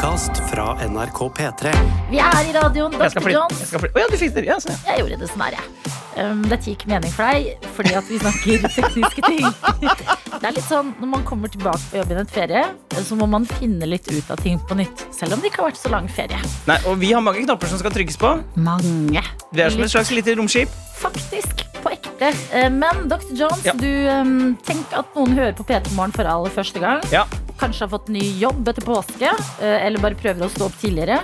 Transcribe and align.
podkast 0.00 0.32
fra 0.50 0.76
NRK 0.88 1.18
P3. 1.36 1.70
Vi 2.10 2.18
er 2.18 2.46
i 2.48 2.52
radioen, 2.56 2.94
Dr. 2.96 3.26
Jones. 3.28 3.58
Jeg 3.60 3.68
skal 3.68 3.82
ja, 4.00 4.06
du 4.08 4.14
fikk 4.16 4.30
det. 4.32 4.44
Ja, 4.48 4.56
sånn, 4.56 4.72
ja. 4.72 4.94
Jeg 4.94 5.02
gjorde 5.02 5.18
det 5.20 5.26
sånn 5.28 5.42
her, 5.44 5.56
jeg. 5.58 5.90
Um, 6.16 6.40
dette 6.48 6.70
gikk 6.72 6.86
mening 6.88 7.12
for 7.12 7.28
deg, 7.28 7.66
fordi 7.76 7.92
at 7.98 8.08
vi 8.08 8.20
snakker 8.22 8.64
tekniske 8.78 9.24
ting. 9.26 9.44
Det 9.44 10.40
er 10.40 10.56
litt 10.56 10.64
sånn, 10.64 10.94
Når 11.02 11.10
man 11.12 11.26
kommer 11.28 11.52
tilbake 11.52 11.82
på 11.90 12.00
jobb 12.00 12.14
i 12.14 12.16
en 12.22 12.32
ferie, 12.32 12.62
så 12.96 13.18
må 13.20 13.28
man 13.28 13.44
finne 13.58 13.90
litt 13.92 14.08
ut 14.08 14.32
av 14.32 14.40
ting 14.40 14.56
på 14.70 14.78
nytt. 14.80 15.04
Selv 15.12 15.36
om 15.36 15.44
det 15.44 15.52
ikke 15.52 15.66
har 15.66 15.68
vært 15.68 15.82
så 15.82 15.92
lang 15.92 16.08
ferie. 16.08 16.40
Nei, 16.70 16.78
og 16.88 16.96
vi 17.02 17.12
har 17.12 17.20
mange 17.26 17.44
knapper 17.44 17.68
som 17.68 17.82
skal 17.84 17.92
trykkes 17.92 18.16
på. 18.24 18.32
Mange. 18.56 19.26
Vi 19.52 19.66
er 19.66 19.76
som 19.76 19.84
et 19.84 19.92
slags 19.92 20.14
lite 20.16 20.38
romskip. 20.40 20.72
Faktisk. 21.02 21.66
På 21.84 21.92
ekte. 21.92 22.32
Eh, 22.56 22.70
Men 22.72 23.04
Dr. 23.08 23.36
Jones, 23.36 23.68
Ja. 23.68 23.76
du 23.76 23.90
um, 24.16 24.56
tenk 24.64 24.96
at 24.96 25.12
noen 25.16 25.36
hører 25.36 25.52
på 25.60 25.68
P3 25.68 25.92
Morgen 25.92 26.16
for 26.16 26.24
aller 26.24 26.56
første 26.56 26.80
gang. 26.80 27.04
Ja. 27.12 27.26
Kanskje 27.60 27.84
har 27.84 27.92
fått 27.92 28.08
ny 28.08 28.22
jobb 28.40 28.68
etter 28.72 28.86
påske, 28.86 29.30
eh, 29.60 29.86
eller 29.86 30.00
bare 30.00 30.16
prøver 30.16 30.46
å 30.46 30.52
stå 30.52 30.70
opp 30.70 30.78
tidligere. 30.80 31.20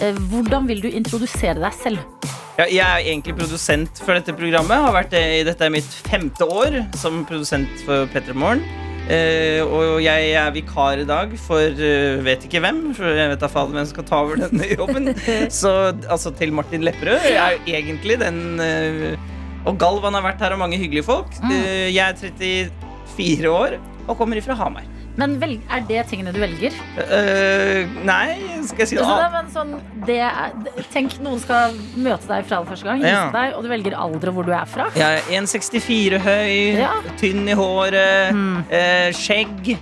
Eh, 0.00 0.14
Hvordan 0.30 0.68
vil 0.70 0.84
du 0.84 0.88
introdusere 0.90 1.58
deg 1.58 1.74
selv? 1.74 2.30
Ja, 2.54 2.68
jeg 2.70 2.84
er 2.86 3.02
egentlig 3.02 3.34
produsent 3.34 3.98
for 3.98 4.14
dette 4.14 4.30
programmet. 4.38 4.78
Har 4.78 4.94
vært 4.94 5.10
det 5.10 5.24
dette 5.48 5.66
er 5.66 5.74
mitt 5.74 5.90
femte 6.06 6.46
år 6.46 6.84
som 6.94 7.24
produsent 7.26 7.70
for 7.82 8.06
P3 8.14 8.36
Morgen. 8.38 8.62
Eh, 9.04 9.60
og 9.66 9.98
jeg 10.00 10.30
er 10.32 10.52
vikar 10.54 11.02
i 11.02 11.04
dag 11.04 11.34
for 11.36 11.60
uh, 11.60 12.22
vet 12.24 12.46
ikke 12.46 12.62
hvem, 12.64 12.78
for 12.96 13.10
jeg 13.12 13.34
vet 13.34 13.42
da 13.42 13.50
fader 13.52 13.76
hvem 13.76 13.84
som 13.84 13.92
skal 13.98 14.06
ta 14.08 14.20
over 14.24 14.40
denne 14.40 14.70
jobben. 14.70 15.10
Så 15.60 15.74
altså 16.08 16.32
til 16.38 16.54
Martin 16.56 16.86
Lepperød. 16.86 17.26
Jeg 17.28 17.36
er 17.42 17.58
jo 17.58 17.74
egentlig 17.82 18.16
den 18.22 18.40
uh, 18.62 19.68
Og 19.68 19.76
Galvan 19.80 20.16
har 20.16 20.24
vært 20.24 20.40
her, 20.44 20.56
og 20.56 20.62
mange 20.62 20.80
hyggelige 20.80 21.04
folk. 21.04 21.36
Eh, 21.50 21.90
jeg 21.92 22.00
er 22.06 22.70
34 23.12 23.52
år 23.52 23.78
og 24.06 24.16
kommer 24.16 24.40
ifra 24.40 24.56
Hamar. 24.56 24.88
Men 25.16 25.36
velg, 25.38 25.60
er 25.70 25.84
det 25.86 26.00
tingene 26.10 26.32
du 26.34 26.40
velger? 26.42 26.74
Uh, 26.98 27.86
nei, 28.02 28.34
skal 28.66 28.82
jeg 28.82 28.88
si 28.90 28.96
det? 28.98 29.04
Altså, 29.04 29.18
det, 29.20 29.28
men 29.30 29.50
sånn, 29.54 29.74
det 30.08 30.16
er, 30.26 30.54
tenk 30.90 31.14
noen 31.22 31.38
skal 31.38 31.76
møte 32.02 32.26
deg 32.26 32.48
fra 32.48 32.58
første 32.66 32.88
gang, 32.88 33.04
Ja. 33.06 33.28
deg, 33.30 33.54
og 33.54 33.62
du 33.62 33.68
velger 33.70 33.94
alder 33.94 34.32
og 34.32 34.34
hvor 34.40 34.48
du 34.48 34.50
er 34.56 34.66
fra. 34.66 34.88
Er 34.98 35.20
1,64 35.30 36.18
høy, 36.18 36.80
Ja. 36.80 36.90
tynn 37.20 37.46
i 37.48 37.54
håret, 37.54 38.32
Mm. 38.34 38.64
eh, 38.70 39.12
skjegg. 39.14 39.76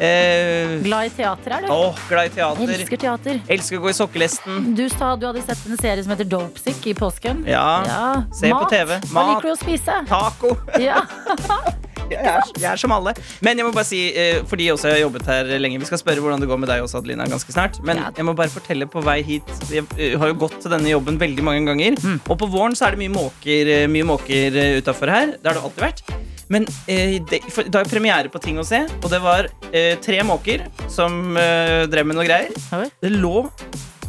Eh, 0.00 0.78
Glad 0.84 1.04
i 1.04 1.12
teater, 1.18 1.52
er 1.58 1.60
du? 1.66 1.72
Oh, 1.72 1.94
glad 2.08 2.30
i 2.30 2.34
teater. 2.38 2.72
Elsker 2.78 2.96
teater. 3.04 3.40
Elsker 3.48 3.78
å 3.78 3.82
gå 3.82 3.90
i 3.90 3.96
sokkelesten. 4.00 4.74
Du 4.74 4.88
sa 4.88 5.14
du 5.16 5.26
hadde 5.26 5.42
sett 5.44 5.66
en 5.68 5.76
serie 5.76 6.02
som 6.02 6.12
heter 6.16 6.24
Dopesick 6.24 6.86
i 6.86 6.94
påsken. 6.94 7.44
Ja. 7.46 7.82
Se 8.32 8.48
på 8.48 8.64
TV. 8.70 9.00
Hva 9.12 9.12
Mat. 9.12 9.36
liker 9.36 9.48
du 9.48 9.52
å 9.52 9.58
spise? 9.60 10.00
Taco. 10.08 10.56
Ja. 10.80 11.02
Jeg 12.08 12.24
er, 12.24 12.52
jeg 12.56 12.68
er 12.70 12.80
som 12.80 12.94
alle. 12.94 13.14
Men 13.44 13.60
jeg 13.60 13.66
må 13.68 13.72
bare 13.76 13.88
si, 13.88 14.00
eh, 14.16 14.40
fordi 14.48 14.70
også 14.72 14.90
jeg 14.90 14.98
har 14.98 15.04
jobbet 15.06 15.28
her 15.28 15.52
lenge 15.60 15.80
Vi 15.82 15.88
skal 15.88 16.00
spørre 16.00 16.24
hvordan 16.24 16.40
det 16.42 16.48
går 16.50 16.60
med 16.62 16.70
deg 16.72 16.84
også, 16.84 17.02
Adelina, 17.02 17.28
ganske 17.30 17.52
snart. 17.54 17.80
Men 17.84 18.00
jeg 18.06 18.26
må 18.26 18.34
bare 18.38 18.52
fortelle 18.52 18.88
på 18.90 19.02
vei 19.04 19.20
hit 19.26 19.52
Jeg 19.72 19.84
eh, 19.98 20.16
har 20.18 20.32
jo 20.32 20.40
gått 20.46 20.58
til 20.62 20.72
denne 20.74 20.90
jobben 20.92 21.20
veldig 21.20 21.44
mange 21.44 21.66
ganger. 21.68 22.00
Mm. 22.00 22.18
Og 22.24 22.40
på 22.40 22.50
våren 22.50 22.76
så 22.78 22.88
er 22.88 22.96
det 22.96 23.04
mye 23.04 23.14
måker, 23.14 23.74
eh, 23.74 23.86
mye 23.90 24.08
måker 24.08 24.58
utafor 24.80 25.12
her. 25.12 25.36
Det 25.36 25.50
har 25.50 25.58
det 25.58 25.64
alltid 25.68 25.88
vært. 25.88 26.04
Men 26.48 26.64
eh, 26.88 27.20
det, 27.28 27.42
for, 27.52 27.68
det 27.68 27.76
er 27.80 27.90
premiere 27.90 28.32
på 28.32 28.40
ting 28.42 28.58
å 28.60 28.66
se, 28.66 28.80
og 29.02 29.08
det 29.12 29.20
var 29.24 29.50
eh, 29.70 29.94
tre 30.04 30.22
måker 30.26 30.64
som 30.90 31.36
eh, 31.36 31.84
drev 31.92 32.08
med 32.08 32.18
noe 32.18 32.26
greier. 32.28 32.88
Det 33.02 33.12
lå 33.12 33.44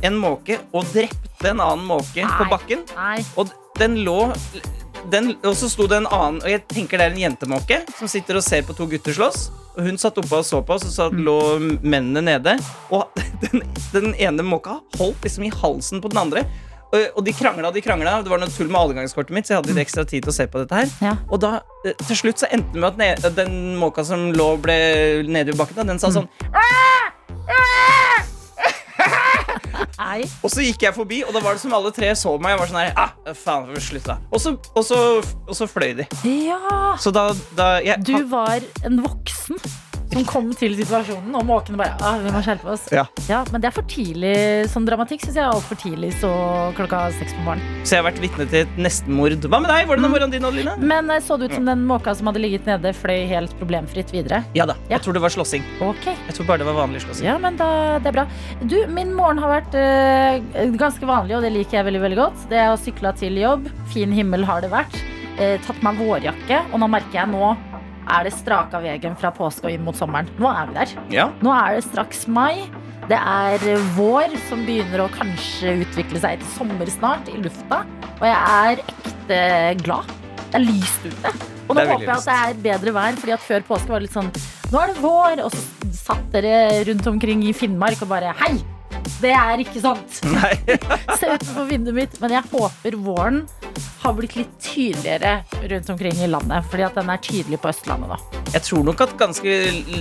en 0.08 0.20
måke 0.20 0.62
og 0.72 0.88
drepte 0.94 1.52
en 1.52 1.60
annen 1.60 1.88
måke 1.88 2.24
på 2.24 2.48
bakken. 2.52 2.86
Nei. 2.96 3.20
Og 3.40 3.52
den 3.80 4.00
lå 4.06 4.22
Og 5.48 5.56
så 5.58 5.70
sto 5.72 5.88
det 5.90 6.02
en 6.02 6.10
annen 6.12 6.42
Og 6.44 6.50
jeg 6.52 6.64
tenker 6.70 7.00
det 7.00 7.08
er 7.08 7.16
en 7.16 7.24
jentemåke 7.24 7.82
som 7.98 8.12
sitter 8.12 8.40
og 8.40 8.46
ser 8.46 8.66
på 8.68 8.76
to 8.78 8.88
gutter 8.90 9.16
slåss. 9.16 9.50
Og 9.78 9.86
hun 9.88 10.00
satt 10.02 10.18
oppe 10.20 10.42
og 10.42 10.46
så 10.46 10.60
på, 10.66 10.76
oss, 10.76 10.88
og 10.90 10.92
så 10.92 11.06
lå 11.14 11.40
mennene 11.80 12.24
nede. 12.26 12.58
Og 12.92 13.08
den, 13.46 13.64
den 13.94 14.16
ene 14.20 14.44
måka 14.44 14.82
holdt 15.00 15.24
liksom 15.24 15.48
i 15.48 15.54
halsen 15.62 16.04
på 16.04 16.12
den 16.12 16.20
andre. 16.26 16.44
Og, 16.90 17.22
de 17.22 17.34
krangla 17.38 17.70
de 17.72 17.82
krangla. 17.86 18.16
Det 18.26 18.32
var 18.32 18.42
noe 18.42 18.50
tull 18.50 18.70
med 18.72 18.80
adgangskortet 18.82 19.36
mitt, 19.36 19.46
så 19.46 19.54
jeg 19.54 19.60
hadde 19.60 19.74
litt 19.76 19.84
ekstra 19.84 20.06
tid 20.10 20.26
til 20.26 20.34
å 20.34 20.36
se 20.36 20.48
på 20.50 20.64
dette 20.64 20.80
her. 20.80 20.94
Ja. 21.06 21.12
Og 21.30 21.42
da, 21.44 21.60
eh, 21.86 21.94
til 22.08 22.18
slutt 22.18 22.42
så 22.42 22.50
endte 22.50 22.74
det 22.74 22.98
med 22.98 23.26
at 23.26 23.36
den 23.38 23.76
måka 23.78 24.06
som 24.06 24.32
lå 24.34 24.50
ble 24.64 24.78
nede 25.30 25.54
i 25.54 25.60
bakken, 25.60 25.86
den 25.86 26.02
sa 26.02 26.10
sånn 26.10 26.28
Nei. 30.10 30.24
Og 30.42 30.50
så 30.50 30.64
gikk 30.66 30.82
jeg 30.88 30.96
forbi, 30.96 31.20
og 31.22 31.36
da 31.36 31.42
var 31.44 31.54
det 31.54 31.62
som 31.62 31.74
alle 31.78 31.92
tre 31.94 32.10
så 32.18 32.34
meg. 32.42 32.56
Jeg 32.56 32.62
var 32.62 32.72
sånn 32.72 32.80
her, 32.82 32.94
ah, 32.98 33.34
faen, 33.38 33.70
slutt 33.84 34.08
da 34.10 34.16
Og 34.34 34.42
så, 34.42 34.56
og 34.74 34.86
så, 34.86 35.00
og 35.46 35.54
så 35.58 35.68
fløy 35.70 35.92
de. 36.00 36.08
Ja. 36.26 36.96
Så 37.02 37.14
da, 37.14 37.30
da 37.58 37.68
jeg, 37.86 38.02
Du 38.08 38.16
var 38.32 38.64
en 38.88 39.04
voksen 39.06 39.29
som 40.14 40.26
kom 40.26 40.50
til 40.58 40.76
situasjonen, 40.78 41.34
og 41.38 41.46
måkene 41.48 41.80
bare 41.80 41.96
ah, 42.06 42.18
Vi 42.24 42.32
må 42.34 42.42
skjerpe 42.46 42.72
oss. 42.74 42.88
Ja. 42.94 43.06
Men 43.54 43.62
det 43.62 43.70
er 43.70 43.76
for 43.76 43.86
tidlig. 43.90 44.34
Sånn 44.72 44.88
dramatikk 44.88 45.24
syns 45.26 45.38
jeg 45.38 45.46
altfor 45.46 45.80
tidlig 45.80 46.12
så 46.20 46.32
klokka 46.78 47.06
seks 47.20 47.36
på 47.38 47.46
morgenen. 47.46 47.84
Så 47.84 47.96
jeg 47.96 48.04
har 48.04 48.08
vært 48.10 48.22
vitne 48.24 48.48
til 48.50 48.66
et 48.66 48.80
nestenmord. 48.82 49.38
Hva 49.46 49.62
med 49.62 49.72
deg? 49.72 49.86
Hvordan 49.90 50.08
er 50.08 50.14
morgenen 50.14 50.34
din, 50.34 50.48
Adeline? 50.50 50.76
Men 50.82 51.14
eh, 51.14 51.22
så 51.24 51.38
det 51.40 51.52
ut 51.52 51.58
som 51.60 51.70
den 51.70 51.86
måka 51.90 52.16
som 52.18 52.32
hadde 52.32 52.42
ligget 52.44 52.68
nede, 52.70 52.94
fløy 52.98 53.28
helt 53.30 53.54
problemfritt 53.62 54.14
videre? 54.16 54.42
Ja 54.58 54.68
da. 54.70 54.78
Ja. 54.88 54.98
Jeg 54.98 55.06
tror 55.06 55.20
det 55.20 55.24
var 55.24 55.34
slåssing. 55.34 55.66
Okay. 55.86 56.18
Jeg 56.28 56.40
tror 56.40 56.50
bare 56.50 56.64
det 56.64 56.70
var 56.72 56.80
vanlig 56.82 57.04
slåssing. 57.06 57.30
Ja, 57.30 57.38
men 57.42 57.60
da, 57.60 57.70
det 58.02 58.12
er 58.12 58.18
bra. 58.20 58.26
Du, 58.66 58.78
min 58.92 59.14
morgen 59.16 59.42
har 59.44 59.54
vært 59.60 59.78
øh, 59.80 60.76
ganske 60.80 61.06
vanlig, 61.10 61.38
og 61.38 61.46
det 61.46 61.54
liker 61.56 61.80
jeg 61.80 61.90
veldig 61.92 62.04
veldig 62.08 62.20
godt. 62.20 62.50
Det 62.52 62.60
er 62.60 62.74
å 62.74 62.82
sykle 62.82 63.14
til 63.20 63.40
jobb. 63.40 63.70
Fin 63.94 64.14
himmel 64.16 64.46
har 64.50 64.66
det 64.66 64.74
vært. 64.74 65.00
Eh, 65.40 65.56
tatt 65.64 65.80
meg 65.86 66.02
vårjakke, 66.02 66.66
og 66.74 66.82
nå 66.82 66.90
merker 66.92 67.22
jeg 67.22 67.32
nå 67.32 67.54
er 68.10 68.28
det 68.28 68.34
straka 68.36 68.82
veien 68.84 69.18
fra 69.20 69.32
påske 69.36 69.70
og 69.70 69.74
inn 69.74 69.84
mot 69.86 69.98
sommeren. 69.98 70.30
Nå 70.42 70.50
er 70.52 70.70
vi 70.70 70.78
der. 70.80 70.94
Ja. 71.14 71.28
Nå 71.46 71.54
er 71.54 71.78
det 71.78 71.86
straks 71.88 72.26
mai. 72.28 72.66
Det 73.10 73.18
er 73.18 73.64
vår 73.96 74.36
som 74.50 74.66
begynner 74.68 75.06
å 75.06 75.12
kanskje 75.14 75.80
utvikle 75.86 76.22
seg 76.22 76.42
til 76.42 76.52
sommer 76.58 76.92
snart 76.94 77.30
i 77.32 77.38
lufta. 77.42 77.84
Og 78.20 78.26
jeg 78.28 78.38
er 78.38 78.84
ekte 78.84 79.40
glad. 79.84 80.12
Det 80.50 80.60
er 80.60 80.66
lyst 80.66 81.06
ute. 81.06 81.34
Og 81.70 81.78
nå 81.78 81.84
er 81.84 81.92
håper 81.94 82.08
jeg 82.10 82.16
at 82.18 82.26
det 82.26 82.40
er 82.40 82.64
bedre 82.66 82.96
vær, 82.96 83.18
fordi 83.22 83.36
at 83.36 83.46
før 83.46 83.66
påske 83.68 83.94
var 83.94 84.02
det 84.02 84.10
litt 84.10 84.18
sånn 84.18 84.32
Nå 84.70 84.82
er 84.82 84.92
det 84.92 85.02
vår, 85.02 85.44
og 85.46 85.54
så 85.54 85.94
satt 85.98 86.28
dere 86.34 86.84
rundt 86.90 87.08
omkring 87.10 87.46
i 87.46 87.54
Finnmark 87.58 88.02
og 88.06 88.12
bare 88.12 88.34
Hei! 88.42 88.58
Det 89.20 89.34
er 89.36 89.64
ikke 89.64 89.82
sant. 89.84 90.20
Nei. 90.38 90.54
Se 91.20 91.30
utenfor 91.30 91.70
vinduet 91.70 91.98
mitt. 92.02 92.20
Men 92.24 92.38
jeg 92.38 92.52
håper 92.54 93.00
våren 93.00 93.44
har 94.00 94.14
blitt 94.16 94.36
litt 94.40 94.52
tydeligere 94.64 95.40
rundt 95.72 95.90
omkring 95.94 96.22
i 96.24 96.30
landet. 96.32 96.68
Fordi 96.72 96.86
at 96.88 97.00
den 97.00 97.12
er 97.12 97.24
tydelig 97.24 97.60
på 97.62 97.72
Østlandet 97.72 98.14
nå. 98.14 98.20
Jeg 98.50 98.66
tror 98.66 98.86
nok 98.88 99.02
at 99.06 99.12
ganske 99.20 99.56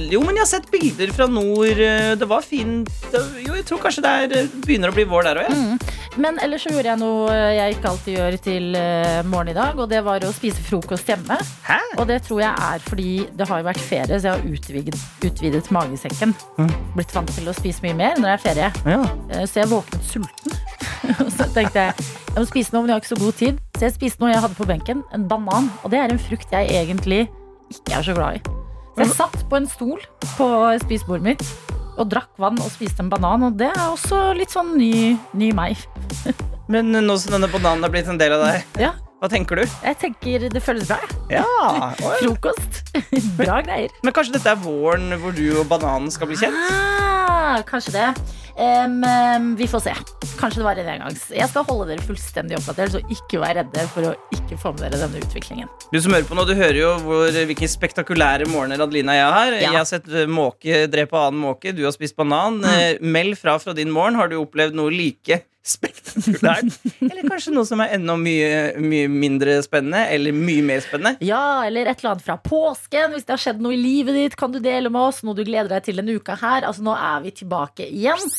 Jo, 0.08 0.22
men 0.24 0.38
jeg 0.38 0.44
har 0.44 0.48
sett 0.48 0.70
bilder 0.72 1.12
fra 1.12 1.26
nord. 1.30 1.82
Det 2.20 2.28
var 2.30 2.44
fint. 2.46 2.90
Jo, 3.12 3.56
jeg 3.58 3.66
tror 3.68 3.82
kanskje 3.82 4.04
det 4.04 4.12
er, 4.24 4.52
begynner 4.64 4.92
å 4.92 4.96
bli 4.96 5.04
vår 5.08 5.28
der 5.28 5.42
òg, 5.42 5.50
ja. 5.52 5.96
Men 6.18 6.38
ellers 6.42 6.64
så 6.66 6.72
gjorde 6.72 6.90
jeg 6.90 6.98
noe 6.98 7.34
jeg 7.54 7.76
ikke 7.76 7.90
alltid 7.92 8.16
gjør 8.16 8.36
til 8.42 8.64
eh, 8.78 9.18
morgen 9.28 9.52
i 9.52 9.54
dag, 9.54 9.78
og 9.78 9.86
det 9.90 10.00
var 10.06 10.24
å 10.26 10.32
spise 10.34 10.62
frokost 10.66 11.06
hjemme. 11.10 11.36
Hæ? 11.66 11.78
Og 11.98 12.08
det 12.10 12.18
tror 12.26 12.42
jeg 12.42 12.64
er 12.68 12.82
fordi 12.82 13.12
det 13.38 13.46
har 13.50 13.60
jo 13.62 13.68
vært 13.68 13.84
ferie, 13.84 14.18
så 14.18 14.30
jeg 14.30 14.34
har 14.34 14.56
utvidet, 14.56 14.98
utvidet 15.28 15.70
magesekken. 15.74 16.34
Mm. 16.58 16.72
Blitt 16.96 17.14
vant 17.14 17.30
til 17.36 17.50
å 17.50 17.54
spise 17.54 17.84
mye 17.86 17.96
mer 18.00 18.18
når 18.18 18.30
det 18.30 18.34
er 18.34 18.44
ferie. 18.48 18.72
Ja. 18.88 19.02
Eh, 19.34 19.44
Så 19.46 19.60
jeg 19.62 19.68
våknet 19.70 20.04
sulten. 20.08 20.56
Og 21.24 21.30
så 21.34 21.46
tenkte 21.54 21.88
jeg 21.88 21.94
jeg 22.28 22.44
må 22.44 22.46
spise 22.48 22.70
noe, 22.74 22.82
men 22.84 22.90
jeg 22.92 22.94
har 22.94 23.02
ikke 23.02 23.10
så 23.14 23.18
god 23.22 23.36
tid. 23.40 23.56
Så 23.76 23.86
jeg 23.88 23.94
spiste 23.96 24.22
noe 24.22 24.30
jeg 24.30 24.42
hadde 24.44 24.54
på 24.58 24.66
benken. 24.68 25.00
En 25.16 25.24
banan. 25.30 25.70
Og 25.82 25.90
det 25.92 25.98
er 26.02 26.12
en 26.14 26.20
frukt 26.22 26.52
jeg 26.54 26.68
egentlig 26.78 27.24
ikke 27.72 27.96
er 27.98 28.04
så 28.06 28.14
glad 28.16 28.38
i. 28.38 28.42
Så 28.94 29.02
jeg 29.04 29.14
satt 29.16 29.40
på 29.50 29.58
en 29.58 29.66
stol 29.70 29.98
på 30.36 30.46
spisebordet 30.84 31.26
mitt 31.26 31.44
og 31.98 32.06
drakk 32.12 32.30
vann 32.38 32.58
og 32.62 32.70
spiste 32.70 33.02
en 33.02 33.10
banan. 33.10 33.48
Og 33.48 33.56
det 33.58 33.72
er 33.72 33.82
også 33.88 34.20
litt 34.38 34.54
sånn 34.54 34.76
ny, 34.78 35.16
ny 35.38 35.50
meg. 35.56 35.80
Men 36.72 36.92
nå 36.94 37.16
som 37.18 37.34
denne 37.36 37.50
bananen 37.50 37.86
er 37.88 37.92
blitt 37.94 38.08
en 38.12 38.18
del 38.20 38.34
av 38.36 38.42
deg, 38.44 38.66
Ja, 38.84 38.92
hva 39.18 39.30
tenker 39.32 39.58
du? 39.58 39.64
jeg 39.82 39.96
tenker 40.02 40.44
det 40.52 40.62
føles 40.62 40.86
bra. 40.90 40.98
Ja. 41.32 41.42
Frokost. 42.20 42.82
Bra 43.40 43.58
greier. 43.66 43.90
Men 44.06 44.14
kanskje 44.14 44.36
dette 44.36 44.52
er 44.52 44.60
våren 44.62 45.10
hvor 45.22 45.34
du 45.34 45.46
og 45.58 45.66
bananen 45.72 46.12
skal 46.14 46.28
bli 46.30 46.38
kjent? 46.38 46.54
Ah, 46.70 47.62
kanskje 47.66 47.96
det. 47.96 48.08
Em, 48.58 49.56
vi 49.56 49.68
får 49.70 49.80
se. 49.84 49.92
Kanskje 50.38 50.60
det 50.60 50.66
var 50.66 50.78
en 50.80 50.88
engangs. 50.90 51.28
Jeg 51.34 51.46
skal 51.50 51.66
holde 51.68 51.92
dere 51.92 52.02
fullstendig 52.02 52.56
oppdatert, 52.58 52.96
så 52.96 53.02
ikke 53.14 53.38
vær 53.42 53.54
redde 53.60 53.84
for 53.92 54.10
å 54.10 54.14
ikke 54.34 54.58
få 54.58 54.72
med 54.74 54.88
dere 54.88 55.04
denne 55.04 55.22
utviklingen. 55.22 55.70
Du 55.92 56.00
som 56.02 56.14
hører 56.14 56.26
på 56.26 56.38
nå, 56.38 56.46
du 56.48 56.56
hører 56.58 56.80
jo 56.80 56.94
hvor, 57.04 57.38
hvilke 57.50 57.70
spektakulære 57.70 58.48
morgener 58.50 58.82
Adelina 58.82 59.14
og 59.14 59.20
jeg 59.20 59.36
har. 59.36 59.52
Ja. 59.54 59.60
Jeg 59.68 59.78
har 59.78 59.88
sett 59.92 60.10
eh, 60.10 60.26
måke 60.30 60.82
drepe 60.90 61.20
annen 61.20 61.42
måke, 61.44 61.74
du 61.76 61.84
har 61.86 61.94
spist 61.94 62.18
banan. 62.18 62.58
Mm. 62.64 63.06
Meld 63.14 63.38
fra 63.38 63.58
fra 63.62 63.76
din 63.76 63.94
morgen. 63.94 64.18
Har 64.18 64.30
du 64.32 64.40
opplevd 64.40 64.74
noe 64.78 64.90
like 64.94 65.42
spektakulært? 65.68 66.76
eller 67.04 67.28
kanskje 67.28 67.54
noe 67.54 67.68
som 67.68 67.82
er 67.84 67.94
enda 67.98 68.16
mye, 68.20 68.50
mye 68.82 69.08
mindre 69.12 69.58
spennende? 69.66 70.04
Eller 70.14 70.36
mye 70.36 70.64
mer 70.66 70.84
spennende? 70.84 71.24
Ja, 71.24 71.64
eller 71.68 71.88
et 71.88 72.02
eller 72.02 72.16
annet 72.16 72.26
fra 72.26 72.38
påsken. 72.42 73.14
Hvis 73.14 73.28
det 73.28 73.36
har 73.36 73.44
skjedd 73.46 73.64
noe 73.64 73.76
i 73.76 73.80
livet 73.80 74.18
ditt, 74.18 74.38
kan 74.40 74.54
du 74.54 74.60
dele 74.64 74.92
med 74.92 75.10
oss. 75.10 75.24
Noe 75.26 75.38
du 75.38 75.44
gleder 75.46 75.70
deg 75.76 75.88
til 75.88 76.00
denne 76.00 76.18
uka 76.18 76.38
her. 76.40 76.66
Altså, 76.68 76.84
nå 76.86 76.96
er 76.98 77.26
vi 77.26 77.36
tilbake 77.42 77.88
igjen. 77.88 78.30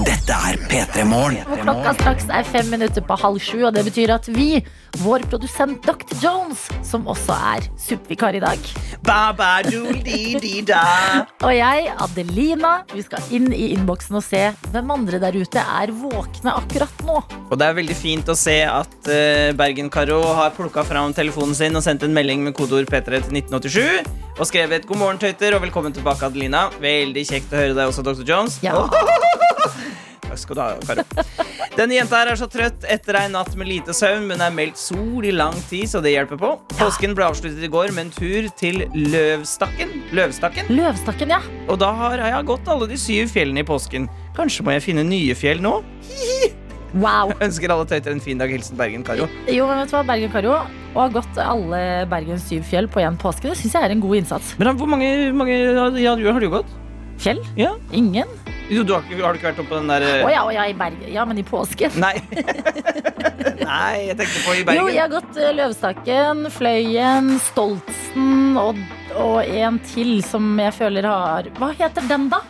Dette 0.00 0.32
er 0.32 0.56
P3 0.70 1.02
Morgen. 1.04 1.42
Klokka 1.60 1.92
straks 1.98 2.24
er 2.32 2.46
fem 2.48 2.70
minutter 2.72 3.04
på 3.04 3.16
halv 3.20 3.42
sju, 3.44 3.58
og 3.68 3.74
det 3.76 3.82
betyr 3.84 4.14
at 4.14 4.28
vi, 4.32 4.62
vår 5.02 5.26
produsent 5.28 5.84
Dr. 5.84 6.14
Jones, 6.22 6.62
som 6.86 7.04
også 7.10 7.36
er 7.52 7.66
suppevikar 7.76 8.38
i 8.38 8.40
dag, 8.40 8.70
Ba-ba-dool-di-di-da. 9.04 10.80
og 11.46 11.52
jeg, 11.52 11.92
Adelina, 12.06 12.72
vi 12.94 13.04
skal 13.04 13.34
inn 13.36 13.50
i 13.52 13.72
innboksen 13.74 14.16
og 14.16 14.24
se 14.24 14.46
hvem 14.72 14.94
andre 14.96 15.20
der 15.20 15.36
ute 15.36 15.60
er 15.60 15.92
våkne 15.92 16.56
akkurat 16.62 17.04
nå. 17.04 17.18
Og 17.50 17.54
det 17.60 17.68
er 17.68 17.76
veldig 17.82 17.98
fint 17.98 18.32
å 18.32 18.38
se 18.38 18.62
at 18.64 18.96
uh, 19.12 19.52
Bergen-Karo 19.60 20.22
har 20.40 20.56
plukka 20.56 20.86
fram 20.88 21.12
telefonen 21.12 21.58
sin 21.58 21.76
og 21.76 21.84
sendt 21.84 22.08
en 22.08 22.16
melding 22.16 22.40
med 22.46 22.56
kodeord 22.56 22.88
P3 22.88 23.20
til 23.28 23.42
1987 23.42 24.08
og 24.40 24.48
skrevet 24.48 24.86
'God 24.88 24.96
morgen, 24.96 25.20
tøyter', 25.20 25.52
og 25.52 25.60
velkommen 25.66 25.92
tilbake, 25.92 26.24
Adelina. 26.24 26.70
Veldig 26.80 27.28
kjekt 27.28 27.52
å 27.52 27.60
høre 27.60 27.76
deg 27.76 27.92
også, 27.92 28.06
Dr. 28.06 28.24
Jones. 28.24 28.56
Ja. 28.64 28.80
Takk 30.22 30.40
skal 30.40 30.56
du 30.56 30.62
ha, 30.62 30.68
Karo. 30.86 31.02
Denne 31.76 31.96
jenta 31.96 32.18
her 32.22 32.30
er 32.32 32.38
så 32.40 32.46
trøtt 32.48 32.86
etter 32.88 33.18
ei 33.20 33.26
natt 33.32 33.52
med 33.58 33.68
lite 33.68 33.92
søvn, 33.96 34.24
men 34.30 34.40
er 34.44 34.54
meldt 34.54 34.80
sol 34.80 35.26
i 35.28 35.32
lang 35.34 35.56
tid, 35.68 35.84
så 35.90 36.00
det 36.04 36.14
hjelper 36.14 36.40
på. 36.40 36.52
Påsken 36.78 37.16
ble 37.16 37.26
avsluttet 37.26 37.64
i 37.64 37.70
går 37.72 37.92
med 37.96 38.06
en 38.06 38.14
tur 38.16 38.48
til 38.60 38.82
Løvstakken. 38.96 39.92
Løvstakken. 40.16 40.72
Løvstakken, 40.72 41.34
ja. 41.36 41.40
Og 41.68 41.80
da 41.82 41.92
har 41.98 42.24
jeg 42.24 42.48
gått 42.48 42.68
alle 42.72 42.88
de 42.88 43.00
syv 43.00 43.32
fjellene 43.32 43.64
i 43.64 43.68
påsken. 43.68 44.08
Kanskje 44.36 44.64
må 44.64 44.76
jeg 44.76 44.86
finne 44.88 45.04
nye 45.08 45.36
fjell 45.36 45.60
nå? 45.64 45.78
Wow. 46.92 47.32
Ønsker 47.44 47.72
alle 47.72 47.88
tøyter 47.88 48.12
en 48.12 48.24
fin 48.24 48.40
dag. 48.40 48.52
Hilsen 48.52 48.80
Bergen, 48.80 49.04
Karo. 49.04 49.28
Jo, 49.48 49.68
men 49.68 49.82
vet 49.82 49.92
du 49.92 49.96
hva, 49.98 50.04
Bergen-Karo, 50.12 50.60
å 50.92 51.00
ha 51.00 51.08
gått 51.12 51.40
alle 51.40 51.82
Bergens 52.08 52.48
syv 52.48 52.64
fjell 52.68 52.88
på 52.92 53.04
én 53.04 53.16
påske, 53.20 53.48
det 53.48 53.56
syns 53.60 53.76
jeg 53.76 53.88
er 53.88 53.94
en 53.94 54.04
god 54.04 54.20
innsats. 54.20 54.54
Men 54.60 54.76
hvor 54.80 54.88
mange, 54.92 55.08
mange 55.36 55.56
ja, 56.00 56.16
har 56.16 56.40
du 56.40 56.52
gått? 56.52 56.78
Fjell? 57.22 57.38
Ja. 57.56 57.76
Ingen? 57.94 58.26
Jo, 58.72 58.82
du 58.82 58.94
har, 58.94 59.02
har 59.06 59.34
du 59.34 59.38
ikke 59.38 59.50
vært 59.50 59.60
oppe 59.62 59.70
på 59.70 59.78
den 59.78 59.90
der 59.90 60.04
Å 60.24 60.30
ja, 60.32 60.40
oh, 60.46 60.50
ja, 60.54 60.64
i 60.66 60.74
Bergen. 60.74 61.04
Ja, 61.12 61.22
men 61.28 61.38
i 61.38 61.44
påsken. 61.46 61.94
Nei. 62.02 62.16
Nei, 63.62 64.08
jeg 64.08 64.16
tenkte 64.18 64.42
på 64.46 64.54
i 64.56 64.64
Bergen. 64.66 64.80
Jo, 64.80 64.88
jeg 64.90 65.02
har 65.04 65.12
gått 65.12 65.38
eh, 65.38 65.52
Løvstakken, 65.54 66.42
Fløyen, 66.54 67.30
Stoltsen 67.50 68.58
og, 68.58 68.80
og 69.22 69.38
en 69.46 69.78
til 69.92 70.16
som 70.26 70.50
jeg 70.60 70.74
føler 70.76 71.06
har 71.08 71.50
Hva 71.60 71.70
heter 71.78 72.06
den, 72.10 72.26
da? 72.32 72.42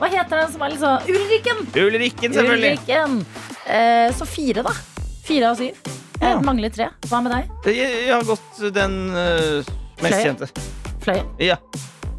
Hva 0.00 0.10
heter 0.10 0.42
den 0.42 0.50
som 0.54 0.64
er 0.66 0.72
litt 0.74 0.82
sånn 0.82 1.10
Ulrikken! 1.14 1.62
Ulrikken, 1.78 2.34
selvfølgelig. 2.34 2.72
Ulrikken. 2.80 3.18
Eh, 3.70 4.08
så 4.18 4.26
fire, 4.26 4.64
da. 4.66 4.74
Fire 5.22 5.52
av 5.52 5.60
syv. 5.62 5.78
Jeg 6.22 6.30
Ja. 6.36 6.38
mangler 6.42 6.70
tre. 6.74 6.88
Hva 7.10 7.22
med 7.22 7.34
deg? 7.34 7.52
Jeg, 7.70 7.92
jeg 8.08 8.14
har 8.14 8.26
gått 8.26 8.62
den 8.74 8.94
uh, 9.14 9.62
mest 10.02 10.02
Fløyen. 10.02 10.24
kjente. 10.26 10.66
Fløyen. 11.02 11.30
Ja. 11.42 11.56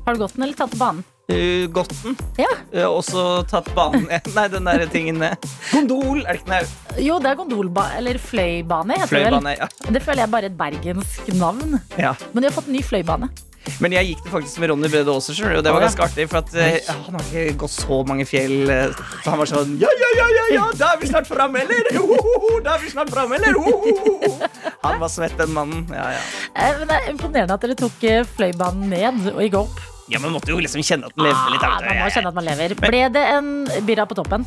Har 0.06 0.16
du 0.16 0.24
gått 0.24 0.36
den, 0.36 0.44
eller 0.48 0.60
tatt 0.60 0.76
banen? 0.80 1.04
Uh, 1.32 1.70
godten. 1.72 2.18
Ja. 2.36 2.50
Uh, 2.74 2.90
og 2.98 3.04
så 3.08 3.22
tatt 3.48 3.70
banen 3.78 4.10
Nei, 4.36 4.44
den 4.52 4.68
der 4.68 4.84
tingen 4.92 5.22
ned. 5.24 5.46
Gondol, 5.72 6.20
er 6.26 6.36
det 6.36 6.42
ikke 6.42 6.52
den? 6.52 6.74
Jo, 7.06 7.16
det 7.24 7.32
er 7.32 7.38
gondolba... 7.40 7.86
Eller 7.98 8.20
fløybane, 8.20 8.98
heter 9.00 9.24
det 9.24 9.32
vel. 9.32 9.48
Ja. 9.56 9.70
Det 9.96 10.02
føler 10.04 10.26
jeg 10.26 10.34
bare 10.36 10.50
er 10.50 10.52
et 10.52 10.60
bergensk 10.60 11.32
navn. 11.40 11.80
ja. 11.96 12.12
Men 12.34 12.44
de 12.44 12.50
har 12.52 12.56
fått 12.58 12.68
en 12.68 12.76
ny 12.76 12.84
fløybane. 12.84 13.32
Men 13.80 13.94
jeg 13.96 14.10
gikk 14.10 14.26
det 14.26 14.32
faktisk 14.34 14.60
med 14.60 14.74
Ronny 14.74 14.90
Brede 14.92 15.14
Aase, 15.14 15.32
skjønner 15.32 15.54
du, 15.56 15.58
og 15.62 15.64
det 15.64 15.72
var 15.72 15.84
ganske 15.86 16.04
artig. 16.04 16.26
For 16.28 16.42
at 16.42 16.52
uh, 16.52 16.90
han 17.06 17.16
har 17.16 17.30
ikke 17.30 17.54
gått 17.62 17.72
så 17.78 18.02
mange 18.10 18.26
fjell. 18.28 18.58
eh, 18.68 18.92
Så 19.24 19.32
han 19.32 19.40
var 19.40 19.48
sånn 19.54 19.78
Ja, 19.80 19.94
ja, 20.02 20.10
ja, 20.20 20.26
ja, 20.36 20.44
ja, 20.58 20.66
da 20.82 20.90
er 20.92 21.00
vi 21.00 21.08
snart 21.08 21.30
framme, 21.32 21.64
eller? 21.64 21.88
Jo, 21.96 22.04
ho, 22.12 22.34
ho, 22.44 22.52
Da 22.66 22.76
er 22.76 22.84
vi 22.84 22.92
snart 22.92 23.14
framme, 23.16 23.40
eller? 23.40 23.56
Ho, 23.56 23.78
ho, 23.80 24.18
ho. 24.26 24.52
Han 24.84 25.00
var 25.00 25.14
svett, 25.16 25.40
den 25.40 25.56
mannen. 25.56 25.88
Ja, 25.96 26.10
ja. 26.18 26.22
Eh, 26.52 26.76
Men 26.84 26.92
det 26.92 27.00
er 27.00 27.10
imponerende 27.16 27.56
at 27.56 27.64
dere 27.64 27.80
tok 27.80 28.06
fløybanen 28.36 28.92
ned 28.92 29.32
og 29.32 29.40
gikk 29.48 29.60
opp. 29.64 29.82
Ja, 30.12 30.20
men 30.20 30.34
måtte 30.36 30.52
jo 30.52 30.60
liksom 30.60 30.84
kjenne 30.84 31.08
at 31.08 31.16
man 31.18 31.30
levde 31.30 31.54
litt. 31.56 31.64
Ah, 31.64 31.80
man 31.86 32.02
må 32.04 32.12
kjenne 32.12 32.34
at 32.34 32.38
man 32.38 32.48
lever. 32.50 32.76
Ble 32.84 33.06
det 33.14 33.24
en 33.38 33.54
birra 33.88 34.06
på 34.10 34.18
toppen? 34.20 34.46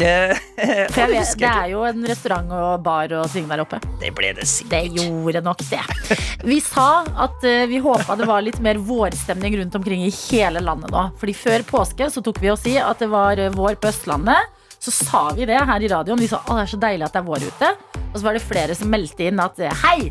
Eh, 0.00 0.32
For 0.90 1.02
jeg 1.04 1.10
vet, 1.12 1.32
det 1.38 1.48
er 1.50 1.68
jo 1.74 1.82
en 1.86 2.04
restaurant 2.08 2.52
og 2.56 2.82
bar 2.84 3.12
og 3.18 3.26
ting 3.32 3.46
der 3.50 3.62
oppe. 3.62 3.78
Det 4.00 4.10
ble 4.16 4.32
det 4.38 4.46
sikkert. 4.48 4.72
Det 4.72 5.04
gjorde 5.04 5.42
nok 5.44 5.62
det. 5.68 5.82
Vi 6.48 6.58
sa 6.64 6.88
at 7.26 7.44
eh, 7.46 7.66
vi 7.70 7.82
håpa 7.84 8.16
det 8.18 8.28
var 8.30 8.42
litt 8.46 8.58
mer 8.64 8.80
vårstemning 8.80 9.58
rundt 9.60 9.76
omkring 9.78 10.06
i 10.06 10.12
hele 10.30 10.62
landet 10.64 10.90
nå. 10.94 11.04
Fordi 11.20 11.36
før 11.36 11.66
påske 11.68 12.08
så 12.10 12.24
tok 12.24 12.40
vi 12.42 12.50
oss 12.52 12.64
i 12.70 12.78
at 12.80 13.02
det 13.04 13.10
var 13.12 13.38
eh, 13.38 13.52
vår 13.54 13.76
på 13.80 13.92
Østlandet. 13.92 14.56
Så 14.80 14.94
sa 14.96 15.26
vi 15.36 15.44
det 15.44 15.58
her 15.68 15.82
i 15.84 15.88
radioen. 15.92 16.18
Vi 16.18 16.30
sa 16.30 16.40
å, 16.40 16.56
det 16.56 16.64
er 16.64 16.72
så 16.72 16.80
deilig 16.80 17.04
at 17.04 17.12
det 17.12 17.20
er 17.20 17.28
vår 17.28 17.46
ute. 17.50 17.72
Og 18.10 18.14
så 18.16 18.24
var 18.24 18.34
det 18.38 18.42
flere 18.42 18.74
som 18.74 18.88
meldte 18.90 19.26
inn 19.28 19.42
at 19.44 19.60
hei, 19.84 20.08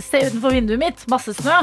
se 0.00 0.22
utenfor 0.26 0.54
vinduet 0.56 0.80
mitt, 0.80 1.04
masse 1.12 1.34
snø. 1.36 1.60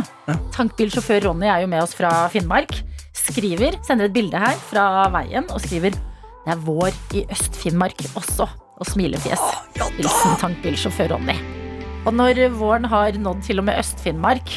Tankbilsjåfør 0.56 1.30
Ronny 1.30 1.50
er 1.50 1.64
jo 1.64 1.72
med 1.72 1.84
oss 1.84 1.96
fra 1.98 2.12
Finnmark. 2.34 2.76
Skriver, 3.18 3.80
sender 3.88 4.10
et 4.10 4.16
bilde 4.16 4.40
her 4.40 4.56
fra 4.70 5.08
veien 5.14 5.48
og 5.50 5.62
skriver 5.64 5.98
det 6.50 6.56
er 6.56 6.62
vår 6.66 6.96
i 7.14 7.26
Øst-Finnmark 7.30 8.00
også. 8.18 8.48
Og 8.80 8.88
smilefjes. 8.88 9.42
Hilsen 9.98 10.38
tankbilsjåfør 10.40 11.12
Ronny. 11.14 11.36
Og 12.08 12.16
når 12.16 12.46
våren 12.56 12.88
har 12.88 13.18
nådd 13.20 13.44
til 13.46 13.60
og 13.60 13.68
med 13.68 13.82
Øst-Finnmark, 13.82 14.54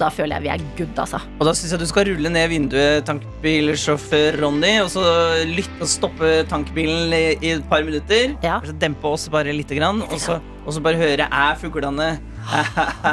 da 0.00 0.08
føler 0.10 0.36
jeg 0.36 0.44
vi 0.44 0.50
er 0.54 0.64
good, 0.78 0.98
altså. 0.98 1.20
Og 1.38 1.46
da 1.48 1.54
syns 1.56 1.74
jeg 1.74 1.82
du 1.82 1.86
skal 1.88 2.08
rulle 2.08 2.32
ned 2.32 2.48
vinduet, 2.50 3.04
tankbilsjåfør 3.08 4.40
Ronny, 4.42 4.72
og 4.82 4.90
så 4.94 5.04
lytte 5.48 5.84
og 5.86 5.90
stoppe 5.90 6.32
tankbilen 6.50 7.14
i, 7.14 7.22
i 7.38 7.52
et 7.54 7.68
par 7.70 7.86
minutter. 7.86 8.34
Ja. 8.44 8.58
Og 8.58 8.70
så 8.70 8.76
dempe 8.82 9.14
oss 9.14 9.28
bare 9.32 9.54
lite 9.54 9.78
grann, 9.78 10.02
og 10.08 10.18
så, 10.22 10.40
og 10.64 10.74
så 10.74 10.82
bare 10.84 11.00
høre 11.00 11.28
er 11.30 11.60
fuglene 11.60 12.14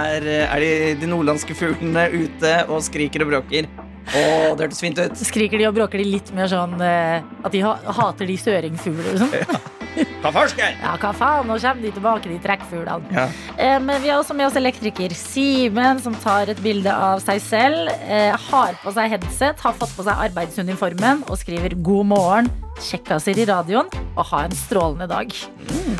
er, 0.01 0.25
er 0.25 0.63
de, 0.63 0.71
de 1.01 1.09
nordlandske 1.09 1.55
fuglene 1.57 2.07
ute 2.13 2.55
og 2.67 2.81
skriker 2.85 3.25
og 3.25 3.33
bråker. 3.35 3.69
Å, 4.11 4.21
det 4.57 4.65
hørtes 4.65 4.81
fint 4.81 4.97
ut. 4.99 5.21
Skriker 5.21 5.61
de 5.61 5.67
og 5.69 5.75
bråker 5.77 6.01
de 6.01 6.07
litt 6.17 6.31
mer 6.35 6.49
sånn 6.51 6.73
eh, 6.83 7.21
at 7.21 7.53
de 7.53 7.61
ha 7.63 7.75
hater 8.01 8.27
de 8.27 8.39
søringfugler 8.41 9.13
liksom? 9.13 9.37
sånn? 9.37 9.80
Hva 10.21 10.31
farsken? 10.33 10.77
Ja, 10.81 10.95
hva 11.01 11.11
faen, 11.15 11.47
nå 11.49 11.57
kommer 11.59 11.83
de 11.83 11.91
tilbake, 11.95 12.31
de 12.31 12.39
trekkfuglene. 12.43 13.11
Ja. 13.15 13.27
Eh, 13.57 13.77
men 13.83 14.01
vi 14.03 14.11
har 14.11 14.21
også 14.21 14.35
med 14.37 14.47
oss 14.47 14.57
elektriker 14.59 15.13
Simen, 15.17 15.99
som 16.03 16.15
tar 16.23 16.51
et 16.53 16.61
bilde 16.63 16.91
av 16.93 17.21
seg 17.23 17.41
selv. 17.43 17.91
Eh, 18.07 18.31
har 18.49 18.77
på 18.83 18.93
seg 18.95 19.15
headset, 19.15 19.59
har 19.59 19.77
fått 19.77 19.95
på 19.97 20.05
seg 20.07 20.25
arbeidsuniformen 20.29 21.25
og 21.27 21.39
skriver 21.41 21.75
'God 21.75 22.11
morgen'. 22.13 22.51
Kjekkaser 22.81 23.37
i 23.37 23.45
radioen 23.45 23.89
og 24.15 24.23
ha 24.31 24.45
en 24.47 24.55
strålende 24.57 25.07
dag. 25.11 25.33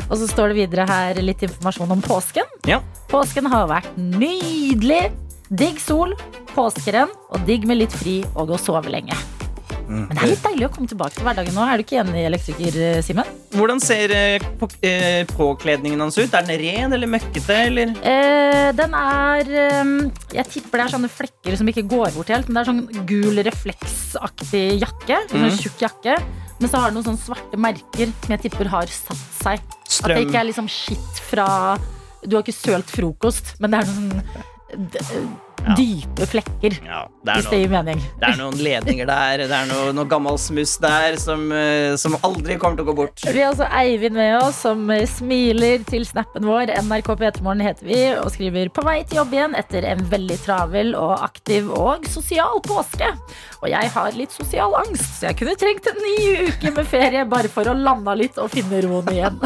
Og 0.08 0.16
så 0.18 0.26
står 0.26 0.50
det 0.50 0.56
videre 0.64 0.86
her 0.88 1.20
litt 1.22 1.44
informasjon 1.46 1.94
om 1.94 2.02
påsken. 2.02 2.48
Ja. 2.66 2.80
Påsken 3.12 3.46
har 3.46 3.68
vært 3.70 3.92
nydelig. 3.96 5.12
Digg 5.52 5.78
sol, 5.78 6.16
påskerenn 6.56 7.12
og 7.30 7.46
digg 7.46 7.68
med 7.68 7.84
litt 7.84 7.92
fri 7.92 8.22
og 8.34 8.56
å 8.56 8.58
sove 8.58 8.90
lenge. 8.90 9.14
Men 9.92 10.16
det 10.16 10.22
er 10.22 10.30
litt 10.32 10.42
deilig 10.46 10.66
å 10.66 10.70
komme 10.74 10.88
tilbake 10.90 11.14
til 11.18 11.26
hverdagen 11.26 11.54
nå. 11.56 11.62
Er 11.68 11.80
du 11.80 11.84
ikke 11.84 11.98
enig, 12.02 12.22
elektriker 12.28 12.76
eh, 12.80 13.00
Simen? 13.04 13.28
Hvordan 13.52 13.80
ser 13.82 14.14
eh, 14.16 14.44
på, 14.60 14.68
eh, 14.88 15.22
påkledningen 15.32 16.00
hans 16.00 16.16
ut? 16.18 16.32
Er 16.32 16.46
den 16.48 16.60
ren 16.62 16.96
eller 16.96 17.10
møkkete? 17.12 17.56
Eller? 17.68 17.92
Eh, 18.02 18.68
den 18.78 18.94
er 18.98 19.52
eh, 19.66 19.92
Jeg 20.38 20.46
tipper 20.54 20.80
det 20.82 20.86
er 20.86 20.94
sånne 20.96 21.12
flekker 21.12 21.58
som 21.60 21.68
ikke 21.72 21.84
går 21.90 22.14
bort 22.16 22.32
helt. 22.32 22.48
Men 22.48 22.56
det 22.58 22.62
er 22.64 22.70
sånn 22.72 23.06
gul 23.10 23.42
refleksaktig 23.48 24.64
jakke. 24.80 25.20
Sånn 25.30 25.46
Mhm. 25.46 25.58
tjukk 25.60 25.84
jakke. 25.88 26.16
Men 26.60 26.70
så 26.70 26.78
har 26.78 26.90
den 26.92 27.00
noen 27.00 27.08
sånne 27.10 27.24
svarte 27.26 27.58
merker 27.58 28.12
som 28.22 28.36
jeg 28.36 28.42
tipper 28.48 28.68
har 28.70 28.86
satt 28.86 29.22
seg. 29.42 29.60
Strøm. 29.88 30.10
At 30.10 30.16
det 30.16 30.26
ikke 30.28 30.40
er 30.40 30.48
liksom 30.52 30.68
skitt 30.70 31.22
fra 31.28 31.76
Du 32.22 32.36
har 32.36 32.44
ikke 32.44 32.54
sølt 32.54 32.86
frokost, 32.86 33.56
men 33.58 33.72
det 33.72 33.80
er 33.80 33.88
noen 33.90 34.22
dype 35.78 36.26
flekker. 36.28 36.76
Ja, 36.86 37.02
det 37.24 37.36
Hvis 37.38 37.50
det 37.52 37.60
gir 37.62 37.72
mening. 37.72 38.02
Det 38.20 38.28
er 38.28 38.38
noen 38.40 38.58
ledninger 38.62 39.08
der, 39.08 39.44
det 39.46 39.56
er 39.56 39.68
noe, 39.70 39.92
noe 39.96 40.08
gammel 40.10 40.38
smuss 40.40 40.76
der 40.82 41.16
som, 41.20 41.44
eh, 41.54 41.94
som 42.00 42.16
aldri 42.26 42.58
kommer 42.60 42.80
til 42.80 42.86
å 42.86 42.90
gå 42.90 42.96
bort. 43.02 43.24
Vi 43.26 43.40
har 43.40 43.52
også 43.52 43.68
Eivind 43.82 44.18
med 44.18 44.36
oss, 44.40 44.62
som 44.66 44.90
smiler 45.08 45.84
til 45.88 46.06
snappen 46.08 46.46
vår. 46.48 46.72
NRK 46.82 47.12
P3morgen 47.20 47.64
heter 47.64 47.88
vi, 47.88 48.00
og 48.16 48.30
skriver 48.34 48.72
'på 48.72 48.84
vei 48.86 49.02
til 49.04 49.22
jobb 49.22 49.32
igjen' 49.38 49.58
etter 49.58 49.86
en 49.88 50.04
veldig 50.10 50.38
travel 50.44 50.94
og 50.98 51.14
aktiv 51.22 51.70
og 51.70 52.06
sosial 52.06 52.60
påske. 52.66 53.08
Og 53.62 53.68
jeg 53.70 53.90
har 53.94 54.16
litt 54.18 54.32
sosial 54.34 54.74
angst, 54.74 55.20
så 55.20 55.30
jeg 55.30 55.38
kunne 55.38 55.56
trengt 55.56 55.86
en 55.86 56.00
ny 56.02 56.48
uke 56.48 56.72
med 56.74 56.86
ferie 56.90 57.24
bare 57.28 57.50
for 57.52 57.68
å 57.70 57.76
lande 57.78 58.14
litt 58.18 58.38
og 58.42 58.50
finne 58.50 58.82
roen 58.82 59.10
igjen. 59.12 59.38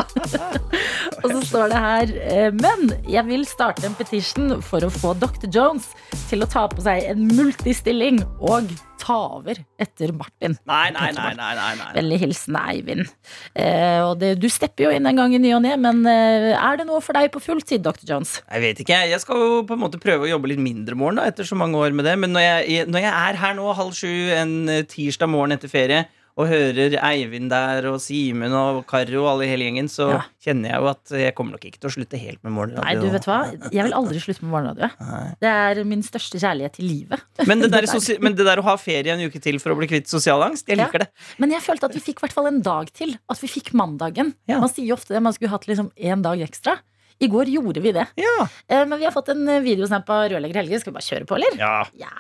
og 1.23 1.29
så 1.31 1.41
står 1.51 1.73
det 1.73 1.83
her 1.87 2.13
eh, 2.23 2.51
Men 2.57 2.91
jeg 3.09 3.25
vil 3.29 3.45
starte 3.49 3.87
en 3.87 3.97
petition 3.99 4.63
for 4.65 4.87
å 4.87 4.93
få 4.93 5.15
Dr. 5.21 5.49
Jones 5.53 5.91
til 6.27 6.45
å 6.45 6.51
ta 6.51 6.67
på 6.71 6.83
seg 6.85 7.07
en 7.11 7.27
multistilling 7.37 8.23
og 8.41 8.71
ta 9.01 9.17
over 9.37 9.59
etter 9.81 10.11
Martin. 10.17 10.57
Nei, 10.67 10.89
nei, 10.95 11.11
nei, 11.15 11.33
nei, 11.39 11.53
nei, 11.59 11.71
nei. 11.79 11.89
Vennlig 11.95 12.19
hilsen 12.25 12.57
Eivind. 12.59 13.07
Eh, 13.55 14.01
og 14.03 14.17
det, 14.23 14.35
du 14.43 14.49
stepper 14.51 14.89
jo 14.89 14.95
inn 14.97 15.07
en 15.07 15.21
gang 15.21 15.35
i 15.37 15.41
ny 15.43 15.53
og 15.57 15.63
ne, 15.67 15.77
men 15.81 16.03
eh, 16.11 16.51
er 16.57 16.81
det 16.81 16.89
noe 16.89 17.03
for 17.05 17.17
deg 17.17 17.31
på 17.35 17.43
fulltid, 17.45 17.85
Dr. 17.85 18.07
Jones? 18.09 18.39
Jeg 18.49 18.65
vet 18.65 18.83
ikke, 18.83 19.01
jeg 19.13 19.23
skal 19.23 19.43
jo 19.43 19.63
på 19.69 19.77
en 19.77 19.85
måte 19.85 20.01
prøve 20.03 20.27
å 20.27 20.33
jobbe 20.33 20.51
litt 20.53 20.63
mindre 20.63 20.99
morgen 20.99 21.21
da, 21.21 21.29
etter 21.31 21.47
så 21.47 21.59
mange 21.59 21.79
år 21.79 21.95
med 21.97 22.09
det. 22.09 22.17
Men 22.23 22.35
når 22.35 22.47
jeg, 22.47 22.87
når 22.91 23.07
jeg 23.07 23.15
er 23.15 23.43
her 23.45 23.59
nå 23.59 23.77
halv 23.79 23.97
sju 23.97 24.13
en 24.37 24.57
eh, 24.73 24.85
tirsdag 24.91 25.31
morgen 25.31 25.57
etter 25.57 25.73
ferie 25.73 26.07
og 26.37 26.49
hører 26.51 26.95
Eivind 27.01 27.49
der 27.49 27.87
og 27.89 27.97
Simen 28.05 28.53
og 28.53 28.83
Karo 28.87 29.23
og 29.25 29.29
alle 29.31 29.47
i 29.47 29.49
hele 29.49 29.65
gjengen, 29.71 29.87
så 29.89 30.11
Ja. 30.13 30.19
kjenner 30.45 30.69
jeg 30.71 30.81
jo 30.83 30.87
at 30.91 31.13
jeg 31.23 31.35
kommer 31.35 31.53
nok 31.57 31.65
ikke 31.65 31.81
til 31.81 31.89
å 31.89 31.95
slutte 31.95 32.19
helt 32.21 32.43
med 32.45 32.53
morgenradio. 32.53 32.85
Nei, 32.85 32.95
du 33.01 33.09
vet 33.11 33.25
hva? 33.25 33.39
Jeg 33.73 33.83
vil 33.87 33.95
aldri 33.97 34.21
slutte 34.21 34.43
med 34.45 34.51
morgenradio. 34.53 34.91
Nei. 35.01 35.35
Det 35.41 35.49
er 35.49 35.85
min 35.85 36.03
største 36.03 36.37
kjærlighet 36.39 36.79
i 36.79 36.83
livet. 36.85 37.21
Men 37.47 37.61
det, 37.65 37.71
der, 37.75 37.81
Det 37.89 38.05
der. 38.07 38.21
men 38.21 38.35
det 38.37 38.45
der 38.45 38.59
å 38.61 38.67
ha 38.69 38.77
ferie 38.77 39.09
en 39.17 39.25
uke 39.25 39.41
til 39.41 39.59
for 39.59 39.71
å 39.73 39.79
bli 39.81 39.89
kvitt 39.89 40.07
sosial 40.13 40.43
angst, 40.45 40.67
jeg 40.69 40.77
Ja. 40.79 40.85
liker 40.87 40.99
det. 41.07 41.09
Men 41.39 41.51
jeg 41.57 41.63
følte 41.63 41.85
at 41.89 41.95
vi 41.95 42.01
fikk 42.01 42.21
i 42.21 42.27
hvert 42.27 42.33
fall 42.37 42.47
en 42.53 42.61
dag 42.61 42.93
til. 42.93 43.17
At 43.31 43.41
vi 43.41 43.49
fikk 43.49 43.73
mandagen. 43.73 44.35
Ja. 44.47 44.61
Man 44.61 44.69
sier 44.69 44.87
jo 44.87 44.95
ofte 45.01 45.15
det, 45.17 45.23
man 45.23 45.33
skulle 45.33 45.51
hatt 45.57 45.65
liksom 45.67 45.91
en 45.97 46.21
dag 46.23 46.39
ekstra. 46.41 46.79
I 47.19 47.29
går 47.33 47.47
gjorde 47.49 47.81
vi 47.81 47.93
det. 47.97 48.07
Ja. 48.21 48.45
Eh, 48.69 48.85
Men 48.85 48.99
vi 48.99 49.05
har 49.09 49.13
fått 49.13 49.31
en 49.33 49.47
videosnap 49.65 50.05
av 50.11 50.29
rørlegger 50.29 50.57
Helge. 50.61 50.81
Skal 50.81 50.93
vi 50.93 50.99
bare 51.01 51.09
kjøre 51.09 51.25
på, 51.27 51.35
eller? 51.41 51.57
ja. 51.57 51.87
Ja. 51.97 52.13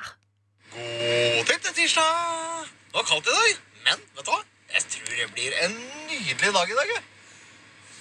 God 1.44 1.74
tirsdag! 1.76 2.64
Det 2.90 2.94
var 2.96 3.04
kaldt 3.04 3.28
i 3.28 3.34
dag, 3.36 3.56
men 3.86 4.00
vet 4.16 4.26
du 4.26 4.32
hva? 4.32 4.40
Jeg 4.74 4.88
tror 4.92 5.12
det 5.14 5.28
blir 5.34 5.54
en 5.62 5.76
nydelig 6.10 6.52
dag 6.56 6.70
i 6.70 6.78
dag. 6.78 6.88
jeg. 6.90 7.04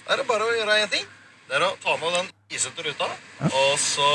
Da 0.06 0.14
er 0.14 0.20
det 0.20 0.26
bare 0.28 0.46
å 0.46 0.56
gjøre 0.56 0.78
én 0.82 0.90
ting. 0.90 1.06
Det 1.46 1.58
er 1.58 1.64
å 1.66 1.76
ta 1.82 1.94
med 2.00 2.14
den 2.16 2.30
isete 2.50 2.82
ruta, 2.82 3.06
og 3.46 3.72
så 3.78 4.08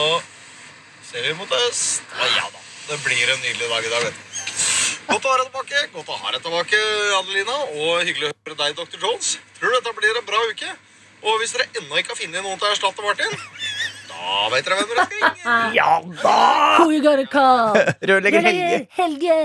ser 1.07 1.23
vi 1.29 1.37
mot 1.39 1.53
øst. 1.61 2.03
Og 2.17 2.35
ja 2.35 2.43
da, 2.51 2.63
det 2.89 2.99
blir 3.05 3.31
en 3.31 3.39
nydelig 3.45 3.69
dag 3.71 3.87
i 3.87 3.93
dag, 3.93 4.03
vet 4.09 4.19
du. 4.19 4.59
Godt 5.07 5.25
å 5.27 5.31
ha 5.31 5.37
deg 5.39 5.47
tilbake, 5.47 5.85
godt 5.95 6.11
å 6.11 6.17
ha 6.19 6.33
deg 6.35 6.43
tilbake, 6.43 6.81
Adelina, 7.17 7.57
og 7.79 8.03
hyggelig 8.03 8.29
å 8.29 8.33
høre 8.35 8.59
deg, 8.65 8.75
Dr. 8.77 8.99
Jones. 8.99 9.37
Tror 9.59 9.75
dette 9.77 9.95
blir 9.97 10.19
en 10.19 10.27
bra 10.27 10.43
uke. 10.51 10.75
Og 11.21 11.39
hvis 11.39 11.55
dere 11.55 11.69
ennå 11.79 11.99
ikke 11.99 12.13
har 12.13 12.19
funnet 12.19 12.43
noen 12.43 12.59
til 12.59 12.67
å 12.67 12.75
erstatte 12.75 13.03
Martin, 13.05 13.35
da 14.21 14.49
vet 14.53 14.67
dere 14.67 14.77
hvem 14.79 14.89
dere 14.91 15.05
skal 15.05 15.17
ringe. 15.17 15.55
ja 15.75 15.89
da! 16.21 16.35
Who 16.79 16.91
you 16.93 17.01
gonna 17.03 17.25
call? 17.29 17.77
Rørlegger 18.11 18.45
Helge. 18.45 18.83
Helge. 18.97 19.37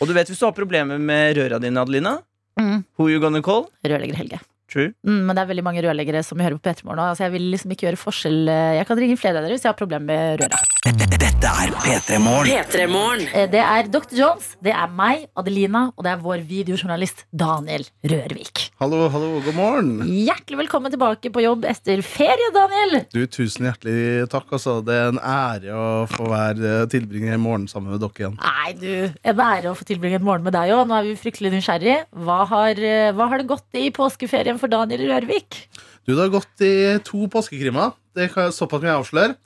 Og 0.00 0.08
du 0.10 0.14
vet 0.16 0.30
hvis 0.30 0.40
du 0.40 0.46
har 0.46 0.54
problemer 0.56 1.00
med 1.02 1.36
røra 1.40 1.58
dine, 1.62 1.82
Adelina? 1.82 2.16
Mm. 2.60 2.84
Who 2.98 3.08
you 3.10 3.20
gonna 3.22 3.42
call? 3.42 3.66
Rørlegger 3.86 4.18
Helge. 4.20 4.40
True. 4.70 4.92
Mm, 5.02 5.24
men 5.26 5.34
det 5.34 5.42
er 5.42 5.48
veldig 5.50 5.64
mange 5.66 5.82
rørleggere 5.82 6.20
som 6.22 6.38
vi 6.38 6.44
hører 6.46 6.54
på 6.60 6.68
P3 6.68 6.84
Morgen. 6.86 7.00
nå, 7.02 7.08
Altså 7.10 7.24
jeg 7.26 7.32
vil 7.34 7.48
liksom 7.50 7.72
ikke 7.74 7.88
gjøre 7.88 7.98
forskjell. 7.98 8.36
Jeg 8.78 8.86
kan 8.86 9.00
ringe 9.02 9.16
flere 9.18 9.40
av 9.40 9.46
dere 9.46 9.56
hvis 9.56 9.64
jeg 9.66 9.72
har 9.72 9.78
problemer 9.80 10.06
med 10.06 10.44
røra. 10.44 10.60
Dette 10.80 11.44
er 11.44 11.68
P3 11.76 12.16
Morgen. 12.24 12.48
P3morgen. 12.48 13.26
Eh, 13.36 13.44
Det 13.52 13.60
er 13.60 13.88
Dr. 13.92 14.14
Jones, 14.16 14.46
det 14.64 14.72
er 14.72 14.88
meg, 14.88 15.26
Adelina, 15.36 15.90
og 15.92 16.06
det 16.06 16.12
er 16.14 16.22
vår 16.22 16.40
videojournalist 16.48 17.26
Daniel 17.36 17.84
Rørvik. 18.00 18.62
Hallo, 18.80 19.02
hallo, 19.12 19.42
god 19.44 19.58
morgen. 19.58 19.90
Hjertelig 20.08 20.56
velkommen 20.62 20.88
tilbake 20.94 21.28
på 21.34 21.42
jobb 21.44 21.66
etter 21.68 22.00
ferie, 22.00 22.48
Daniel. 22.56 23.02
Du, 23.12 23.20
Tusen 23.28 23.68
hjertelig 23.68 24.24
takk. 24.32 24.46
Altså. 24.56 24.78
Det 24.86 24.96
er 24.96 25.10
en 25.12 25.20
ære 25.20 25.74
å 25.76 25.90
få 26.08 26.30
være 26.32 26.72
tilbringe 26.88 27.36
en 27.36 27.44
morgen 27.44 27.68
sammen 27.68 27.92
med 27.92 28.00
dere 28.00 28.24
igjen. 28.24 28.40
Nei, 28.40 28.72
du, 28.80 29.20
en 29.20 29.44
ære 29.50 29.74
å 29.74 29.76
få 29.76 29.84
tilbringe 29.84 30.16
en 30.16 30.24
morgen 30.30 30.48
med 30.48 30.56
deg 30.56 30.72
òg. 30.78 30.86
Nå 30.88 30.96
er 30.96 31.10
vi 31.10 31.14
fryktelig 31.26 31.52
nysgjerrig. 31.58 31.98
Hva 32.24 32.40
har, 32.54 32.72
eh, 32.80 33.12
hva 33.12 33.28
har 33.28 33.44
det 33.44 33.50
gått 33.52 33.68
i 33.76 33.90
påskeferien 33.92 34.56
for 34.56 34.72
Daniel 34.72 35.04
Rørvik? 35.12 35.60
Du, 36.08 36.16
Det 36.16 36.24
har 36.24 36.32
gått 36.40 36.64
i 36.64 36.96
to 37.04 37.28
påskekrimer. 37.28 37.92
Det 38.16 38.32
kan 38.32 38.48
Såpass 38.48 38.80
kan 38.80 38.88
jeg 38.88 39.04
avsløre. 39.04 39.36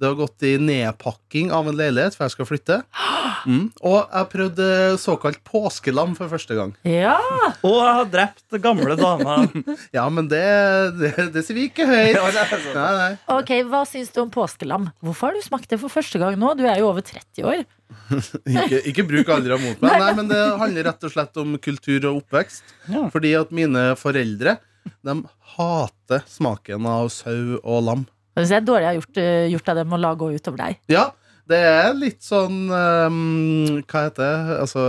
Det 0.00 0.08
har 0.10 0.16
gått 0.18 0.42
i 0.42 0.56
nedpakking 0.58 1.52
av 1.54 1.68
en 1.70 1.76
leilighet, 1.78 2.16
for 2.16 2.26
jeg 2.26 2.32
skal 2.34 2.48
flytte. 2.48 2.78
Mm. 3.46 3.68
Og 3.86 3.98
jeg 4.00 4.28
prøvde 4.32 4.66
såkalt 5.00 5.38
påskelam 5.46 6.16
for 6.18 6.32
første 6.32 6.56
gang. 6.58 6.72
Ja, 6.88 7.14
Og 7.64 7.76
jeg 7.78 7.94
har 8.00 8.08
drept 8.12 8.56
gamle 8.64 8.96
damer. 8.98 9.46
Ja, 9.96 10.08
men 10.10 10.26
det, 10.30 10.42
det, 10.98 11.12
det 11.34 11.44
sier 11.46 11.56
vi 11.58 11.68
ikke 11.68 11.86
høyt. 11.86 12.18
Nei, 12.74 12.90
nei. 12.98 13.10
ok, 13.36 13.52
Hva 13.70 13.84
syns 13.88 14.10
du 14.14 14.20
om 14.24 14.32
påskelam? 14.34 14.88
Hvorfor 15.04 15.30
har 15.30 15.38
du 15.38 15.44
smakt 15.46 15.70
det 15.70 15.78
for 15.82 15.92
første 15.92 16.18
gang 16.20 16.36
nå? 16.40 16.54
Du 16.58 16.64
er 16.66 16.80
jo 16.82 16.90
over 16.90 17.04
30 17.04 17.46
år. 17.46 17.64
Ikke, 18.50 18.80
ikke 18.90 19.04
bruk 19.06 19.28
aldri 19.30 19.54
mot 19.60 19.82
meg. 19.84 20.00
Nei, 20.02 20.12
men 20.18 20.26
det 20.30 20.40
handler 20.58 20.88
rett 20.88 21.04
og 21.06 21.12
slett 21.14 21.38
om 21.40 21.54
kultur 21.62 22.08
og 22.10 22.24
oppvekst. 22.24 22.74
Ja. 22.90 23.04
Fordi 23.12 23.34
at 23.38 23.52
mine 23.54 23.92
foreldre 24.00 24.56
De 25.06 25.14
hater 25.54 26.24
smaken 26.28 26.88
av 26.90 27.12
sau 27.14 27.60
og 27.62 27.84
lam. 27.86 28.02
Jeg 28.34 28.42
synes 28.42 28.50
det 28.50 28.56
er 28.56 28.66
dårlig 28.66 28.82
jeg 28.84 28.90
har 28.90 29.00
gjort, 29.00 29.18
eh, 29.22 29.50
gjort 29.52 29.68
av 29.70 29.78
dem 29.78 29.94
å 29.94 30.00
la 30.02 30.14
gå 30.18 30.30
utover 30.34 30.62
deg. 30.64 30.78
Ja, 30.90 31.04
det 31.50 31.60
er 31.68 31.92
litt 31.94 32.24
sånn 32.24 32.56
um, 32.72 33.82
Hva 33.84 34.06
heter 34.06 34.22
det? 34.24 34.56
Altså 34.64 34.84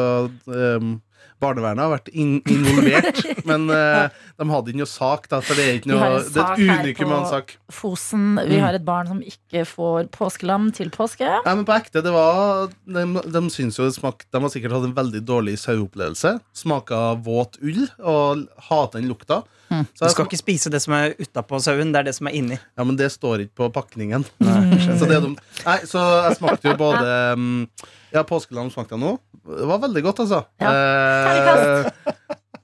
ehm, 0.50 0.96
Barnevernet 1.44 1.84
har 1.84 1.92
vært 1.92 2.12
in 2.16 2.38
involvert, 2.48 3.20
men 3.50 3.66
eh, 3.74 4.06
de 4.40 4.48
hadde 4.50 4.72
ikke 4.72 4.82
noe 4.82 4.90
sak, 4.90 5.28
da, 5.32 5.42
for 5.44 5.60
det 5.60 5.66
er 5.66 5.80
ikke 5.80 5.92
noe 5.92 6.12
Det 6.24 6.42
er 6.42 6.54
et 6.54 6.86
unikum 6.86 7.12
av 7.12 7.18
en 7.24 7.28
sak. 7.34 7.56
Fosen, 7.76 8.28
vi 8.48 8.60
har 8.64 8.78
et 8.78 8.86
barn 8.88 9.10
som 9.12 9.20
ikke 9.20 9.66
får 9.70 10.08
påskelam 10.16 10.70
til 10.76 10.92
påske. 10.96 11.28
Nei, 11.28 11.56
men 11.56 11.66
på 11.68 11.76
ekte, 11.76 12.04
det 12.06 12.14
var 12.16 12.70
De, 12.88 13.04
de 13.36 13.44
syns 13.54 13.80
jo 13.80 13.90
det 13.90 13.98
smak, 13.98 14.24
De 14.32 14.42
har 14.42 14.54
sikkert 14.54 14.78
hatt 14.78 14.88
en 14.88 14.96
veldig 14.96 15.24
dårlig 15.28 15.58
saueopplevelse. 15.62 16.38
Smaka 16.56 17.02
våt 17.26 17.60
ull 17.62 17.84
og 18.00 18.48
hater 18.70 19.02
den 19.02 19.12
lukta. 19.12 19.44
Mm. 19.70 19.86
Så 19.98 20.06
Du 20.06 20.12
skal 20.14 20.28
ikke 20.30 20.38
spise 20.38 20.70
det 20.70 20.80
som 20.84 20.94
er 20.94 21.16
utapå 21.20 21.58
sauen, 21.64 21.90
det 21.94 22.04
er 22.04 22.08
det 22.10 22.16
som 22.18 22.30
er 22.30 22.36
inni. 22.38 22.58
ja, 22.78 22.84
men 22.86 22.98
det 23.00 23.10
står 23.12 23.46
ikke 23.46 23.64
på 23.64 23.70
pakningen. 23.74 24.26
Så, 24.40 25.06
det 25.10 25.18
er 25.18 25.24
dumt. 25.24 25.42
Nei, 25.66 25.80
så 25.90 26.04
jeg 26.28 26.38
smakte 26.40 26.70
jo 26.70 26.76
både 26.86 27.08
mm, 27.40 27.64
Ja, 28.14 28.22
påskelam 28.24 28.70
smakte 28.72 28.96
jeg 28.96 29.02
nå. 29.02 29.16
Det 29.46 29.68
var 29.70 29.84
veldig 29.84 30.02
godt, 30.08 30.24
altså. 30.26 30.42
Eh, 30.58 31.92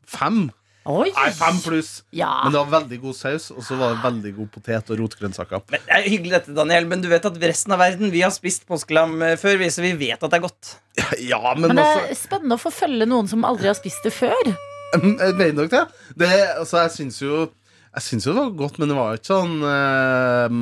fem. 0.09 0.49
Oi! 0.89 1.11
Nei, 1.13 1.27
fem 1.37 1.59
pluss. 1.61 1.89
Ja. 2.09 2.31
Men 2.41 2.55
det 2.55 2.61
var 2.63 2.71
veldig 2.79 2.97
god 3.03 3.13
saus, 3.13 3.51
og 3.53 3.61
så 3.61 3.77
var 3.77 3.93
det 3.93 4.01
veldig 4.01 4.31
god 4.39 4.47
potet 4.55 4.89
og 4.89 4.97
rotgrønnsaker. 5.03 5.61
Men 5.69 5.83
det 5.85 5.93
er 5.93 6.07
hyggelig 6.09 6.33
dette, 6.39 6.55
Daniel, 6.57 6.87
men 6.89 7.03
du 7.03 7.07
vet 7.11 7.27
at 7.29 7.37
resten 7.43 7.75
av 7.75 7.83
verden 7.83 8.09
Vi 8.13 8.23
har 8.25 8.33
spist 8.33 8.65
påskelam 8.69 9.13
eh, 9.27 9.35
før, 9.37 9.61
så 9.69 9.85
vi 9.85 9.93
vet 9.99 10.17
at 10.17 10.25
det 10.33 10.39
er 10.39 10.45
godt. 10.47 10.73
Ja, 11.31 11.41
men, 11.53 11.69
Men 11.69 11.77
det 11.77 11.85
er 11.85 12.09
er 12.09 12.17
spennende 12.17 12.57
å 12.57 12.61
få 12.63 12.73
følge 12.73 13.05
noen 13.09 13.29
som 13.29 13.45
aldri 13.45 13.69
har 13.69 13.77
spist 13.77 14.01
det 14.07 14.13
før. 14.15 14.51
Jeg 14.91 15.37
mener 15.37 15.53
nok 15.61 15.69
det. 15.71 15.85
det 16.19 16.31
altså, 16.57 16.81
jeg 16.81 16.91
syns 16.97 17.21
jo 17.21 17.45
Jeg 17.93 18.03
syns 18.03 18.25
jo 18.27 18.33
det 18.35 18.41
var 18.41 18.57
godt, 18.59 18.79
men 18.81 18.89
det 18.91 18.97
var 18.97 19.13
jo 19.13 19.21
ikke 19.21 19.29
sånn 19.29 19.53
eh, 19.69 20.57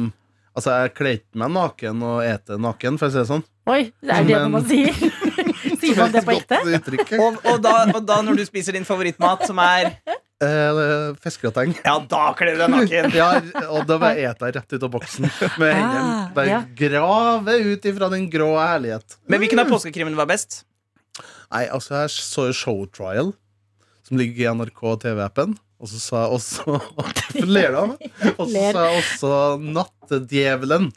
Altså, 0.60 0.76
jeg 0.84 0.94
kledde 1.00 1.40
meg 1.40 1.56
naken 1.56 2.04
og 2.04 2.20
eter 2.28 2.60
naken, 2.60 3.00
for 3.00 3.08
å 3.08 3.14
si 3.14 3.22
det 3.22 3.28
sånn. 3.30 3.46
Oi, 3.70 3.82
det 4.04 4.12
er 4.12 4.26
det 4.28 4.40
Men- 4.44 4.52
man 4.58 4.66
sier. 4.68 4.98
Sier 5.82 6.00
man 6.00 6.12
det 6.16 6.24
på 6.28 6.36
ekte? 6.38 6.60
Og, 7.20 7.40
og, 7.44 7.62
da, 7.64 7.76
og 7.96 8.02
da 8.08 8.22
når 8.26 8.42
du 8.42 8.46
spiser 8.48 8.76
din 8.78 8.88
favorittmat, 8.88 9.46
som 9.50 9.62
er 9.64 9.94
Eh, 10.40 11.16
Fiskegrateng. 11.20 11.74
Ja, 11.84 11.98
da 12.08 12.30
kler 12.40 12.56
du 12.56 12.62
deg 12.62 12.72
naken. 12.72 13.10
Ja, 13.12 13.28
og 13.74 13.84
da 13.90 13.98
bare 14.00 14.22
jeg 14.22 14.38
jeg 14.40 14.54
rett 14.56 14.72
ut 14.76 14.86
av 14.88 14.92
boksen 14.94 15.26
med 15.60 15.74
hendene. 15.76 16.14
Ah, 16.14 16.30
Bare 16.36 16.48
ja. 16.48 16.60
grave 16.80 17.58
ut 17.60 17.88
ifra 17.92 18.08
den 18.14 18.30
grå 18.32 18.54
herlighet. 18.56 19.18
Men 19.28 19.44
hvilken 19.44 19.60
av 19.60 19.68
påskekrimene 19.68 20.16
var 20.16 20.30
best? 20.32 20.62
Nei, 21.52 21.66
altså, 21.68 22.06
jeg 22.06 22.14
så 22.16 22.48
jo 22.48 22.56
Showtrial, 22.56 23.34
som 24.08 24.22
ligger 24.22 24.46
i 24.46 24.54
NRK 24.62 24.80
TV-appen. 25.04 25.58
Og 25.80 25.88
så 25.88 26.00
sa 26.04 26.24
jeg 26.26 26.36
også 26.36 26.64
Hvorfor 26.98 27.48
ler 27.48 27.72
du 27.72 27.80
av 27.80 27.92
meg? 27.94 28.12
Og 28.36 28.50
så 28.50 28.64
sa 28.74 28.84
jeg 28.84 29.00
også 29.00 29.32
Nattedjevelen. 29.64 30.90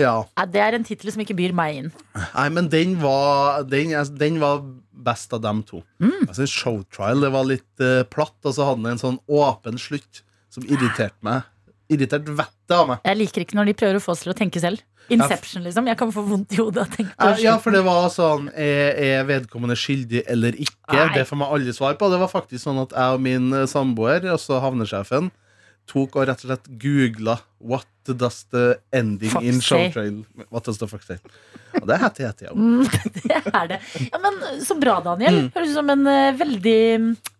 Ja. 0.00 0.16
Nei, 0.38 0.46
det 0.54 0.62
er 0.64 0.78
en 0.78 0.86
tittel 0.88 1.12
som 1.12 1.22
ikke 1.24 1.36
byr 1.38 1.54
meg 1.56 1.80
inn. 1.82 1.90
Nei, 2.16 2.46
men 2.56 2.70
den 2.72 2.96
var, 3.02 3.62
den, 3.68 3.92
den 4.20 4.40
var 4.42 4.64
best 5.06 5.34
av 5.36 5.42
dem 5.44 5.62
to. 5.68 5.82
Mm. 6.02 6.24
Jeg 6.26 6.38
synes 6.40 6.54
Showtrial 6.54 7.26
det 7.26 7.32
var 7.34 7.48
litt 7.48 7.84
uh, 7.84 8.02
platt, 8.08 8.38
og 8.44 8.56
så 8.56 8.70
hadde 8.70 8.82
den 8.84 8.94
en 8.94 9.02
sånn 9.02 9.20
åpen 9.28 9.80
slutt 9.80 10.22
som 10.52 10.64
irriterte 10.64 11.20
meg. 11.26 11.44
Irriterte 11.92 12.34
vettet 12.34 12.74
av 12.74 12.88
meg. 12.90 13.00
Jeg 13.06 13.18
liker 13.20 13.44
ikke 13.44 13.58
når 13.58 13.70
de 13.70 13.74
prøver 13.78 13.98
å 14.00 14.02
få 14.02 14.14
oss 14.16 14.24
til 14.24 14.32
å 14.32 14.36
tenke 14.36 14.62
selv. 14.62 14.82
Inception, 15.12 15.62
liksom. 15.62 15.86
Jeg 15.86 15.98
kan 16.00 16.10
få 16.10 16.24
vondt 16.26 16.54
i 16.56 16.58
hodet 16.58 16.82
av 16.82 16.88
å 16.88 16.94
tenke 16.96 17.14
på 17.14 17.28
det. 17.30 17.42
Ja, 17.44 17.54
for 17.62 17.74
det 17.74 17.82
var 17.86 18.08
sånn 18.10 18.48
Er, 18.50 18.96
er 18.98 19.26
vedkommende 19.28 19.76
skyldig 19.78 20.24
eller 20.26 20.56
ikke? 20.58 20.96
Nei. 20.96 21.08
Det 21.14 21.26
får 21.28 21.38
man 21.44 21.52
aldri 21.54 21.74
svar 21.76 21.94
på. 22.00 22.08
Det 22.10 22.18
var 22.18 22.32
faktisk 22.32 22.64
sånn 22.64 22.80
at 22.82 22.94
jeg 22.96 23.18
og 23.18 23.22
min 23.22 23.52
eh, 23.54 23.68
samboer, 23.70 24.26
også 24.34 24.58
havnesjefen, 24.64 25.30
tok 25.90 26.18
og 26.18 26.26
rett 26.28 26.42
og 26.44 26.50
slett 26.50 26.66
googla 26.82 27.38
What 27.66 27.88
does 28.06 28.44
the 28.54 28.76
ending 28.94 29.30
Fox 29.32 29.46
in? 29.46 29.60
Showtrail 29.64 30.18
What 30.50 30.66
does 30.68 30.78
the 30.78 30.88
fuck 30.90 31.02
say? 31.06 31.18
Og 31.80 31.86
det 31.88 31.96
er 31.96 32.02
hette 32.04 32.26
hette, 32.26 32.46
ja. 32.46 32.54
Mm, 32.54 32.84
det 33.16 33.40
er 33.52 33.70
det. 33.74 33.80
Ja, 34.06 34.20
men 34.22 34.38
Så 34.64 34.76
bra, 34.80 34.98
Daniel. 35.04 35.46
Mm. 35.46 35.50
Høres 35.56 35.72
ut 35.72 35.78
som 35.80 35.90
en 35.92 36.06
uh, 36.08 36.36
veldig 36.38 36.78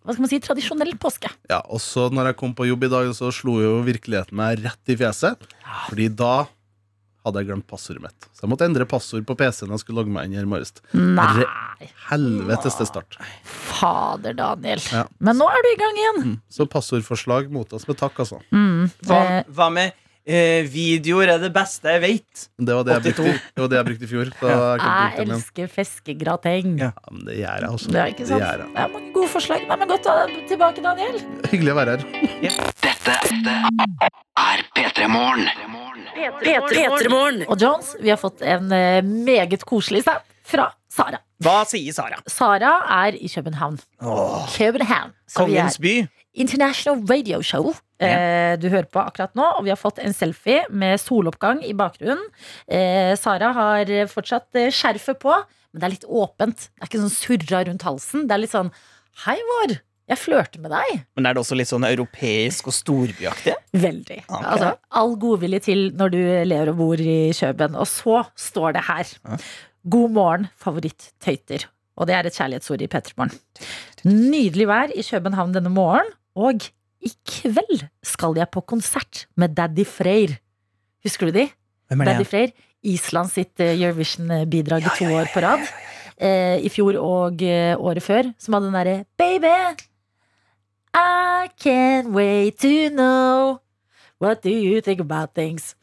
hva 0.06 0.14
skal 0.14 0.22
man 0.22 0.30
si, 0.30 0.38
tradisjonell 0.42 0.92
påske. 1.02 1.30
ja. 1.50 1.58
Og 1.66 1.80
så 1.82 2.06
når 2.14 2.30
jeg 2.30 2.38
kom 2.38 2.52
på 2.54 2.68
jobb 2.68 2.84
i 2.86 2.90
dag, 2.92 3.08
så 3.18 3.32
slo 3.34 3.56
jo 3.58 3.72
virkeligheten 3.86 4.38
meg 4.38 4.60
rett 4.62 4.92
i 4.92 4.98
fjeset. 5.00 5.48
Fordi 5.88 6.06
da 6.14 6.34
hadde 7.26 7.42
jeg 7.42 7.48
glemt 7.50 7.66
passordet 7.70 8.04
mitt. 8.06 8.28
Så 8.32 8.44
jeg 8.46 8.50
måtte 8.52 8.66
endre 8.68 8.86
passord 8.88 9.26
på 9.26 9.34
PC-en 9.38 9.72
jeg 9.74 9.82
skulle 9.82 9.98
logge 10.00 10.14
meg 10.14 10.28
inn 10.28 10.36
her 10.38 10.46
i 10.46 10.50
morges. 10.52 10.72
Nei, 10.94 11.44
Helvetes 12.06 12.78
til 12.78 12.86
start. 12.88 13.18
fader, 13.44 14.32
Daniel. 14.38 14.80
Ja. 14.94 15.04
Men 15.18 15.36
nå 15.40 15.48
er 15.50 15.62
du 15.66 15.70
i 15.72 15.78
gang 15.80 15.98
igjen. 16.00 16.20
Mm. 16.30 16.36
Så 16.48 16.66
passordforslag 16.70 17.50
mottas 17.52 17.86
med 17.90 17.98
takk, 18.00 18.18
altså. 18.24 18.38
Mm. 18.54 18.86
Hva, 19.04 19.20
Eh, 19.26 19.44
hva 19.52 19.66
med 19.74 19.92
eh, 20.26 20.66
videoer 20.70 21.32
er 21.36 21.38
det 21.42 21.52
beste 21.54 21.92
jeg 21.94 22.02
vet? 22.02 22.46
Det 22.58 22.74
var 22.76 22.86
det, 22.86 22.96
jeg 22.96 23.02
brukte, 23.06 23.36
det 23.56 23.62
var 23.64 23.70
det 23.72 23.78
jeg 23.78 23.86
brukte 23.90 24.04
i 24.06 24.10
fjor. 24.10 24.30
Så 24.40 24.50
jeg 24.50 24.58
bruke 24.82 24.90
jeg 25.16 25.26
elsker 25.26 25.72
fiskegrateng. 25.76 26.76
Ja. 26.82 26.90
Ja, 26.96 27.12
men 27.12 27.24
det 27.28 27.38
gjør 27.40 27.60
jeg, 27.62 27.70
altså. 27.70 27.92
Det 27.94 28.00
er 28.02 28.12
ikke 28.14 28.26
sant? 28.30 28.42
Det 28.42 28.82
er 28.84 28.92
mange 28.94 29.12
gode 29.14 29.30
forslag. 29.32 29.66
Nei, 29.70 29.76
men 29.82 29.92
Godt 29.96 30.06
å 30.10 30.14
ha 30.16 30.26
deg 30.26 30.48
tilbake, 30.50 30.82
Daniel. 30.84 31.20
Hyggelig 31.52 31.72
å 31.72 31.78
være 31.78 31.96
her. 31.96 32.02
Dette 32.86 33.14
er 34.36 34.64
P3 34.76 35.08
Morgen. 37.10 37.44
Og 37.46 37.60
Jones, 37.60 37.94
vi 38.02 38.10
har 38.12 38.18
fått 38.20 38.42
en 38.42 38.72
eh, 38.74 39.02
meget 39.04 39.64
koselig 39.68 40.02
snap 40.06 40.24
fra 40.46 40.70
Sara. 40.92 41.20
Hva 41.44 41.60
sier 41.68 41.92
Sara? 41.92 42.18
Sara 42.30 42.72
er 43.04 43.16
i 43.18 43.28
København. 43.28 43.76
Åh, 44.00 44.46
København. 44.56 45.12
Er 45.12 45.36
kongens 45.36 45.78
by. 45.82 45.96
International 46.36 47.00
Radio 47.08 47.40
Show. 47.42 47.72
Eh, 47.96 48.54
du 48.60 48.68
hører 48.68 48.88
på 48.92 49.00
akkurat 49.00 49.32
nå, 49.38 49.46
og 49.56 49.64
vi 49.64 49.72
har 49.72 49.80
fått 49.80 50.02
en 50.04 50.14
selfie 50.16 50.66
med 50.68 51.00
soloppgang 51.00 51.62
i 51.64 51.72
bakgrunnen. 51.76 52.26
Eh, 52.68 53.14
Sara 53.16 53.54
har 53.56 53.92
fortsatt 54.12 54.58
eh, 54.60 54.68
skjerfet 54.74 55.20
på, 55.22 55.32
men 55.32 55.80
det 55.80 55.88
er 55.88 55.94
litt 55.94 56.08
åpent. 56.08 56.68
Det 56.68 56.84
er 56.84 56.90
ikke 56.90 57.04
sånn 57.06 57.14
surra 57.14 57.62
rundt 57.68 57.86
halsen. 57.88 58.26
Det 58.28 58.36
er 58.36 58.44
litt 58.44 58.54
sånn 58.54 58.72
Hei, 59.24 59.38
vår. 59.48 59.78
Jeg 60.06 60.20
flørter 60.20 60.60
med 60.62 60.70
deg. 60.70 60.98
Men 61.16 61.26
er 61.26 61.34
det 61.34 61.40
også 61.40 61.56
litt 61.56 61.70
sånn 61.70 61.86
europeisk 61.88 62.68
og 62.70 62.74
storbyaktig? 62.76 63.54
Veldig. 63.86 64.18
Okay. 64.28 64.50
Altså, 64.52 64.74
all 65.00 65.16
godvilje 65.22 65.62
til 65.66 65.86
når 65.96 66.12
du 66.12 66.18
lever 66.46 66.70
og 66.70 66.76
bor 66.78 67.00
i 67.00 67.16
Kjøben. 67.34 67.74
Og 67.80 67.88
så 67.90 68.20
står 68.38 68.76
det 68.76 68.84
her. 68.86 69.14
God 69.88 70.14
morgen, 70.14 70.46
favoritt-tøyter. 70.62 71.64
Og 71.96 72.06
det 72.10 72.14
er 72.14 72.28
et 72.28 72.36
kjærlighetsord 72.36 72.84
i 72.84 72.90
P3morgen. 72.92 73.34
Nydelig 74.06 74.68
vær 74.68 74.92
i 74.92 75.04
København 75.06 75.56
denne 75.56 75.72
morgenen. 75.72 76.12
Og 76.36 76.66
i 77.06 77.10
kveld 77.28 77.84
skal 78.04 78.36
jeg 78.38 78.50
på 78.52 78.62
konsert 78.68 79.26
med 79.38 79.54
Daddy 79.56 79.86
Freyr. 79.88 80.36
Husker 81.06 81.30
du 81.30 81.38
de? 81.38 81.46
Hvem 81.88 82.02
er 82.02 82.10
Daddy? 82.12 82.26
Freyr. 82.28 82.54
Island 82.86 83.30
sitt 83.32 83.58
eh, 83.62 83.74
Eurovision-bidrag 83.80 84.84
i 84.86 84.94
to 84.98 85.08
år 85.16 85.30
på 85.32 85.42
rad. 85.42 85.62
Eh, 86.16 86.62
I 86.64 86.70
fjor 86.72 86.98
og 87.00 87.42
eh, 87.42 87.74
året 87.76 88.04
før. 88.04 88.30
Som 88.38 88.56
hadde 88.56 88.68
den 88.70 88.76
derre 88.78 88.96
Baby, 89.18 89.54
I 90.96 91.48
can't 91.60 92.12
wait 92.16 92.58
to 92.62 92.88
know. 92.92 93.58
What 94.18 94.40
do 94.42 94.48
you 94.50 94.80
think 94.80 95.00
about 95.04 95.34
things? 95.36 95.74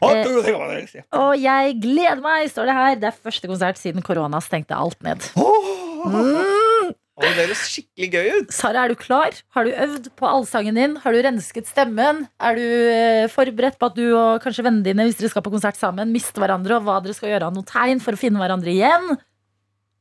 Å, 0.00 0.08
Eh, 0.12 0.22
du 0.24 0.38
tenker 0.44 0.60
på 0.60 0.68
det. 0.72 1.02
Og 1.12 1.34
jeg 1.40 1.76
gleder 1.82 2.22
meg, 2.24 2.48
står 2.52 2.70
det 2.70 2.76
her. 2.78 2.94
Det 3.00 3.10
er 3.10 3.18
første 3.28 3.50
konsert 3.50 3.80
siden 3.80 4.04
korona 4.04 4.40
stengte 4.44 4.76
alt 4.76 5.02
ned. 5.04 5.24
Mm. 5.36 6.55
Å, 7.16 7.24
det 7.24 7.46
høres 7.46 7.62
skikkelig 7.72 8.08
gøy 8.12 8.26
ut. 8.42 8.50
Sara, 8.52 8.82
er 8.84 8.92
du 8.92 8.98
klar? 9.00 9.36
Har 9.56 9.64
du 9.64 9.72
øvd 9.72 10.10
på 10.20 10.26
allsangen 10.28 10.76
din? 10.76 10.96
Har 11.00 11.16
du 11.16 11.22
rensket 11.24 11.68
stemmen? 11.70 12.26
Er 12.36 12.58
du 12.58 12.64
eh, 12.66 13.28
forberedt 13.32 13.78
på 13.80 13.88
at 13.88 13.96
du 13.96 14.04
og 14.10 14.42
kanskje 14.44 14.66
vennene 14.66 14.84
dine 14.84 15.06
hvis 15.08 15.16
dere 15.22 15.30
skal 15.32 15.44
på 15.46 15.54
konsert 15.54 15.80
sammen, 15.80 16.12
mister 16.12 16.44
hverandre, 16.44 16.76
og 16.76 16.84
hva 16.84 16.98
dere 17.00 17.16
skal 17.16 17.32
gjøre 17.32 17.48
av 17.48 17.56
noen 17.56 17.68
tegn 17.70 18.04
for 18.04 18.12
å 18.12 18.20
finne 18.20 18.42
hverandre 18.42 18.74
igjen? 18.74 19.16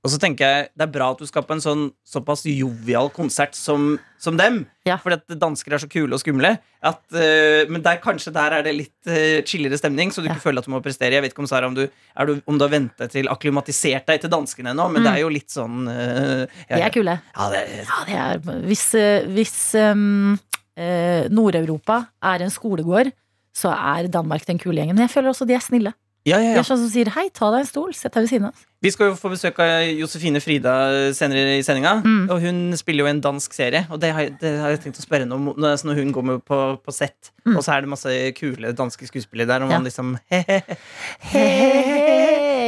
Og 0.06 0.12
så 0.14 0.20
tenker 0.22 0.46
jeg 0.46 0.68
Det 0.78 0.84
er 0.86 0.92
bra 0.94 1.08
at 1.16 1.18
du 1.18 1.26
skal 1.26 1.42
på 1.48 1.56
en 1.56 1.62
sånn 1.64 1.84
såpass 2.06 2.44
jovial 2.46 3.08
konsert 3.10 3.56
som, 3.58 3.96
som 4.22 4.38
dem. 4.38 4.60
Ja. 4.86 5.00
Fordi 5.02 5.18
at 5.18 5.34
dansker 5.42 5.74
er 5.74 5.82
så 5.82 5.90
kule 5.90 6.14
og 6.14 6.22
skumle. 6.22 6.52
At, 6.86 7.02
uh, 7.18 7.66
men 7.74 7.82
der, 7.82 7.98
kanskje 8.04 8.30
der 8.36 8.54
er 8.60 8.66
det 8.68 8.76
litt 8.78 9.10
uh, 9.10 9.42
chillere 9.50 9.80
stemning, 9.82 10.14
så 10.14 10.22
du 10.22 10.28
Ja. 10.30 10.36
ikke 10.36 10.46
føler 10.46 10.62
at 10.62 10.70
du 10.70 10.74
må 10.76 10.82
prestere. 10.86 11.18
Jeg 11.18 11.26
vet 11.26 11.34
ikke 11.34 11.42
om 11.42 11.50
Sara, 11.50 11.66
om 11.66 11.74
du, 11.74 11.88
du, 11.90 12.34
om 12.46 12.60
du 12.62 12.68
har 12.68 12.70
ventet 12.76 13.12
til 13.18 13.26
akklimatisert 13.34 14.06
deg 14.06 14.22
til 14.22 14.30
danskene 14.30 14.76
ennå, 14.76 14.86
men 14.94 15.02
Mm. 15.02 15.08
det 15.10 15.14
er 15.16 15.22
jo 15.26 15.34
litt 15.34 15.50
sånn 15.50 15.90
uh, 15.90 16.46
ja, 16.70 16.76
De 16.78 16.84
er 16.86 16.94
kule. 16.94 17.18
ja, 17.36 17.50
det, 17.56 17.66
Ja, 17.82 18.00
det 18.06 18.22
er 18.22 18.62
Hvis, 18.70 18.86
eh, 19.02 19.26
hvis 19.34 19.58
um, 19.82 20.38
eh, 20.78 21.26
Nord-Europa 21.34 22.04
er 22.22 22.46
en 22.46 22.54
skolegård, 22.54 23.10
så 23.56 23.74
er 23.74 24.08
Danmark 24.12 24.46
den 24.46 24.60
kule 24.62 24.78
gjengen. 24.84 24.94
Men 25.00 25.08
jeg 25.08 25.16
føler 25.18 25.32
også 25.34 25.48
de 25.48 25.56
er 25.58 25.64
snille. 25.64 25.94
Ja, 26.26 26.40
ja, 26.40 26.42
ja. 26.42 26.54
Det 26.58 26.64
er 26.64 26.68
sånn 26.68 26.80
som 26.82 26.90
sier 26.90 27.10
'hei, 27.14 27.28
ta 27.34 27.52
deg 27.54 27.60
en 27.62 27.66
stol, 27.70 27.94
sett 27.94 28.14
deg 28.14 28.24
ved 28.26 28.30
siden 28.30 28.48
av'. 28.50 28.64
Vi 28.82 28.92
skal 28.92 29.10
jo 29.12 29.16
få 29.18 29.30
besøk 29.32 29.58
av 29.60 29.82
Josefine 29.98 30.40
Frida 30.42 31.14
senere 31.14 31.58
i 31.58 31.62
sendinga. 31.66 32.02
Mm. 32.04 32.30
Og 32.30 32.42
hun 32.42 32.74
spiller 32.78 33.04
jo 33.06 33.10
en 33.10 33.22
dansk 33.22 33.54
serie, 33.54 33.86
og 33.90 34.00
det 34.02 34.12
har, 34.14 34.22
jeg- 34.22 34.40
det 34.40 34.60
har 34.60 34.70
jeg 34.70 34.80
tenkt 34.84 35.00
å 35.00 35.06
spørre 35.06 35.22
henne 35.26 35.34
om 35.34 35.54
når 35.58 35.84
når 35.86 35.96
hun 35.96 36.12
går 36.14 36.24
med 36.24 36.46
på, 36.46 36.78
på 36.84 36.92
sett. 36.94 37.32
Mm. 37.46 37.58
Og 37.58 37.64
så 37.64 37.74
er 37.78 37.82
det 37.82 37.90
masse 37.90 38.32
kule 38.38 38.74
danske 38.74 39.08
skuespillere 39.08 39.48
der, 39.48 39.62
og 39.64 39.70
man 39.70 39.84
liksom 39.86 40.18
Hei. 40.32 40.62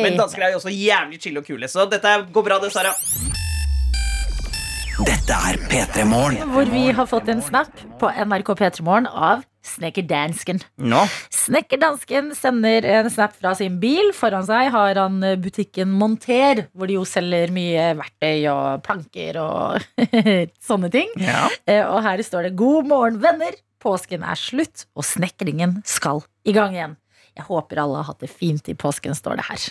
Men 0.03 0.17
dansker 0.17 0.41
er 0.43 0.51
jo 0.53 0.57
også 0.59 0.69
jævlig 0.73 1.21
chille 1.21 1.37
og 1.39 1.45
kule, 1.45 1.67
så 1.67 1.89
dette 1.89 2.07
går 2.33 2.43
bra, 2.43 2.59
det, 2.59 2.71
Sara. 2.71 2.93
Dette 5.05 5.35
er 5.35 5.57
P3 5.69 6.03
Morgen. 6.09 6.49
Hvor 6.53 6.69
vi 6.71 6.87
har 6.95 7.05
fått 7.09 7.27
en 7.29 7.41
snap 7.43 7.69
på 8.01 8.09
NRK 8.09 8.49
P3morgen 8.57 9.05
av 9.11 9.43
Snekkerdansken. 9.67 10.61
No. 10.79 11.01
Snekkerdansken 11.33 12.29
sender 12.37 12.85
en 12.87 13.09
snap 13.11 13.35
fra 13.35 13.51
sin 13.59 13.75
bil. 13.81 14.13
Foran 14.15 14.45
seg 14.47 14.69
har 14.73 14.97
han 15.01 15.19
butikken 15.43 15.91
Monter, 15.99 16.63
hvor 16.71 16.87
de 16.89 16.95
jo 16.97 17.03
selger 17.07 17.51
mye 17.53 17.89
verktøy 17.99 18.47
og 18.53 18.83
planker 18.87 19.39
og 19.43 20.05
sånne 20.69 20.89
ting. 20.93 21.11
Ja. 21.19 21.45
Eh, 21.67 21.83
Og 21.83 21.99
her 22.05 22.23
står 22.23 22.47
det 22.47 22.55
'God 22.59 22.87
morgen, 22.89 23.19
venner'. 23.23 23.59
Påsken 23.83 24.23
er 24.25 24.39
slutt, 24.39 24.87
og 24.97 25.05
snekringen 25.05 25.81
skal 25.85 26.23
i 26.47 26.53
gang 26.55 26.73
igjen. 26.73 26.95
Jeg 27.37 27.45
håper 27.45 27.77
alle 27.83 27.99
har 28.01 28.07
hatt 28.09 28.23
det 28.23 28.31
fint 28.33 28.65
i 28.71 28.73
påsken, 28.73 29.13
står 29.13 29.37
det 29.37 29.45
her. 29.45 29.65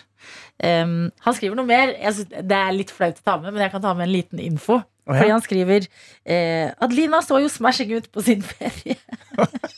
Um, 0.84 1.10
han 1.24 1.34
skriver 1.34 1.56
noe 1.58 1.66
mer. 1.66 1.90
Det 1.98 2.54
er 2.54 2.76
litt 2.76 2.92
flaut 2.94 3.18
å 3.18 3.24
ta 3.26 3.34
med, 3.42 3.50
men 3.52 3.64
jeg 3.64 3.72
kan 3.72 3.82
ta 3.82 3.90
med 3.98 4.06
en 4.06 4.12
liten 4.14 4.38
info. 4.38 4.78
Å, 5.06 5.14
ja. 5.14 5.20
Fordi 5.20 5.32
han 5.32 5.42
skriver 5.44 5.86
eh, 6.26 6.72
Adelina 6.82 7.20
så 7.22 7.38
jo 7.42 7.50
smashing 7.52 7.92
ut 7.94 8.08
på 8.10 8.24
sin 8.26 8.42
ferie. 8.42 8.96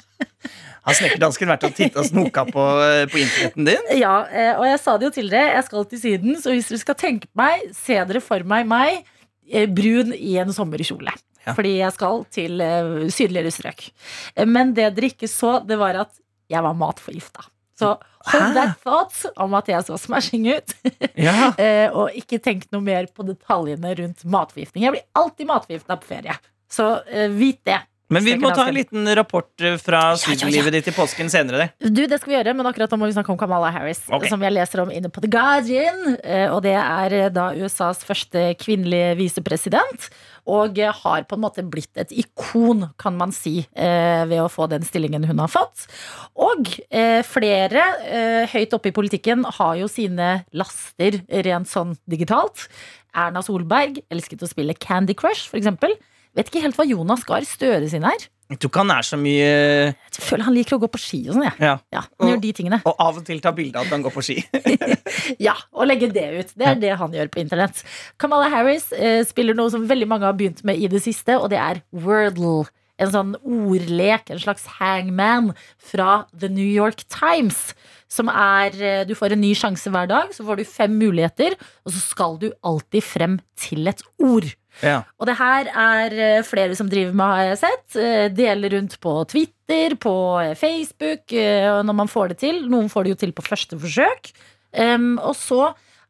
Har 0.89 0.97
snekkerdansken 0.97 1.51
vært 1.51 1.67
og 1.69 1.75
titta 1.77 2.01
og 2.01 2.07
snoka 2.09 2.47
på, 2.49 2.63
eh, 2.81 3.03
på 3.13 3.21
internetten 3.21 3.67
din? 3.69 3.91
Ja, 4.01 4.15
eh, 4.33 4.55
og 4.57 4.65
jeg 4.65 4.79
sa 4.81 4.95
det 4.97 5.11
jo 5.11 5.15
til 5.19 5.29
dere, 5.29 5.51
jeg 5.59 5.67
skal 5.67 5.85
til 5.91 6.01
Syden, 6.01 6.39
så 6.41 6.55
hvis 6.55 6.71
dere 6.71 6.81
skal 6.81 6.97
tenke 7.03 7.29
meg, 7.37 7.67
se 7.77 7.99
dere 8.09 8.23
for 8.25 8.47
meg 8.49 8.65
meg 8.71 9.03
eh, 9.51 9.67
brun 9.69 10.15
i 10.17 10.39
en 10.41 10.55
sommerkjole. 10.57 11.13
Ja. 11.45 11.53
Fordi 11.59 11.75
jeg 11.83 11.93
skal 11.99 12.25
til 12.33 12.65
eh, 12.65 12.95
sydligere 13.13 13.53
strøk. 13.53 13.85
Eh, 14.33 14.49
Men 14.49 14.73
det 14.79 14.89
dere 14.97 15.13
ikke 15.13 15.29
så, 15.29 15.59
det 15.67 15.77
var 15.81 16.07
at 16.07 16.15
jeg 16.49 16.65
var 16.65 16.77
matforgifta. 16.81 17.45
Så 17.79 17.95
hold 18.29 18.57
that 18.57 18.81
thought 18.83 19.39
om 19.39 19.55
at 19.59 19.69
jeg 19.71 19.87
så 19.87 19.99
smashing 20.01 20.49
ut. 20.51 20.75
Ja. 21.29 21.53
eh, 21.65 21.89
og 21.91 22.15
ikke 22.15 22.39
tenk 22.43 22.67
noe 22.75 22.83
mer 22.85 23.09
på 23.11 23.27
detaljene 23.27 23.95
rundt 23.99 24.25
matforgiftning. 24.27 24.85
Jeg 24.87 24.95
blir 24.97 25.07
alltid 25.19 25.49
matforgifta 25.51 25.97
på 25.99 26.11
ferie. 26.13 26.37
Så 26.71 26.91
eh, 27.07 27.31
vit 27.33 27.61
det. 27.67 27.81
Men 28.09 28.25
vi 28.25 28.35
må 28.41 28.49
ta 28.57 28.65
en 28.69 28.77
liten 28.77 29.05
rapport 29.19 29.51
eh, 29.61 29.77
fra 29.81 30.15
sydenlivet 30.17 30.73
ditt 30.79 30.87
i 30.89 30.95
påsken 30.97 31.29
senere. 31.29 31.67
Det. 31.77 31.91
Du, 31.93 32.01
det 32.09 32.17
skal 32.21 32.33
vi 32.33 32.37
gjøre, 32.39 32.55
men 32.57 32.69
akkurat 32.71 32.95
nå 32.95 32.99
må 33.03 33.09
vi 33.11 33.17
snakke 33.17 33.35
om 33.35 33.41
Kamala 33.41 33.69
Harris. 33.75 34.01
Okay. 34.09 34.31
Som 34.33 34.45
jeg 34.47 34.55
leser 34.57 34.81
om 34.81 34.93
inne 34.95 35.11
på 35.13 35.21
The 35.25 35.31
Guardian. 35.33 36.17
eh, 36.23 36.47
Og 36.49 36.63
det 36.65 36.73
er 36.79 37.17
eh, 37.19 37.29
da 37.35 37.51
USAs 37.53 38.01
første 38.09 38.47
kvinnelige 38.63 39.13
visepresident. 39.21 40.09
Og 40.49 40.81
har 40.81 41.27
på 41.29 41.37
en 41.37 41.43
måte 41.45 41.61
blitt 41.69 42.01
et 42.01 42.15
ikon, 42.25 42.87
kan 42.97 43.13
man 43.21 43.35
si, 43.37 43.67
ved 43.77 44.39
å 44.41 44.47
få 44.49 44.65
den 44.73 44.81
stillingen 44.87 45.27
hun 45.29 45.43
har 45.43 45.51
fått. 45.53 45.83
Og 46.41 46.71
flere 47.29 47.83
høyt 48.49 48.73
oppe 48.73 48.89
i 48.89 48.95
politikken 48.97 49.45
har 49.59 49.75
jo 49.77 49.91
sine 49.93 50.47
laster 50.57 51.21
rent 51.45 51.69
sånn 51.69 51.99
digitalt. 52.09 52.65
Erna 53.13 53.45
Solberg 53.45 54.01
elsket 54.09 54.47
å 54.47 54.49
spille 54.49 54.73
Candy 54.73 55.13
Crush, 55.13 55.51
for 55.53 55.61
eksempel. 55.61 55.93
Vet 56.39 56.51
ikke 56.53 56.63
helt 56.63 56.79
hva 56.79 56.87
Jonas 56.87 57.25
Gahr 57.27 57.45
Støre 57.49 57.89
sin 57.91 58.05
er. 58.07 58.29
Jeg 58.49 58.61
tror 58.63 58.71
ikke 58.71 58.81
han 58.81 58.93
er 58.95 59.05
så 59.05 59.17
mye 59.21 59.49
Jeg 59.93 60.23
føler 60.25 60.47
han 60.47 60.55
liker 60.57 60.79
å 60.79 60.81
gå 60.81 60.89
på 60.89 61.01
ski 61.03 61.19
og 61.29 61.35
sånn, 61.37 61.45
Ja. 61.45 61.53
Ja. 61.61 61.73
Ja, 61.93 62.01
han 62.07 62.25
Og- 62.25 62.31
gjør 62.31 62.41
de 62.47 62.53
tingene. 62.57 62.79
Og 62.89 62.95
av 63.05 63.19
og 63.21 63.27
til 63.27 63.43
ta 63.45 63.53
bilde 63.53 63.77
av 63.77 63.85
at 63.85 63.93
han 63.93 64.03
går 64.07 64.15
på 64.15 64.25
ski. 64.25 64.39
Ja, 65.43 65.53
og 65.75 65.87
legge 65.91 66.09
det 66.13 66.25
ut. 66.39 66.53
Det 66.57 66.67
er 66.67 66.79
det 66.81 66.95
han 66.97 67.13
gjør 67.13 67.29
på 67.35 67.43
internett. 67.43 67.83
Kamala 68.19 68.49
Harris 68.49 68.87
eh, 68.97 69.21
spiller 69.29 69.55
noe 69.59 69.69
som 69.75 69.85
veldig 69.91 70.09
mange 70.09 70.25
har 70.25 70.33
begynt 70.39 70.63
med 70.65 70.79
i 70.81 70.89
det 70.89 71.03
siste, 71.05 71.37
og 71.37 71.51
det 71.53 71.59
er 71.61 71.83
Wordle. 71.93 72.69
En 72.99 73.13
sånn 73.13 73.35
ordlek, 73.47 74.31
en 74.35 74.41
slags 74.43 74.65
hangman 74.81 75.53
fra 75.79 76.25
The 76.35 76.49
New 76.51 76.65
York 76.67 77.05
Times. 77.13 77.75
Som 78.09 78.31
er 78.33 78.73
eh, 78.81 79.03
Du 79.09 79.13
får 79.19 79.35
en 79.35 79.43
ny 79.45 79.51
sjanse 79.57 79.91
hver 79.93 80.09
dag, 80.09 80.31
så 80.33 80.45
får 80.47 80.61
du 80.61 80.65
fem 80.65 80.95
muligheter, 80.97 81.57
og 81.85 81.93
så 81.93 82.01
skal 82.01 82.39
du 82.41 82.49
alltid 82.65 83.05
frem 83.05 83.37
til 83.61 83.87
et 83.91 84.01
ord. 84.25 84.49
Ja. 84.81 85.03
Og 85.19 85.27
det 85.29 85.35
her 85.37 85.69
er 85.75 86.15
eh, 86.39 86.43
flere 86.47 86.77
som 86.79 86.89
driver 86.89 87.13
med, 87.13 87.27
har 87.27 87.51
jeg 87.51 87.61
sett. 87.67 87.99
Eh, 88.01 88.29
Deler 88.33 88.73
rundt 88.79 88.97
på 89.05 89.13
Twitter, 89.29 89.97
på 90.01 90.15
Facebook, 90.57 91.29
når 91.37 91.93
man 91.99 92.09
får 92.09 92.33
det 92.33 92.39
til. 92.41 92.63
Noen 92.73 92.89
får 92.89 93.05
det 93.05 93.11
jo 93.13 93.21
til 93.27 93.35
på 93.37 93.45
første 93.45 93.77
forsøk. 93.79 94.31
Og 94.79 95.35
så 95.37 95.63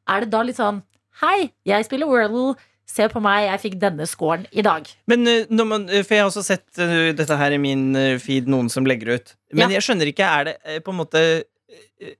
er 0.09 0.23
det 0.23 0.31
da 0.35 0.43
litt 0.47 0.59
sånn 0.61 0.83
Hei, 1.19 1.49
jeg 1.67 1.87
spiller 1.89 2.07
Wordle. 2.07 2.53
Se 2.89 3.05
på 3.11 3.19
meg, 3.21 3.49
jeg 3.51 3.61
fikk 3.65 3.75
denne 3.83 4.07
scoren 4.09 4.47
i 4.55 4.63
dag. 4.63 4.87
Men 5.11 5.27
når 5.51 5.67
man, 5.67 5.89
For 6.07 6.15
jeg 6.15 6.23
har 6.23 6.31
også 6.31 6.45
sett 6.47 6.79
dette 7.19 7.37
her 7.37 7.53
i 7.53 7.59
min 7.61 7.91
feed, 8.23 8.47
noen 8.49 8.71
som 8.71 8.87
legger 8.87 9.17
ut. 9.19 9.35
Men 9.53 9.67
Ja. 9.67 9.81
jeg 9.81 9.89
skjønner 9.89 10.13
ikke, 10.13 10.25
er 10.39 10.45
det 10.47 10.85
på 10.87 10.95
en 10.95 11.01
måte 11.03 11.25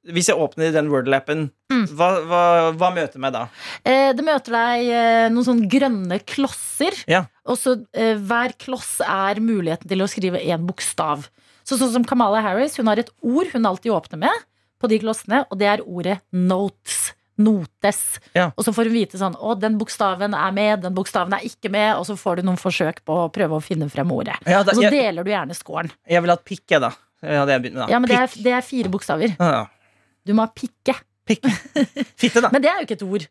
Hvis 0.09 0.29
jeg 0.29 0.37
åpner 0.37 0.73
den 0.75 0.91
Wordle-appen, 0.93 1.47
Mm. 1.73 1.85
hva, 1.97 2.09
hva, 2.25 2.43
hva 2.81 2.89
møter 2.97 3.21
meg 3.21 3.33
da? 3.35 3.43
Eh, 3.85 4.13
det 4.17 4.25
møter 4.25 4.55
deg 4.57 4.87
eh, 4.89 5.27
noen 5.33 5.45
sånn 5.47 5.63
grønne 5.71 6.17
klosser. 6.25 6.97
Ja. 7.09 7.27
Og 7.45 7.59
så 7.61 7.75
eh, 7.93 8.15
hver 8.17 8.55
kloss 8.61 8.99
er 9.05 9.41
muligheten 9.45 9.89
til 9.89 10.01
å 10.01 10.09
skrive 10.09 10.41
én 10.41 10.65
bokstav. 10.69 11.27
Så 11.69 11.77
sånn 11.77 11.93
som 11.93 12.05
Kamala 12.09 12.41
Harris, 12.45 12.77
hun 12.81 12.89
har 12.89 12.99
et 13.03 13.11
ord 13.21 13.51
hun 13.53 13.69
alltid 13.69 13.93
åpner 13.93 14.23
med 14.25 14.45
på 14.81 14.89
de 14.89 14.99
klossene, 15.03 15.43
og 15.51 15.59
det 15.61 15.69
er 15.69 15.85
ordet 15.85 16.19
notes. 16.33 17.13
Notes. 17.39 18.01
Ja. 18.35 18.49
Og 18.59 18.65
så 18.67 18.73
får 18.75 18.89
hun 18.91 18.97
vite 18.97 19.19
sånn 19.21 19.37
Å, 19.39 19.53
den 19.61 19.77
bokstaven 19.79 20.33
er 20.35 20.55
med, 20.57 20.81
den 20.83 20.97
bokstaven 20.97 21.37
er 21.37 21.45
ikke 21.47 21.71
med. 21.71 21.93
Og 22.01 22.09
så 22.09 22.17
får 22.19 22.41
du 22.41 22.49
noen 22.49 22.59
forsøk 22.59 23.05
på 23.07 23.15
å 23.27 23.29
prøve 23.31 23.61
å 23.61 23.63
finne 23.63 23.87
frem 23.93 24.11
ordet. 24.11 24.35
Ja, 24.49 24.65
da, 24.67 24.73
Og 24.73 24.81
så 24.81 24.89
jeg, 24.89 24.97
deler 24.97 25.23
du 25.23 25.31
gjerne 25.31 25.55
scoren. 25.55 25.93
jeg 26.09 26.25
vil 26.25 26.33
ha 26.33 26.39
et 26.41 26.49
pikk, 26.49 26.65
jeg, 26.75 26.83
da. 26.83 26.91
Det 27.23 27.35
hadde 27.41 27.55
jeg 27.57 27.65
begynt 27.67 27.91
Ja, 27.91 27.99
men 27.99 28.11
det 28.11 28.19
er, 28.19 28.39
det 28.47 28.53
er 28.55 28.65
fire 28.67 28.93
bokstaver. 28.93 29.35
Ja, 29.35 29.51
ja. 29.57 29.65
Du 30.29 30.35
må 30.37 30.45
ha 30.45 30.53
pikke. 30.55 30.95
pikke. 31.27 31.51
Fitte, 32.21 32.43
da. 32.45 32.51
Men 32.53 32.63
det 32.63 32.71
er 32.71 32.81
jo 32.81 32.89
ikke 32.89 32.99
et 32.99 33.07
ord. 33.07 33.29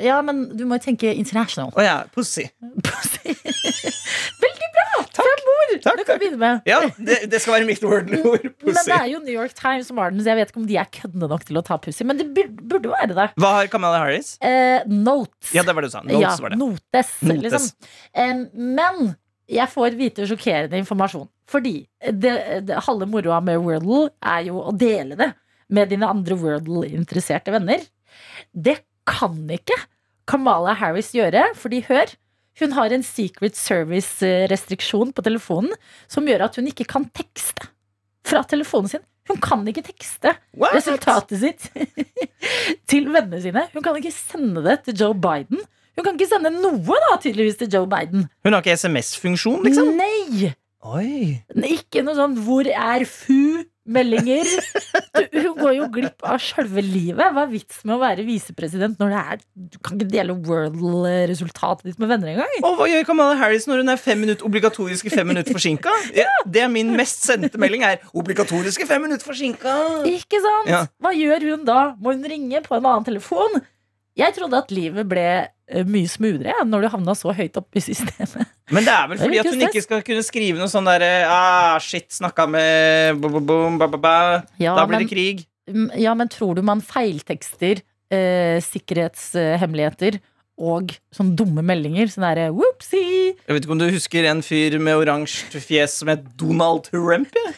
Ja, 0.00 0.20
men 0.24 0.44
du 0.56 0.64
må 0.68 0.78
jo 0.78 0.84
tenke 0.84 1.10
international. 1.12 1.72
Å 1.76 1.84
ja, 1.84 1.96
pussy. 2.14 2.46
Veldig 4.40 4.68
bra! 4.76 4.86
Fem 5.20 5.50
ord! 5.52 5.72
Takk, 5.82 5.98
du 5.98 6.04
kan 6.04 6.06
takk. 6.06 6.20
begynne 6.22 6.40
med. 6.40 6.62
Ja, 6.70 6.78
det, 6.96 7.18
det 7.32 7.40
skal 7.42 7.58
være 7.58 7.68
mitt 7.68 7.82
ord. 7.90 8.08
Pussy. 8.08 8.70
Men 8.70 8.78
det 8.86 8.96
er 8.96 9.08
jo 9.12 9.22
New 9.26 9.34
York 9.34 9.54
Times 9.58 9.90
som 9.90 10.00
har 10.00 10.14
den, 10.14 10.22
så 10.24 10.32
jeg 10.32 10.40
vet 10.40 10.52
ikke 10.54 10.62
om 10.62 10.68
de 10.70 10.78
er 10.80 10.90
køddende 10.94 11.30
nok 11.34 11.46
til 11.48 11.60
å 11.60 11.64
ta 11.66 11.78
pussy. 11.82 12.06
Men 12.08 12.20
det 12.22 12.28
burde 12.32 12.88
jo 12.88 12.94
være 12.94 13.16
det. 13.18 13.28
Hva 13.42 13.54
har 13.58 13.70
Kamala 13.72 14.00
Harris? 14.04 14.36
Eh, 14.40 14.86
notes. 14.88 15.52
Ja, 15.56 15.66
det 15.66 15.74
var 15.76 15.84
det 15.84 15.92
du 15.92 15.96
sa. 15.98 16.04
Notes 16.06 16.22
ja, 16.24 16.36
var 16.40 16.54
det. 16.54 16.60
Notes, 16.62 17.12
Notes. 17.26 17.42
liksom. 17.44 17.68
Eh, 18.14 18.46
men 18.78 19.12
jeg 19.50 19.70
får 19.72 19.96
vite 19.98 20.26
sjokkerende 20.30 20.78
informasjon. 20.80 21.28
Fordi 21.50 21.80
det, 22.00 22.34
det, 22.68 22.78
halve 22.86 23.08
moroa 23.10 23.40
med 23.44 23.62
Wordle 23.64 24.10
er 24.22 24.44
jo 24.46 24.60
å 24.62 24.74
dele 24.76 25.18
det 25.18 25.32
med 25.70 25.90
dine 25.90 26.08
andre 26.10 26.36
Wordle-interesserte 26.38 27.54
venner. 27.54 27.82
Det 28.52 28.80
kan 29.08 29.36
ikke 29.50 29.76
Kamala 30.30 30.76
Harris 30.78 31.10
gjøre, 31.16 31.48
fordi 31.58 31.82
hør 31.88 32.14
hun 32.60 32.74
har 32.76 32.92
en 32.92 33.04
Secret 33.06 33.56
Service-restriksjon 33.56 35.14
på 35.16 35.24
telefonen 35.24 35.72
som 36.10 36.26
gjør 36.28 36.44
at 36.48 36.58
hun 36.58 36.68
ikke 36.68 36.86
kan 36.90 37.06
tekste 37.16 37.70
fra 38.26 38.42
telefonen 38.46 38.90
sin. 38.92 39.04
Hun 39.30 39.38
kan 39.42 39.62
ikke 39.70 39.84
tekste 39.86 40.34
What? 40.58 40.74
resultatet 40.74 41.40
sitt 41.40 41.68
til 42.90 43.08
vennene 43.14 43.40
sine. 43.42 43.66
Hun 43.72 43.84
kan 43.84 43.96
ikke 43.98 44.14
sende 44.14 44.64
det 44.66 44.80
til 44.86 44.98
Joe 45.04 45.16
Biden. 45.16 45.62
Hun 46.00 46.06
kan 46.06 46.16
ikke 46.16 46.30
sende 46.30 46.48
noe 46.54 46.96
da, 47.04 47.16
tydeligvis 47.20 47.58
til 47.60 47.68
Joe 47.74 47.84
Biden. 47.84 48.24
Hun 48.40 48.54
har 48.56 48.62
ikke 48.64 48.72
SMS-funksjon, 48.80 49.60
liksom? 49.66 49.90
Nei! 49.98 50.54
Oi. 50.80 51.42
Ikke 51.68 52.00
noe 52.00 52.16
sånn 52.16 52.38
'hvor 52.40 52.64
er 52.64 53.02
fu'-meldinger. 53.04 54.48
Du, 55.20 55.26
Hun 55.42 55.58
går 55.58 55.74
jo 55.76 55.86
glipp 55.92 56.24
av 56.24 56.38
sjølve 56.40 56.80
livet. 56.80 57.34
Hva 57.34 57.42
er 57.44 57.50
vitsen 57.50 57.90
med 57.90 57.98
å 57.98 58.00
være 58.00 58.24
visepresident 58.24 58.96
når 58.96 59.10
det 59.12 59.18
er 59.20 59.42
Du 59.74 59.76
kan 59.84 59.98
ikke 59.98 60.08
dele 60.08 60.36
World-resultatet 60.48 61.90
ditt 61.90 62.00
med 62.00 62.08
venner 62.08 62.32
engang. 62.32 62.54
Og 62.64 62.78
hva 62.78 62.86
gjør 62.88 63.04
Kamala 63.10 63.36
Harris 63.36 63.68
når 63.68 63.82
hun 63.82 63.92
er 63.92 64.00
fem 64.00 64.22
minutter, 64.24 64.46
obligatoriske 64.48 65.12
fem 65.12 65.28
minutter 65.28 65.52
forsinka? 65.52 65.92
Ja, 66.22 66.30
det 66.48 66.64
er 66.64 66.72
min 66.72 66.94
mest 66.96 67.26
sendte 67.28 67.60
melding 67.60 67.84
er 67.84 68.00
'obligatoriske 68.14 68.88
fem 68.88 69.04
minutter 69.04 69.28
forsinka'. 69.28 69.76
Ikke 70.08 70.40
sant? 70.40 70.72
Ja. 70.72 70.86
Hva 70.96 71.12
gjør 71.12 71.50
hun 71.50 71.68
da? 71.68 71.92
Må 72.00 72.16
hun 72.16 72.24
ringe 72.24 72.64
på 72.64 72.80
en 72.80 72.88
annen 72.88 73.04
telefon? 73.04 73.60
Jeg 74.20 74.36
trodde 74.36 74.58
at 74.60 74.72
livet 74.74 75.08
ble 75.08 75.26
eh, 75.40 75.84
mye 75.88 76.08
smoothere 76.10 76.52
ja, 76.52 76.64
når 76.68 76.84
du 76.84 76.88
havna 76.92 77.14
så 77.18 77.32
høyt 77.36 77.56
oppe 77.60 77.80
i 77.80 77.84
systemet. 77.84 78.48
Men 78.70 78.86
det 78.86 78.92
er 78.94 79.06
vel 79.10 79.20
fordi 79.22 79.38
er 79.40 79.44
at 79.46 79.54
hun 79.54 79.64
ikke 79.66 79.84
skal 79.86 80.02
kunne 80.06 80.24
skrive 80.26 80.60
noe 80.60 80.70
sånn 80.70 80.86
derre 80.88 81.12
ah, 81.26 81.76
Shit, 81.82 82.10
snakka 82.14 82.46
med 82.50 83.20
bo, 83.22 83.32
bo, 83.34 83.40
bo, 83.42 83.60
ba, 83.80 83.88
ba, 83.90 84.00
ba. 84.04 84.16
Ja, 84.62 84.76
Da 84.78 84.84
blir 84.90 85.02
det 85.04 85.10
krig. 85.10 85.46
Mm, 85.70 85.88
Ja, 86.02 86.14
men 86.18 86.30
tror 86.30 86.58
du 86.58 86.62
man 86.66 86.82
feiltekster 86.84 87.80
eh, 88.10 88.58
sikkerhetshemmeligheter 88.66 90.20
og 90.60 90.92
sånne 91.14 91.38
dumme 91.40 91.64
meldinger? 91.64 92.10
Sånn 92.12 92.26
derre 92.26 92.50
whoopsie! 92.52 93.32
Jeg 93.32 93.56
vet 93.56 93.64
ikke 93.64 93.76
om 93.76 93.80
du 93.80 93.88
husker 93.94 94.28
en 94.28 94.42
fyr 94.44 94.76
med 94.82 94.98
oransje 95.00 95.62
fjes 95.64 96.00
som 96.02 96.10
het 96.12 96.26
Donald 96.40 96.90
Trump? 96.90 97.32
Ja? 97.38 97.52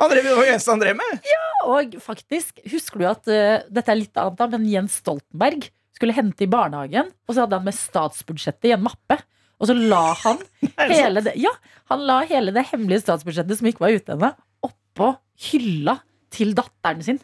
Han 0.00 0.10
drev, 0.10 0.26
jo 0.26 0.40
det 0.40 0.52
eneste 0.54 0.72
han 0.72 0.82
drev 0.82 0.96
med. 0.98 1.26
Og 1.72 1.96
faktisk, 2.02 2.62
husker 2.72 3.02
du 3.02 3.06
at 3.10 3.28
uh, 3.30 3.64
dette 3.70 3.92
er 3.92 4.00
litt 4.00 4.18
annet, 4.18 4.44
men 4.56 4.68
Jens 4.70 4.98
Stoltenberg 5.02 5.68
skulle 5.96 6.16
hente 6.16 6.46
i 6.46 6.50
barnehagen, 6.50 7.12
og 7.28 7.34
så 7.34 7.44
hadde 7.44 7.58
han 7.60 7.66
med 7.68 7.76
statsbudsjettet 7.76 8.70
i 8.70 8.74
en 8.76 8.86
mappe. 8.86 9.18
Og 9.62 9.68
så 9.70 9.76
la 9.78 10.04
han 10.24 10.40
hele 10.90 11.22
det, 11.22 11.36
ja, 11.38 11.52
han 11.92 12.06
la 12.08 12.22
hele 12.26 12.54
det 12.54 12.66
hemmelige 12.72 13.04
statsbudsjettet 13.04 13.60
som 13.60 13.68
ikke 13.70 13.84
var 13.84 13.98
ute 13.98 14.16
ennå, 14.16 14.32
oppå 14.66 15.12
hylla 15.50 16.00
til 16.32 16.56
datteren 16.58 17.04
sin. 17.04 17.20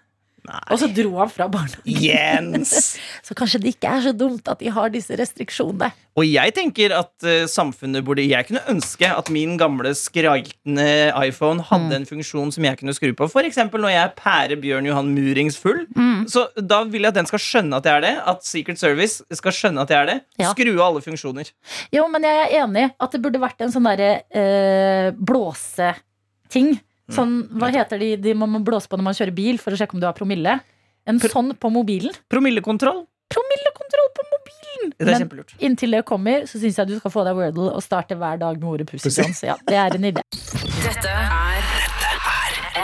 Og 0.72 0.78
så 0.80 0.88
dro 0.96 1.14
han 1.20 1.30
fra 1.32 1.46
barnehagen. 1.52 2.02
Jens! 2.02 2.74
Så 3.28 3.34
kanskje 3.36 3.58
det 3.60 3.74
ikke 3.74 3.90
er 3.98 4.04
så 4.06 4.12
dumt 4.16 4.46
at 4.48 4.60
de 4.62 4.70
har 4.72 4.88
disse 4.92 5.12
restriksjonene. 5.18 5.90
Og 6.18 6.24
jeg 6.26 6.54
tenker 6.56 6.90
at 6.96 7.12
uh, 7.26 7.44
samfunnet 7.50 8.02
burde 8.06 8.24
Jeg 8.24 8.46
kunne 8.48 8.62
ønske 8.72 9.06
at 9.12 9.28
min 9.30 9.56
gamle 9.60 9.92
skraltende 9.94 10.86
iPhone 11.26 11.62
hadde 11.68 11.88
Mm. 11.88 11.92
en 12.00 12.06
funksjon 12.08 12.50
som 12.52 12.64
jeg 12.64 12.78
kunne 12.80 12.94
skru 12.96 13.12
på. 13.14 13.28
Eksempel 13.44 13.80
når 13.84 13.92
jeg 13.94 14.14
pærer 14.18 14.56
Bjørn 14.60 14.88
Johan 14.88 15.12
Murings 15.14 15.56
full. 15.60 15.84
Mm. 15.96 16.24
Så 16.28 16.46
da 16.58 16.82
vil 16.84 17.02
jeg 17.06 17.12
at 17.12 17.20
den 17.20 17.28
skal 17.30 17.38
skjønne 17.44 17.76
at 17.78 17.86
jeg 17.86 17.94
er 18.00 18.04
det. 18.08 18.14
At 18.32 18.42
Secret 18.44 18.80
Service 18.80 19.22
skal 19.38 19.52
skjønne 19.54 19.84
at 19.84 19.90
jeg 19.94 20.00
er 20.02 20.10
det. 20.10 20.18
Ja. 20.42 20.50
Skru 20.56 20.72
av 20.74 20.84
alle 20.88 21.04
funksjoner. 21.04 21.52
Jo, 21.94 22.08
men 22.12 22.26
jeg 22.26 22.42
er 22.48 22.56
enig 22.64 22.88
at 22.98 23.14
det 23.14 23.22
burde 23.24 23.40
vært 23.42 23.60
en 23.64 23.72
sånn 23.74 23.86
derre 23.88 24.10
uh, 24.34 25.12
blåseting. 25.16 26.78
Sånn, 27.08 27.38
hva 27.56 27.70
heter 27.72 27.98
de, 28.02 28.08
de 28.20 28.34
man 28.36 28.50
må 28.52 28.58
blåse 28.64 28.88
på 28.90 28.98
når 29.00 29.06
man 29.06 29.14
kjører 29.16 29.34
bil 29.36 29.56
for 29.62 29.72
å 29.72 29.78
sjekke 29.80 29.96
om 29.96 30.00
du 30.02 30.06
har 30.08 30.16
promille? 30.16 30.58
En 31.08 31.18
Pr- 31.22 31.30
sånn 31.32 31.54
på 31.56 31.70
mobilen. 31.72 32.12
Promillekontroll. 32.28 33.06
Promillekontroll 33.32 34.10
på 34.16 34.24
mobilen! 34.28 34.92
Det 34.98 35.04
er 35.04 35.10
Men 35.12 35.22
kjempelurt. 35.22 35.54
inntil 35.60 35.90
det 35.96 36.02
kommer, 36.08 36.44
så 36.48 36.60
syns 36.60 36.76
jeg 36.80 36.88
du 36.90 36.98
skal 36.98 37.10
få 37.12 37.24
deg 37.24 37.36
Wordle 37.36 37.70
og 37.76 37.82
starte 37.84 38.16
hver 38.16 38.38
dag 38.40 38.60
med 38.60 38.68
ordet. 38.68 39.00
Så 39.00 39.46
ja, 39.48 39.56
det 39.68 39.76
er 39.76 39.96
en 39.96 40.04
idé. 40.12 40.22
Dette 40.84 41.12
er 41.16 41.62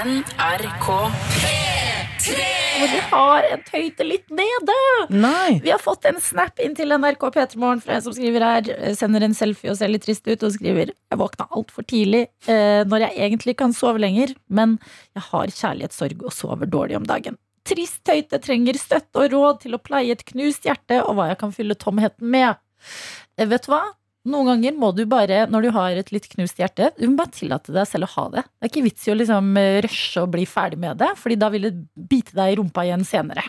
NRK 0.05 0.89
Og 2.85 2.91
vi 2.93 3.01
har 3.11 3.47
en 3.55 3.63
tøyte 3.65 4.05
litt 4.07 4.31
nede. 4.35 4.75
Nei. 5.11 5.59
Vi 5.65 5.73
har 5.73 5.81
fått 5.83 6.05
en 6.11 6.21
snap 6.23 6.61
inn 6.63 6.75
til 6.77 6.93
NRK 6.93 7.23
P3morgen 7.35 7.81
fra 7.85 7.97
en 7.97 8.05
som 8.05 8.13
skriver 8.17 8.45
her. 8.45 8.69
eh, 8.77 8.93
Sender 8.99 9.25
en 9.25 9.37
selfie 9.37 9.73
og 9.73 9.79
ser 9.81 9.89
litt 9.93 10.05
trist 10.05 10.27
ut 10.29 10.43
og 10.45 10.53
skriver 10.53 10.93
Jeg 10.93 11.21
våkna 11.21 11.49
altfor 11.51 11.87
tidlig 11.89 12.27
eh, 12.51 12.85
når 12.85 13.07
jeg 13.09 13.17
egentlig 13.29 13.57
kan 13.61 13.73
sove 13.77 14.03
lenger, 14.03 14.35
men 14.49 14.77
jeg 15.17 15.27
har 15.31 15.55
kjærlighetssorg 15.57 16.23
og 16.29 16.33
sover 16.37 16.69
dårlig 16.71 16.99
om 17.01 17.09
dagen. 17.09 17.39
Trist 17.65 18.03
tøyte 18.05 18.37
trenger 18.45 18.77
støtte 18.77 19.23
og 19.25 19.33
råd 19.33 19.63
til 19.65 19.75
å 19.77 19.81
pleie 19.81 20.13
et 20.13 20.25
knust 20.29 20.67
hjerte 20.69 21.01
og 21.07 21.17
hva 21.17 21.31
jeg 21.31 21.39
kan 21.41 21.55
fylle 21.57 21.75
tomheten 21.81 22.29
med. 22.35 22.61
Eh, 23.39 23.49
vet 23.49 23.65
du 23.65 23.73
hva? 23.73 23.81
Noen 24.25 24.47
ganger 24.49 24.77
må 24.81 24.89
du 24.97 25.03
bare, 25.05 25.43
når 25.53 25.67
du 25.67 25.71
har 25.75 25.99
et 26.01 26.13
litt 26.15 26.27
knust 26.33 26.57
hjerte, 26.61 26.93
du 26.97 27.05
må 27.11 27.19
bare 27.19 27.35
tillate 27.37 27.75
deg 27.75 27.85
selv 27.91 28.07
å 28.07 28.13
ha 28.15 28.25
det. 28.33 28.45
Det 28.49 28.65
er 28.65 28.71
ikke 28.73 28.85
vits 28.87 29.05
i 29.05 29.13
å 29.13 29.19
liksom 29.19 29.51
eh, 29.61 29.81
rushe 29.85 30.23
og 30.23 30.31
bli 30.33 30.47
ferdig 30.49 30.81
med 30.81 30.97
det, 31.03 31.11
Fordi 31.21 31.37
da 31.37 31.51
vil 31.53 31.69
det 31.69 31.75
bite 32.09 32.33
deg 32.39 32.55
i 32.55 32.57
rumpa 32.61 32.87
igjen 32.87 33.05
senere. 33.05 33.45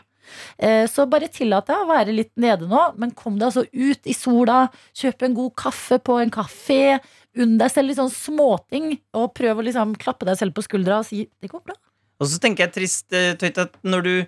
Eh, 0.58 0.84
Så 0.92 1.06
bare 1.08 1.32
tillat 1.32 1.70
deg 1.70 1.80
å 1.80 1.88
være 1.88 2.16
litt 2.18 2.34
nede 2.36 2.68
nå, 2.68 2.82
men 3.00 3.16
kom 3.16 3.40
deg 3.40 3.48
altså 3.52 3.64
ut 3.72 4.04
i 4.12 4.18
sola. 4.18 4.66
Kjøp 4.98 5.24
en 5.30 5.40
god 5.40 5.56
kaffe 5.64 6.02
på 6.04 6.20
en 6.20 6.34
kafé. 6.34 7.00
Unn 7.40 7.58
deg 7.60 7.72
selv 7.72 7.92
litt 7.92 8.00
sånn 8.02 8.12
småting, 8.12 8.98
og 9.16 9.34
prøv 9.38 9.60
å 9.60 9.68
liksom 9.68 9.96
klappe 10.02 10.28
deg 10.28 10.40
selv 10.40 10.56
på 10.56 10.64
skuldra 10.68 11.00
og 11.00 11.08
si 11.08 11.30
'det 11.40 11.52
går 11.52 11.64
bra'. 11.64 11.80
Og 12.20 12.28
så 12.28 12.40
tenker 12.40 12.68
jeg 12.68 12.74
trist, 12.74 13.12
eh, 13.14 13.36
Tøyt, 13.36 13.58
at 13.58 13.74
når 13.84 14.04
du, 14.04 14.28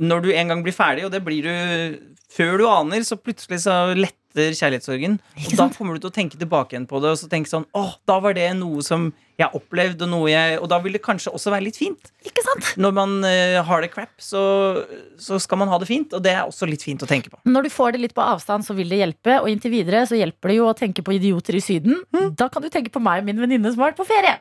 når 0.00 0.22
du 0.22 0.32
en 0.32 0.48
gang 0.48 0.62
blir 0.62 0.72
ferdig, 0.72 1.04
og 1.04 1.12
det 1.12 1.24
blir 1.24 1.42
du 1.42 2.16
før 2.30 2.58
du 2.58 2.66
aner, 2.66 3.00
så 3.00 3.16
plutselig 3.16 3.60
så 3.64 3.94
letter 4.30 4.54
kjærlighetssorgen. 4.54 5.18
Og 5.18 5.56
da 5.58 5.68
kommer 5.74 5.94
du 5.96 6.04
til 6.04 6.10
å 6.10 6.14
tenke 6.14 6.38
tilbake 6.38 6.74
igjen 6.74 6.88
på 6.88 7.00
det 7.02 7.14
og 7.14 7.18
så 7.18 7.28
tenke 7.30 7.50
sånn 7.50 7.66
åh, 7.76 7.96
da 8.06 8.20
var 8.22 8.34
det 8.34 8.52
noe 8.58 8.82
som 8.82 9.10
jeg 9.40 9.56
opplevde, 9.56 10.04
og 10.04 10.26
jeg 10.28 10.58
Og 10.60 10.68
da 10.68 10.76
vil 10.84 10.92
det 10.92 11.00
kanskje 11.00 11.32
også 11.32 11.48
være 11.48 11.64
litt 11.64 11.78
fint. 11.80 12.10
Ikke 12.28 12.42
sant? 12.44 12.74
Når 12.76 12.92
man 12.92 13.14
uh, 13.24 13.62
har 13.64 13.80
det 13.80 13.88
crap, 13.94 14.12
så, 14.20 14.84
så 15.16 15.38
skal 15.40 15.62
man 15.62 15.70
ha 15.72 15.78
det 15.80 15.88
fint, 15.88 16.12
og 16.12 16.20
det 16.20 16.34
er 16.34 16.42
også 16.44 16.68
litt 16.68 16.84
fint 16.84 17.00
å 17.00 17.08
tenke 17.08 17.32
på. 17.32 17.40
Når 17.48 17.64
du 17.64 17.70
får 17.72 17.94
det 17.94 18.02
litt 18.02 18.16
på 18.16 18.20
avstand, 18.20 18.66
så 18.66 18.76
vil 18.76 18.92
det 18.92 19.00
hjelpe. 19.00 19.38
Og 19.40 19.48
inntil 19.48 19.72
videre 19.72 20.04
så 20.04 20.18
hjelper 20.18 20.52
det 20.52 20.58
jo 20.58 20.68
å 20.68 20.76
tenke 20.76 21.04
på 21.06 21.16
idioter 21.16 21.56
i 21.56 21.64
Syden. 21.64 22.02
Da 22.36 22.50
kan 22.52 22.60
du 22.60 22.68
tenke 22.68 22.92
på 22.92 23.00
meg 23.00 23.22
og 23.22 23.30
min 23.30 23.40
venninne 23.40 23.72
som 23.72 23.80
har 23.80 23.94
vært 23.94 24.02
på 24.02 24.08
ferie. 24.10 24.36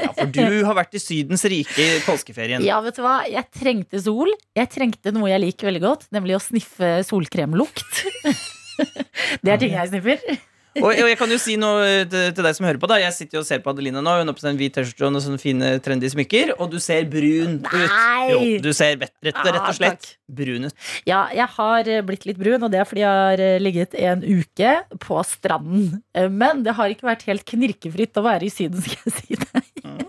Ja, 0.00 0.10
For 0.18 0.34
du 0.34 0.62
har 0.68 0.78
vært 0.82 0.98
i 0.98 1.04
Sydens 1.04 1.46
rike 1.46 1.86
i 1.86 2.02
påskeferien. 2.02 2.66
Ja, 2.66 2.82
vet 2.82 2.98
du 2.98 3.04
hva? 3.06 3.20
Jeg 3.30 3.46
trengte 3.54 4.02
sol. 4.02 4.34
Jeg 4.58 4.72
trengte 4.74 5.14
noe 5.14 5.30
jeg 5.30 5.46
liker 5.46 5.70
veldig 5.70 5.86
godt, 5.86 6.08
nemlig 6.16 6.40
å 6.40 6.42
sniffe 6.42 6.96
solkremlukt. 7.06 7.86
det 9.44 9.52
er 9.54 9.60
ting 9.60 9.76
jeg 9.76 9.92
sniffer. 9.92 10.22
Og, 10.78 10.84
og 10.86 11.08
jeg 11.10 11.16
kan 11.18 11.32
jo 11.32 11.36
si 11.42 11.56
noe 11.58 12.04
til, 12.06 12.28
til 12.30 12.46
deg 12.46 12.54
som 12.54 12.62
hører 12.62 12.78
på. 12.78 12.86
da 12.86 13.00
Jeg 13.00 13.10
sitter 13.16 13.40
jo 13.40 13.40
og 13.42 13.46
ser 13.48 13.58
på 13.58 13.72
Adelina 13.72 13.98
nå. 14.06 14.12
Hun 14.20 14.30
har 14.30 14.36
på 14.36 14.42
seg 14.44 14.52
en 14.52 14.60
hvit 14.60 14.76
T-skjorte 14.76 15.08
og 15.08 15.14
noen 15.16 15.24
sånne 15.24 15.40
fine 15.42 15.70
trendy 15.82 16.06
smykker. 16.12 16.52
Og 16.62 16.70
du 16.70 16.76
ser 16.78 17.08
brun 17.10 17.56
ut. 17.64 17.66
Nei! 17.74 18.28
Jo, 18.30 18.38
du 18.62 18.68
ser 18.78 18.94
rett, 19.00 19.10
rett, 19.18 19.34
rett 19.34 19.58
Ah, 19.58 19.66
og 19.66 19.74
slett 19.74 20.06
ah, 20.06 20.14
brun 20.38 20.68
ut. 20.70 20.86
Ja, 21.10 21.24
jeg 21.34 21.48
har 21.56 21.90
eh, 21.90 22.04
blitt 22.06 22.28
litt 22.30 22.38
brun, 22.38 22.62
og 22.62 22.70
det 22.70 22.84
er 22.84 22.86
fordi 22.86 23.02
jeg 23.02 23.18
har 23.24 23.42
eh, 23.48 23.56
ligget 23.58 23.98
en 23.98 24.22
uke 24.22 24.76
på 25.02 25.18
stranden. 25.26 25.90
Eh, 26.14 26.30
Men 26.30 26.62
det 26.62 26.76
har 26.78 26.94
ikke 26.94 27.10
vært 27.10 27.26
helt 27.26 27.44
knirkefritt 27.50 28.22
å 28.22 28.26
være 28.30 28.46
i 28.46 28.54
Syden, 28.54 28.78
skal 28.86 29.10
jeg 29.10 29.18
si 29.18 29.40
deg. 29.42 30.06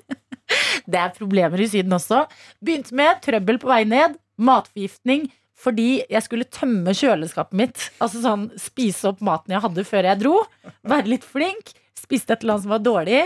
Det 0.86 1.01
er 1.07 1.17
problemer 1.17 1.65
i 1.65 1.71
Syden 1.73 1.97
også. 1.97 2.27
Begynte 2.62 2.93
med 3.01 3.17
trøbbel 3.25 3.57
på 3.65 3.73
vei 3.73 3.81
ned, 3.89 4.13
matforgiftning. 4.38 5.31
Fordi 5.62 6.02
jeg 6.10 6.26
skulle 6.26 6.47
tømme 6.50 6.93
kjøleskapet 6.97 7.58
mitt. 7.58 7.86
Altså 8.02 8.24
sånn 8.24 8.47
Spise 8.60 9.12
opp 9.12 9.21
maten 9.26 9.54
jeg 9.54 9.62
hadde 9.63 9.86
før 9.86 10.10
jeg 10.10 10.21
dro. 10.24 10.36
Være 10.89 11.12
litt 11.12 11.28
flink. 11.28 11.74
Spiste 11.97 12.34
et 12.34 12.41
eller 12.43 12.58
annet 12.58 12.65
som 12.65 12.74
var 12.74 12.84
dårlig. 12.86 13.21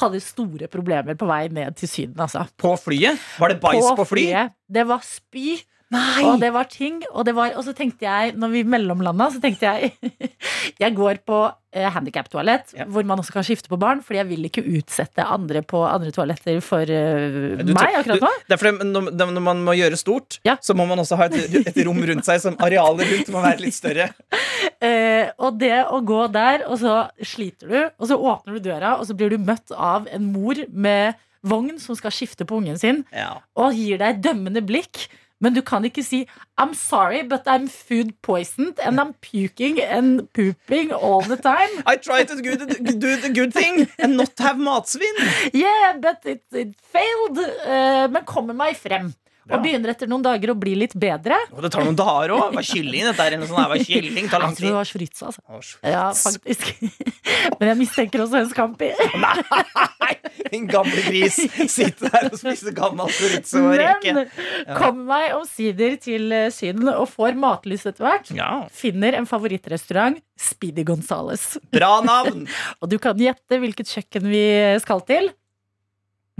Hadde 0.00 0.20
store 0.20 0.68
problemer 0.72 1.16
på 1.16 1.28
vei 1.28 1.46
ned 1.48 1.78
til 1.78 1.88
Syden, 1.88 2.18
altså. 2.20 2.42
På 2.60 2.74
flyet? 2.80 3.20
Var 3.40 3.54
det 3.54 3.60
bæsj 3.62 3.86
på, 3.96 4.04
fly? 4.10 4.26
flyet. 4.26 4.56
Det 4.68 4.84
var 4.90 5.06
spy 5.06 5.54
Nei! 5.94 6.24
Og 6.26 6.40
det 6.42 6.48
var 6.50 6.66
ting, 6.66 6.96
og, 7.12 7.22
det 7.28 7.34
var, 7.36 7.52
og 7.54 7.62
så 7.62 7.70
tenkte 7.76 8.08
jeg, 8.08 8.32
når 8.34 8.50
vi 8.56 8.62
mellomlanda, 8.66 9.28
så 9.30 9.38
tenkte 9.42 9.68
jeg 9.70 9.92
Jeg 10.82 10.94
går 10.96 11.20
på 11.28 11.36
eh, 11.76 11.86
handikaptoalett, 11.94 12.72
Ja. 12.74 12.84
hvor 12.90 13.06
man 13.06 13.20
også 13.22 13.36
kan 13.36 13.44
skifte 13.46 13.70
på 13.70 13.78
barn, 13.78 14.00
fordi 14.02 14.18
jeg 14.18 14.28
vil 14.32 14.48
ikke 14.48 14.64
utsette 14.80 15.22
andre 15.22 15.62
på 15.62 15.84
andre 15.86 16.10
toaletter 16.10 16.58
for 16.64 16.82
uh, 16.82 17.62
Du 17.62 17.70
meg 17.70 17.94
akkurat 18.00 18.24
nå. 18.24 18.32
Du, 18.34 18.42
det 18.50 18.56
er 18.56 18.60
fordi 18.64 18.88
når, 18.90 19.12
når 19.30 19.44
man 19.46 19.62
må 19.68 19.76
gjøre 19.78 19.96
stort, 20.00 20.40
Ja. 20.44 20.56
så 20.60 20.74
må 20.74 20.88
man 20.90 20.98
også 21.04 21.20
ha 21.20 21.28
et, 21.30 21.54
et 21.70 21.78
rom 21.86 22.02
rundt 22.10 22.26
seg 22.26 22.42
som 22.42 22.58
arealet 22.66 23.06
rundt 23.12 23.30
må 23.36 23.44
være 23.46 23.62
litt 23.68 23.78
større. 23.78 24.10
Eh, 24.84 25.30
og 25.40 25.54
det 25.56 25.72
å 25.88 26.02
gå 26.04 26.18
der, 26.34 26.66
og 26.68 26.76
så 26.82 27.06
sliter 27.24 27.70
du, 27.70 27.76
og 27.96 28.08
så 28.10 28.18
åpner 28.20 28.58
du 28.58 28.66
døra, 28.66 28.90
og 29.00 29.06
så 29.08 29.14
blir 29.16 29.32
du 29.32 29.38
møtt 29.40 29.72
av 29.72 30.04
en 30.12 30.26
mor 30.34 30.58
med 30.68 31.16
vogn 31.48 31.78
som 31.80 31.96
skal 31.96 32.12
skifte 32.12 32.44
på 32.48 32.58
ungen 32.60 32.76
sin, 32.80 33.00
Ja. 33.14 33.38
og 33.56 33.72
gir 33.72 33.96
deg 34.02 34.18
et 34.18 34.20
dømmende 34.26 34.60
blikk. 34.68 35.06
Men 35.40 35.52
du 35.54 35.60
kan 35.62 35.84
ikke 35.84 36.02
si 36.02 36.26
'I'm 36.58 36.74
sorry, 36.74 37.22
but 37.22 37.42
I'm 37.46 37.68
food 37.68 38.14
poisoned 38.22 38.78
and 38.80 38.98
I'm 39.00 39.12
puking 39.20 39.80
and 39.82 40.32
pooping 40.32 40.92
all 40.92 41.20
the 41.20 41.36
time'. 41.36 41.82
I 41.86 41.96
try 41.96 42.24
to 42.24 42.34
do 42.40 42.56
the, 42.56 42.66
do 43.06 43.16
the 43.16 43.28
good 43.28 43.52
thing 43.52 43.86
and 43.98 44.16
not 44.16 44.32
have 44.38 44.56
matsvinn. 44.56 45.16
Yeah, 45.52 45.98
but 46.00 46.24
it, 46.24 46.42
it 46.52 46.74
failed. 46.80 47.38
Uh, 47.38 48.08
men 48.08 48.24
kommer 48.24 48.54
meg 48.54 48.76
frem. 48.76 49.12
Bra. 49.46 49.56
Og 49.60 49.62
begynner 49.62 49.92
etter 49.92 50.08
noen 50.10 50.24
dager 50.26 50.50
å 50.50 50.56
bli 50.58 50.72
litt 50.74 50.94
bedre. 50.98 51.36
Og 51.54 51.60
det 51.62 51.70
tar 51.70 51.84
noen 51.86 51.94
dager 51.98 52.32
òg. 52.34 52.48
Hva 52.56 52.62
er 52.64 52.66
kylling? 52.66 53.04
Dette 53.06 53.26
er 53.28 53.36
en 53.36 53.44
sånn 53.46 53.60
her, 53.60 53.68
hva 53.70 53.76
er 53.78 53.84
kylling? 53.86 54.26
tar 54.32 54.42
lang 54.42 54.56
Jeg 54.56 54.58
tror 54.58 54.66
det 54.66 54.72
tid. 54.72 54.76
var 54.76 54.88
Schwitz, 54.90 55.22
altså. 55.22 55.44
Å. 55.46 55.60
Ja, 55.86 56.06
faktisk. 56.18 56.72
Men 57.60 57.70
jeg 57.70 57.78
mistenker 57.84 58.24
også 58.24 58.40
en 58.40 58.50
scampi. 58.50 58.88
Nei! 59.22 60.16
En 60.54 60.66
gamle 60.70 61.02
gris 61.06 61.38
sitter 61.70 62.10
der 62.12 62.28
og 62.32 62.36
spiser 62.38 62.74
gammel 62.74 63.10
chorizo 63.14 63.62
og 63.66 63.78
reke. 63.78 64.12
Men 64.18 64.76
kom 64.78 65.00
meg 65.08 65.32
omsider 65.38 65.96
til 66.02 66.30
eh, 66.34 66.48
Syden 66.54 66.90
og 66.92 67.06
får 67.14 67.38
matlyst 67.38 67.86
etter 67.90 68.06
hvert. 68.06 68.30
Ja, 68.36 68.50
Finner 68.74 69.16
en 69.18 69.26
favorittrestaurant, 69.30 70.18
Speedy 70.38 70.84
Gonzales. 70.86 71.52
Bra 71.74 71.96
navn! 72.04 72.44
Og 72.82 72.90
du 72.92 72.98
kan 73.02 73.18
gjette 73.18 73.58
hvilket 73.62 73.90
kjøkken 73.94 74.26
vi 74.30 74.44
skal 74.82 75.02
til. 75.08 75.30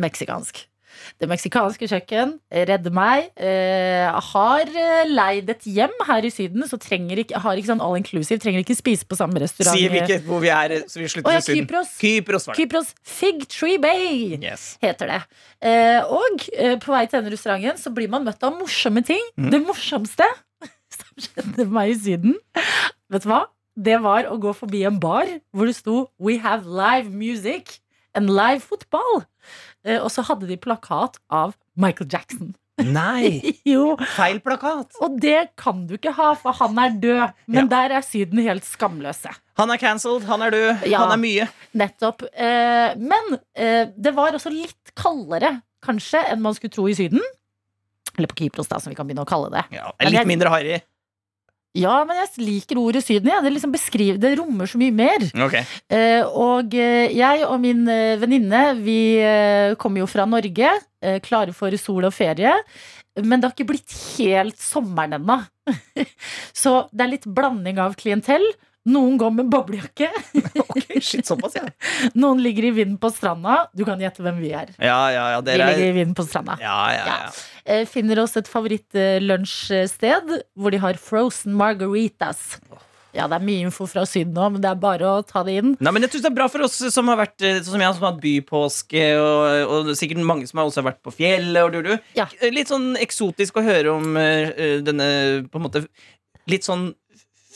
Meksikansk. 0.03 0.67
Det 1.21 1.29
meksikanske 1.31 1.89
kjøkken 1.91 2.37
Redd 2.69 2.89
meg. 2.95 3.31
Eh, 3.37 4.07
har 4.31 4.71
eh, 4.71 5.09
leid 5.11 5.51
et 5.53 5.67
hjem 5.69 5.95
her 6.09 6.27
i 6.27 6.31
Syden, 6.33 6.65
så 6.69 6.79
trenger 6.81 7.23
ikke, 7.23 7.41
har 7.43 7.59
ikke 7.59 7.71
sånn 7.73 7.83
all 7.85 7.97
inclusive. 7.99 8.41
Trenger 8.43 8.65
ikke 8.65 8.77
spise 8.79 9.09
på 9.09 9.19
samme 9.19 9.41
restaurant. 9.43 9.77
Sier 9.77 9.93
vi 9.93 10.03
ikke 10.03 10.21
hvor 10.27 10.43
vi 10.45 10.51
er, 10.53 10.77
så 10.91 11.01
vi 11.03 11.11
slutter 11.13 11.37
ja, 11.37 11.43
i 11.43 11.47
Syden. 11.47 11.67
Kypros. 11.67 11.93
Kypros. 12.01 12.49
Kypros 12.59 12.95
Fig 13.03 13.47
Tree 13.53 13.81
Bay 13.83 14.37
Yes. 14.37 14.77
heter 14.83 15.13
det. 15.13 15.21
Eh, 15.65 16.01
og 16.05 16.47
eh, 16.57 16.77
på 16.83 16.95
vei 16.95 17.05
til 17.07 17.21
denne 17.21 17.33
restauranten 17.35 17.81
så 17.81 17.93
blir 17.95 18.11
man 18.13 18.27
møtt 18.27 18.43
av 18.47 18.57
morsomme 18.59 19.03
ting. 19.07 19.23
Mm. 19.39 19.51
Det 19.55 19.63
morsomste 19.65 20.27
som 20.97 21.13
skjedde 21.27 21.69
meg 21.73 21.95
i 21.95 22.01
Syden, 22.01 22.37
vet 23.13 23.27
du 23.27 23.31
hva? 23.33 23.47
Det 23.77 23.99
var 24.01 24.29
å 24.33 24.39
gå 24.41 24.55
forbi 24.57 24.87
en 24.89 25.01
bar 25.01 25.29
hvor 25.53 25.69
det 25.69 25.77
sto 25.77 26.07
'We 26.17 26.39
have 26.41 26.65
live 26.65 27.13
music 27.13 27.81
and 28.17 28.33
live 28.33 28.65
football'. 28.65 29.27
Eh, 29.87 30.01
og 30.03 30.11
så 30.13 30.25
hadde 30.27 30.49
de 30.51 30.57
plakat 30.59 31.21
av 31.33 31.55
Michael 31.79 32.09
Jackson. 32.13 32.55
Nei! 32.83 33.39
jo, 33.73 33.95
Feil 34.17 34.41
plakat. 34.45 34.99
Og 35.05 35.15
det 35.23 35.53
kan 35.57 35.87
du 35.89 35.95
ikke 35.97 36.13
ha, 36.19 36.33
for 36.37 36.57
han 36.59 36.77
er 36.83 36.97
død. 37.01 37.39
Men 37.55 37.71
der 37.73 37.95
er 37.97 38.05
Syden 38.05 38.43
helt 38.45 38.67
skamløse. 38.69 39.33
Han 39.57 39.73
er 39.73 39.81
cancelled, 39.81 40.27
han 40.29 40.45
er 40.45 40.53
død, 40.53 40.85
Ja. 40.91 41.05
han 41.07 41.15
er 41.15 41.23
mye. 41.23 41.47
Nettopp. 41.79 42.27
Eh, 42.35 42.93
men 43.01 43.39
eh, 43.57 43.87
det 43.97 44.13
var 44.19 44.37
også 44.37 44.53
litt 44.53 44.93
kaldere, 44.99 45.55
kanskje, 45.87 46.21
enn 46.35 46.43
man 46.45 46.57
skulle 46.59 46.75
tro 46.75 46.85
i 46.91 46.97
Syden. 46.99 47.23
Eller 48.17 48.29
på 48.33 48.37
Kypros, 48.43 48.69
da, 48.69 48.81
som 48.81 48.93
vi 48.93 48.99
kan 48.99 49.09
begynne 49.09 49.25
å 49.25 49.29
kalle 49.29 49.49
det. 49.55 49.65
Ja, 49.77 49.91
litt 50.09 50.29
mindre 50.29 50.53
harry. 50.53 50.79
Ja, 51.77 52.01
men 52.09 52.19
jeg 52.23 52.45
liker 52.47 52.81
ordet 52.81 53.05
Syden. 53.05 53.31
Ja. 53.33 53.41
Det, 53.45 53.53
liksom 53.55 53.75
beskriver, 53.75 54.21
det 54.23 54.35
rommer 54.41 54.69
så 54.71 54.81
mye 54.81 54.95
mer. 54.95 55.27
Okay. 55.47 55.65
Eh, 55.93 56.23
og 56.27 56.75
eh, 56.77 57.13
jeg 57.15 57.47
og 57.47 57.59
min 57.63 57.85
eh, 57.93 58.17
venninne, 58.21 58.63
vi 58.81 59.01
eh, 59.23 59.77
kommer 59.81 60.05
jo 60.05 60.11
fra 60.11 60.29
Norge, 60.29 60.77
klare 61.23 61.53
for 61.55 61.71
sol 61.79 62.09
og 62.09 62.15
ferie. 62.17 62.51
Men 63.23 63.39
det 63.39 63.47
har 63.47 63.53
ikke 63.55 63.69
blitt 63.69 63.93
helt 64.17 64.57
sommeren 64.59 65.15
ennå. 65.21 65.37
så 66.63 66.73
det 66.91 67.05
er 67.05 67.13
litt 67.13 67.29
blanding 67.37 67.79
av 67.85 67.95
klientell. 68.01 68.43
Noen 68.87 69.17
går 69.19 69.33
med 69.35 69.51
boblejakke. 69.51 70.09
okay, 70.69 71.01
shit, 71.03 71.27
såpass, 71.27 71.59
ja. 71.59 71.67
Noen 72.23 72.43
ligger 72.45 72.69
i 72.69 72.73
vinden 72.77 72.99
på 73.03 73.11
stranda. 73.15 73.65
Du 73.75 73.85
kan 73.89 74.01
gjette 74.03 74.23
hvem 74.25 74.41
vi 74.43 74.53
er. 74.55 74.73
Ja, 74.79 75.01
ja, 75.11 75.27
ja, 75.35 75.43
Vi 75.43 75.59
ligger 75.59 75.83
er 75.83 75.91
i 75.91 75.93
vinden 75.97 76.17
på 76.19 76.27
stranda. 76.29 76.59
Ja, 76.63 76.79
ja, 76.95 77.05
ja. 77.11 77.31
Eh, 77.67 77.85
Finner 77.91 78.23
oss 78.23 78.37
et 78.39 78.51
favorittlunsjsted 78.51 80.37
hvor 80.55 80.75
de 80.75 80.83
har 80.83 81.01
frozen 81.03 81.57
margaritas. 81.59 82.53
Ja, 83.17 83.25
det 83.31 83.39
er 83.39 83.45
mye 83.47 83.65
info 83.65 83.87
fra 83.89 84.05
Syden 84.09 84.35
nå, 84.37 84.49
men 84.53 84.63
det 84.63 84.69
er 84.69 84.81
bare 84.81 85.09
å 85.09 85.23
ta 85.25 85.41
det 85.47 85.57
inn. 85.61 85.73
Nei, 85.81 85.93
men 85.95 86.05
jeg 86.05 86.13
synes 86.13 86.27
Det 86.27 86.31
er 86.31 86.37
bra 86.37 86.49
for 86.53 86.67
oss 86.67 86.77
som 86.93 87.09
har 87.09 87.21
vært 87.23 87.45
eh, 87.47 87.63
som 87.65 87.81
jeg 87.81 87.97
som 87.97 88.05
har 88.05 88.13
hatt 88.13 88.23
bypåske, 88.23 89.07
og, 89.23 89.73
og 89.73 89.91
sikkert 89.97 90.27
mange 90.29 90.49
som 90.51 90.61
har 90.61 90.69
også 90.69 90.85
vært 90.85 91.01
på 91.05 91.15
fjellet. 91.17 91.63
Og 91.65 91.73
du, 91.73 91.81
du. 91.87 92.13
Ja. 92.19 92.29
Litt 92.53 92.73
sånn 92.73 92.93
eksotisk 93.01 93.57
å 93.57 93.65
høre 93.67 93.97
om 93.97 94.21
eh, 94.21 94.53
eh, 94.53 94.77
denne 94.85 95.09
på 95.49 95.61
en 95.61 95.67
måte 95.69 95.87
litt 96.51 96.67
sånn 96.67 96.91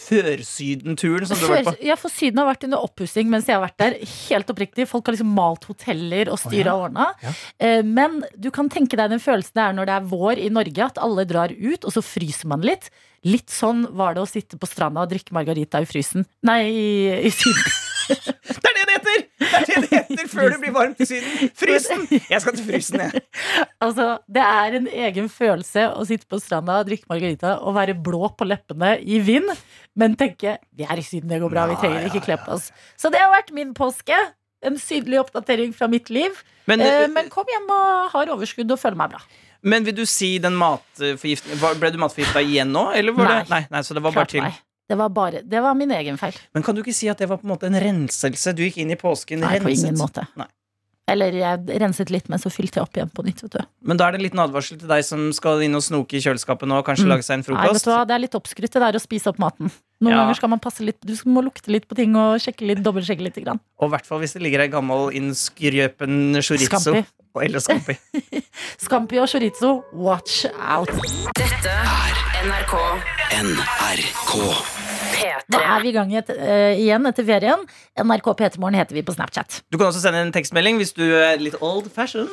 førsydenturen 0.00 1.28
som 1.28 1.38
du 1.38 1.44
har 1.46 1.58
vært 1.58 1.68
på. 1.70 1.74
Ja, 1.86 1.96
for 2.00 2.12
Syden 2.12 2.40
har 2.42 2.48
vært 2.48 2.64
under 2.68 2.84
oppussing 2.86 3.28
mens 3.32 3.48
jeg 3.50 3.58
har 3.58 3.64
vært 3.64 3.78
der. 3.82 3.98
Helt 4.30 4.52
oppriktig. 4.52 4.88
Folk 4.90 5.08
har 5.08 5.16
liksom 5.16 5.34
malt 5.36 5.66
hoteller 5.68 6.32
og 6.32 6.40
styra 6.40 6.74
og 6.76 6.88
ordna. 6.88 7.10
Ja. 7.22 7.34
Men 7.86 8.20
du 8.40 8.50
kan 8.54 8.70
tenke 8.72 8.98
deg 8.98 9.12
den 9.12 9.22
følelsen 9.22 9.56
det 9.58 9.66
er 9.66 9.76
når 9.76 9.90
det 9.90 9.98
er 9.98 10.08
vår 10.10 10.42
i 10.42 10.50
Norge, 10.52 10.88
at 10.90 11.00
alle 11.02 11.26
drar 11.28 11.52
ut, 11.52 11.84
og 11.84 11.94
så 11.94 12.02
fryser 12.04 12.50
man 12.50 12.64
litt. 12.66 12.90
Litt 13.28 13.52
sånn 13.52 13.84
var 13.98 14.16
det 14.16 14.22
å 14.24 14.28
sitte 14.28 14.56
på 14.56 14.68
stranda 14.68 15.04
og 15.04 15.10
drikke 15.12 15.34
margarita 15.36 15.82
i 15.82 15.88
frysen. 15.88 16.24
Nei, 16.48 16.60
i, 16.70 16.90
i 17.28 17.32
Syden. 17.34 17.70
Det 18.10 18.66
er 18.66 18.74
det 18.74 18.84
det 18.88 18.94
heter! 18.96 19.20
Det 19.38 19.74
er 19.76 19.82
det 19.84 19.89
heter 20.20 20.32
før 20.32 20.52
det 20.54 20.58
blir 20.62 20.72
varmt 20.76 21.00
i 21.02 21.06
Syden. 21.08 21.50
Frysen! 21.58 22.04
Jeg 22.30 22.40
skal 22.44 22.56
til 22.58 22.66
frysen, 22.68 23.02
jeg. 23.06 23.22
Altså, 23.84 24.06
det 24.28 24.42
er 24.44 24.76
en 24.78 24.88
egen 25.08 25.28
følelse 25.32 25.86
å 25.96 26.04
sitte 26.08 26.28
på 26.30 26.38
stranda 26.42 26.80
og 26.82 26.88
drikke 26.90 27.08
margarita 27.10 27.56
og 27.64 27.74
være 27.78 27.94
blå 27.96 28.28
på 28.36 28.46
leppene 28.48 28.94
i 29.00 29.18
vind, 29.24 29.48
men 29.98 30.14
tenke 30.20 30.58
vi 30.76 30.84
er 30.84 31.00
i 31.00 31.04
Syden, 31.06 31.30
det 31.32 31.40
går 31.42 31.52
bra, 31.52 31.64
vi 31.70 31.78
trenger 31.80 32.06
ikke 32.10 32.22
kle 32.28 32.36
på 32.44 32.54
oss. 32.58 32.68
Så 33.00 33.08
det 33.12 33.20
har 33.22 33.32
vært 33.32 33.54
min 33.56 33.72
påske. 33.76 34.16
En 34.60 34.76
sydlig 34.76 35.16
oppdatering 35.22 35.70
fra 35.72 35.86
mitt 35.88 36.10
liv. 36.12 36.34
Men, 36.68 36.82
Eh, 36.84 37.06
men 37.08 37.30
kom 37.32 37.48
hjem 37.48 37.70
og 37.72 38.10
har 38.12 38.28
overskudd 38.34 38.70
og 38.74 38.78
føler 38.82 38.98
meg 39.00 39.14
bra. 39.14 39.20
men 39.62 39.84
vil 39.84 39.94
du 39.96 40.04
si 40.08 40.34
den 40.40 40.54
matforgiftningen 40.56 41.80
Ble 41.80 41.90
du 41.92 41.98
matforgifta 42.00 42.40
igjen 42.44 42.70
nå? 42.72 42.90
Eller 42.96 43.12
var 43.16 43.24
Nei. 43.28 43.38
det, 43.40 43.50
nei, 43.50 43.62
nei, 43.72 43.80
så 43.84 43.96
det 43.96 44.02
var 44.04 44.12
bare 44.12 44.28
til 44.28 44.44
meg. 44.44 44.60
Det 44.90 44.96
var, 44.98 45.08
bare, 45.14 45.44
det 45.46 45.60
var 45.62 45.74
min 45.78 45.92
egen 45.94 46.16
feil. 46.18 46.34
Men 46.52 46.64
kan 46.66 46.74
du 46.74 46.82
ikke 46.82 46.94
si 46.96 47.06
at 47.12 47.20
det 47.22 47.28
var 47.30 47.38
på 47.38 47.46
en 47.46 47.52
måte 47.54 47.68
en 47.70 47.78
renselse? 47.78 48.50
Du 48.58 48.64
gikk 48.66 48.80
inn 48.82 48.90
i 48.90 48.96
påsken 48.98 49.38
Nei, 49.44 49.60
på 49.62 49.70
ingen 49.70 49.94
måte. 50.00 50.26
Nei. 50.40 50.48
Eller 51.10 51.34
jeg 51.34 51.78
renset 51.82 52.10
litt, 52.14 52.28
men 52.30 52.38
så 52.38 52.50
fylte 52.54 52.78
jeg 52.78 52.84
opp 52.86 52.94
igjen 52.98 53.08
på 53.10 53.24
nytt. 53.26 53.40
Vet 53.42 53.54
du. 53.56 53.62
Men 53.82 53.98
da 53.98 54.06
er 54.06 54.14
det 54.14 54.20
en 54.20 54.24
liten 54.28 54.42
advarsel 54.42 54.78
til 54.78 54.86
deg 54.90 55.02
som 55.06 55.24
skal 55.34 55.62
inn 55.66 55.74
og 55.74 55.82
snoke 55.82 56.14
i 56.14 56.20
kjøleskapet 56.22 56.68
nå 56.70 56.76
og 56.78 56.84
kanskje 56.86 57.06
Mm. 57.06 57.10
lage 57.14 57.24
seg 57.26 57.34
en 57.34 57.40
Nei, 57.40 57.46
vet 57.46 57.66
frokost. 57.70 57.84
du 57.86 57.90
hva? 57.90 58.04
Det 58.06 58.14
er 58.14 58.22
litt 58.22 58.36
oppskrytt 58.38 58.70
det 58.76 58.82
der 58.84 58.98
å 58.98 59.02
spise 59.02 59.26
opp 59.32 59.38
maten. 59.42 59.70
Noen 60.00 60.12
Ja. 60.14 60.20
ganger 60.22 60.34
skal 60.38 60.48
man 60.50 60.60
passe 60.60 60.80
litt 60.86 61.00
Du 61.04 61.12
må 61.26 61.42
lukte 61.42 61.66
litt 61.68 61.88
på 61.88 61.96
ting 61.96 62.14
og 62.16 62.38
sjekke 62.38 62.66
litt, 62.66 62.82
dobbeltsjekke 62.82 63.22
litt. 63.26 63.34
Grann. 63.44 63.58
Og 63.80 63.88
i 63.88 63.90
hvert 63.96 64.06
fall 64.06 64.20
hvis 64.20 64.34
det 64.34 64.42
ligger 64.42 64.60
ei 64.60 64.68
gammel 64.68 65.10
innskrøpen 65.14 66.34
chorizo. 66.42 66.78
Scampi. 66.78 67.06
Og- 67.34 67.42
Eller 67.44 67.58
scampi. 67.58 67.96
Scampi 68.78 69.18
og 69.18 69.28
chorizo, 69.28 69.82
watch 69.92 70.46
out. 70.58 70.88
Dette 71.34 71.70
er 71.70 72.14
NRK 72.46 72.74
NRK. 73.30 74.79
Nå 75.50 75.58
P3. 75.58 75.66
er 75.74 75.84
vi 75.84 75.90
i 75.90 75.94
gang 75.96 76.14
et, 76.20 76.32
uh, 76.34 76.72
igjen 76.74 77.10
etter 77.10 77.26
ferien. 77.28 77.62
NRK 78.00 78.32
P3morgen 78.40 78.78
heter 78.78 78.98
vi 78.98 79.04
på 79.06 79.14
Snapchat. 79.16 79.60
Du 79.70 79.78
kan 79.78 79.88
også 79.90 80.02
sende 80.02 80.22
en 80.24 80.32
tekstmelding 80.34 80.80
hvis 80.80 80.94
du 80.96 81.04
er 81.06 81.40
litt 81.42 81.58
old 81.60 81.90
fashion. 81.94 82.28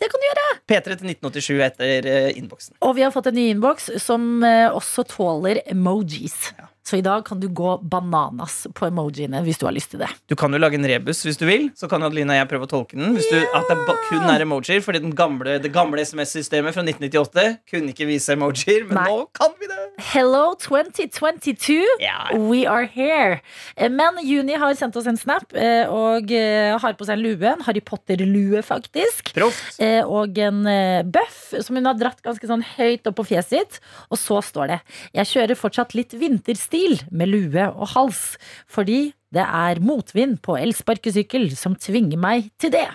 Det 0.00 0.08
kan 0.08 0.22
du 0.22 0.28
gjøre. 0.30 0.48
P3 0.70 0.96
til 1.02 1.14
1987 1.14 1.62
etter 1.68 2.10
uh, 2.10 2.30
innboksen. 2.34 2.78
Og 2.86 2.96
vi 2.98 3.06
har 3.06 3.14
fått 3.14 3.30
en 3.30 3.38
ny 3.38 3.50
innboks 3.54 3.90
som 4.02 4.44
uh, 4.46 4.70
også 4.72 5.06
tåler 5.10 5.62
emojis. 5.70 6.52
Ja. 6.58 6.69
Så 6.86 6.96
i 6.96 7.02
dag 7.04 7.24
kan 7.26 7.40
du 7.40 7.46
gå 7.52 7.74
bananas 7.82 8.64
på 8.74 8.86
emojiene 8.88 9.42
hvis 9.44 9.60
du 9.60 9.66
har 9.68 9.74
lyst 9.76 9.92
til 9.92 10.00
det. 10.02 10.08
Du 10.30 10.34
kan 10.38 10.52
jo 10.52 10.58
lage 10.58 10.78
en 10.78 10.86
rebus 10.88 11.20
hvis 11.26 11.38
du 11.38 11.44
vil. 11.46 11.68
Så 11.76 11.90
kan 11.90 12.02
Adeline 12.02 12.32
og 12.32 12.40
jeg 12.40 12.48
prøve 12.50 12.66
å 12.66 12.70
tolke 12.70 12.96
den. 12.98 13.12
Hvis 13.18 13.28
du, 13.30 13.36
at 13.38 13.68
det 13.68 13.96
kun 14.08 14.24
er 14.32 14.44
emojier 14.46 14.80
Fordi 14.84 15.02
gamle, 15.16 15.58
det 15.62 15.70
gamle 15.74 16.02
SMS-systemet 16.06 16.74
fra 16.74 16.82
1998 16.86 17.44
kunne 17.70 17.92
ikke 17.92 18.08
vise 18.08 18.34
emojier, 18.34 18.86
men 18.88 18.98
Nei. 18.98 19.06
nå 19.12 19.26
kan 19.36 19.54
vi 19.60 19.68
det! 19.70 19.78
Hello 20.00 20.54
2022. 20.56 21.76
Ja. 22.00 22.30
We 22.32 22.62
are 22.64 22.88
here. 22.88 23.42
Eh, 23.76 23.90
Men 23.92 24.16
Juni 24.24 24.56
har 24.56 24.72
sendt 24.78 24.96
oss 24.96 25.06
en 25.10 25.20
snap 25.20 25.52
eh, 25.52 25.84
og 25.84 26.32
eh, 26.32 26.72
har 26.80 26.96
på 26.96 27.04
seg 27.04 27.18
en 27.18 27.24
lue. 27.26 27.44
En 27.50 27.66
Harry 27.66 27.82
Potter-lue, 27.84 28.62
faktisk. 28.64 29.34
Proft. 29.36 29.76
Og 30.08 30.38
en 30.40 30.64
bøff 31.12 31.42
som 31.60 31.76
hun 31.76 31.88
har 31.88 31.98
dratt 32.00 32.22
ganske 32.24 32.48
sånn 32.48 32.64
høyt 32.78 33.06
opp 33.10 33.20
på 33.20 33.28
fjeset 33.34 33.50
sitt. 33.50 33.78
Og 34.08 34.18
så 34.20 34.38
står 34.44 34.70
det 34.70 34.78
Jeg 35.16 35.28
kjører 35.34 35.58
fortsatt 35.58 35.94
litt 35.98 36.14
vinterstil 36.16 36.69
med 37.10 37.30
lue 37.30 37.66
og 37.70 37.90
hals, 37.94 38.36
fordi 38.70 39.12
det 39.34 39.42
er 39.44 39.80
motvind 39.82 40.40
på 40.42 40.56
elsparkesykkel 40.58 41.50
som 41.58 41.76
tvinger 41.78 42.18
meg 42.20 42.50
til 42.60 42.72
det. 42.74 42.88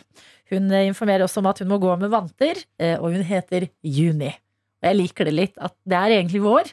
Hun 0.52 0.70
eh, 0.72 0.88
informerer 0.90 1.26
også 1.26 1.42
om 1.42 1.50
at 1.52 1.62
hun 1.62 1.72
må 1.72 1.80
gå 1.82 1.96
med 2.00 2.12
vanter, 2.14 2.60
eh, 2.80 2.98
og 3.00 3.16
hun 3.16 3.26
heter 3.26 3.70
Juni. 3.84 4.34
Jeg 4.86 5.00
liker 5.00 5.26
det 5.26 5.36
litt, 5.36 5.56
at 5.58 5.74
det 5.88 5.98
er 5.98 6.18
egentlig 6.20 6.44
vår, 6.44 6.70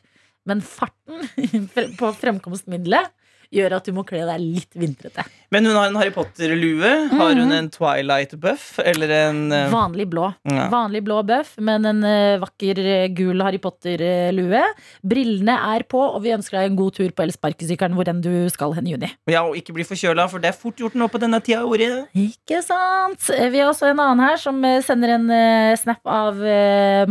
men 0.50 0.62
farten 0.64 1.28
på 2.00 2.12
fremkomstmiddelet 2.18 3.12
gjør 3.52 3.76
at 3.78 3.88
du 3.88 3.94
må 3.96 4.04
kle 4.08 4.24
deg 4.26 4.42
litt 4.42 4.76
vintrete. 4.78 5.24
Men 5.52 5.66
hun 5.68 5.76
har 5.76 5.90
en 5.90 5.96
Harry 6.00 6.12
Potter-lue. 6.14 6.90
Har 7.12 7.34
hun 7.36 7.52
en 7.52 7.68
Twilight-buff? 7.72 8.78
Eller 8.80 9.12
en 9.18 9.42
uh... 9.52 9.66
Vanlig 9.72 10.06
blå. 10.08 10.30
Ja. 10.48 10.70
Vanlig 10.72 11.02
blå 11.04 11.18
bøff, 11.28 11.50
men 11.60 11.84
en 11.88 12.00
uh, 12.06 12.40
vakker 12.40 12.80
eh, 12.80 13.04
gul 13.12 13.42
Harry 13.44 13.60
Potter-lue. 13.60 14.62
Brillene 15.04 15.58
er 15.74 15.84
på, 15.84 16.00
og 16.00 16.22
vi 16.24 16.32
ønsker 16.32 16.56
deg 16.56 16.70
en 16.70 16.78
god 16.80 16.96
tur 16.96 17.12
på 17.12 17.26
elsparkesykkelen 17.26 17.98
hvor 17.98 18.08
enn 18.08 18.24
du 18.24 18.32
skal 18.52 18.72
hen 18.78 18.88
i 18.88 18.96
juni. 18.96 19.12
Ja, 19.28 19.44
og 19.44 19.58
ikke 19.60 19.76
bli 19.76 19.86
forkjøla, 19.88 20.26
for 20.32 20.40
det 20.40 20.54
er 20.54 20.56
fort 20.56 20.80
gjort 20.80 20.96
nå 20.96 21.10
på 21.12 21.20
denne 21.20 21.42
tida 21.44 21.60
av 21.60 21.76
året. 21.76 22.08
Ikke 22.16 22.62
sant? 22.64 23.28
Vi 23.28 23.60
har 23.60 23.68
også 23.68 23.92
en 23.92 24.00
annen 24.00 24.24
her 24.24 24.40
som 24.40 24.64
sender 24.86 25.18
en 25.18 25.28
uh, 25.28 25.76
snap 25.80 26.00
av 26.08 26.40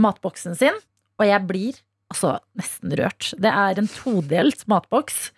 matboksen 0.01 0.57
sin. 0.57 0.81
Og 1.21 1.27
jeg 1.29 1.45
blir 1.45 1.77
altså 2.11 2.35
nesten 2.59 2.93
rørt. 2.99 3.31
Det 3.41 3.51
er 3.51 3.79
en 3.79 3.89
todelt 3.91 4.65
matboks, 4.71 5.29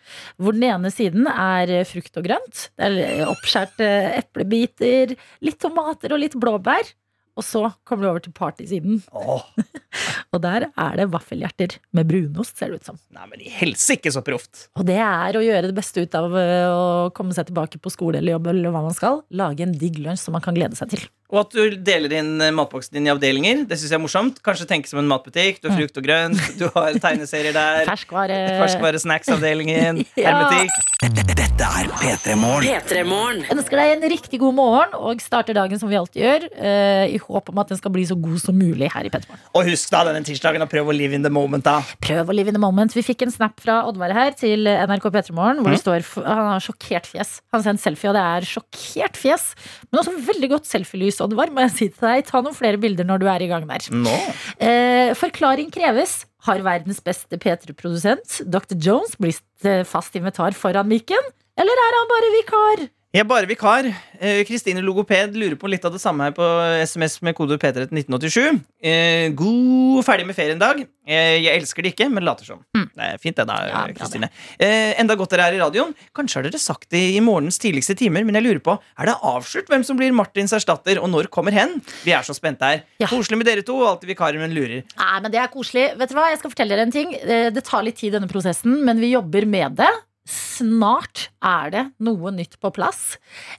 hvor 0.42 0.56
den 0.56 0.66
ene 0.70 0.92
siden 0.94 1.30
er 1.30 1.72
eh, 1.72 1.86
frukt 1.88 2.18
og 2.20 2.28
grønt. 2.28 2.68
Det 2.74 2.90
er 2.90 3.00
eh, 3.04 3.24
oppskjærte 3.30 3.90
eplebiter, 4.18 5.16
litt 5.46 5.62
tomater 5.62 6.16
og 6.16 6.24
litt 6.24 6.38
blåbær. 6.40 6.94
Og 7.34 7.42
så 7.42 7.64
kommer 7.82 8.06
du 8.06 8.10
over 8.12 8.22
til 8.22 8.34
partysiden, 8.38 9.00
og 10.34 10.38
der 10.44 10.68
er 10.70 11.00
det 11.00 11.08
vaffelhjerter 11.16 11.80
med 11.98 12.06
brunost, 12.12 12.60
ser 12.60 12.70
det 12.70 12.84
ut 12.84 12.92
som. 12.92 13.00
nei, 13.16 13.26
men 13.32 13.42
i 13.42 13.50
helsike 13.50 14.12
så 14.14 14.22
proft. 14.26 14.68
Og 14.78 14.86
det 14.86 15.00
er 15.02 15.40
å 15.40 15.42
gjøre 15.42 15.72
det 15.72 15.78
beste 15.78 16.06
ut 16.06 16.18
av 16.20 16.38
eh, 16.38 16.70
å 16.70 17.10
komme 17.18 17.34
seg 17.34 17.50
tilbake 17.50 17.82
på 17.82 17.94
skole 17.94 18.22
eller 18.22 18.36
jobb 18.36 18.52
eller 18.54 18.76
hva 18.76 18.86
man 18.86 18.98
skal. 18.98 19.24
Lage 19.34 19.66
en 19.66 19.74
digg 19.74 19.98
lunsj 20.04 20.28
som 20.28 20.38
man 20.38 20.46
kan 20.46 20.58
glede 20.58 20.78
seg 20.78 20.94
til. 20.94 21.08
Og 21.34 21.40
at 21.42 21.56
du 21.56 21.78
deler 21.82 22.14
inn 22.20 22.36
eh, 22.46 22.52
matboksen 22.54 22.94
din 22.94 23.08
i 23.10 23.12
avdelinger. 23.14 23.64
Det 23.66 23.80
synes 23.80 23.90
jeg 23.90 23.98
er 23.98 24.04
morsomt. 24.04 24.38
Kanskje 24.46 24.68
tenke 24.70 24.90
som 24.92 25.00
en 25.02 25.10
matbutikk. 25.10 25.64
Du 25.64 25.72
har 25.72 25.80
frukt 25.80 25.98
og 25.98 26.06
grønt, 26.06 26.38
du 26.60 26.68
har 26.76 26.94
tegneserier 27.02 27.56
der. 27.56 27.88
Ferskvare. 27.90 28.38
Ferskvare-snacks-avdelingen. 28.62 30.04
Ja. 30.24 30.30
Hermetikk. 30.30 30.92
Dette 31.34 31.66
er 31.66 31.88
P3 32.00 32.36
Morgen. 32.38 32.68
P3 32.70 33.02
Morgen. 33.08 33.42
ønsker 33.52 33.80
deg 33.80 33.94
en 33.96 34.04
riktig 34.12 34.38
god 34.42 34.54
morgen 34.56 34.94
og 34.96 35.22
starter 35.24 35.56
dagen 35.58 35.80
som 35.82 35.90
vi 35.90 35.98
alltid 36.00 36.22
gjør, 36.24 36.46
Uh, 36.54 37.06
i 37.10 37.18
håp 37.20 37.50
om 37.50 37.60
at 37.62 37.72
den 37.72 37.78
skal 37.80 37.92
bli 37.94 38.04
så 38.08 38.16
god 38.20 38.38
som 38.40 38.56
mulig 38.56 38.88
her 38.94 39.08
i 39.08 39.10
Pettermorgen. 39.12 39.42
Og 39.58 39.66
husk 39.68 39.90
da 39.92 40.04
denne 40.08 40.22
tirsdagen 40.26 40.64
å 40.64 40.68
prøve 40.70 40.94
å 40.94 40.96
live 40.96 41.16
in 41.18 41.26
the 41.26 41.32
moment. 41.34 41.66
da 41.66 41.80
Prøv 42.04 42.30
å 42.30 42.36
live 42.36 42.52
in 42.52 42.56
the 42.56 42.62
moment. 42.62 42.94
Vi 42.96 43.04
fikk 43.06 43.26
en 43.26 43.34
snap 43.34 43.58
fra 43.64 43.82
Oddvar 43.90 44.14
her 44.16 44.38
til 44.38 44.68
NRK 44.70 45.10
P3morgen, 45.16 45.64
hvor 45.64 45.74
det 45.74 45.82
står 45.82 46.06
Han 46.28 46.52
har 46.54 46.64
sjokkert 46.64 47.10
fjes. 47.10 47.36
Han 47.52 47.60
har 47.60 47.66
sendt 47.68 47.84
selfie, 47.84 48.12
og 48.12 48.18
det 48.18 48.24
er 48.24 48.48
sjokkert 48.54 49.20
fjes. 49.20 49.48
Men 49.90 50.04
også 50.04 50.16
veldig 50.30 50.52
godt 50.56 50.70
selfielys, 50.70 51.20
Oddvar, 51.24 51.52
må 51.56 51.64
jeg 51.66 51.74
si 51.78 51.88
til 51.94 52.06
deg. 52.08 52.26
Ta 52.28 52.42
noen 52.44 52.56
flere 52.58 52.80
bilder 52.82 53.08
når 53.08 53.24
du 53.24 53.28
er 53.32 53.46
i 53.46 53.50
gang 53.52 53.68
der. 53.70 53.88
Nå 53.94 54.18
Eh, 54.64 55.14
forklaring 55.18 55.72
kreves. 55.74 56.24
Har 56.44 56.60
verdens 56.60 57.00
beste 57.04 57.38
P3-produsent, 57.40 58.42
Dr. 58.52 58.76
Jones, 58.76 59.14
blitt 59.16 59.64
eh, 59.68 59.86
fast 59.88 60.16
invitar 60.20 60.52
foran 60.58 60.90
mikken? 60.92 61.32
Eller 61.56 61.80
er 61.86 61.96
han 62.00 62.10
bare 62.12 62.32
vikar? 62.36 62.84
Jeg 63.14 63.22
er 63.22 63.28
bare 63.30 63.46
vikar. 63.46 63.86
Eh, 64.18 64.40
Kristine 64.42 64.82
Logoped 64.82 65.36
lurer 65.38 65.54
på 65.62 65.70
litt 65.70 65.84
av 65.86 65.92
det 65.94 66.00
samme 66.02 66.26
her 66.26 66.32
på 66.34 66.46
SMS 66.82 67.20
med 67.22 67.36
kode 67.38 67.60
P3 67.62 67.84
til 67.84 68.00
1987. 68.00 68.56
Eh, 68.82 69.28
god 69.38 70.00
ferdig 70.08 70.26
med 70.26 70.34
ferien 70.34 70.58
dag. 70.58 70.80
Eh, 71.06 71.36
jeg 71.44 71.60
elsker 71.60 71.86
det 71.86 71.92
ikke, 71.94 72.08
men 72.10 72.26
later 72.26 72.48
som. 72.48 72.64
Det 72.74 73.04
er 73.06 73.20
fint, 73.22 73.38
det, 73.38 73.46
da, 73.46 73.84
Kristine. 73.94 74.32
Ja. 74.58 74.66
Eh, 74.66 74.96
enda 75.04 75.14
godt 75.20 75.36
dere 75.36 75.46
er 75.46 75.60
i 75.60 75.60
radioen. 75.62 75.94
Kanskje 76.18 76.40
har 76.40 76.48
dere 76.48 76.62
sagt 76.64 76.88
det 76.90 77.04
i 77.14 77.20
morgenens 77.22 77.62
tidligste 77.62 77.94
timer, 78.00 78.26
men 78.26 78.40
jeg 78.40 78.48
lurer 78.48 78.62
på, 78.66 78.76
er 78.98 79.12
det 79.12 79.16
avslørt 79.30 79.70
hvem 79.70 79.86
som 79.86 80.00
blir 80.00 80.16
Martins 80.18 80.56
erstatter, 80.58 80.98
og 80.98 81.12
når 81.14 81.30
kommer 81.30 81.54
hen? 81.54 81.76
Vi 82.08 82.16
er 82.18 82.26
så 82.26 82.34
spente 82.34 82.66
her. 82.66 82.82
Ja. 83.04 83.12
Koselig 83.12 83.38
med 83.38 83.46
dere 83.52 83.62
to, 83.68 83.76
alltid 83.92 84.10
vikarer, 84.10 84.42
men 84.42 84.58
lurer. 84.58 84.82
Nei, 84.98 85.12
men 85.22 85.30
det 85.30 85.38
er 85.44 85.54
koselig. 85.54 85.92
Vet 86.02 86.10
du 86.10 86.18
hva, 86.18 86.32
jeg 86.34 86.42
skal 86.42 86.56
fortelle 86.56 86.74
dere 86.74 86.90
en 86.90 86.98
ting. 86.98 87.14
Det 87.14 87.66
tar 87.70 87.86
litt 87.86 88.02
tid, 88.02 88.18
denne 88.18 88.32
prosessen, 88.34 88.80
men 88.90 88.98
vi 89.06 89.14
jobber 89.14 89.46
med 89.46 89.78
det. 89.84 89.92
Snart 90.24 91.26
er 91.44 91.72
det 91.74 91.82
noe 92.04 92.32
nytt 92.32 92.56
på 92.64 92.72
plass. 92.76 93.18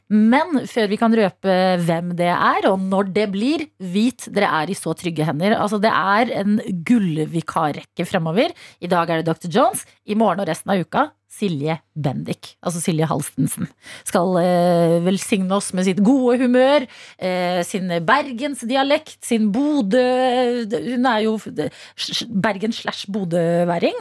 Men 0.08 0.62
før 0.70 0.88
vi 0.88 0.98
kan 1.00 1.12
røpe 1.16 1.56
hvem 1.84 2.14
det 2.16 2.30
er, 2.32 2.68
og 2.70 2.80
når 2.80 3.10
det 3.16 3.26
blir, 3.34 3.66
vit 3.78 4.28
dere 4.32 4.48
er 4.62 4.72
i 4.72 4.78
så 4.78 4.94
trygge 4.96 5.26
hender. 5.28 5.58
Altså, 5.58 5.80
det 5.82 5.92
er 5.92 6.32
en 6.40 6.56
gullvikarrekke 6.88 8.08
fremover. 8.08 8.54
I 8.80 8.90
dag 8.90 9.10
er 9.10 9.20
det 9.20 9.28
Dr. 9.28 9.52
Jones. 9.52 9.84
I 10.08 10.16
morgen 10.16 10.40
og 10.44 10.48
resten 10.48 10.72
av 10.72 10.80
uka 10.80 11.10
Silje 11.34 11.76
Bendik, 11.98 12.52
altså 12.62 12.80
Silje 12.82 13.08
Halstensen, 13.10 13.66
skal 14.06 14.36
eh, 14.38 14.96
velsigne 15.02 15.56
oss 15.56 15.72
med 15.74 15.88
sitt 15.88 16.02
gode 16.04 16.38
humør, 16.44 16.86
eh, 17.18 17.60
sin 17.66 17.90
bergensdialekt, 18.06 19.18
sin 19.26 19.50
Bodø 19.54 20.04
Hun 20.70 21.08
er 21.10 21.24
jo 21.24 21.34
Bergen 22.44 22.74
slash 22.74 23.10
Bodø-væring. 23.10 23.98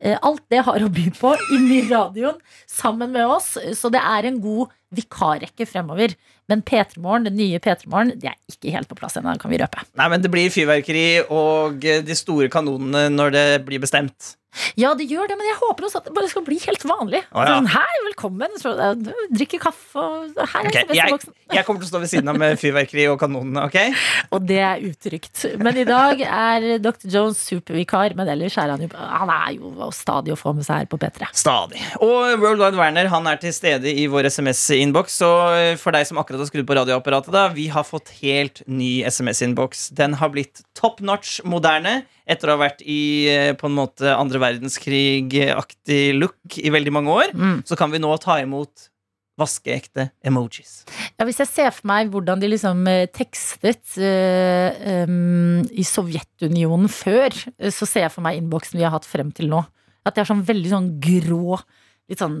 Eh, 0.00 0.16
alt 0.22 0.44
det 0.52 0.62
har 0.66 0.86
å 0.86 0.92
by 0.92 1.08
på 1.16 1.34
inn 1.56 1.68
i 1.74 1.82
radioen 1.90 2.38
sammen 2.70 3.12
med 3.14 3.26
oss, 3.26 3.54
så 3.74 3.90
det 3.92 4.02
er 4.02 4.30
en 4.30 4.40
god 4.42 4.72
vikarrekke 4.94 5.66
fremover. 5.68 6.14
Men 6.46 6.62
P3 6.62 7.00
Morgen, 7.02 7.26
den 7.26 7.38
nye 7.40 7.58
P3 7.62 7.88
Morgen, 7.90 8.14
det 8.14 8.30
er 8.30 8.38
ikke 8.50 8.72
helt 8.74 8.90
på 8.90 8.98
plass 8.98 9.18
ennå, 9.18 9.34
kan 9.42 9.50
vi 9.50 9.58
røpe. 9.62 9.82
Nei, 9.98 10.08
men 10.12 10.22
Det 10.22 10.30
blir 10.30 10.52
fyrverkeri 10.54 11.06
og 11.26 11.84
eh, 11.84 12.02
de 12.06 12.18
store 12.18 12.50
kanonene 12.52 13.08
når 13.10 13.34
det 13.34 13.46
blir 13.66 13.82
bestemt. 13.82 14.36
Ja, 14.80 14.94
det 14.98 15.08
gjør 15.10 15.30
det, 15.30 15.36
men 15.38 15.48
jeg 15.48 15.58
håper 15.60 15.88
også 15.88 16.00
at 16.02 16.08
det 16.08 16.14
bare 16.16 16.30
skal 16.30 16.44
bli 16.46 16.58
helt 16.62 16.84
vanlig. 16.88 17.22
Å, 17.30 17.44
ja. 17.44 17.56
sånn, 17.56 17.70
Hei, 17.74 17.96
velkommen! 18.08 18.56
Så, 18.60 18.72
drikker 18.76 19.36
drikke 19.36 19.60
kaffe, 19.62 20.02
og 20.02 20.40
Hei, 20.54 20.64
okay. 20.68 20.84
Jeg, 20.96 21.18
jeg 21.54 21.66
kommer 21.66 21.82
til 21.82 21.88
å 21.88 21.90
stå 21.90 22.00
ved 22.02 22.10
siden 22.10 22.30
av 22.30 22.38
med 22.40 22.58
fyrverkeri 22.60 23.06
og 23.10 23.18
kanonene. 23.20 23.66
ok? 23.68 23.78
Og 24.34 24.46
det 24.46 24.58
er 24.64 24.82
utrygt. 24.86 25.44
Men 25.62 25.78
i 25.78 25.86
dag 25.86 26.20
er 26.26 26.66
Dr. 26.82 27.06
Jones 27.12 27.40
supervikar, 27.46 28.16
men 28.18 28.28
ellers 28.32 28.56
er 28.60 28.72
han 28.72 28.82
jo 28.82 28.88
Han 28.96 29.30
er 29.32 29.52
jo 29.56 29.90
stadig 29.94 30.34
å 30.34 30.38
få 30.38 30.54
med 30.56 30.66
seg 30.66 30.82
her 30.82 30.90
på 30.90 30.98
P3. 31.00 31.30
Stadig. 31.36 31.82
Og 32.04 32.36
World 32.42 32.62
Wide 32.62 32.80
Werner 32.80 33.10
han 33.12 33.28
er 33.30 33.40
til 33.42 33.54
stede 33.54 33.92
i 33.92 34.08
vår 34.10 34.30
SMS-innboks. 34.32 35.20
Så 35.22 35.30
eh, 35.54 35.72
for 35.80 35.96
deg 35.96 36.08
som 36.08 36.20
akkurat 36.20 36.42
har 36.42 36.50
skrudd 36.50 36.66
på 36.68 36.78
radioapparatet, 36.78 37.32
da, 37.34 37.46
vi 37.54 37.68
har 37.72 37.86
fått 37.86 38.12
helt 38.22 38.64
ny 38.66 39.00
SMS-innboks. 39.06 39.90
Den 39.96 40.18
har 40.20 40.34
blitt 40.34 40.64
top 40.78 41.02
notch 41.04 41.38
moderne 41.46 42.00
etter 42.26 42.50
å 42.50 42.56
ha 42.56 42.62
vært 42.64 42.82
i 42.82 43.00
eh, 43.30 43.52
på 43.58 43.68
en 43.68 43.76
måte 43.76 44.10
andre 44.12 44.40
verdenskrig-aktig 44.42 46.02
look 46.18 46.58
i 46.58 46.72
veldig 46.74 46.92
mange 46.94 47.14
år. 47.14 47.32
Mm. 47.34 47.58
Så 47.68 47.78
kan 47.78 47.92
vi 47.92 48.02
nå 48.02 48.10
ta 48.22 48.40
imot 48.42 48.88
vaskeekte 49.36 50.08
emojis. 50.24 50.80
Ja, 51.18 51.26
hvis 51.28 51.40
jeg 51.42 51.50
ser 51.50 51.72
for 51.76 51.88
meg 51.90 52.10
hvordan 52.12 52.40
de 52.40 52.50
liksom 52.50 52.86
eh, 52.88 53.04
tekstet 53.12 53.98
uh, 54.00 55.04
um, 55.04 55.60
i 55.68 55.84
Sovjetunionen 55.84 56.88
før, 56.92 57.36
så 57.68 57.88
ser 57.88 58.06
jeg 58.06 58.14
for 58.14 58.24
meg 58.24 58.40
innboksen 58.40 58.80
vi 58.80 58.86
har 58.86 58.96
hatt 58.96 59.08
frem 59.08 59.30
til 59.36 59.52
nå. 59.52 59.60
At 60.06 60.16
det 60.16 60.24
er 60.24 60.30
sånn 60.30 60.46
veldig 60.46 60.72
sånn 60.72 60.88
grå 61.02 61.58
Litt 62.06 62.20
sånn 62.22 62.36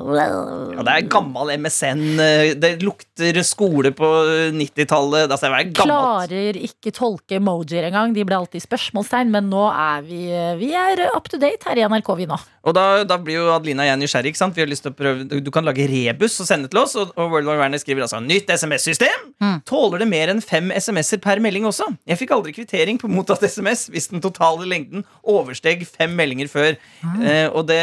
Ja, 0.00 0.80
det 0.80 0.92
er 0.94 1.08
gammel 1.12 1.50
MSN. 1.58 2.00
eh, 2.24 2.54
Det 2.56 2.80
lukter 2.80 3.36
skole 3.44 3.90
på 3.92 4.08
90-tallet. 4.56 5.28
Altså, 5.28 5.50
er. 5.52 5.72
Klarer 5.76 6.56
ikke 6.56 6.92
tolke 6.96 7.36
emojier 7.36 7.84
engang. 7.90 8.14
De 8.16 8.24
ble 8.24 8.38
alltid 8.38 8.64
spørsmålstegn, 8.64 9.28
men 9.30 9.50
nå 9.52 9.66
er 9.68 10.00
vi, 10.06 10.22
vi 10.62 10.72
er 10.72 11.04
up 11.14 11.28
to 11.28 11.36
date 11.36 11.68
her 11.68 11.76
i 11.76 11.84
NRK, 11.84 12.08
vi 12.16 12.26
nå. 12.30 12.38
Og 12.64 12.74
da, 12.76 13.04
da 13.08 13.16
blir 13.20 13.38
jo 13.38 13.50
Adelina 13.54 13.84
og 13.84 13.88
jeg 13.90 14.00
nysgjerrig. 14.02 14.32
ikke 14.32 14.40
sant? 14.40 14.56
Vi 14.56 14.64
har 14.64 14.68
lyst 14.68 14.84
til 14.84 14.92
å 14.92 14.96
prøve 14.96 15.24
Du 15.28 15.38
du 15.40 15.48
kan 15.52 15.64
lage 15.64 15.86
rebus 15.88 16.38
og 16.40 16.48
sende 16.48 16.68
til 16.72 16.80
oss. 16.80 16.96
Og, 16.96 17.12
og 17.16 17.30
World 17.32 17.48
War 17.48 17.60
Werner 17.60 17.80
skriver 17.80 18.04
altså 18.04 18.20
nytt 18.24 18.48
SMS-system. 18.52 19.30
Mm. 19.40 19.60
Tåler 19.68 20.00
det 20.04 20.08
mer 20.08 20.32
enn 20.32 20.40
fem 20.44 20.72
SMS-er 20.72 21.20
per 21.24 21.40
melding 21.44 21.64
også? 21.68 21.88
Jeg 22.08 22.20
fikk 22.20 22.32
aldri 22.36 22.52
kvittering 22.56 23.00
på 23.00 23.08
mottatt 23.08 23.44
SMS 23.48 23.86
hvis 23.92 24.08
den 24.12 24.20
totale 24.24 24.64
lengden 24.68 25.04
oversteg 25.28 25.84
fem 25.88 26.12
meldinger 26.16 26.48
før. 26.52 26.76
Mm. 27.04 27.22
Eh, 27.24 27.46
og 27.52 27.66
det, 27.68 27.80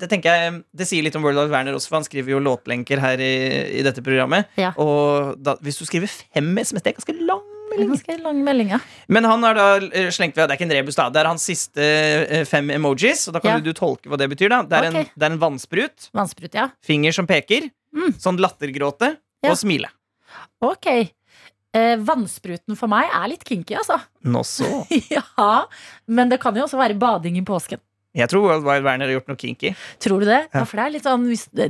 det 0.00 0.08
tenker 0.12 0.32
jeg 0.36 0.62
Det 0.76 0.86
sier 0.88 1.02
litt 1.06 1.16
om 1.18 1.24
World 1.24 1.40
of 1.46 1.50
Werner 1.52 1.74
også, 1.78 1.88
for 1.90 1.98
han 2.00 2.06
skriver 2.06 2.34
jo 2.36 2.40
låtlenker 2.44 3.00
her 3.02 3.20
i, 3.22 3.32
i 3.80 3.82
dette 3.86 4.02
programmet. 4.04 4.48
Ja. 4.60 4.72
Og 4.82 5.36
da, 5.40 5.56
hvis 5.64 5.78
du 5.80 5.84
skriver 5.88 6.10
fem 6.12 6.52
SMS, 6.60 6.82
det 6.84 6.92
er 6.92 6.98
ganske 7.00 7.16
lang 7.26 7.42
melding. 7.70 7.88
Ganske 7.94 8.18
lang 8.22 8.42
melding, 8.46 8.68
ja. 8.76 8.78
Men 9.12 9.26
han 9.28 9.42
har 9.48 9.56
da 9.58 9.66
eh, 9.90 10.10
slengt 10.14 10.36
ved 10.38 10.46
Det 10.48 10.54
er 10.54 10.60
ikke 10.60 10.68
en 10.68 10.76
rebus, 10.78 10.96
da. 11.00 11.08
Det 11.12 11.20
er 11.22 11.28
hans 11.32 11.44
siste 11.48 11.82
eh, 11.82 12.44
fem 12.48 12.70
emojis. 12.76 13.26
Og 13.28 13.34
da 13.36 13.42
kan 13.42 13.56
Ja. 13.56 13.64
du 13.64 13.72
tolke 13.76 14.08
hva 14.12 14.16
det 14.20 14.28
betyr. 14.32 14.48
da 14.52 14.62
Det 14.62 14.78
er, 14.78 14.88
okay. 14.92 15.02
en, 15.08 15.12
det 15.16 15.26
er 15.28 15.34
en 15.34 15.42
vannsprut, 15.42 16.08
Vannsprut, 16.14 16.54
ja. 16.54 16.68
finger 16.84 17.12
som 17.16 17.26
peker, 17.26 17.70
Mm. 17.96 18.12
sånn 18.20 18.36
lattergråte 18.36 19.14
og 19.48 19.54
smile. 19.56 19.88
Ok. 20.60 20.86
Eh, 21.76 21.96
vannspruten 22.00 22.76
for 22.76 22.88
meg 22.88 23.08
er 23.12 23.28
litt 23.28 23.44
kinky, 23.44 23.74
altså. 23.76 23.96
Nå 24.24 24.42
så. 24.44 24.68
ja, 25.16 25.64
men 26.08 26.28
det 26.32 26.38
kan 26.42 26.56
jo 26.56 26.64
også 26.66 26.78
være 26.80 26.96
bading 27.00 27.36
i 27.40 27.44
påsken. 27.44 27.80
Jeg 28.16 28.30
tror 28.32 28.46
World 28.46 28.64
Wide 28.64 28.84
Werner 28.86 29.10
har 29.10 29.18
gjort 29.18 29.28
noe 29.28 29.40
kinky. 29.40 29.74
Tror 30.02 30.22
du 30.24 30.28
det? 30.30 30.38
Ja. 30.54 30.62
For 30.64 30.80
det 30.80 30.84
er 30.86 30.94
litt 30.94 31.04
sånn 31.06 31.26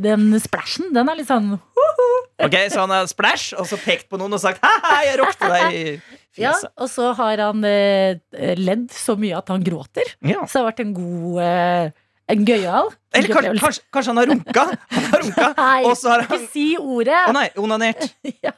Den 0.07 0.29
splæsjen, 0.43 0.93
den 0.95 1.11
er 1.11 1.19
litt 1.19 1.31
sånn 1.31 1.57
Ok, 1.57 2.55
Så 2.71 2.83
han 2.85 2.93
har 2.93 3.07
splash, 3.11 3.55
og 3.57 3.67
så 3.67 3.79
pekt 3.81 4.11
på 4.13 4.19
noen 4.21 4.37
og 4.37 4.43
sagt 4.43 4.61
ha-ha, 4.65 4.99
jeg 5.07 5.19
ropte 5.23 5.49
deg 5.51 5.77
i 5.77 5.85
fjeset. 6.37 6.41
Ja, 6.43 6.53
og 6.85 6.91
så 6.93 7.11
har 7.17 7.41
han 7.41 7.65
eh, 7.65 8.19
ledd 8.61 8.91
så 8.93 9.15
mye 9.17 9.39
at 9.39 9.49
han 9.55 9.65
gråter. 9.65 10.11
Ja. 10.21 10.43
Så 10.45 10.59
det 10.59 10.61
har 10.61 10.69
vært 10.69 10.83
en 10.85 10.93
god 10.99 11.41
eh, 11.47 11.95
En 12.29 12.43
gøyal 12.45 12.89
Eller 13.15 13.31
kanskje, 13.33 13.55
kanskje, 13.63 13.83
kanskje 13.95 14.13
han 14.13 14.21
har 14.21 14.31
runka? 14.35 14.65
Han 14.93 15.05
har 15.13 15.23
runka 15.25 15.49
Nei, 15.63 15.83
Og 15.89 15.97
så 15.97 16.13
har 16.13 16.25
ikke 16.27 16.41
si 16.53 16.67
ordet! 16.77 17.23
Å 17.31 17.35
nei, 17.37 17.49
onanert. 17.63 18.09
Ja. 18.45 18.53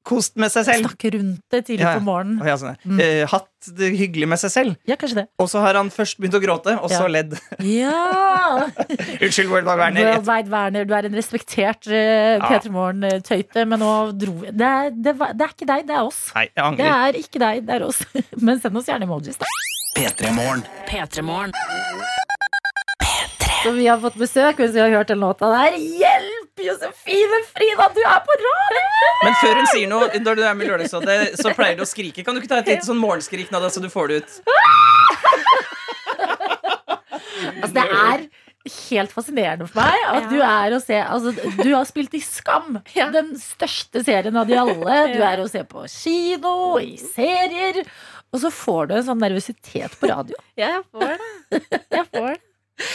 Eh, 0.00 0.08
Kost 0.10 0.36
med 0.40 0.48
seg 0.50 0.64
selv. 0.64 0.86
Snakke 0.88 1.10
rundt 1.12 1.42
det 1.52 1.58
tidlig 1.66 1.84
Ja, 1.84 1.90
ja. 1.92 1.98
på 2.00 2.04
morgenen. 2.06 2.40
Ja, 2.46 2.54
sånn. 2.56 2.76
Mm. 2.88 3.00
Eh, 3.04 3.26
hatt 3.28 3.48
det 3.76 3.90
hyggelig 3.98 4.26
med 4.32 4.40
seg 4.40 4.50
selv. 4.50 4.76
Ja, 4.88 4.96
kanskje 4.96 5.18
det. 5.20 5.24
Og 5.38 5.46
så 5.52 5.60
har 5.60 5.76
han 5.76 5.90
først 5.92 6.16
begynt 6.18 6.34
å 6.34 6.40
gråte, 6.40 6.72
og 6.80 6.88
så 6.88 7.02
Ja. 7.04 7.08
ledd. 7.08 7.36
Ja! 7.60 8.70
Unnskyld, 9.20 9.50
World 9.52 9.66
Wide 9.68 9.76
Werner. 9.76 10.08
Worldwide 10.14 10.48
Werner, 10.50 10.84
du 10.88 10.94
er 10.96 11.04
en 11.10 11.12
respektert 11.20 11.86
uh, 11.92 12.40
P3 12.48 12.70
Morgen-tøyte, 12.72 13.66
men 13.68 13.78
nå 13.84 13.92
dro 14.16 14.32
vi 14.40 14.50
det 14.56 14.72
det, 15.04 15.14
det 15.36 15.44
er 15.44 15.52
ikke 15.52 15.68
deg, 15.68 15.86
det 15.86 15.94
er 16.00 16.08
oss. 16.08 16.22
Nei, 16.34 16.46
jeg 16.56 16.76
Det 16.80 16.88
er 16.96 17.20
ikke 17.20 17.38
deg, 17.44 17.66
det 17.68 17.76
er 17.76 17.84
oss. 17.86 18.00
Men 18.40 18.58
send 18.60 18.76
oss 18.80 18.88
gjerne 18.88 19.04
emojis. 19.04 19.36
da. 19.36 19.46
P3 20.00 20.32
Morgen. 21.22 21.52
P3morgen. 23.60 23.64
Så 23.64 23.70
vi 23.76 23.86
har 23.86 24.00
fått 24.00 24.16
besøk 24.20 24.56
hvis 24.62 24.72
vi 24.74 24.80
har 24.80 24.90
hørt 24.94 25.08
den 25.12 25.20
låta 25.20 25.48
der. 25.52 25.76
Hjelp, 25.76 26.60
Josefine 26.60 27.40
Frida, 27.54 27.88
du 27.94 28.00
er 28.04 28.20
på 28.26 28.36
radio! 28.40 28.84
Men 29.24 29.34
før 29.40 29.54
hun 29.60 29.66
sier 29.74 29.88
noe, 29.90 30.08
når 30.24 30.36
du 30.38 30.42
er 30.48 30.54
med 30.56 30.68
Lørdagsrådet, 30.70 31.18
så 31.40 31.52
pleier 31.56 31.76
du 31.76 31.84
å 31.84 31.88
skrike. 31.88 32.24
Kan 32.24 32.34
du 32.36 32.40
ikke 32.42 32.52
ta 32.54 32.60
et 32.62 32.70
lite 32.72 32.86
sånn 32.88 33.00
morgenskrik, 33.00 33.50
nå, 33.52 33.60
da, 33.60 33.68
så 33.72 33.80
du 33.84 33.88
får 33.92 34.08
det 34.12 34.20
ut? 34.22 34.30
Altså, 37.60 37.72
det 37.76 37.84
er 37.88 38.26
helt 38.90 39.12
fascinerende 39.14 39.66
for 39.70 39.80
meg 39.80 40.02
at 40.04 40.26
Ja. 40.26 40.28
du 40.28 40.36
er 40.44 40.74
å 40.76 40.80
se 40.84 40.98
altså, 41.00 41.30
Du 41.62 41.70
har 41.72 41.86
spilt 41.88 42.12
i 42.14 42.20
Skam, 42.20 42.80
Ja. 42.94 43.08
den 43.10 43.32
største 43.40 44.02
serien 44.04 44.36
av 44.36 44.46
de 44.46 44.56
alle. 44.60 44.98
Du 45.16 45.22
er 45.24 45.40
å 45.40 45.48
se 45.48 45.62
på 45.64 45.86
kino, 45.88 46.76
i 46.78 46.96
serier. 47.00 47.80
Og 48.32 48.40
så 48.44 48.50
får 48.52 48.88
du 48.88 48.94
en 48.98 49.06
sånn 49.08 49.18
nervøsitet 49.24 49.96
på 49.98 50.08
radio. 50.12 50.36
Ja, 50.60 50.76
jeg 50.76 50.84
får 50.92 51.00
det. 51.08 51.18
Jeg 51.90 52.06
får 52.12 52.28
det. 52.28 52.38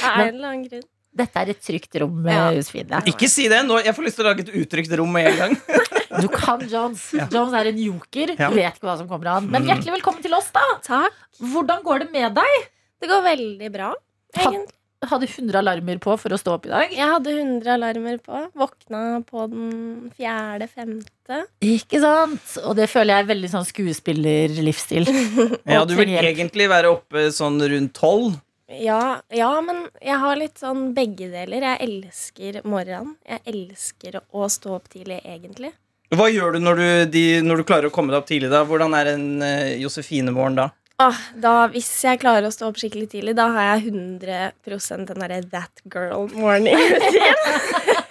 Av 0.03 0.19
en 0.25 0.35
eller 0.35 0.47
annen 0.49 0.67
grunn. 0.69 0.85
Dette 1.15 1.39
er 1.39 1.49
et 1.53 1.61
trygt 1.63 1.95
rom, 2.01 2.25
Ja. 2.27 2.49
Josefine. 2.51 2.99
Ikke 3.07 3.29
si 3.31 3.47
det. 3.47 3.61
Nå, 3.65 3.77
jeg 3.85 3.95
får 3.95 4.03
lyst 4.03 4.17
til 4.19 4.25
å 4.25 4.29
lage 4.33 4.43
et 4.43 4.51
utrygt 4.59 4.91
rom 4.99 5.11
med 5.15 5.31
en 5.31 5.37
gang. 5.43 5.57
Du 6.15 6.29
kan 6.31 6.61
Jones. 6.71 7.09
Jones 7.31 7.51
er 7.59 7.67
en 7.73 7.79
joker. 7.81 8.29
Ja. 8.39 8.47
Du 8.47 8.55
vet 8.55 8.77
ikke 8.77 8.87
hva 8.87 8.93
som 8.97 9.07
kommer 9.09 9.33
an. 9.33 9.49
Men 9.51 9.63
Mm. 9.65 9.67
hjertelig 9.73 9.97
velkommen 9.97 10.21
til 10.23 10.33
oss, 10.37 10.47
da. 10.55 10.61
Takk. 10.85 11.11
Hvordan 11.41 11.83
går 11.83 11.99
det 12.05 12.11
med 12.13 12.35
deg? 12.37 12.53
Det 13.01 13.09
går 13.11 13.21
veldig 13.25 13.71
bra, 13.73 13.89
egentlig. 14.37 14.71
Hadde 15.05 15.27
100 15.27 15.59
alarmer 15.59 15.99
på 15.99 16.15
for 16.17 16.29
å 16.33 16.37
stå 16.39 16.53
opp 16.55 16.65
i 16.65 16.69
dag. 16.71 16.89
Jeg 16.95 17.05
hadde 17.05 17.33
100 17.35 17.67
alarmer 17.75 18.17
på. 18.23 18.39
Våkna 18.57 19.01
på 19.27 19.43
den 19.51 20.09
fjerde, 20.17 20.69
femte. 20.71 21.41
Ikke 21.61 21.99
sant? 22.01 22.55
Og 22.63 22.75
det 22.79 22.87
føler 22.89 23.11
jeg 23.19 23.25
er 23.25 23.29
veldig 23.35 23.51
sånn 23.51 23.67
skuespillerlivsstil. 23.67 25.05
Ja, 25.75 25.83
Du 25.85 25.93
vil 25.99 26.15
egentlig 26.15 26.69
være 26.71 26.95
oppe 26.95 27.27
sånn 27.35 27.59
rundt 27.61 27.93
tolv. 27.99 28.39
Ja, 28.81 29.21
ja, 29.33 29.49
men 29.61 29.85
jeg 30.03 30.19
har 30.21 30.37
litt 30.39 30.61
sånn 30.61 30.89
begge 30.97 31.29
deler. 31.31 31.65
Jeg 31.71 31.81
elsker 31.87 32.61
morgenen. 32.67 33.15
Jeg 33.27 33.43
elsker 33.51 34.19
å 34.31 34.49
stå 34.51 34.77
opp 34.77 34.89
tidlig, 34.93 35.21
egentlig. 35.23 35.73
Hva 36.15 36.29
gjør 36.29 36.55
du 36.55 36.63
når 36.63 36.79
du, 36.79 36.87
de, 37.15 37.25
når 37.43 37.61
du 37.61 37.67
klarer 37.67 37.89
å 37.89 37.93
komme 37.93 38.13
deg 38.13 38.21
opp 38.21 38.29
tidlig? 38.29 38.51
da? 38.53 38.63
Hvordan 38.67 38.93
er 38.97 39.13
en 39.15 39.29
uh, 39.41 39.75
Josefine-morgen 39.81 40.59
da? 40.61 40.69
Ah, 41.01 41.17
da, 41.35 41.65
hvis 41.73 41.89
jeg 42.05 42.21
klarer 42.21 42.47
å 42.47 42.53
stå 42.55 42.69
opp 42.69 42.77
skikkelig 42.79 43.09
tidlig, 43.11 43.33
da 43.35 43.49
har 43.51 43.73
jeg 43.73 43.91
100% 43.91 45.09
den 45.09 45.25
derre 45.25 45.41
that 45.51 45.83
girl 45.91 46.29
morning-rutinen. 46.31 48.03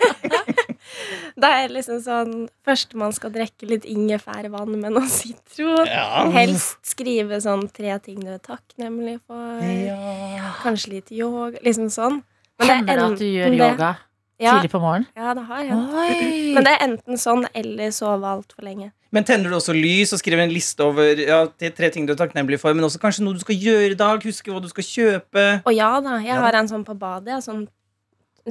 da 1.41 1.49
er 1.61 1.69
det 1.69 1.75
liksom 1.79 2.01
sånn 2.05 2.49
Først 2.65 2.95
man 2.95 3.13
skal 3.13 3.31
drikke 3.35 3.67
litt 3.69 3.85
ingefærvann 3.85 4.77
med 4.81 4.93
noe 4.95 5.09
sitron. 5.11 5.87
Ja. 5.91 6.25
Helst 6.31 6.79
skrive 6.95 7.41
sånn 7.45 7.67
tre 7.75 7.99
ting 8.05 8.21
du 8.25 8.31
er 8.35 8.39
takknemlig 8.43 9.19
for. 9.27 9.61
Ja. 9.65 10.55
Kanskje 10.63 10.95
litt 10.99 11.11
yoga. 11.13 11.59
Liksom 11.65 11.91
sånn. 11.93 12.23
Men 12.59 12.67
det 12.67 12.71
er 12.71 12.77
Hender 12.77 12.97
det 12.97 13.07
at 13.13 13.19
du 13.19 13.25
gjør 13.27 13.51
det- 13.51 13.59
yoga 13.65 13.97
Ja, 14.41 14.53
tidlig 14.59 14.71
på 14.73 14.81
morgenen? 14.83 15.07
ja, 15.17 15.33
det 15.35 15.43
har 15.47 15.63
hendt. 15.65 15.95
Oi. 15.95 16.53
Men 16.55 16.65
det 16.65 16.73
er 16.73 16.85
enten 16.89 17.17
sånn 17.19 17.47
eller 17.55 17.91
sove 17.91 18.25
altfor 18.27 18.63
lenge. 18.67 18.93
Men 19.15 19.23
tenner 19.23 19.49
du 19.49 19.55
også 19.55 19.73
lys 19.73 20.13
og 20.13 20.19
skriver 20.19 20.43
en 20.43 20.51
liste 20.51 20.81
over 20.83 21.15
ja, 21.23 21.47
tre 21.71 21.89
ting 21.91 22.05
du 22.05 22.13
er 22.13 22.17
takknemlig 22.19 22.59
for, 22.59 22.75
men 22.75 22.83
også 22.85 22.99
kanskje 22.99 23.23
noe 23.23 23.35
du 23.35 23.39
skal 23.45 23.55
gjøre 23.55 23.93
i 23.93 23.95
dag? 23.95 24.21
Huske 24.27 24.51
hva 24.51 24.61
du 24.61 24.67
skal 24.69 24.83
kjøpe? 24.83 25.63
Å 25.63 25.75
ja 25.75 26.01
da, 26.01 26.17
jeg 26.19 26.27
Ja. 26.35 26.41
har 26.41 26.53
en 26.59 26.67
sånn 26.67 26.85
på 26.85 26.99
badet. 26.99 27.39
Sånn, 27.47 27.69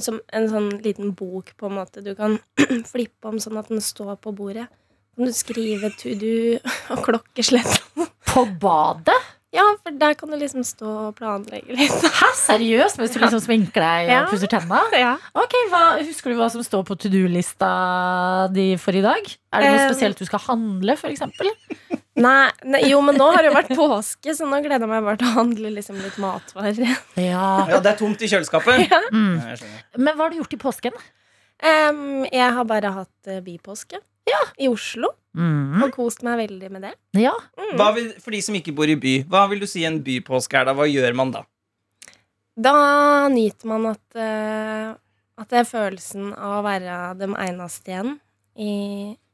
som 0.02 0.20
en 0.34 0.48
sånn 0.50 0.70
liten 0.82 1.12
bok, 1.14 1.52
på 1.60 1.68
en 1.70 1.76
måte. 1.78 2.02
Du 2.02 2.16
kan 2.16 2.40
flippe 2.94 3.30
om 3.30 3.38
sånn 3.40 3.60
at 3.62 3.68
den 3.70 3.82
står 3.84 4.16
på 4.24 4.34
bordet. 4.34 4.66
Kan 5.14 5.26
du 5.30 5.34
skrive 5.36 5.92
to 6.00 6.16
do 6.18 6.58
og 6.90 7.04
klokkeslett. 7.06 7.84
På 8.34 8.48
badet? 8.58 9.14
Ja, 9.54 9.62
for 9.86 9.94
der 9.94 10.16
kan 10.18 10.32
du 10.34 10.38
liksom 10.42 10.64
stå 10.66 10.90
og 11.12 11.16
planlegge 11.20 11.76
litt. 11.78 11.92
Hæ, 12.18 12.30
seriøst? 12.40 12.98
Mens 12.98 13.12
du 13.14 13.20
liksom 13.22 13.44
sminker 13.44 13.84
deg 13.86 14.08
og 14.08 14.14
Ja. 14.16 14.22
pusser 14.32 14.50
tenna? 14.50 14.80
Ja. 14.98 15.12
Ok, 15.38 15.54
hva, 15.70 15.84
Husker 16.02 16.34
du 16.34 16.40
hva 16.40 16.48
som 16.50 16.64
står 16.66 16.82
på 16.88 16.98
to 16.98 17.12
do-lista 17.14 17.70
di 18.50 18.72
for 18.82 18.98
i 18.98 19.04
dag? 19.06 19.22
Er 19.54 19.62
det 19.62 19.70
noe 19.70 19.84
Eh, 19.84 19.92
spesielt 19.92 20.18
du 20.18 20.26
skal 20.26 20.42
handle, 20.48 20.98
eksempel? 20.98 21.54
Nei, 22.14 22.52
nei, 22.70 22.84
jo, 22.92 23.00
men 23.02 23.18
nå 23.18 23.26
har 23.34 23.42
det 23.42 23.50
jo 23.50 23.56
vært 23.56 23.72
påske, 23.74 24.36
så 24.38 24.46
nå 24.46 24.60
gleder 24.62 24.84
jeg 24.86 24.92
meg 24.92 25.06
bare 25.08 25.18
til 25.18 25.32
å 25.32 25.34
handle 25.40 25.72
liksom 25.74 25.98
litt 25.98 26.20
matvarer. 26.22 26.92
Ja. 27.18 27.48
Ja, 27.72 27.80
det 27.82 27.90
er 27.96 27.98
tomt 27.98 28.22
i 28.22 28.30
kjøleskapet. 28.30 28.86
Mm. 29.10 29.36
Ja. 29.42 29.56
Men 29.98 30.14
hva 30.18 30.28
har 30.28 30.34
du 30.36 30.38
gjort 30.44 30.54
i 30.54 30.60
påsken? 30.62 31.00
Um, 31.64 32.22
jeg 32.30 32.50
har 32.54 32.66
bare 32.70 32.92
hatt 32.94 33.30
uh, 33.32 33.40
bypåske 33.46 34.02
i 34.62 34.70
Oslo, 34.70 35.14
Mm. 35.34 35.82
og 35.82 35.96
kost 35.96 36.22
meg 36.22 36.38
veldig 36.44 36.68
med 36.70 36.84
det. 36.86 36.92
Ja. 37.18 37.32
Mm. 37.58 37.72
Hva 37.80 37.88
vil, 37.96 38.12
for 38.22 38.36
de 38.36 38.42
som 38.46 38.54
ikke 38.54 38.74
bor 38.78 38.86
i 38.86 38.94
by, 39.02 39.16
hva 39.26 39.48
vil 39.50 39.64
du 39.64 39.66
si 39.66 39.82
en 39.90 39.98
bypåske 40.06 40.60
er 40.60 40.68
da? 40.70 40.76
Hva 40.78 40.86
gjør 40.86 41.16
man 41.18 41.32
da? 41.34 41.42
Da 42.54 42.74
nyter 43.34 43.66
man 43.72 43.88
at, 43.96 44.04
uh, 44.14 44.94
at 45.42 45.50
det 45.50 45.64
er 45.64 45.66
følelsen 45.72 46.30
av 46.38 46.60
å 46.60 46.64
være 46.68 47.00
de 47.18 47.32
eneste 47.48 47.90
igjen 47.96 48.14
i, 48.62 48.74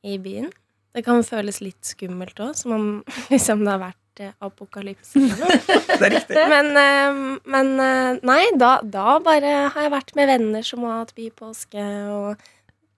i 0.08 0.16
byen. 0.24 0.48
Det 0.96 1.04
kan 1.06 1.22
føles 1.26 1.62
litt 1.62 1.86
skummelt 1.86 2.40
òg, 2.42 2.56
som 2.58 2.76
om 2.76 2.86
liksom 3.34 3.64
det 3.66 3.74
har 3.74 3.82
vært 3.84 4.24
eh, 4.26 4.36
apokalypse. 4.46 5.22
Det 6.00 6.06
er 6.08 6.14
riktig. 6.16 6.44
men 6.52 6.70
eh, 6.80 7.20
men 7.50 7.74
eh, 7.84 8.20
nei, 8.26 8.42
da, 8.58 8.78
da 8.84 9.18
bare 9.24 9.56
har 9.74 9.88
jeg 9.88 9.94
vært 9.94 10.16
med 10.20 10.32
venner 10.32 10.66
som 10.66 10.86
har 10.88 11.02
hatt 11.04 11.16
bypåske, 11.18 11.86
og 12.14 12.50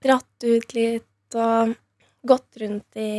dratt 0.02 0.46
ut 0.46 0.76
litt 0.76 1.38
og 1.38 1.74
gått 2.26 2.60
rundt 2.62 3.00
i 3.00 3.12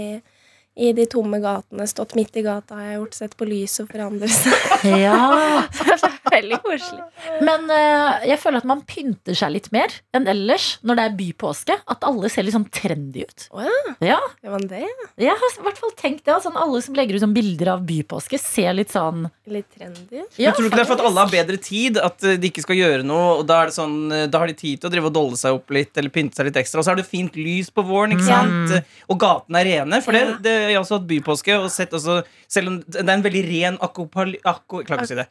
i 0.76 0.90
de 0.98 1.06
tomme 1.10 1.38
gatene, 1.44 1.86
stått 1.90 2.16
midt 2.18 2.36
i 2.40 2.44
gata, 2.46 2.80
har 2.80 2.88
jeg 2.88 3.00
gjort, 3.00 3.18
sett 3.20 3.36
på 3.38 3.46
lyset 3.46 3.90
forandre 3.92 4.30
seg. 4.32 4.78
ja. 5.06 5.64
Veldig 6.34 6.58
koselig. 6.64 7.04
Men 7.46 7.68
uh, 7.70 8.24
jeg 8.26 8.40
føler 8.42 8.64
at 8.64 8.68
man 8.68 8.82
pynter 8.90 9.38
seg 9.38 9.54
litt 9.54 9.70
mer 9.76 9.94
enn 10.18 10.26
ellers 10.32 10.80
når 10.82 10.98
det 10.98 11.04
er 11.06 11.18
bypåske. 11.20 11.78
At 11.94 12.08
alle 12.08 12.32
ser 12.34 12.48
litt 12.48 12.56
sånn 12.56 12.66
trendy 12.74 13.28
ut. 13.28 13.46
Oh, 13.54 13.62
ja. 14.02 14.18
Ja, 14.42 14.58
det? 14.64 14.82
jeg 15.22 15.30
har 15.30 15.60
i 15.60 15.66
hvert 15.68 15.82
fall 15.82 15.94
tenkt 16.00 16.26
det. 16.26 16.40
Sånn, 16.44 16.58
alle 16.58 16.82
som 16.82 16.98
legger 16.98 17.20
ut 17.20 17.24
sånn 17.24 17.36
bilder 17.36 17.76
av 17.76 17.84
bypåske, 17.86 18.40
ser 18.42 18.74
litt 18.78 18.94
sånn 18.94 19.28
Litt 19.52 19.68
trendy? 19.76 20.24
ja, 20.40 20.54
tror 20.56 20.66
du 20.66 20.70
ikke 20.70 20.80
det 20.80 20.84
er 20.86 20.88
for 20.88 20.98
at 20.98 21.06
alle 21.06 21.24
har 21.26 21.32
bedre 21.32 21.58
tid? 21.62 21.98
At 22.02 22.24
eh, 22.26 22.38
de 22.40 22.50
ikke 22.50 22.64
skal 22.64 22.78
gjøre 22.80 23.04
noe 23.06 23.42
Og 23.42 23.46
da, 23.48 23.60
er 23.62 23.70
det 23.70 23.76
sånn, 23.76 23.98
eh, 24.16 24.26
da 24.32 24.40
har 24.40 24.50
de 24.50 24.56
tid 24.56 24.80
til 24.80 24.88
å 24.88 24.94
drive 24.94 25.10
og 25.10 25.16
dolle 25.18 25.40
seg 25.40 25.58
opp 25.58 25.74
litt 25.76 26.00
Eller 26.00 26.14
pynte 26.14 26.40
seg 26.40 26.48
litt 26.48 26.60
ekstra 26.62 26.80
Og 26.80 26.88
så 26.88 26.94
er 26.94 27.02
det 27.02 27.06
fint 27.10 27.36
lys 27.36 27.68
på 27.74 27.84
våren, 27.86 28.16
ikke 28.16 28.28
sant? 28.30 28.72
Mm. 28.72 28.96
Og 29.12 29.20
gatene 29.20 29.60
er 29.62 29.70
rene 29.70 30.00
For 30.06 30.16
det, 30.16 30.24
Ja. 30.24 30.38
Det 30.64 30.70
har 30.70 30.76
jeg 30.78 30.82
også 30.86 30.98
hatt 31.02 31.08
bypåske 31.12 31.56
og 31.60 31.70
sett 31.74 31.94
også, 32.00 32.22
Selv 32.48 32.72
om 32.72 32.80
det 32.88 33.04
er 33.04 33.14
en 33.18 33.26
veldig 33.26 33.44
ren 33.52 33.78
akopal... 33.84 34.32
Akko, 34.48 34.80
jeg 34.82 34.88
klarer 34.88 35.04
ikke 35.04 35.12
å 35.12 35.14
si 35.14 35.20
det 35.20 35.28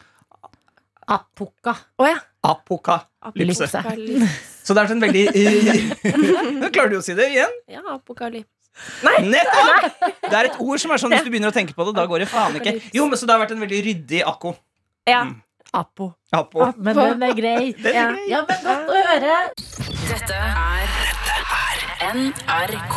Apoka. 1.12 1.72
Oh, 1.98 2.06
ja. 2.06 2.20
Apoka. 2.46 3.00
Lypse. 3.34 3.66
Apokalypse. 3.66 4.28
Så 4.62 4.74
det 4.76 4.82
er 4.84 4.92
en 4.94 5.02
veldig 5.02 5.22
eh, 5.34 5.80
Nå 6.60 6.68
klarer 6.74 6.92
du 6.94 6.98
å 7.00 7.04
si 7.04 7.14
det 7.18 7.26
igjen 7.34 7.50
Ja, 7.70 7.82
apokalypse. 7.96 8.50
Nettopp! 9.02 9.98
Det 10.22 10.36
er 10.38 10.48
et 10.48 10.60
ord 10.62 10.80
som 10.80 10.94
er 10.94 11.00
sånn 11.02 11.12
Hvis 11.12 11.26
du 11.26 11.30
begynner 11.32 11.50
å 11.52 11.56
tenke 11.56 11.74
på 11.76 11.84
det, 11.88 11.92
da 11.98 12.06
går 12.08 12.22
det 12.24 12.28
faen 12.32 12.56
ikke 12.60 12.76
Jo, 12.96 13.04
men 13.10 13.20
så 13.20 13.26
det 13.28 13.34
har 13.34 13.42
vært 13.42 13.52
en 13.56 13.64
veldig 13.64 13.80
ryddig 13.88 14.22
akko 14.30 14.54
Ja. 15.10 15.26
Apo. 15.76 16.12
Apo 16.36 16.70
Men 16.76 16.96
den 16.96 17.22
er 17.26 17.34
grei. 17.36 17.72
Den 17.82 17.92
er 17.92 17.96
Ja. 17.96 18.06
grei. 18.12 18.26
Ja, 18.30 18.40
men 18.48 18.58
godt 18.64 18.92
å 18.92 19.02
høre. 19.08 19.36
Dette 20.08 20.36
er 20.36 20.86
NRK. 22.12 22.96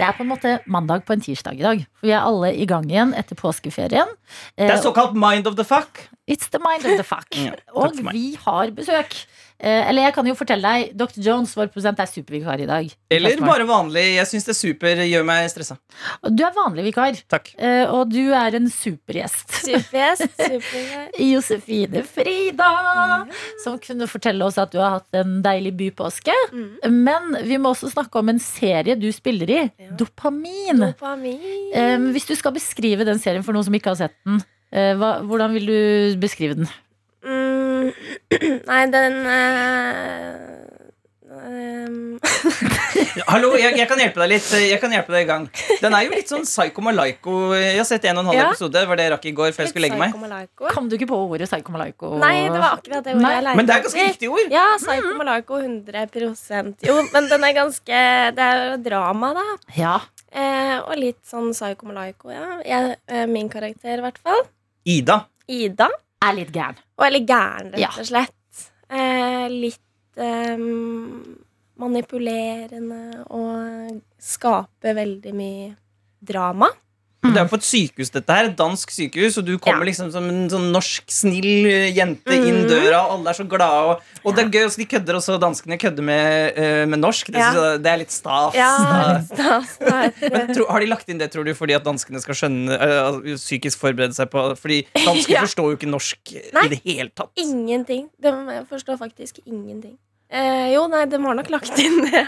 Det 0.00 0.06
er 0.08 0.14
på 0.16 0.24
en 0.24 0.30
måte 0.32 0.54
mandag 0.70 1.02
på 1.04 1.12
en 1.12 1.20
tirsdag 1.20 1.58
i 1.60 1.64
dag. 1.66 1.82
For 2.00 2.08
vi 2.08 2.12
er 2.16 2.24
alle 2.24 2.54
i 2.56 2.64
gang 2.68 2.86
igjen 2.88 3.10
etter 3.20 3.36
påskeferien. 3.36 4.08
Det 4.56 4.64
Eh, 4.64 4.72
er 4.72 4.80
såkalt 4.80 5.12
mind 5.12 5.46
of 5.50 5.58
the 5.60 5.64
fuck 5.68 6.06
It's 6.30 6.48
the 6.48 6.60
mind 6.62 6.86
of 6.88 6.96
the 6.96 7.04
fuck. 7.04 7.28
Og 7.74 7.92
vi 8.12 8.38
har 8.46 8.70
besøk. 8.72 9.12
Eh, 9.60 9.88
eller 9.90 10.06
jeg 10.06 10.14
kan 10.16 10.28
jo 10.28 10.34
fortelle 10.38 10.70
deg, 10.72 10.92
Dr. 10.96 11.20
Jones, 11.20 11.52
vår 11.58 11.68
produsent, 11.68 12.00
er 12.00 12.08
supervikar 12.08 12.62
i 12.64 12.68
dag. 12.68 12.88
Eller 13.12 13.42
bare 13.44 13.66
vanlig 13.68 14.04
Jeg 14.16 14.28
synes 14.30 14.46
det 14.46 14.52
er 14.54 14.58
super 14.58 15.02
Gjør 15.04 15.26
meg 15.26 15.48
stressa 15.52 15.76
Du 16.32 16.42
er 16.46 16.54
vanlig 16.56 16.86
vikar, 16.86 17.18
Takk 17.28 17.50
eh, 17.58 17.84
og 17.90 18.08
du 18.12 18.32
er 18.36 18.56
en 18.56 18.70
supergjest. 18.72 19.52
Supergjest. 19.66 20.32
Supergjest. 20.54 21.20
Josefine 21.20 22.02
Frida, 22.08 22.70
som 23.62 23.78
kunne 23.82 24.08
fortelle 24.10 24.46
oss 24.46 24.58
at 24.60 24.72
du 24.72 24.80
har 24.80 24.98
hatt 24.98 25.20
en 25.20 25.40
deilig 25.44 25.74
bypåske. 25.78 26.34
Mm. 26.54 26.68
Men 27.04 27.40
vi 27.46 27.58
må 27.60 27.74
også 27.74 27.90
snakke 27.92 28.20
om 28.22 28.32
en 28.32 28.40
serie 28.42 28.96
du 28.98 29.08
spiller 29.14 29.52
i. 29.52 29.62
Ja. 29.68 29.90
Dopamin. 30.00 30.86
Dopamin. 30.86 31.40
Eh, 31.76 31.96
hvis 32.14 32.28
du 32.30 32.36
skal 32.38 32.56
beskrive 32.56 33.06
den 33.08 33.20
serien 33.22 33.44
for 33.46 33.56
noen 33.56 33.68
som 33.68 33.76
ikke 33.76 33.92
har 33.92 34.00
sett 34.06 34.16
den, 34.24 34.40
eh, 34.72 34.94
hvordan 34.96 35.56
vil 35.58 35.68
du 35.68 36.20
beskrive 36.22 36.62
den? 36.62 36.70
Nei, 38.70 38.82
den 38.92 39.16
eh, 39.26 40.80
ehm, 41.30 41.98
Hallo, 43.30 43.52
jeg, 43.58 43.76
jeg 43.78 43.86
kan 43.90 44.00
hjelpe 44.02 44.20
deg 44.22 44.30
litt. 44.32 44.46
Jeg 44.64 44.78
kan 44.82 44.92
hjelpe 44.94 45.12
deg 45.14 45.24
i 45.24 45.28
gang. 45.28 45.44
Den 45.80 45.94
er 45.96 46.04
jo 46.06 46.12
litt 46.14 46.30
sånn 46.30 46.42
Psycho 46.46 46.82
Malaiko. 46.84 47.34
Jeg 47.56 47.78
har 47.78 47.86
sett 47.88 48.06
en 48.10 48.18
og 48.18 48.24
en 48.24 48.30
halv 48.30 48.38
Ja. 48.40 48.48
episode. 48.50 48.82
Var 48.90 48.98
det 48.98 49.06
jeg 49.06 49.12
rakk 49.14 49.26
i 49.30 49.32
går 49.40 49.54
før 49.56 49.64
jeg 49.64 49.72
skulle 49.72 49.86
legge 49.88 49.98
meg. 50.00 50.14
Psycho 50.16 50.74
Kom 50.74 50.88
du 50.90 50.96
ikke 50.98 51.08
på 51.10 51.18
ordet 51.28 51.48
psycho-malaiko? 51.50 52.12
Nei, 52.22 52.34
det 52.48 52.58
var 52.58 52.78
akkurat 52.78 53.06
det 53.06 53.14
ordet 53.14 53.24
Nei, 53.24 53.32
jeg 53.36 53.46
leita 53.46 53.56
Men 53.60 53.70
det 53.70 53.76
er 53.76 53.84
ganske 53.86 54.06
riktig 54.10 54.30
ord. 54.34 54.54
Ja, 54.54 54.66
Psycho 54.82 55.14
Malaiko 55.20 55.60
100% 55.62 56.86
Jo, 56.88 56.98
men 57.14 57.30
den 57.32 57.48
er 57.48 57.56
ganske 57.60 58.02
Det 58.36 58.46
er 58.50 58.62
jo 58.64 58.76
drama, 58.90 59.32
da. 59.38 59.46
Ja. 59.78 59.96
Eh, 60.30 60.76
og 60.80 60.94
litt 60.98 61.20
sånn 61.26 61.50
Psycho 61.54 61.88
Malaiko, 61.90 62.30
ja. 62.34 62.60
Jeg, 62.66 62.96
eh, 63.10 63.26
min 63.30 63.50
karakter, 63.52 63.98
i 63.98 64.04
hvert 64.04 64.18
fall. 64.22 64.44
Ida. 64.86 65.24
Ida. 65.50 65.90
Er 66.20 66.36
litt 66.36 66.52
gæren. 66.52 66.76
Og 66.98 67.06
er 67.06 67.14
litt 67.14 67.28
gæren, 67.28 67.72
rett 67.74 68.00
og 68.02 68.08
slett. 68.10 68.64
Eh, 68.90 69.46
litt 69.48 70.20
eh, 70.20 70.64
manipulerende 71.80 73.24
og 73.32 74.00
skaper 74.20 74.98
veldig 74.98 75.32
mye 75.36 75.70
drama. 76.20 76.68
Det 77.20 77.36
er 77.36 77.48
på 77.50 77.58
et 77.60 77.64
sykehus, 77.68 78.08
dette 78.14 78.32
her. 78.32 78.46
Et 78.48 78.54
dansk 78.56 78.90
sykehus. 78.90 79.36
Og 79.38 79.44
du 79.44 79.58
kommer 79.58 79.84
Ja. 79.84 79.90
liksom 79.90 80.10
som 80.10 80.24
en 80.30 80.48
sånn 80.48 80.70
norsk, 80.72 81.04
snill 81.12 81.66
jente 81.92 82.32
jente 82.32 82.32
inn 82.48 82.62
døra, 82.66 83.02
og 83.04 83.18
alle 83.18 83.30
er 83.34 83.36
så 83.36 83.44
glade. 83.46 83.90
Og, 83.90 84.00
og 84.24 84.34
det 84.36 84.44
er 84.46 84.48
gøy 84.54 84.64
også, 84.66 84.80
de 84.80 84.86
kødder 84.88 85.18
også, 85.18 85.36
danskene 85.42 85.76
kødder 85.78 86.02
med, 86.02 86.56
uh, 86.56 86.86
med 86.88 86.98
norsk. 87.02 87.26
Det, 87.28 87.36
Ja. 87.36 87.52
jeg, 87.52 87.82
det 87.84 87.92
er 87.92 87.96
litt 87.98 88.10
stas. 88.10 88.54
Ja, 88.56 88.72
litt 89.18 89.28
stas. 89.34 89.76
Men 90.32 90.54
tro, 90.54 90.64
har 90.72 90.80
de 90.80 90.86
lagt 90.86 91.08
inn 91.12 91.18
det, 91.20 91.30
tror 91.30 91.44
du, 91.44 91.52
fordi 91.54 91.76
at 91.76 91.84
danskene 91.84 92.20
skal 92.24 92.34
skjønne 92.40 92.80
uh, 92.80 93.20
psykisk 93.36 93.78
forberede 93.78 94.16
seg 94.16 94.30
på 94.32 94.56
Fordi 94.56 94.80
danskene 94.96 95.42
forstår 95.46 95.70
jo 95.74 95.76
ikke 95.76 95.90
norsk 95.92 96.34
Nei. 96.56 96.64
i 96.64 96.68
det 96.72 96.80
hele 96.86 97.10
tatt. 97.12 97.30
Ingenting. 97.36 98.08
De 98.20 98.32
forstår 98.70 98.96
faktisk 98.96 99.40
ingenting. 99.44 99.98
Eh, 100.30 100.68
jo, 100.72 100.84
nei, 100.86 101.04
de 101.10 101.18
har 101.18 101.34
nok 101.34 101.48
lagt 101.50 101.76
inn 101.82 102.04
det. 102.06 102.24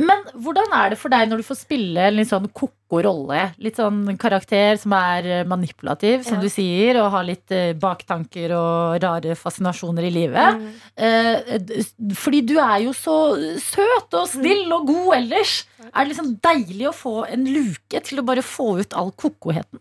Men 0.00 0.22
hvordan 0.40 0.72
er 0.72 0.92
det 0.94 0.96
for 0.96 1.12
deg 1.12 1.28
når 1.28 1.42
du 1.42 1.44
får 1.44 1.58
spille 1.60 2.00
en 2.08 2.14
litt 2.16 2.30
sånn 2.30 2.46
ko-ko 2.56 3.02
rolle? 3.04 3.42
Litt 3.60 3.76
sånn 3.76 4.06
karakter 4.20 4.78
som 4.80 4.94
er 4.96 5.26
eh, 5.28 5.42
manipulativ, 5.44 6.22
som 6.24 6.38
Ja. 6.38 6.40
du 6.40 6.48
sier, 6.48 6.96
og 7.02 7.10
har 7.12 7.26
litt 7.28 7.52
eh, 7.52 7.74
baktanker 7.76 8.54
og 8.56 8.96
rare 9.04 9.36
fascinasjoner 9.36 10.06
i 10.08 10.12
livet. 10.14 10.56
Mm. 10.56 10.72
Eh, 10.96 12.16
fordi 12.16 12.40
du 12.48 12.54
er 12.58 12.78
jo 12.86 12.94
så 12.96 13.18
søt 13.60 14.16
og 14.16 14.26
snill 14.32 14.72
og 14.72 14.86
god 14.88 15.14
ellers. 15.20 15.66
Er 15.92 16.04
det 16.06 16.14
liksom 16.14 16.34
deilig 16.40 16.88
å 16.88 16.96
få 16.96 17.14
en 17.28 17.44
luke 17.52 18.00
til 18.08 18.22
å 18.22 18.26
bare 18.32 18.42
få 18.42 18.78
ut 18.80 18.96
all 18.96 19.12
ko-koheten? 19.12 19.78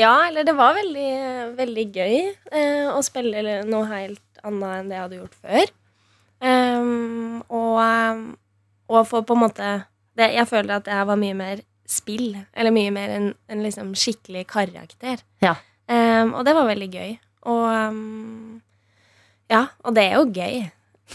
Ja, 0.00 0.14
eller 0.30 0.46
det 0.48 0.56
var 0.56 0.72
veldig, 0.78 1.10
veldig 1.58 1.86
gøy 1.92 2.16
å 2.96 3.00
spille 3.04 3.58
noe 3.68 3.84
helt 3.90 4.22
annet 4.40 4.78
enn 4.78 4.88
det 4.88 4.96
jeg 4.96 5.04
hadde 5.04 5.18
gjort 5.20 5.40
før. 5.44 5.72
Ehm, 6.40 7.42
og, 7.52 7.74
ehm, 7.84 8.22
og 8.90 9.06
for 9.08 9.22
på 9.26 9.36
en 9.36 9.44
måte 9.46 9.68
det, 10.18 10.32
Jeg 10.34 10.48
føler 10.50 10.76
at 10.80 10.84
det 10.88 10.92
her 10.92 11.06
var 11.08 11.16
mye 11.20 11.34
mer 11.38 11.60
spill. 11.88 12.34
Eller 12.54 12.74
mye 12.74 12.90
mer 12.94 13.12
en, 13.14 13.28
en 13.50 13.62
liksom 13.62 13.94
skikkelig 13.98 14.44
karakter. 14.50 15.22
Ja. 15.42 15.54
Um, 15.90 16.34
og 16.38 16.44
det 16.46 16.54
var 16.54 16.68
veldig 16.68 16.90
gøy. 16.92 17.14
Og 17.50 17.64
um, 17.90 18.60
Ja, 19.50 19.64
og 19.82 19.94
det 19.96 20.04
er 20.04 20.18
jo 20.20 20.26
gøy. 20.30 20.60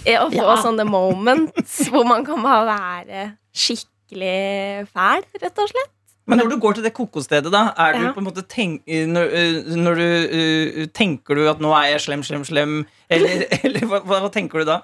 Eh, 0.06 0.20
Å 0.20 0.28
få 0.32 0.42
Ja. 0.42 0.56
sånne 0.64 0.84
moments 0.88 1.86
hvor 1.92 2.04
man 2.08 2.26
kan 2.28 2.42
bare 2.44 2.66
være 2.68 3.26
skikkelig 3.56 4.88
fæl, 4.92 5.24
rett 5.44 5.62
og 5.64 5.70
slett. 5.72 5.92
Men 6.28 6.40
når 6.42 6.50
du 6.50 6.58
går 6.60 6.74
til 6.74 6.84
det 6.88 6.94
kokostedet, 6.98 7.52
da, 7.54 7.68
er 7.78 8.00
du 8.02 8.08
på 8.16 8.18
en 8.24 8.26
måte 8.26 8.42
tenk, 8.50 8.82
når, 8.88 9.28
øh, 9.30 9.76
når 9.78 10.00
du 10.00 10.08
uh, 10.34 10.86
Tenker 10.90 11.36
du 11.38 11.44
at 11.52 11.60
'nå 11.62 11.70
er 11.78 11.92
jeg 11.94 12.02
slem, 12.02 12.24
slem, 12.26 12.44
slem', 12.44 12.86
eller, 13.10 13.46
eller 13.64 13.86
hva, 13.86 14.00
hva 14.02 14.32
tenker 14.34 14.60
du 14.60 14.66
da? 14.66 14.80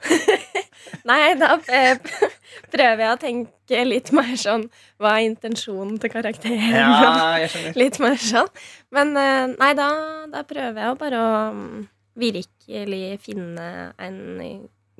Nei, 1.08 1.34
da 1.40 1.56
eh, 1.72 1.96
prøver 2.74 3.04
jeg 3.06 3.14
å 3.14 3.20
tenke 3.22 3.84
litt 3.88 4.12
mer 4.16 4.34
sånn 4.40 4.68
Hva 5.02 5.16
er 5.18 5.30
intensjonen 5.30 5.98
til 6.02 6.14
karakteren? 6.14 6.76
Ja, 6.76 7.38
jeg 7.42 7.54
skjønner. 7.54 7.80
Litt 7.80 8.00
mer 8.04 8.20
sånn. 8.22 8.52
Men 8.94 9.16
eh, 9.20 9.48
nei, 9.56 9.72
da, 9.78 9.90
da 10.32 10.44
prøver 10.48 10.84
jeg 10.84 10.94
å 10.94 11.00
bare 11.00 11.24
å 11.24 11.32
mm, 11.56 11.82
virkelig 12.22 13.06
finne 13.24 13.68
en 14.02 14.20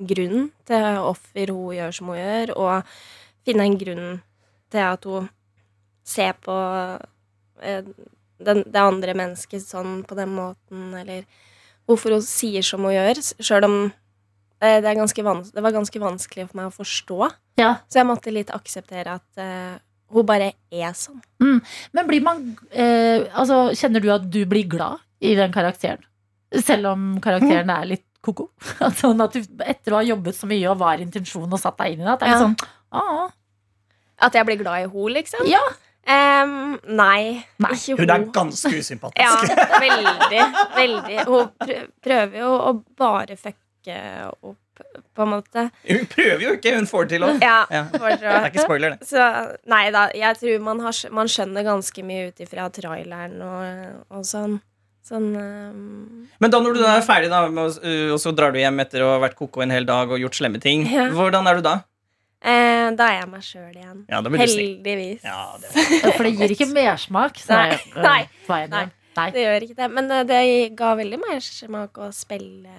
grunn 0.02 0.50
til 0.66 0.88
hvorfor 1.04 1.52
hun 1.52 1.76
gjør 1.76 1.94
som 1.94 2.10
hun 2.10 2.18
gjør, 2.18 2.54
og 2.58 2.94
finne 3.46 3.68
en 3.68 3.78
grunn 3.78 4.10
til 4.72 4.84
at 4.88 5.06
hun 5.06 5.28
ser 6.02 6.34
på 6.42 6.56
eh, 7.62 7.84
den, 8.42 8.62
det 8.66 8.82
andre 8.82 9.14
mennesket 9.18 9.64
sånn 9.64 10.02
på 10.08 10.18
den 10.18 10.32
måten, 10.34 10.92
eller 10.98 11.26
hvorfor 11.86 12.16
hun 12.16 12.24
sier 12.26 12.64
som 12.66 12.84
hun 12.86 12.96
gjør, 12.96 13.20
sjøl 13.42 13.68
om 13.68 13.76
det, 14.62 14.92
er 14.92 15.42
det 15.56 15.62
var 15.64 15.74
ganske 15.74 15.98
vanskelig 15.98 16.44
for 16.46 16.58
meg 16.60 16.68
å 16.68 16.74
forstå. 16.74 17.16
Ja. 17.58 17.72
Så 17.90 17.98
jeg 17.98 18.06
måtte 18.06 18.34
litt 18.34 18.52
akseptere 18.54 19.16
at 19.18 19.42
uh, 19.42 19.74
hun 20.14 20.28
bare 20.28 20.52
er 20.70 20.94
sånn. 20.94 21.18
Men 21.42 22.06
blir 22.08 22.22
man 22.24 22.44
uh, 22.54 23.26
Altså, 23.34 23.72
kjenner 23.74 24.04
du 24.04 24.08
at 24.14 24.28
du 24.30 24.44
blir 24.46 24.68
glad 24.70 25.02
i 25.22 25.34
den 25.38 25.54
karakteren? 25.54 26.04
Selv 26.62 26.92
om 26.92 27.14
karakteren 27.24 27.70
er 27.72 27.88
litt 27.94 28.06
ko-ko? 28.22 28.50
sånn 29.00 29.24
at 29.24 29.34
du 29.34 29.42
etter 29.66 29.94
å 29.94 30.00
ha 30.02 30.06
jobbet 30.06 30.38
så 30.38 30.48
mye 30.50 30.68
og 30.70 30.82
var 30.82 31.02
intensjonen 31.02 31.56
og 31.56 31.62
satt 31.62 31.80
deg 31.80 31.96
inn 31.96 32.04
i 32.04 32.06
det, 32.06 32.12
at 32.14 32.22
det 32.22 32.28
er 32.28 32.36
Ja. 32.36 32.42
sånn 32.44 32.56
ah, 32.92 33.32
At 34.28 34.36
jeg 34.38 34.46
blir 34.46 34.60
glad 34.60 34.84
i 34.84 34.86
henne, 34.86 35.14
liksom? 35.16 35.48
Ja. 35.50 35.64
Um, 36.02 36.80
nei, 36.98 37.44
Nei, 37.62 37.74
ikke 37.78 37.94
Hun 38.00 38.10
er 38.10 38.24
ganske 38.34 38.72
usympatisk. 38.74 39.22
Ja, 39.22 39.36
veldig. 39.78 40.40
Veldig. 40.74 41.18
Hun 41.28 41.76
prøver 42.02 42.40
jo 42.40 42.48
å 42.58 42.72
bare 42.98 43.36
fucke 43.38 43.58
opp, 44.42 44.82
på 45.14 45.22
en 45.24 45.28
måte. 45.34 45.64
Hun 45.88 46.06
prøver 46.10 46.42
jo 46.46 46.52
ikke, 46.56 46.74
hun 46.76 46.86
får 46.86 47.06
det 47.08 47.16
til 47.16 47.26
òg. 47.28 47.42
Ja, 47.42 47.58
Ja. 47.70 47.82
Det 47.92 48.02
er 48.22 48.46
ikke 48.50 48.64
spoiler, 48.66 48.96
det. 48.98 49.08
så 49.08 49.26
nei 49.68 49.90
da, 49.94 50.06
jeg 50.16 50.38
tror 50.40 50.60
man, 50.68 50.80
har, 50.80 50.94
man 51.12 51.26
skjønner 51.28 51.66
ganske 51.66 52.04
mye 52.06 52.28
ut 52.30 52.40
ifra 52.46 52.68
traileren 52.72 53.38
og, 53.42 54.02
og 54.18 54.24
sånn. 54.28 54.60
Sånn 55.02 55.32
um... 55.34 56.28
Men 56.38 56.50
da 56.54 56.60
når 56.62 56.76
du 56.76 56.80
da 56.84 56.92
er 56.96 57.02
ferdig, 57.02 57.28
da, 57.32 57.40
øh, 57.50 58.12
og 58.14 58.20
så 58.22 58.30
drar 58.38 58.52
du 58.54 58.60
hjem 58.62 58.78
etter 58.84 59.02
å 59.02 59.08
ha 59.16 59.18
vært 59.24 59.34
koko 59.34 59.64
en 59.64 59.70
hel 59.74 59.84
dag 59.88 60.10
og 60.14 60.20
gjort 60.22 60.38
slemme 60.38 60.60
ting, 60.62 60.86
Ja. 60.86 61.08
hvordan 61.10 61.48
er 61.50 61.58
du 61.58 61.62
da? 61.66 61.72
eh, 62.40 62.90
Da 62.94 63.08
er 63.10 63.16
jeg 63.20 63.28
meg 63.32 63.42
sjøl 63.42 63.74
igjen. 63.74 64.04
Ja. 64.08 64.20
Heldigvis. 64.22 65.24
Ja, 65.26 65.56
det. 65.58 65.72
For 66.16 66.22
det 66.22 66.32
gir 66.38 66.54
ikke 66.54 66.70
mersmak. 66.70 67.34
så 67.42 67.50
Nei, 67.58 67.68
eh, 67.74 68.02
nei, 68.02 68.66
nei. 68.70 68.84
nei. 69.18 69.26
Det 69.34 69.42
gjør 69.44 69.66
ikke 69.66 69.78
det. 69.82 69.90
Men 69.98 70.08
det, 70.10 70.20
det 70.30 70.40
ga 70.78 70.94
veldig 71.02 71.18
mersmak 71.26 71.98
å 71.98 72.12
spille, 72.14 72.78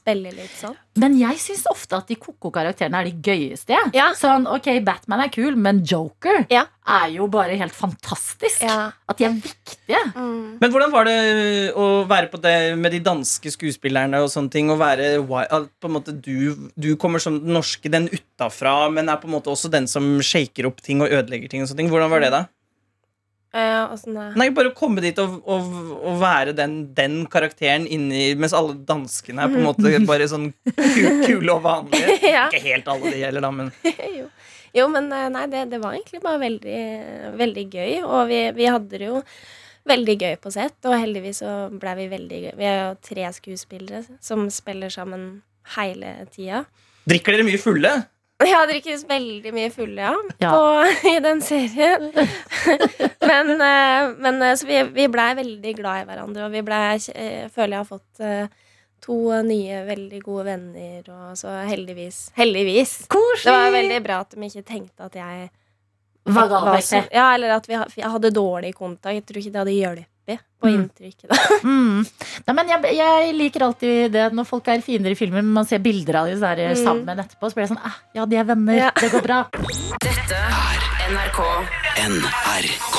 spille 0.00 0.32
litt 0.34 0.54
sånn. 0.58 0.74
Men 1.00 1.14
jeg 1.20 1.38
syns 1.40 1.62
ofte 1.70 1.96
at 2.00 2.08
de 2.10 2.16
ko-ko-karakterene 2.20 2.98
er 3.02 3.10
de 3.10 3.12
gøyeste. 3.30 3.76
Ja. 3.94 4.08
Sånn, 4.18 4.46
ok, 4.50 4.70
Batman 4.84 5.22
er 5.26 5.30
kul, 5.32 5.54
men 5.60 5.82
Joker 5.86 6.46
Ja. 6.50 6.64
er 6.88 7.12
jo 7.14 7.28
bare 7.30 7.54
helt 7.60 7.76
fantastisk. 7.76 8.64
Ja. 8.66 8.90
At 9.08 9.20
de 9.20 9.24
er 9.28 9.36
viktige. 9.36 10.00
Mm. 10.16 10.58
Men 10.60 10.72
hvordan 10.72 10.90
var 10.92 11.04
det 11.08 11.16
å 11.78 12.04
være 12.10 12.30
på 12.32 12.40
det 12.42 12.56
med 12.80 12.92
de 12.96 13.00
danske 13.06 13.52
skuespillerne 13.54 14.20
og 14.24 14.28
sånne 14.32 14.50
ting? 14.50 14.68
Å 14.72 14.78
være 14.80 15.10
på 15.22 15.88
en 15.90 15.94
måte 15.94 16.14
du, 16.20 16.56
du 16.76 16.96
kommer 16.96 17.20
som 17.22 17.38
den 17.40 17.54
norske, 17.54 17.90
den 17.92 18.08
utafra, 18.10 18.90
men 18.92 19.08
er 19.08 19.20
på 19.22 19.28
en 19.30 19.36
måte 19.38 19.52
også 19.52 19.70
den 19.70 19.86
som 19.86 20.18
shaker 20.20 20.66
opp 20.66 20.82
ting 20.82 21.00
og 21.04 21.08
ødelegger 21.12 21.48
ting. 21.52 21.62
og 21.62 21.68
sånne 21.70 21.84
ting. 21.84 21.90
Hvordan 21.92 22.10
var 22.10 22.20
det, 22.24 22.30
da? 22.34 22.44
Eh, 23.50 23.94
Nei, 24.38 24.46
Bare 24.54 24.70
komme 24.78 25.02
dit 25.02 25.16
og, 25.18 25.40
og, 25.42 25.70
og 26.06 26.20
være 26.20 26.52
den, 26.54 26.84
den 26.94 27.24
karakteren 27.26 27.82
inni 27.82 28.36
Mens 28.38 28.52
alle 28.54 28.76
danskene 28.86 29.42
er 29.42 29.50
på 29.50 29.58
en 29.58 29.66
måte 29.70 29.90
bare 30.06 30.28
sånn 30.30 30.52
kule 30.70 31.56
og 31.56 31.64
vanlige. 31.64 32.18
ja. 32.36 32.44
Ikke 32.46 32.62
helt 32.68 32.90
alle 32.92 33.10
de 33.10 33.24
heller, 33.24 33.42
da, 33.42 33.50
men 33.50 33.72
jo. 34.20 34.28
jo, 34.78 34.84
men 34.94 35.10
eh, 35.16 35.26
nei, 35.34 35.48
det, 35.50 35.64
det 35.72 35.80
var 35.82 35.96
egentlig 35.96 36.22
bare 36.22 36.42
veldig, 36.44 36.84
veldig 37.40 37.66
gøy. 37.74 37.96
Og 38.04 38.30
vi, 38.30 38.40
vi 38.60 38.70
hadde 38.70 39.02
det 39.02 39.10
jo 39.10 39.24
veldig 39.90 40.16
gøy 40.20 40.38
på 40.44 40.54
sett, 40.54 40.78
og 40.86 40.94
heldigvis 40.94 41.42
så 41.42 41.56
ble 41.74 41.96
vi 41.98 42.08
veldig 42.12 42.40
gøy. 42.44 42.54
Vi 42.60 42.70
er 42.70 42.80
jo 42.84 42.96
tre 43.02 43.26
skuespillere 43.34 44.04
som 44.22 44.46
spiller 44.54 44.92
sammen 44.94 45.40
hele 45.74 46.20
tida. 46.30 46.64
drikker 47.10 47.34
dere 47.34 47.50
mye 47.50 47.60
fulle? 47.60 47.94
Ja, 48.48 48.62
drikkes 48.68 49.04
veldig 49.08 49.52
mye 49.52 49.70
fulle, 49.74 50.00
ja, 50.00 50.14
Ja. 50.40 50.50
På, 50.54 51.08
i 51.12 51.20
den 51.20 51.42
serien. 51.44 52.08
men 53.30 53.52
eh, 53.56 54.10
men 54.16 54.42
eh, 54.42 54.56
så 54.56 54.66
vi, 54.68 54.80
vi 54.96 55.08
blei 55.12 55.34
veldig 55.36 55.74
glad 55.76 56.02
i 56.02 56.08
hverandre, 56.08 56.48
og 56.48 56.54
vi 56.54 56.64
blei 56.64 56.96
eh, 57.14 57.46
Føler 57.52 57.76
jeg 57.76 57.82
har 57.82 57.88
fått 57.88 58.24
to 59.00 59.16
nye 59.44 59.80
veldig 59.88 60.20
gode 60.20 60.44
venner, 60.50 61.06
og 61.08 61.36
så 61.40 61.54
heldigvis 61.68 62.30
Heldigvis. 62.36 63.06
Koselig! 63.08 63.48
Det 63.48 63.56
var 63.56 63.74
veldig 63.76 64.00
bra 64.04 64.20
at 64.26 64.36
de 64.36 64.48
ikke 64.50 64.66
tenkte 64.68 65.08
at 65.08 65.16
jeg 65.16 65.48
var, 66.30 66.48
var 66.52 66.80
så. 66.84 67.00
Ja, 67.12 67.30
eller 67.34 67.56
at 67.56 67.68
vi, 67.68 67.78
jeg 67.96 68.10
hadde 68.12 68.32
dårlig 68.36 68.74
kontakt. 68.76 69.14
Jeg 69.16 69.24
tror 69.24 69.40
ikke 69.40 69.54
det 69.54 69.62
hadde 69.62 69.76
hjulpet 69.76 70.08
på 70.60 70.68
Mm. 70.68 70.76
inntrykket. 70.82 71.28
Da. 71.30 71.36
Mm. 71.64 72.04
Nei, 72.46 72.54
men 72.56 72.68
jeg, 72.68 72.94
jeg 72.96 73.34
liker 73.36 73.64
alltid 73.66 74.12
det 74.12 74.26
når 74.36 74.46
folk 74.48 74.68
er 74.68 74.80
fiender 74.84 75.10
i 75.14 75.18
filmer, 75.18 75.42
men 75.42 75.52
man 75.56 75.64
ser 75.68 75.78
bilder 75.84 76.20
av 76.22 76.26
dem 76.30 76.40
Mm. 76.40 76.84
sammen 76.84 77.18
etterpå. 77.24 77.48
Så 77.50 77.54
blir 77.58 77.66
det 77.66 77.72
sånn 77.74 77.84
eh, 77.84 77.98
Ja, 78.14 78.26
de 78.26 78.36
er 78.36 78.44
venner. 78.44 78.74
Ja. 78.76 78.90
Det 79.00 79.10
går 79.12 79.22
bra. 79.26 79.40
Dette 80.00 80.36
er 80.36 80.78
NRK 81.10 81.40
NRK. 82.00 82.98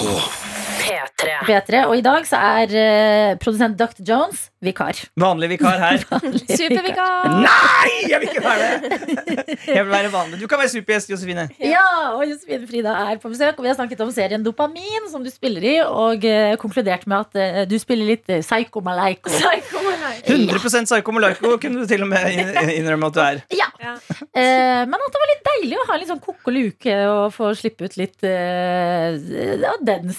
P3. 0.82 1.11
P3. 1.48 1.86
Og 1.88 1.98
i 1.98 2.06
dag 2.06 2.26
så 2.28 2.40
er 2.62 2.78
eh, 2.78 3.38
produsent 3.42 3.78
Dr. 3.80 4.04
Jones 4.08 4.48
vikar. 4.62 4.98
Vanlig 5.20 5.50
vikar 5.56 5.80
her. 5.82 6.04
Supervikar! 6.60 7.34
Nei, 7.42 7.94
jeg 8.12 8.22
vil 8.22 8.30
ikke 8.30 8.44
være 8.46 8.68
det! 8.84 9.56
Jeg 9.66 9.86
vil 9.86 9.92
være 9.92 10.12
vanlig. 10.14 10.40
Du 10.42 10.48
kan 10.50 10.62
være 10.62 10.72
supergjest, 10.76 11.10
Josefine. 11.10 11.48
Ja, 11.66 12.14
og 12.14 12.24
Josefine 12.30 12.70
Frida 12.70 12.94
er 13.10 13.22
på 13.22 13.32
besøk, 13.32 13.58
og 13.58 13.66
vi 13.66 13.72
har 13.72 13.78
snakket 13.80 14.04
om 14.06 14.12
serien 14.14 14.46
Dopamin, 14.46 15.10
som 15.12 15.26
du 15.26 15.32
spiller 15.34 15.66
i, 15.66 15.76
og 15.82 16.26
uh, 16.28 16.54
konkludert 16.62 17.08
med 17.10 17.26
at 17.26 17.40
uh, 17.42 17.62
du 17.70 17.78
spiller 17.82 18.14
litt 18.14 18.30
eh, 18.30 18.44
Psycho 18.46 18.84
Malaiko. 18.86 19.34
100 19.34 20.86
Psycho 20.86 21.16
Malaiko 21.16 21.56
kunne 21.62 21.82
du 21.82 21.90
til 21.90 22.06
og 22.06 22.12
med 22.12 22.30
innrømme 22.78 23.10
at 23.10 23.18
du 23.18 23.22
er. 23.26 23.42
Ja. 23.58 23.70
Ja. 23.82 23.96
Uh, 23.98 24.84
men 24.86 24.98
at 24.98 25.16
det 25.16 25.24
var 25.24 25.34
litt 25.34 25.50
deilig 25.52 25.82
å 25.82 25.88
ha 25.90 25.98
litt 25.98 26.12
sånn 26.12 26.22
kokk 26.22 26.52
og 26.52 26.58
luke 26.58 27.00
og 27.10 27.24
få 27.34 27.52
slippe 27.58 27.90
ut 27.90 27.98
litt 27.98 28.22
av 28.22 29.82
den 29.86 30.14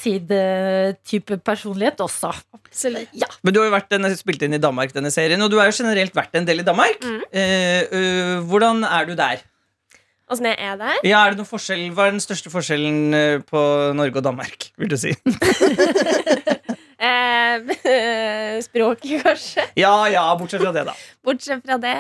side-type 0.93 1.39
personlighet 1.45 2.01
også. 2.01 2.33
Absolutt. 2.55 3.09
Ja. 3.13 3.29
Men 3.43 3.55
du 3.55 3.61
har 3.61 3.69
jo 3.69 3.77
vært 3.77 3.91
denne, 3.93 4.11
spilt 4.17 4.43
inn 4.43 4.55
i 4.55 4.61
Danmark, 4.61 4.93
denne 4.95 5.11
serien, 5.11 5.41
og 5.43 5.51
du 5.51 5.59
har 5.59 5.71
jo 5.71 5.77
generelt 5.77 6.15
vært 6.15 6.35
en 6.37 6.47
del 6.47 6.61
i 6.61 6.67
Danmark. 6.67 7.03
Mm. 7.03 7.23
Eh, 7.33 7.83
øh, 7.93 8.37
hvordan 8.49 8.85
er 8.85 9.07
du 9.07 9.15
der? 9.15 9.43
Åssen 10.33 10.47
jeg 10.49 10.57
er 10.59 10.77
der? 10.81 11.01
Ja, 11.05 11.27
er 11.27 11.35
det 11.35 11.43
noen 11.43 11.51
forskjell, 11.51 11.91
Hva 11.93 12.07
er 12.07 12.15
den 12.15 12.23
største 12.23 12.49
forskjellen 12.53 13.15
eh, 13.15 13.39
på 13.45 13.61
Norge 13.95 14.17
og 14.17 14.25
Danmark? 14.25 14.71
vil 14.79 14.93
du 14.93 14.97
si? 14.97 15.15
Eh, 17.03 17.59
språket, 18.63 19.25
kanskje. 19.25 19.65
Ja, 19.75 20.07
ja, 20.07 20.21
bortsett 20.39 20.63
fra 20.63 20.71
det, 20.71 20.85
da. 20.87 20.93
Bortsett 21.27 21.65
fra 21.67 21.75
det 21.83 21.97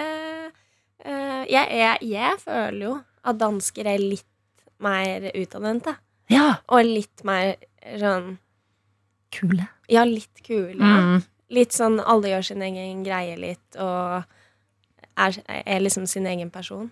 eh, 1.02 1.40
jeg, 1.50 1.64
jeg, 1.74 1.96
jeg 2.06 2.38
føler 2.38 2.84
jo 2.84 2.92
at 3.26 3.40
dansker 3.40 3.88
er 3.90 3.98
litt 3.98 4.28
mer 4.78 5.26
utadvendte. 5.34 5.96
Ja, 6.30 6.60
Og 6.70 6.86
litt 6.86 7.24
mer 7.26 7.56
sånn 7.98 8.36
kule. 9.34 9.68
Ja, 9.92 10.04
litt 10.08 10.42
kule. 10.46 10.78
Mm. 10.78 11.22
Litt 11.52 11.76
sånn 11.76 11.98
alle 12.00 12.32
gjør 12.32 12.46
sin 12.52 12.64
egen 12.64 13.02
greie 13.06 13.36
litt, 13.36 13.64
og 13.76 14.22
er, 15.20 15.40
er 15.46 15.82
liksom 15.84 16.06
sin 16.08 16.28
egen 16.30 16.52
person. 16.52 16.90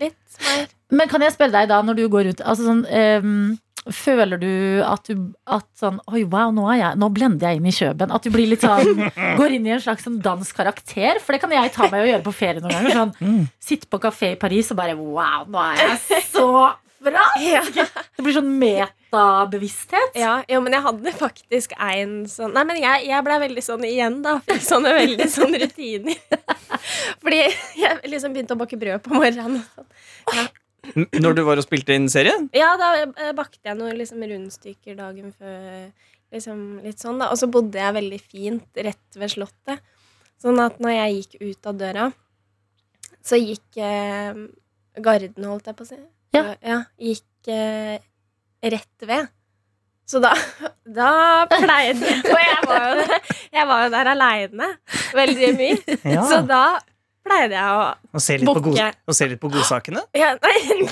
Litt 0.00 0.38
mer. 0.44 0.70
Men 0.90 1.10
kan 1.10 1.22
jeg 1.24 1.34
spørre 1.34 1.54
deg 1.58 1.68
da, 1.70 1.82
når 1.84 1.98
du 1.98 2.06
går 2.12 2.30
rundt 2.30 2.40
altså 2.40 2.70
sånn, 2.70 2.86
um, 2.88 3.58
Føler 3.88 4.36
du 4.36 4.82
at 4.84 5.08
du 5.08 5.30
at 5.48 5.64
sånn 5.80 6.02
Oi, 6.12 6.20
wow, 6.28 6.50
nå, 6.52 6.66
er 6.68 6.82
jeg, 6.82 6.98
nå 7.00 7.08
blender 7.16 7.48
jeg 7.48 7.60
inn 7.60 7.68
i 7.70 7.72
Kjøben. 7.72 8.12
At 8.12 8.26
du 8.26 8.28
blir 8.34 8.50
litt 8.50 8.64
sånn 8.64 9.06
Går 9.40 9.54
inn 9.56 9.64
i 9.64 9.72
en 9.72 9.80
slags 9.80 10.04
sånn 10.04 10.18
dansk 10.20 10.58
karakter. 10.58 11.16
For 11.24 11.32
det 11.32 11.40
kan 11.40 11.54
jeg 11.54 11.72
ta 11.72 11.88
meg 11.88 12.04
og 12.04 12.10
gjøre 12.10 12.26
på 12.26 12.34
ferie 12.36 12.60
noen 12.60 12.76
ganger. 12.76 12.98
Sånn, 12.98 13.46
Sitte 13.70 13.88
på 13.88 14.02
kafé 14.02 14.34
i 14.34 14.38
Paris 14.40 14.68
og 14.74 14.80
bare 14.82 14.98
Wow, 15.00 15.48
nå 15.48 15.64
er 15.64 15.80
jeg 15.80 16.26
så 16.28 16.50
bra! 17.04 17.22
Ja. 17.40 17.62
Det 18.16 18.22
blir 18.26 18.34
sånn 18.36 18.50
metabevissthet. 18.60 20.16
Ja, 20.20 20.34
jo, 20.48 20.60
men 20.64 20.74
jeg 20.76 20.82
hadde 20.84 21.12
faktisk 21.16 21.72
en 21.80 22.12
sånn 22.30 22.52
Nei, 22.56 22.64
men 22.68 22.80
jeg, 22.82 23.06
jeg 23.08 23.24
ble 23.26 23.38
veldig 23.46 23.64
sånn 23.64 23.84
igjen, 23.88 24.18
da. 24.26 24.36
Fikk 24.48 24.64
sånne 24.66 24.92
veldig 24.98 25.28
sånn 25.32 25.56
rutiner. 25.62 26.20
Fordi 27.22 27.40
jeg 27.80 28.10
liksom 28.12 28.34
begynte 28.36 28.56
å 28.56 28.60
bake 28.60 28.78
brød 28.80 29.02
på 29.06 29.14
morgenen. 29.16 29.62
og 29.62 30.34
sånn. 30.34 30.50
N- 30.96 31.08
Når 31.20 31.36
du 31.36 31.42
var 31.46 31.60
og 31.60 31.66
spilte 31.66 31.96
inn 31.96 32.08
serien? 32.12 32.46
Ja, 32.56 32.72
da 32.80 32.92
eh, 33.04 33.32
bakte 33.36 33.60
jeg 33.68 33.76
noen 33.80 33.98
liksom 34.00 34.22
rundstykker 34.24 34.96
dagen 35.00 35.32
før. 35.36 35.90
Liksom 36.30 36.60
litt 36.84 37.02
sånn 37.02 37.18
da 37.18 37.26
Og 37.34 37.40
så 37.40 37.48
bodde 37.50 37.80
jeg 37.80 37.96
veldig 37.96 38.20
fint 38.22 38.78
rett 38.86 39.18
ved 39.18 39.32
Slottet. 39.34 39.82
Sånn 40.40 40.60
at 40.62 40.78
når 40.80 40.94
jeg 40.94 41.16
gikk 41.18 41.34
ut 41.50 41.66
av 41.68 41.76
døra, 41.82 42.06
så 43.20 43.36
gikk 43.36 43.76
eh, 43.82 44.38
garden, 45.04 45.44
holdt 45.50 45.68
jeg 45.68 45.76
på 45.76 45.84
å 45.84 45.90
si. 45.90 45.98
Ja. 46.34 46.82
gikk 47.00 47.50
eh, 47.50 47.98
rett 48.62 49.06
ved. 49.08 49.28
Så 50.10 50.18
da, 50.18 50.32
da 50.98 51.46
pleide 51.50 52.06
Og 52.26 52.40
jeg 52.42 52.62
var 52.66 52.86
jo 52.88 52.94
der, 52.98 53.34
jeg 53.54 53.66
var 53.70 53.82
jo 53.84 53.90
der 53.94 54.10
aleine 54.10 54.70
veldig 55.14 55.50
mye. 55.58 55.98
Så 56.26 56.40
da 56.46 56.64
pleide 57.26 57.54
jeg 57.54 57.76
å 57.76 57.84
Og 58.16 58.24
se 58.24 58.38
litt, 58.40 58.48
på, 58.48 58.62
Bukke. 58.64 58.88
og 59.06 59.16
se 59.16 59.28
litt 59.30 59.42
på 59.42 59.50
godsakene? 59.52 60.02
ja, 60.18 60.32
nei, 60.42 60.88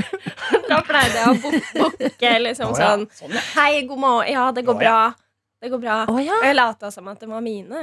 Da 0.70 0.78
pleide 0.86 1.18
jeg 1.18 1.32
å 1.32 1.88
bukke 1.98 2.36
liksom 2.44 2.70
oh, 2.70 2.78
ja. 2.78 2.92
sånn 2.92 3.08
Sånn. 3.14 3.34
Hei, 3.56 3.82
god 3.88 3.98
morgen. 4.02 4.30
Ja, 4.30 4.46
det 4.54 4.62
går 4.66 4.76
oh, 4.76 4.84
ja. 4.84 4.92
bra. 4.94 5.30
Det 5.60 5.68
går 5.72 5.80
bra. 5.82 5.96
Oh, 6.08 6.20
ja. 6.22 6.38
Og 6.38 6.46
jeg 6.46 6.56
lata 6.56 6.90
som 6.94 7.10
at 7.10 7.20
det 7.20 7.28
var 7.28 7.42
mine. 7.44 7.82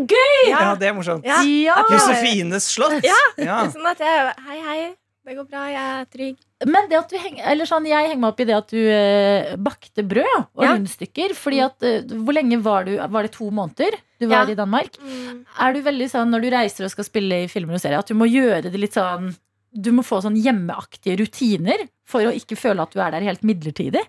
Gøy! 0.00 0.48
Ja, 0.48 0.72
det 0.80 0.88
er 0.88 0.96
morsomt. 0.96 1.28
Ja. 1.28 1.42
Ja. 1.44 1.76
Josefines 1.92 2.66
slott. 2.72 2.98
Ja. 3.06 3.20
Ja. 3.38 3.60
Sånn 3.70 3.86
at 3.92 4.00
jeg 4.02 4.32
Hei, 4.48 4.58
hei. 4.64 4.80
Det 5.26 5.34
går 5.36 5.46
bra. 5.50 5.66
Jeg 5.68 5.80
er 6.00 6.06
trygg. 6.08 6.36
Men 6.66 6.88
det 6.88 6.96
at 6.96 7.10
du 7.12 7.16
henger, 7.20 7.44
eller 7.52 7.68
sånn, 7.68 7.84
jeg 7.88 8.08
henger 8.08 8.20
meg 8.22 8.30
opp 8.32 8.40
i 8.40 8.46
det 8.48 8.54
at 8.56 8.70
du 8.72 8.78
eh, 8.80 9.50
bakte 9.60 10.02
brød 10.08 10.30
og 10.56 10.64
Ja. 10.64 10.72
rundstykker. 10.74 11.34
Fordi 11.36 11.60
at, 11.64 11.76
eh, 11.82 12.00
Hvor 12.08 12.32
lenge 12.34 12.60
var 12.62 12.84
du? 12.84 12.96
Var 12.96 13.22
det 13.22 13.32
to 13.32 13.50
måneder 13.50 13.92
du 14.18 14.26
var 14.26 14.46
Ja. 14.46 14.52
i 14.52 14.54
Danmark? 14.56 14.96
Mm. 14.98 15.44
Er 15.60 15.72
du 15.74 15.82
veldig 15.82 16.08
sånn 16.10 16.30
når 16.32 16.40
du 16.42 16.50
reiser 16.50 16.84
og 16.84 16.90
skal 16.90 17.04
spille 17.04 17.44
i 17.44 17.48
filmer 17.48 17.74
og 17.74 17.80
serier, 17.80 17.98
at 17.98 18.06
du 18.08 18.14
må 18.14 18.26
gjøre 18.30 18.62
det 18.72 18.80
litt 18.80 18.92
sånn 18.96 19.36
Du 19.72 19.92
må 19.92 20.02
få 20.02 20.18
sånn 20.20 20.34
hjemmeaktige 20.34 21.14
rutiner 21.20 21.88
for 22.04 22.22
å 22.26 22.32
ikke 22.34 22.56
føle 22.58 22.82
at 22.82 22.90
du 22.90 22.98
er 22.98 23.12
der 23.12 23.20
helt 23.22 23.42
midlertidig? 23.42 24.02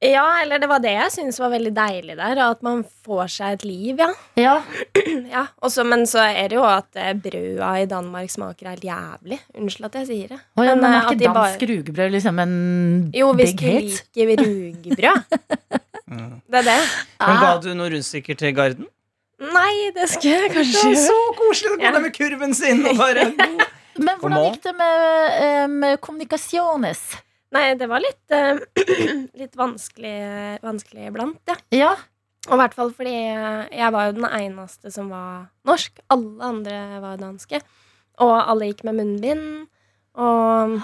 Ja, 0.00 0.24
eller 0.40 0.56
det 0.62 0.68
var 0.70 0.80
det 0.80 0.94
jeg 0.94 1.10
syntes 1.12 1.36
var 1.42 1.50
veldig 1.52 1.70
deilig 1.76 2.14
der. 2.16 2.38
At 2.46 2.62
man 2.64 2.78
får 3.04 3.26
seg 3.34 3.58
et 3.58 3.64
liv, 3.68 3.98
ja. 4.00 4.06
Ja, 4.40 4.54
ja. 5.34 5.42
Også, 5.60 5.84
men 5.84 6.06
så 6.08 6.22
er 6.24 6.48
det 6.48 6.56
jo 6.56 6.62
at 6.64 6.88
eh, 6.96 7.10
brøda 7.20 7.68
i 7.82 7.88
Danmark 7.90 8.32
smaker 8.32 8.70
helt 8.72 8.86
jævlig. 8.88 9.38
Unnskyld 9.60 9.90
at 9.90 9.98
jeg 10.00 10.08
sier 10.08 10.32
det. 10.32 10.38
Oh, 10.56 10.64
ja, 10.64 10.72
Men, 10.74 10.80
men 10.86 10.94
eh, 10.94 10.96
er 11.02 11.10
ikke 11.10 11.26
dansk 11.26 11.36
bare- 11.60 11.68
rugebrød 11.74 12.14
liksom 12.16 12.40
en 12.46 12.56
Jo, 13.14 13.28
hvis 13.36 13.52
du 13.60 13.66
liker 13.68 14.34
rugbrød. 14.44 15.22
Mm. 16.10 16.40
Det 16.50 16.58
er 16.58 16.64
det. 16.66 16.78
Men 17.22 17.28
Ah. 17.36 17.40
Ga 17.40 17.50
du 17.62 17.68
noen 17.70 17.92
rundstykker 17.92 18.34
til 18.40 18.50
Garden? 18.56 18.86
Nei, 19.38 19.92
det 19.94 20.08
skulle 20.10 20.40
jeg 20.40 20.50
kanskje 20.56 20.80
Det 20.82 20.96
gjøre. 20.96 21.04
så 21.04 21.18
koselig 21.38 21.70
å 21.70 21.76
gå 21.78 21.92
der 21.94 22.02
med 22.02 22.14
kurven 22.16 22.54
sin 22.58 22.80
og 22.90 22.98
bare 22.98 23.28
Men 24.08 24.18
hvordan 24.18 24.48
gikk 24.48 24.64
det 24.64 24.72
med, 24.80 25.70
med 25.84 26.00
kommunikasjones? 26.02 27.04
Nei, 27.50 27.74
det 27.74 27.88
var 27.90 28.02
litt, 28.02 28.22
uh, 28.30 28.60
litt 29.40 29.56
vanskelig, 29.58 30.60
vanskelig 30.62 31.08
iblant, 31.10 31.40
ja. 31.50 31.56
Ja, 31.74 31.92
Og 32.48 32.54
i 32.56 32.60
hvert 32.62 32.76
fall 32.78 32.92
fordi 32.96 33.14
jeg 33.14 33.92
var 33.92 34.08
jo 34.08 34.16
den 34.16 34.28
eneste 34.30 34.92
som 34.94 35.10
var 35.12 35.50
norsk. 35.68 35.98
Alle 36.14 36.46
andre 36.46 36.78
var 37.02 37.18
danske. 37.20 37.60
Og 38.24 38.32
alle 38.38 38.70
gikk 38.70 38.84
med 38.88 38.96
munnbind. 39.00 39.48
Og 40.20 40.78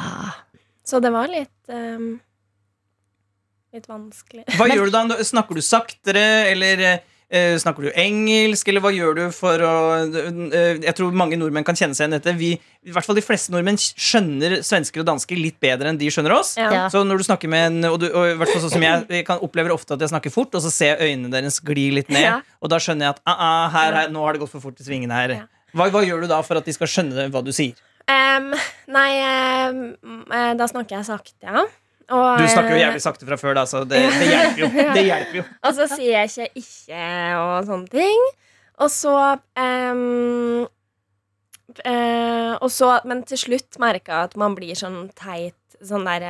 Så 0.87 1.01
det 1.03 1.11
var 1.15 1.31
litt 1.33 1.73
um, 1.73 2.17
Litt 3.75 3.89
vanskelig. 3.91 4.45
Hva 4.57 4.69
gjør 4.71 4.89
du 4.89 4.95
da? 4.95 5.19
Snakker 5.27 5.59
du 5.59 5.65
saktere, 5.65 6.23
eller 6.53 6.81
eh, 6.81 7.01
snakker 7.33 7.83
du 7.83 7.91
engelsk, 7.99 8.69
eller 8.71 8.83
hva 8.85 8.93
gjør 8.95 9.17
du 9.19 9.23
for 9.35 9.59
å 9.67 9.73
eh, 10.07 10.79
Jeg 10.85 10.95
tror 10.95 11.15
mange 11.17 11.35
nordmenn 11.39 11.67
kan 11.67 11.75
kjenne 11.75 11.97
seg 11.97 12.05
igjen 12.07 12.15
i 12.15 12.19
dette. 12.21 12.35
Vi, 12.39 12.53
I 12.87 12.95
hvert 12.95 13.07
fall 13.09 13.19
de 13.19 13.25
fleste 13.27 13.51
nordmenn 13.51 13.79
skjønner 13.81 14.61
svensker 14.63 15.03
og 15.03 15.09
dansker 15.09 15.41
litt 15.41 15.59
bedre 15.63 15.91
enn 15.91 15.99
de 15.99 16.11
skjønner 16.13 16.37
oss. 16.37 16.55
Ja. 16.61 16.85
Så 16.93 17.03
når 17.03 17.19
du 17.19 17.27
snakker 17.27 17.51
med 17.51 17.67
en 17.67 17.91
Og, 17.91 17.99
du, 18.03 18.07
og 18.13 18.31
i 18.31 18.37
hvert 18.39 18.53
fall 18.53 18.63
sånn 18.63 18.77
som 18.77 18.87
jeg, 18.87 19.07
jeg 19.11 19.27
kan 19.27 19.43
opplever 19.43 19.75
ofte 19.75 19.97
at 19.99 20.05
jeg 20.07 20.13
snakker 20.15 20.31
fort, 20.31 20.55
og 20.55 20.63
så 20.63 20.71
ser 20.71 20.95
jeg 20.95 21.11
øynene 21.17 21.33
deres 21.35 21.59
gli 21.67 21.89
litt 21.99 22.13
ned, 22.15 22.23
Ja. 22.29 22.37
og 22.63 22.71
da 22.71 22.79
skjønner 22.83 23.09
jeg 23.09 23.17
at 23.17 23.21
ah, 23.27 23.43
ah, 23.49 23.67
her, 23.75 23.99
her, 24.03 24.13
nå 24.15 24.23
har 24.23 24.37
det 24.37 24.45
gått 24.45 24.55
for 24.55 24.63
fort 24.63 24.79
i 24.81 24.87
svingene 24.87 25.19
her. 25.19 25.35
Hva, 25.75 25.91
hva 25.91 26.05
gjør 26.07 26.25
du 26.25 26.31
da 26.31 26.39
for 26.47 26.59
at 26.61 26.65
de 26.69 26.75
skal 26.77 26.91
skjønne 26.91 27.27
hva 27.35 27.43
du 27.45 27.51
sier? 27.55 27.75
Um, 28.07 28.53
nei, 28.95 29.09
eh, 29.19 30.53
da 30.55 30.71
snakker 30.71 31.01
jeg 31.01 31.09
sakte, 31.09 31.43
ja. 31.43 31.67
Og, 32.09 32.39
Du 32.39 32.47
snakker 32.47 32.71
jo 32.71 32.77
eh, 32.79 32.85
jævlig 32.85 33.03
sakte 33.03 33.27
fra 33.27 33.37
før, 33.41 33.55
da, 33.59 33.65
så 33.67 33.83
det, 33.89 33.99
det 34.21 34.27
hjelper 34.31 34.61
jo. 34.63 34.69
Det 34.95 35.05
hjelper 35.09 35.39
jo. 35.41 35.45
Og 35.67 35.75
så 35.75 35.87
sier 35.91 36.13
jeg 36.21 36.31
ikke 36.31 36.49
'ikke' 36.63 37.39
og 37.43 37.67
sånne 37.67 37.91
ting. 37.91 38.27
Og 38.79 38.91
så 38.93 39.15
um, 39.57 40.67
uh, 41.87 42.53
Og 42.61 42.71
så 42.71 43.01
Men 43.09 43.23
til 43.25 43.41
slutt 43.41 43.79
merka 43.83 44.13
jeg 44.13 44.31
at 44.31 44.37
man 44.37 44.55
blir 44.59 44.77
sånn 44.79 45.09
teit, 45.17 45.57
sånn 45.85 46.05
der 46.09 46.23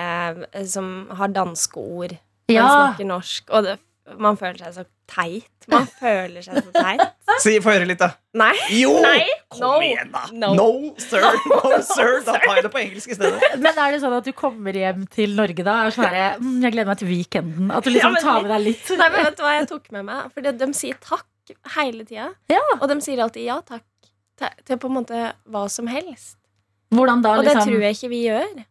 eh, 0.55 0.65
som 0.67 1.09
har 1.11 1.29
danske 1.35 1.77
ord. 1.77 2.17
Man 2.49 2.57
Ja. 2.57 2.67
snakker 2.69 3.07
norsk, 3.07 3.51
og 3.51 3.65
det, 3.65 3.79
man 4.19 4.37
føler 4.39 4.59
seg 4.63 4.75
så 4.77 4.85
teit. 5.11 5.67
Man 5.73 5.87
føler 6.01 6.43
seg 6.45 6.61
så 6.63 6.73
teit. 6.77 7.03
Si, 7.43 7.57
Få 7.61 7.73
høre 7.75 7.87
litt, 7.89 7.99
da. 7.99 8.13
Nei. 8.39 8.53
Jo! 8.71 8.93
Nei. 9.03 9.25
Kom 9.51 9.61
No. 9.61 9.71
igjen, 9.83 10.11
da. 10.13 10.23
No. 10.33 10.51
No, 10.55 10.67
sir. 11.03 11.25
No, 11.51 11.81
sir. 11.95 12.21
Da 12.27 12.37
tar 12.39 12.55
jeg 12.61 12.65
det 12.69 12.71
på 12.75 12.81
engelsk 12.83 13.11
i 13.13 13.17
stedet. 13.19 13.51
Men 13.59 13.73
er 13.83 13.93
det 13.97 14.01
sånn 14.05 14.15
at 14.17 14.25
du 14.29 14.33
kommer 14.37 14.73
hjem 14.79 15.07
til 15.11 15.35
Norge 15.39 15.65
da 15.67 15.77
og 15.89 15.93
sånn 15.97 16.07
her, 16.13 16.39
mm, 16.39 16.61
Jeg 16.63 16.73
gleder 16.77 16.91
meg 16.93 16.99
til 17.03 17.09
weekenden. 17.11 17.71
At 17.75 17.85
du 17.85 17.91
liksom 17.91 18.15
Ja, 18.15 18.15
men- 18.15 18.23
tar 18.29 18.43
med 18.47 18.51
deg 18.55 18.65
litt. 18.69 18.91
Nei, 18.99 19.09
men 19.11 19.25
vet 19.25 19.37
du 19.37 19.43
hva 19.47 19.55
jeg 19.59 19.69
tok 19.75 19.91
med 19.99 20.05
meg? 20.13 20.33
Fordi 20.37 20.53
de 20.65 20.71
sier 20.73 20.99
takk 21.01 21.27
hele 21.77 22.05
tida. 22.05 22.31
Ja. 22.51 22.63
Og 22.81 22.89
de 22.91 23.01
sier 23.05 23.21
alltid 23.23 23.45
ja 23.47 23.61
takk 23.63 23.85
til, 24.37 24.49
til 24.67 24.77
på 24.83 24.89
en 24.91 24.97
måte 25.01 25.33
hva 25.51 25.67
som 25.71 25.87
helst. 25.91 26.37
Hvordan 26.95 27.23
da, 27.23 27.37
liksom? 27.37 27.39
Og 27.39 27.45
det 27.45 27.55
liksom? 27.57 27.73
tror 27.73 27.83
jeg 27.87 27.97
ikke 27.97 28.11
vi 28.15 28.23
gjør. 28.29 28.65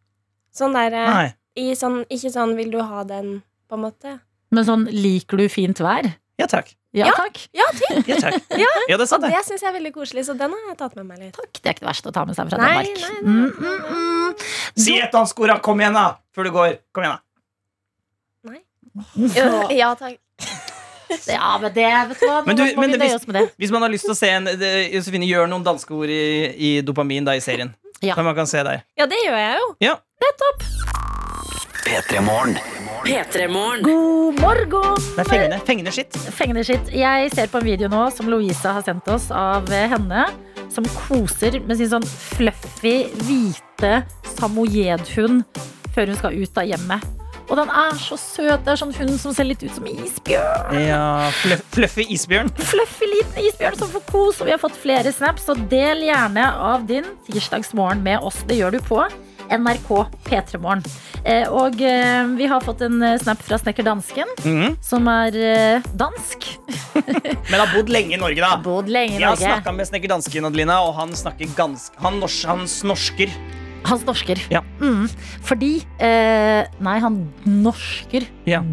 Sånn 0.55 0.75
der 0.75 0.93
eh, 1.01 1.31
i 1.59 1.69
sånn, 1.75 2.01
Ikke 2.11 2.31
sånn 2.31 2.55
'vil 2.55 2.71
du 2.71 2.79
ha 2.81 3.03
den', 3.03 3.41
på 3.69 3.75
en 3.75 3.81
måte. 3.83 4.19
Men 4.51 4.65
sånn, 4.65 4.85
liker 4.91 5.37
du 5.37 5.47
fint 5.49 5.77
vær? 5.79 6.13
Ja 6.37 6.45
takk. 6.47 6.73
Ja, 6.95 7.07
Ja. 7.07 7.11
takk. 7.17 7.37
Ja, 7.53 7.65
takk. 7.71 8.07
Ja, 8.11 8.15
takk. 8.21 8.43
ja, 8.55 8.67
det 8.87 8.93
er 8.95 9.01
Og 9.01 9.07
sant, 9.07 9.23
det. 9.23 9.31
det 9.31 9.43
syns 9.45 9.61
jeg 9.61 9.69
er 9.69 9.75
veldig 9.79 9.91
koselig, 9.93 10.25
så 10.25 10.37
den 10.37 10.51
har 10.51 10.59
jeg 10.69 10.77
tatt 10.77 10.95
med 10.95 11.05
meg 11.07 11.19
litt. 11.19 11.33
Takk, 11.35 11.51
Det 11.61 11.65
er 11.65 11.73
ikke 11.73 11.83
det 11.85 11.89
verste 11.89 12.07
å 12.11 12.13
ta 12.13 12.23
med 12.25 12.35
seg 12.35 12.49
fra 12.49 12.57
Nei, 12.57 12.83
Danmark. 12.83 13.01
nei, 13.01 13.09
nei, 13.11 13.21
Mm, 13.21 13.51
nei, 13.59 13.75
mm, 13.75 14.31
mm. 14.31 14.45
Si 14.75 14.97
et 14.99 15.11
dansk 15.11 15.39
ord, 15.39 15.47
da! 15.47 15.57
Kom 15.59 15.79
igjen, 15.79 15.93
da! 15.93 16.05
Før 16.35 16.43
du 16.47 16.51
går. 16.51 16.77
Kom 16.93 17.03
igjen, 17.03 17.17
da. 17.17 17.21
Ja, 19.35 19.69
ja 19.71 19.89
takk. 19.95 20.19
Ja, 21.29 21.57
men 21.61 21.69
det 21.73 21.85
vet 21.85 22.19
du 22.19 22.25
hva, 22.25 22.39
nå 22.41 22.45
Men 22.47 22.55
du- 22.57 22.63
må 22.75 22.81
men 22.81 22.91
vi 22.91 22.97
det- 22.97 23.05
nøye 23.07 23.15
oss 23.15 23.27
med 23.27 23.35
det. 23.37 23.43
Hvis 23.61 23.71
man 23.71 23.81
har 23.83 23.89
lyst 23.89 24.05
til 24.07 24.11
å 24.13 24.17
se 24.17 24.27
en 24.29 24.43
det- 24.45 24.91
Josefine 24.91 25.27
gjør 25.29 25.47
noen 25.51 25.63
danske 25.63 25.91
ord 25.93 26.09
i, 26.09 26.49
i 26.57 26.81
dopamin 26.81 27.23
da 27.25 27.31
i 27.37 27.39
serien. 27.39 27.75
Ja. 28.01 28.15
Så 28.15 28.23
man 28.23 28.35
kan 28.35 28.47
se 28.47 28.63
deg. 28.63 28.81
Ja, 28.97 29.05
det 29.05 29.17
gjør 29.23 29.37
jeg 29.37 29.59
jo. 29.59 29.75
Ja. 29.85 29.95
P3 30.19 30.41
Morgen. 30.41 31.77
P3 31.85 32.23
Morgen. 32.25 32.57
God 33.83 34.39
morgen! 34.39 34.95
Det 35.15 35.23
er 35.23 35.27
fengende, 35.29 35.59
fengende 35.67 35.91
skitt. 35.93 36.15
Fengende 36.35 36.63
skitt. 36.65 36.91
Jeg 36.95 37.31
ser 37.33 37.49
på 37.51 37.59
en 37.59 37.67
video 37.67 37.89
nå 37.91 38.05
som 38.15 38.29
Louisa 38.31 38.75
har 38.77 38.85
sendt 38.85 39.09
oss 39.11 39.27
av 39.35 39.67
henne, 39.71 40.27
som 40.73 40.87
koser 41.07 41.59
med 41.67 41.79
sin 41.79 41.91
sånn 41.91 42.05
fluffy, 42.05 42.95
hvite 43.25 43.99
samojedhund 44.37 45.43
før 45.95 46.11
hun 46.11 46.19
skal 46.19 46.39
ut 46.39 46.61
av 46.61 46.71
hjemmet. 46.71 47.11
Og 47.45 47.59
den 47.59 47.69
er 47.69 47.99
så 48.01 48.17
søt. 48.17 48.63
Det 48.65 48.73
er 48.73 48.79
sånn 48.81 48.95
hund 48.97 49.19
som 49.21 49.35
ser 49.37 49.45
litt 49.45 49.61
ut 49.61 49.75
som 49.75 49.85
isbjørn. 49.85 50.79
Ja, 50.87 51.27
fluff, 51.43 51.61
Fluffy 51.75 52.07
isbjørn. 52.15 52.49
Fluffy 52.71 53.11
liten 53.11 53.43
isbjørn 53.43 53.77
som 53.77 53.91
får 53.93 54.05
kos. 54.09 54.39
Og 54.41 54.49
vi 54.49 54.55
har 54.55 54.61
fått 54.61 54.79
flere 54.81 55.13
snaps, 55.13 55.45
så 55.45 55.53
del 55.69 56.07
gjerne 56.07 56.47
av 56.71 56.87
din 56.89 57.05
tirsdagsmorgen 57.29 58.01
med 58.05 58.25
oss. 58.25 58.41
Det 58.49 58.57
gjør 58.57 58.79
du 58.79 58.81
på 58.87 59.03
NRK 59.49 59.89
P3morgen. 60.25 60.83
Eh, 61.25 61.47
og 61.51 61.79
eh, 61.81 62.23
vi 62.37 62.47
har 62.49 62.61
fått 62.65 62.81
en 62.85 63.01
eh, 63.05 63.17
snap 63.21 63.41
fra 63.45 63.57
snekker 63.61 63.85
Dansken, 63.87 64.29
Mhm. 64.45 64.77
som 64.81 65.07
er 65.11 65.81
dansk. 65.97 66.47
Men 67.51 67.59
har 67.59 67.69
bodd 67.73 67.89
lenge 67.89 68.15
i 68.15 68.21
Norge, 68.21 68.39
da. 68.41 68.55
Bodd 68.63 68.89
lenge 68.89 69.17
i 69.17 69.19
Jeg 69.19 69.27
har 69.27 69.35
Norge. 69.35 69.51
snakka 69.53 69.73
med 69.75 69.89
snekker 69.89 70.11
dansken, 70.15 70.45
Adelina, 70.49 70.79
og 70.85 70.95
han 70.95 71.13
snakker 71.17 71.49
ganske 71.57 71.95
Han, 72.01 72.19
nors, 72.19 72.39
han 72.45 72.65
snorsker. 72.69 73.31
Han 73.85 73.99
norsker. 74.07 74.39
Ja. 74.49 74.61
Mm, 74.81 75.05
fordi 75.45 75.75
eh, 76.01 76.65
Nei, 76.81 76.95
han 77.03 77.19
norsker. 77.45 78.25
Ja. 78.49 78.63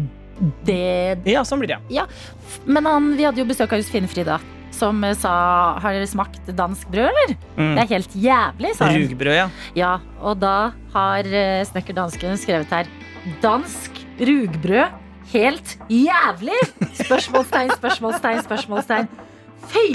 Det 0.65 1.19
Ja, 1.29 1.43
sånn 1.45 1.61
blir 1.61 1.69
det, 1.75 1.79
ja. 1.93 2.07
Men 2.65 2.85
han, 2.89 3.11
vi 3.17 3.23
hadde 3.27 3.37
jo 3.43 3.45
besøk 3.45 3.71
av 3.71 3.79
Josefine 3.79 4.09
Frida, 4.09 4.39
som 4.73 5.03
eh, 5.05 5.15
sa 5.17 5.33
Har 5.81 5.95
dere 5.95 6.09
smakt 6.09 6.49
dansk 6.57 6.89
brød, 6.93 7.09
eller? 7.11 7.35
Mm. 7.57 7.73
Det 7.75 7.83
er 7.83 7.91
helt 7.95 8.15
jævlig, 8.25 8.73
sa 8.77 8.89
hun. 8.89 9.05
Rugbrød, 9.05 9.37
ja. 9.37 9.47
Ja, 9.77 9.93
og 10.21 10.39
da 10.41 10.55
har 10.95 11.29
eh, 11.29 11.63
snekker 11.69 11.97
dansken 11.97 12.39
skrevet 12.41 12.73
her 12.73 12.89
Dansk 13.43 14.01
rugbrød, 14.19 14.97
helt 15.31 15.77
jævlig! 15.89 16.57
Spørsmålstegn, 16.99 17.71
spørsmålstegn, 17.79 18.41
spørsmålstegn. 18.43 19.07
Fy! 19.71 19.85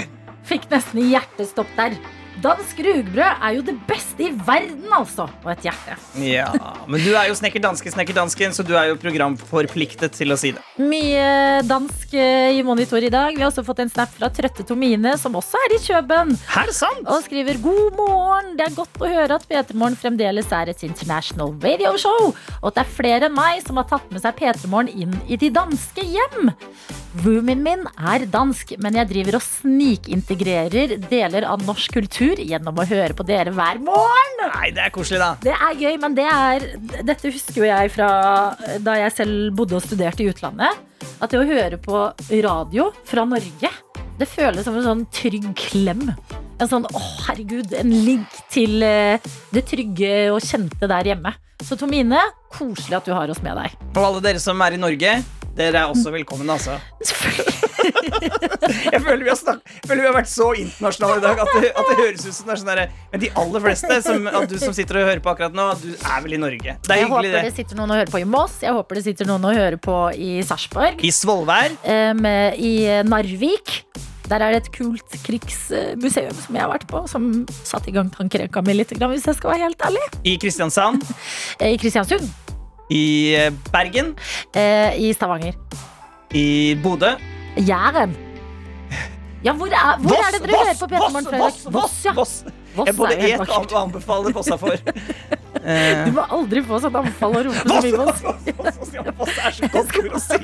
Fikk 0.49 0.65
nesten 0.71 1.03
hjertestopp 1.11 1.69
der. 1.77 1.99
Dansk 2.39 2.77
rugbrød 2.85 3.41
er 3.43 3.55
jo 3.57 3.63
det 3.67 3.73
beste 3.87 4.23
i 4.23 4.29
verden, 4.47 4.85
altså! 4.95 5.25
Og 5.43 5.49
et 5.51 5.65
hjerte. 5.67 5.95
ja. 6.23 6.45
Men 6.87 7.01
du 7.03 7.09
er 7.11 7.27
jo 7.27 7.35
snekker 7.35 7.59
danske, 7.63 7.91
snekker 7.91 8.15
dansken, 8.15 8.53
så 8.55 8.63
du 8.63 8.71
er 8.79 8.89
jo 8.91 8.95
programforpliktet 9.01 10.13
til 10.15 10.31
å 10.31 10.37
si 10.39 10.53
det. 10.55 10.63
Mye 10.79 11.59
dansk 11.67 12.13
eh, 12.15 12.55
i 12.55 12.63
monitor 12.63 13.03
i 13.03 13.11
dag. 13.11 13.35
Vi 13.35 13.43
har 13.43 13.51
også 13.51 13.65
fått 13.67 13.81
en 13.83 13.91
snap 13.91 14.13
fra 14.15 14.29
Trøtte 14.31 14.63
Tomine, 14.67 15.17
som 15.19 15.35
også 15.35 15.59
er 15.65 15.75
i 15.75 15.81
Kjøben. 15.83 16.31
Her 16.53 16.71
sant? 16.75 17.03
Og 17.11 17.25
skriver 17.27 17.59
god 17.63 17.99
morgen. 17.99 18.53
Det 18.59 18.69
er 18.69 18.77
godt 18.77 19.03
å 19.03 19.11
høre 19.11 19.39
at 19.39 19.47
P3 19.49 19.75
Morgen 19.75 19.99
fremdeles 19.99 20.53
er 20.55 20.71
et 20.71 20.85
international 20.87 21.51
radio 21.65 21.91
show. 21.99 22.31
Og 22.61 22.71
at 22.71 22.79
det 22.79 22.85
er 22.85 22.95
flere 23.01 23.27
enn 23.29 23.35
meg 23.35 23.59
som 23.67 23.81
har 23.81 23.89
tatt 23.91 24.07
med 24.15 24.23
seg 24.23 24.39
P3 24.39 24.71
Morgen 24.71 24.93
inn 24.95 25.19
i 25.27 25.39
de 25.39 25.51
danske 25.59 26.07
hjem. 26.07 26.53
Roomien 27.25 27.61
min 27.65 27.83
er 27.97 28.23
dansk, 28.29 28.75
men 28.79 28.95
jeg 28.99 29.09
driver 29.09 29.39
og 29.39 29.43
snikintegrerer 29.43 30.95
deler 31.09 31.47
av 31.49 31.63
norsk 31.67 31.97
kultur 31.97 32.28
gjennom 32.37 32.77
å 32.77 32.85
høre 32.85 33.15
på 33.17 33.25
dere 33.25 33.53
hver 33.55 33.79
morgen. 33.81 34.35
Nei, 34.43 34.69
det 34.75 34.85
er 34.85 34.93
koselig, 34.93 35.19
da. 35.21 35.31
Det 35.41 35.55
er 35.55 35.81
gøy, 35.81 35.97
men 36.01 36.15
det 36.17 36.27
er 36.29 36.67
Dette 37.07 37.31
husker 37.33 37.63
jo 37.63 37.67
jeg 37.67 37.91
fra 37.95 38.09
da 38.85 38.95
jeg 38.99 39.15
selv 39.17 39.55
bodde 39.57 39.79
og 39.79 39.85
studerte 39.85 40.23
i 40.25 40.29
utlandet. 40.29 40.85
At 41.19 41.31
det 41.31 41.41
å 41.41 41.47
høre 41.47 41.79
på 41.81 42.03
radio 42.45 42.89
fra 43.07 43.25
Norge, 43.27 43.71
det 44.19 44.27
føles 44.27 44.67
som 44.67 44.77
en 44.77 44.85
sånn 44.85 45.05
trygg 45.15 45.47
klem. 45.57 46.05
En 46.59 46.67
sånn 46.67 46.87
å 46.87 47.03
herregud, 47.25 47.73
en 47.79 47.93
link 48.03 48.41
til 48.51 48.83
eh, 48.83 49.29
det 49.55 49.63
trygge 49.69 50.27
og 50.33 50.43
kjente 50.43 50.89
der 50.91 51.13
hjemme. 51.13 51.31
Så 51.63 51.75
Tomine, 51.79 52.21
koselig 52.51 52.99
at 52.99 53.07
du 53.07 53.15
har 53.15 53.31
oss 53.31 53.41
med 53.43 53.55
deg. 53.59 53.79
Og 53.95 54.03
alle 54.03 54.23
dere 54.23 54.43
som 54.43 54.59
er 54.63 54.75
i 54.75 54.81
Norge, 54.81 55.15
dere 55.55 55.85
er 55.85 55.91
også 55.91 56.11
velkommen, 56.15 56.51
altså. 56.51 56.79
Jeg 58.93 59.01
føler 59.01 59.23
vi 59.23 59.29
har, 59.31 59.37
snak 59.39 59.61
jeg 59.69 59.87
føler 59.87 60.01
vi 60.03 60.07
har 60.09 60.15
vært 60.15 60.29
så 60.31 60.47
internasjonale 60.59 61.19
i 61.19 61.23
dag 61.23 61.41
at 61.43 61.51
det, 61.55 61.69
at 61.73 61.89
det 61.89 61.95
høres 61.99 62.25
ut 62.25 62.35
som 62.35 62.49
det 62.49 62.53
er 62.53 62.59
sånn 62.61 62.69
derre 62.71 62.85
Men 63.13 63.23
de 63.23 63.29
aller 63.41 63.63
fleste 63.65 63.99
som, 64.05 64.27
at 64.29 64.51
du 64.51 64.57
som 64.61 64.75
sitter 64.77 64.99
og 65.01 65.07
hører 65.09 65.23
på 65.25 65.31
akkurat 65.33 65.55
nå, 65.57 65.67
du 65.81 65.89
er 65.95 66.23
vel 66.25 66.35
i 66.37 66.41
Norge. 66.41 66.75
Det 66.85 66.93
er 66.95 67.01
Jeg 67.01 67.09
håper 67.09 67.25
hyggelig, 67.25 67.33
det 67.35 67.43
det. 67.49 67.55
sitter 67.61 67.79
noen 67.79 67.93
og 67.95 67.99
hører 68.01 68.13
på 68.13 68.21
i 68.21 68.27
Moss, 68.29 68.59
jeg 68.65 68.75
håper 68.77 68.99
det 68.99 69.05
sitter 69.07 69.29
noen 69.29 69.47
og 69.49 69.57
hører 69.57 69.79
på 69.89 69.97
i 70.15 70.31
Sarpsborg. 70.45 71.01
I 71.05 71.11
Svolvær. 71.15 71.75
Um, 71.85 72.25
I 72.69 72.73
Narvik. 73.07 73.75
Der 74.29 74.43
er 74.45 74.53
det 74.53 74.59
et 74.67 74.69
kult 74.75 75.15
krigsmuseum 75.25 76.35
som 76.37 76.53
jeg 76.57 76.61
har 76.61 76.69
vært 76.69 76.85
på, 76.89 77.01
som 77.09 77.31
satte 77.65 77.89
i 77.89 77.95
gang 77.95 78.11
tankerekka 78.13 78.61
mi 78.67 78.75
litt, 78.77 78.93
hvis 78.93 79.25
jeg 79.25 79.39
skal 79.39 79.55
være 79.55 79.69
helt 79.69 79.81
ærlig. 79.89 80.03
I 80.29 80.35
Kristiansand. 80.41 81.01
Eh, 81.59 81.73
I 81.73 81.79
Kristiansund. 81.81 82.29
I 82.93 83.03
eh, 83.39 83.49
Bergen. 83.73 84.13
Eh, 84.53 84.93
I 85.01 85.11
Stavanger. 85.17 85.57
I 86.37 86.75
Bodø. 86.83 87.15
Jæren. 87.57 88.15
Ja, 89.43 89.53
hvor 89.55 89.67
er, 89.71 89.97
hvor 90.03 90.11
er 90.19 90.31
det 90.35 90.41
dere 90.49 90.57
hører 90.57 90.75
på 90.79 90.87
P3 90.91 90.99
Morgen 90.99 91.25
fredag? 91.25 91.39
Voss, 91.39 91.65
Voss, 91.71 92.05
ja. 92.05 92.11
Voss. 92.13 92.33
Voss 92.75 92.87
Jeg 92.87 92.95
både 92.97 93.13
et 93.17 93.39
og 93.39 93.53
annet 93.55 93.71
å 93.73 93.77
anbefaler 93.83 94.35
Vossa 94.35 94.57
for. 94.59 94.75
Eh, 95.59 96.05
Du 96.05 96.13
må 96.15 96.23
aldri 96.31 96.61
få 96.63 96.77
sånt 96.79 96.95
anfall 96.95 97.33
og 97.35 97.47
rope 97.49 97.63
så 97.67 97.79
mye 97.83 97.97
Voss. 97.99 98.21
Voss, 98.23 98.91
Voss 99.17 99.39
er 99.43 99.55
så 99.57 99.67
godt 99.73 99.97
ord 99.99 100.13
å 100.15 100.21
si. 100.23 100.37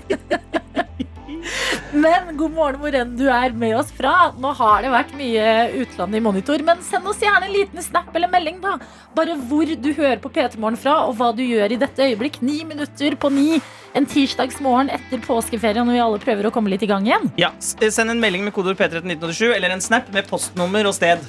Men 1.96 2.32
god 2.38 2.54
morgen 2.56 2.82
hvor 2.82 2.96
enn 2.98 3.14
du 3.18 3.26
er 3.32 3.54
med 3.56 3.76
oss 3.78 3.92
fra. 3.96 4.32
Nå 4.42 4.52
har 4.58 4.84
det 4.84 4.92
vært 4.94 5.14
mye 5.18 5.46
utland 5.84 6.18
i 6.18 6.24
monitor, 6.24 6.62
men 6.66 6.82
send 6.86 7.08
oss 7.12 7.22
gjerne 7.24 7.48
en 7.50 7.56
liten 7.56 7.86
snap 7.86 8.16
eller 8.16 8.32
melding, 8.32 8.60
da. 8.64 8.76
Bare 9.16 9.38
hvor 9.48 9.70
du 9.70 9.90
hører 9.94 10.20
på 10.24 10.32
P3 10.34 10.60
Morgen 10.60 10.80
fra, 10.80 10.98
og 11.08 11.16
hva 11.20 11.32
du 11.36 11.44
gjør 11.46 11.76
i 11.76 11.80
dette 11.82 12.10
øyeblikk. 12.10 12.42
Ni 12.46 12.64
minutter 12.68 13.16
på 13.20 13.32
ni 13.34 13.62
en 13.96 14.08
tirsdagsmorgen 14.12 14.92
etter 14.92 15.22
påskeferien 15.24 15.88
når 15.88 15.96
vi 15.96 16.04
alle 16.04 16.22
prøver 16.24 16.50
å 16.50 16.54
komme 16.56 16.74
litt 16.74 16.84
i 16.84 16.90
gang 16.92 17.08
igjen. 17.08 17.32
Ja, 17.40 17.54
Send 17.62 18.12
en 18.12 18.20
melding 18.20 18.44
med 18.44 18.56
kodeord 18.56 18.80
P3 18.80 19.00
til 19.00 19.16
1987 19.16 19.56
eller 19.56 19.72
en 19.76 19.84
snap 19.84 20.12
med 20.14 20.28
postnummer 20.28 20.90
og 20.90 20.98
sted. 20.98 21.24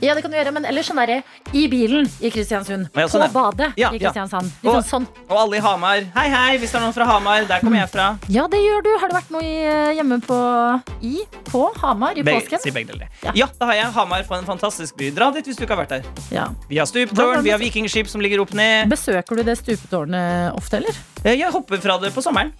Ja, 0.00 0.14
det 0.14 0.22
kan 0.22 0.30
du 0.32 0.36
gjøre, 0.38 0.52
men 0.56 0.64
ellers 0.64 0.88
sånn 0.88 0.96
derre 0.96 1.22
i 1.52 1.66
bilen 1.68 2.06
i 2.24 2.30
Kristiansund. 2.32 2.88
Ja, 2.96 3.04
På 3.04 3.10
sånn, 3.12 3.26
ja. 3.26 3.28
badet 3.34 3.72
Ja, 3.76 3.90
i. 3.92 3.98
Kristiansand. 3.98 4.48
Litt 4.62 4.70
Og- 4.72 4.84
sånn 4.84 5.04
sånn. 5.04 5.06
Og 5.28 5.36
alle 5.36 5.56
i 5.56 5.60
Hamar. 5.60 6.00
Hei, 6.14 6.28
hei, 6.32 6.56
hvis 6.58 6.70
det 6.72 6.80
er 6.80 6.84
noen 6.86 6.94
fra 6.94 7.04
Hamar. 7.04 7.44
Der 7.46 7.60
kommer 7.60 7.76
jeg 7.80 7.90
fra. 7.90 8.18
Ja, 8.28 8.46
det 8.48 8.58
gjør 8.64 8.82
du. 8.82 8.90
Har 8.98 9.08
det 9.08 9.16
vært 9.18 9.30
noe 9.30 9.42
i, 9.42 9.56
eh, 9.64 9.94
hjemme 10.00 10.20
på 10.24 10.82
i 11.02 11.20
på 11.44 11.66
Hamar 11.82 12.16
i 12.16 12.22
Begge, 12.22 12.40
påsken? 12.48 12.60
si 12.60 12.70
begge 12.70 12.92
deler. 12.94 13.08
Ja. 13.22 13.32
Ja. 13.34 13.46
det 13.46 13.66
har 13.66 13.74
jeg. 13.74 13.92
Hamar 13.92 14.22
for 14.24 14.36
en 14.36 14.44
fantastisk 14.46 14.96
by. 14.96 15.10
Dra 15.10 15.30
dit 15.32 15.44
hvis 15.44 15.56
du 15.56 15.64
ikke 15.66 15.76
har 15.76 15.84
vært 15.84 15.88
der. 15.88 16.02
Ja. 16.30 16.48
Vi 16.68 16.78
har 16.78 16.86
stuptårn, 16.86 17.42
vi 17.42 17.50
har 17.50 17.58
vikingskip 17.58 18.08
som 18.08 18.20
ligger 18.22 18.40
opp 18.40 18.52
ned. 18.54 18.88
Besøker 18.88 19.36
du 19.36 19.42
det 19.42 19.58
stupetårnet 19.58 20.54
ofte, 20.56 20.78
eller? 20.78 20.94
Eh, 21.24 21.36
Jeg 21.36 21.52
hopper 21.52 21.76
fra 21.78 21.98
det 21.98 22.12
på 22.14 22.22
sommeren. 22.22 22.52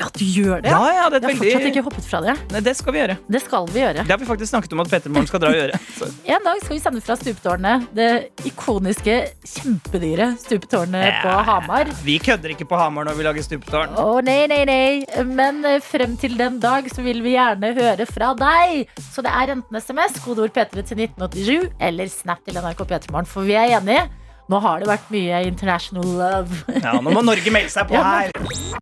Ja, 0.00 0.06
du 0.08 0.24
gjør 0.24 0.62
det? 0.64 0.70
Ja, 0.72 0.78
ja, 0.88 1.08
det 1.12 1.18
Jeg 1.20 1.22
er 1.22 1.26
har 1.26 1.32
et 1.32 1.38
fortsatt 1.42 1.66
ikke 1.68 1.82
hoppet 1.84 2.06
fra 2.08 2.20
det. 2.24 2.34
Nei, 2.52 2.60
Det 2.64 2.72
skal 2.78 2.94
vi 2.94 3.00
gjøre. 3.02 3.16
Det 3.34 3.40
skal 3.44 3.66
vi 3.68 3.80
gjøre. 3.82 4.04
Det 4.06 4.14
har 4.14 4.20
vi 4.22 4.28
faktisk 4.28 4.50
snakket 4.54 4.72
om 4.76 4.80
at 4.84 4.90
Petter 4.92 5.12
Morgen 5.12 5.28
skal 5.28 5.42
dra 5.42 5.50
og 5.52 5.58
gjøre. 5.58 5.80
Så. 5.98 6.08
En 6.32 6.46
dag 6.46 6.62
skal 6.62 6.74
vi 6.76 6.80
sende 6.80 7.02
fra 7.04 7.16
stupetårnet. 7.20 7.84
Det 7.96 8.08
ikoniske, 8.48 9.16
kjempedyre 9.52 10.30
stupetårnet 10.40 11.20
på 11.22 11.34
Hamar. 11.50 11.92
Vi 12.06 12.16
kødder 12.24 12.54
ikke 12.54 12.68
på 12.70 12.80
Hamar 12.80 13.08
når 13.08 13.20
vi 13.20 13.26
lager 13.28 13.46
stupetårn. 13.46 13.92
Å 14.00 14.22
nei, 14.24 14.40
nei, 14.52 14.62
nei. 14.68 15.24
Men 15.28 15.60
eh, 15.68 15.78
frem 15.84 16.16
til 16.20 16.38
den 16.40 16.56
dag 16.62 16.88
så 16.92 17.04
vil 17.04 17.20
vi 17.24 17.36
gjerne 17.36 17.74
høre 17.76 18.08
fra 18.08 18.32
deg. 18.38 18.88
Så 19.12 19.24
det 19.26 19.34
er 19.34 19.54
enten 19.58 19.80
SMS, 19.82 20.16
kodeord 20.24 20.56
P3 20.56 20.86
til 20.88 21.04
1987, 21.04 21.70
eller 21.84 22.08
Snap 22.12 22.42
til 22.48 22.56
NRK 22.60 22.84
P3morgen. 22.88 23.28
For 23.28 23.44
vi 23.48 23.58
er 23.60 23.76
enige. 23.76 24.08
Nå 24.50 24.58
har 24.60 24.82
det 24.82 24.88
vært 24.90 25.10
mye 25.14 25.42
international 25.46 26.08
love. 26.18 26.62
Ja, 26.82 26.96
Nå 26.98 27.14
må 27.14 27.22
Norge 27.24 27.52
melde 27.54 27.70
seg 27.72 27.86
på 27.90 28.00
her. 28.02 28.32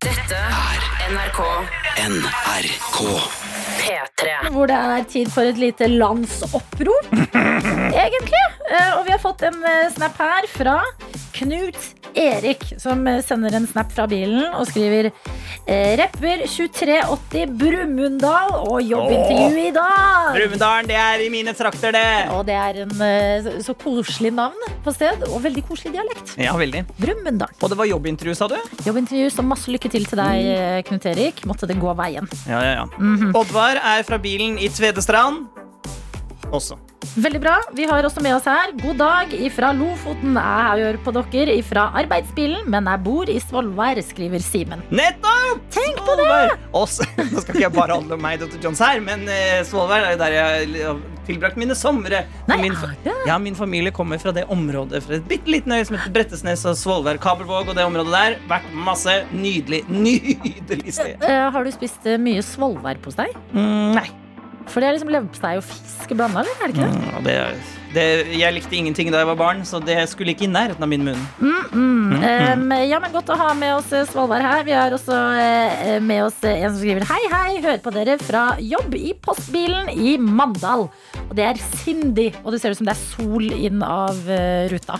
Dette 0.01 0.39
er 0.41 0.89
NRK 1.13 1.41
NRK. 2.01 3.01
P3. 3.81 4.35
Hvor 4.53 4.69
det 4.69 4.77
er 4.77 5.07
tid 5.09 5.31
for 5.33 5.47
et 5.49 5.57
lite 5.61 5.87
landsopprop, 5.91 7.09
egentlig. 8.05 8.43
Eh, 8.71 8.91
Og 8.99 9.05
vi 9.07 9.11
har 9.15 9.21
fått 9.23 9.41
en 9.47 9.57
eh, 9.67 9.89
snap 9.95 10.17
her 10.21 10.47
fra 10.51 10.77
Knut 11.35 11.77
Erik, 12.17 12.63
som 12.81 13.05
eh, 13.07 13.21
sender 13.25 13.55
en 13.57 13.65
snap 13.67 13.91
fra 13.95 14.05
bilen 14.11 14.45
og 14.53 14.67
skriver 14.69 15.11
Rapper 15.71 16.41
2380 16.49 17.51
Brumunddal 17.55 18.49
og 18.65 18.81
jobbintervju 18.83 19.59
i 19.61 19.71
dag. 19.75 20.31
Brumunddalen, 20.35 20.87
det 20.89 20.97
er 20.99 21.21
i 21.23 21.27
mine 21.31 21.53
trakter, 21.55 21.93
det. 21.95 22.03
Og 22.33 22.41
det 22.47 22.55
er 22.57 22.79
en 22.81 22.91
så- 23.63 23.75
koselig 23.81 24.33
navn 24.35 24.57
på 24.83 24.91
sted, 24.95 25.21
og 25.29 25.37
veldig 25.45 25.63
koselig 25.69 25.93
dialekt. 25.95 26.33
Ja, 26.41 26.55
veldig. 26.59 26.81
Brumunddal. 26.99 27.53
Og 27.61 27.71
det 27.71 27.77
var 27.79 27.87
jobbintervju, 27.87 28.33
sa 28.35 28.49
du? 28.51 28.57
Jobbintervju, 28.87 29.29
så 29.31 29.45
masse 29.45 29.71
lykke 29.71 29.91
til 29.93 30.03
til 30.09 30.19
deg, 30.19 30.49
eh, 30.57 30.81
Knut 30.89 31.05
Erik. 31.13 31.45
Måtte 31.47 31.69
det 31.69 31.77
gå 31.79 31.93
veien. 31.95 32.27
Ja, 32.49 32.59
ja, 32.65 32.73
ja. 32.81 32.85
Oddvar 33.37 33.70
er 33.79 34.07
fra 34.07 34.19
bilen 34.21 34.57
i 34.59 34.69
Tvedestrand. 34.71 35.47
Også. 36.51 36.75
Veldig 37.15 37.39
bra. 37.41 37.55
Vi 37.75 37.85
har 37.89 38.05
også 38.05 38.21
med 38.23 38.35
oss 38.35 38.45
her 38.47 38.71
God 38.79 38.99
dag 39.01 39.31
ifra 39.33 39.71
Lofoten. 39.75 40.35
Jeg 40.37 40.83
hører 40.85 40.99
på 41.03 41.13
dere 41.15 41.55
ifra 41.57 41.87
arbeidsbilen, 41.99 42.67
men 42.71 42.87
jeg 42.87 43.03
bor 43.03 43.31
i 43.31 43.39
Svolvær, 43.41 43.99
skriver 44.05 44.43
Simen. 44.43 44.83
Nettopp! 44.93 45.63
Tenk 45.73 45.99
på 45.99 46.15
Svolvær! 46.15 46.53
Også, 46.77 47.07
nå 47.31 47.41
skal 47.41 47.57
ikke 47.57 47.65
jeg 47.65 47.75
bare 47.75 47.97
handle 47.97 48.19
om 48.19 48.23
meg, 48.23 48.39
Dr. 48.43 48.59
Johns 48.63 48.83
her, 48.83 49.01
men 49.03 49.25
uh, 49.27 49.59
Svolvær 49.67 50.07
er 50.07 50.15
jo 50.15 50.21
der 50.21 50.37
jeg 50.37 50.93
tilbrakt 51.31 51.59
mine 51.59 51.75
somre. 51.77 52.23
Nei, 52.49 52.59
min, 52.61 52.75
er 52.75 52.95
det? 53.05 53.15
ja, 53.27 53.37
min 53.41 53.57
familie 53.57 53.93
kommer 53.95 54.21
fra 54.21 54.33
det 54.35 54.45
området, 54.51 55.03
fra 55.05 55.17
et 55.17 55.27
bitte 55.29 55.51
liten 55.51 55.73
øy 55.73 55.83
som 55.87 55.97
heter 55.97 56.13
Brettesnes 56.15 56.65
og 56.69 56.77
Svolvær, 56.79 57.19
Kabelvåg 57.21 57.71
og 57.71 57.77
det 57.77 57.87
området 57.87 58.13
der. 58.15 58.39
Vært 58.51 58.71
masse 58.87 59.17
nydelig, 59.33 59.83
nydelig 60.07 60.97
sted. 60.97 61.21
Uh, 61.25 61.49
har 61.55 61.67
du 61.67 61.73
spist 61.73 62.07
eh, 62.09 62.19
mye 62.21 62.43
svolværpostei? 62.45 63.29
Mm, 63.53 63.93
nei. 63.97 64.07
For 64.69 64.79
det 64.79 64.89
er 64.89 64.97
liksom 64.97 65.11
leverpostei 65.11 65.55
og 65.59 65.65
fisk 65.67 66.13
blanda, 66.15 66.43
eller? 66.43 66.57
Er 66.61 66.71
det 66.71 66.77
ikke 66.77 66.89
det? 66.89 66.99
Mm, 67.01 67.23
det, 67.25 67.37
det, 67.95 68.07
jeg 68.39 68.55
likte 68.55 68.77
ingenting 68.77 69.11
da 69.11 69.21
jeg 69.21 69.29
var 69.31 69.39
barn, 69.39 69.63
så 69.67 69.81
det 69.83 69.97
skulle 70.11 70.35
ikke 70.35 70.47
i 70.47 70.51
nærheten 70.51 70.83
av 70.83 70.89
min 70.91 71.03
munn. 71.05 71.23
Mm. 71.41 71.61
Um, 72.11 72.71
ja, 72.87 72.99
men 72.99 73.11
Godt 73.11 73.31
å 73.33 73.37
ha 73.39 73.51
med 73.57 73.73
oss 73.75 73.89
Svalbard 73.89 74.11
Svolvær 74.11 74.43
her. 74.45 74.63
Vi 74.67 74.75
har 74.75 74.93
også 74.95 75.15
uh, 75.15 75.97
med 76.03 76.25
oss 76.25 76.37
eh, 76.47 76.61
en 76.63 76.71
som 76.71 76.79
skriver 76.79 77.05
Hei, 77.09 77.19
hei, 77.31 77.61
hører 77.63 77.81
på 77.83 77.93
dere 77.95 78.17
fra 78.21 78.43
jobb 78.59 78.95
i 78.95 79.13
postbilen 79.19 79.89
i 79.91 80.15
Mandal. 80.21 80.87
Og 81.27 81.33
det 81.37 81.47
er 81.47 81.61
Cindy, 81.81 82.29
og 82.43 82.53
det 82.53 82.61
ser 82.61 82.75
ut 82.75 82.79
som 82.79 82.87
det 82.87 82.95
er 82.95 83.01
sol 83.01 83.47
inn 83.51 83.83
av 83.85 84.19
uh, 84.27 84.67
ruta. 84.71 84.99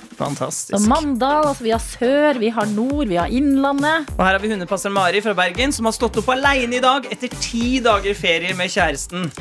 Så 0.51 0.81
Mandal, 0.87 1.51
altså 1.51 1.67
vi 1.67 1.75
har 1.75 1.83
sør, 1.83 2.41
vi 2.41 2.51
har 2.55 2.71
nord, 2.71 3.05
vi 3.11 3.19
har 3.19 3.31
Innlandet. 3.31 4.11
Og 4.17 4.25
her 4.25 4.35
har 4.35 4.43
vi 4.43 4.51
hundepasser 4.51 4.93
Mari 4.93 5.23
fra 5.23 5.35
Bergen 5.37 5.75
som 5.75 5.87
har 5.87 5.95
stått 5.95 6.19
opp 6.21 6.31
alene 6.35 6.79
i 6.79 6.83
dag 6.83 7.07
etter 7.11 7.31
ti 7.39 7.79
dager 7.83 8.17
ferie 8.17 8.55
med 8.57 8.71
kjæresten. 8.71 9.31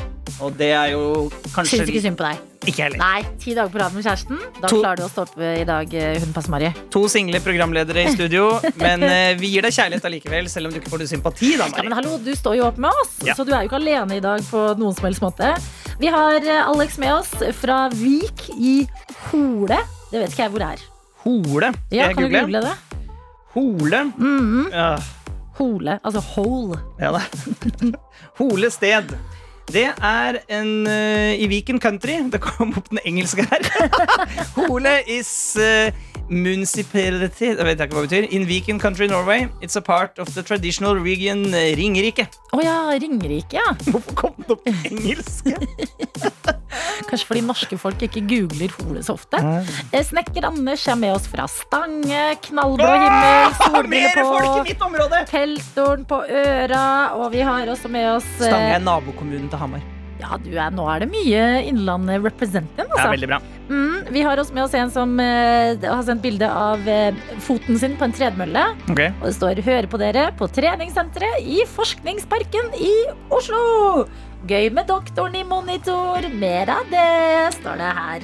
Og 0.41 0.55
det 0.57 0.71
er 0.75 0.95
jo 0.95 1.27
kanskje 1.51 1.81
Syns 1.81 1.91
ikke 1.91 2.05
synd 2.07 2.19
på 2.19 2.29
deg. 2.29 2.50
Ikke 2.69 2.83
heller. 2.85 2.99
Nei, 3.01 3.23
ti 3.41 3.55
dager 3.57 3.71
på 3.73 3.79
rad 3.81 3.93
med 3.95 4.03
kjæresten. 4.05 4.37
Da 4.61 4.69
To- 4.69 4.81
klarer 4.83 4.99
du 5.01 5.03
å 5.07 5.09
stoppe 5.09 5.41
eh, 5.41 5.61
i 5.63 5.65
dag, 5.65 5.89
hun 5.89 6.21
hundepasser 6.27 6.53
Mari. 6.53 6.69
To 6.93 7.07
single 7.09 7.39
programledere 7.41 8.03
i 8.05 8.11
studio, 8.13 8.51
men 8.77 9.01
eh, 9.07 9.31
vi 9.39 9.49
gir 9.55 9.65
deg 9.65 9.73
kjærlighet 9.73 10.05
allikevel, 10.05 10.49
selv 10.51 10.69
om 10.69 10.75
du 10.75 10.77
ikke 10.79 10.91
får 10.93 11.01
noe 11.01 11.09
sympati. 11.09 11.55
da, 11.57 11.65
Ja, 11.73 11.81
men 11.87 11.95
hallo, 11.97 12.19
Du 12.21 12.29
står 12.37 12.59
jo 12.59 12.67
opp 12.67 12.77
med 12.77 12.91
oss, 13.01 13.15
Ja. 13.25 13.33
så 13.33 13.45
du 13.47 13.51
er 13.55 13.63
jo 13.63 13.69
ikke 13.71 13.79
alene 13.81 14.19
i 14.19 14.21
dag 14.21 14.45
på 14.45 14.61
noen 14.77 14.93
som 14.93 15.05
helst 15.09 15.21
måte. 15.25 15.55
Vi 15.99 16.07
har 16.13 16.37
eh, 16.37 16.67
Alex 16.69 16.99
med 17.01 17.13
oss 17.15 17.33
fra 17.57 17.87
Vik 17.89 18.45
i 18.53 18.75
Hole. 19.31 19.81
Det 20.11 20.21
vet 20.21 20.29
ikke 20.35 20.45
jeg 20.45 20.53
hvor 20.53 20.59
det 20.61 20.69
er. 20.75 20.85
Hole. 21.25 21.73
Skal 21.73 21.97
Ja, 21.97 22.07
jeg 22.07 22.15
kan 22.15 22.23
du 22.23 22.29
google? 22.29 22.45
google 22.45 22.61
det? 22.61 22.77
Hole. 23.55 24.03
Mhm. 24.17 24.69
Ja, 24.71 24.99
Hole, 25.57 25.99
altså 26.03 26.21
hole. 26.35 26.77
ja 27.01 27.11
da. 27.11 27.21
Hole 28.39 28.69
sted. 28.71 29.11
Det 29.71 29.87
er 29.87 30.37
en 30.51 30.71
uh, 30.87 31.31
i 31.31 31.47
Viken 31.47 31.79
country. 31.79 32.17
Det 32.31 32.41
kom 32.43 32.73
opp 32.75 32.89
den 32.91 32.99
engelske 33.07 33.45
her. 33.47 33.67
Hole 34.57 34.97
is 35.07 35.55
uh, 35.55 35.93
municipality 36.31 37.51
Jeg 37.53 37.67
vet 37.67 37.83
ikke 37.83 37.95
hva 37.95 38.03
det 38.03 38.09
betyr. 38.09 38.27
In 38.35 38.47
Viken 38.49 38.79
country, 38.79 39.07
Norway. 39.07 39.47
It's 39.61 39.79
a 39.79 39.81
part 39.81 40.19
of 40.19 40.33
the 40.35 40.43
traditional 40.43 40.99
region 40.99 41.53
eh, 41.53 41.71
Ringerike. 41.79 42.27
Å 42.51 42.63
ja, 42.63 42.75
Ringerike, 42.99 43.59
ja. 43.59 43.71
Hvorfor 43.87 44.17
kom 44.25 44.43
det 44.43 44.57
opp 44.57 44.67
engelske? 44.91 45.55
Kanskje 47.09 47.27
fordi 47.27 47.43
norske 47.45 47.77
folk 47.81 48.03
ikke 48.07 48.23
googler 48.29 48.75
Hole 48.81 49.03
så 49.05 49.15
ofte. 49.17 49.39
Eh, 49.91 50.03
Snekker 50.05 50.47
Anders 50.47 50.85
er 50.87 50.99
med 50.99 51.15
oss 51.15 51.27
fra 51.31 51.47
Stange, 51.51 52.25
knallblå 52.47 52.89
himmel, 52.89 53.55
solbriller 53.61 54.21
folk 54.21 54.71
i 54.71 54.77
på, 54.79 55.23
peltoren 55.31 56.05
på 56.07 56.21
øra, 56.25 56.83
og 57.19 57.31
vi 57.35 57.41
har 57.45 57.71
også 57.71 57.91
med 57.91 58.13
oss 58.17 58.29
eh, 58.39 58.47
Stange 58.47 58.77
er 58.77 58.85
nabokommunen 58.85 59.49
til 59.51 59.61
Hamar. 59.61 59.83
Ja, 60.21 60.37
du 60.37 60.51
er, 60.53 60.69
nå 60.73 60.85
er 60.91 61.01
det 61.01 61.09
mye 61.09 61.45
Innlandet 61.65 62.21
representing, 62.21 62.85
Det 62.85 62.93
altså. 62.93 63.07
er 63.07 63.15
veldig 63.15 63.29
bra. 63.31 63.39
Mm, 63.71 64.09
vi 64.13 64.23
har 64.25 64.39
også 64.41 64.53
med 64.53 64.65
oss 64.65 64.75
en 64.77 64.91
som 64.93 65.13
eh, 65.23 65.79
har 65.81 66.03
sendt 66.05 66.23
bilde 66.25 66.47
av 66.47 66.83
eh, 66.89 67.15
foten 67.45 67.79
sin 67.81 67.95
på 67.97 68.05
en 68.07 68.15
tredemølle. 68.15 68.65
Okay. 68.91 69.13
Og 69.21 69.29
det 69.29 69.35
står 69.37 69.63
'Hører 69.65 69.87
på 69.89 70.01
dere 70.01 70.27
på 70.37 70.49
treningssenteret 70.51 71.41
i 71.41 71.63
Forskningsparken 71.77 72.75
i 72.77 72.93
Oslo'. 73.33 74.05
Gøy 74.49 74.71
med 74.73 74.87
doktoren 74.89 75.35
i 75.37 75.43
monitor. 75.45 76.25
Mer 76.41 76.71
av 76.73 76.87
det, 76.89 77.53
står 77.59 77.77
det 77.77 77.89
her. 77.93 78.23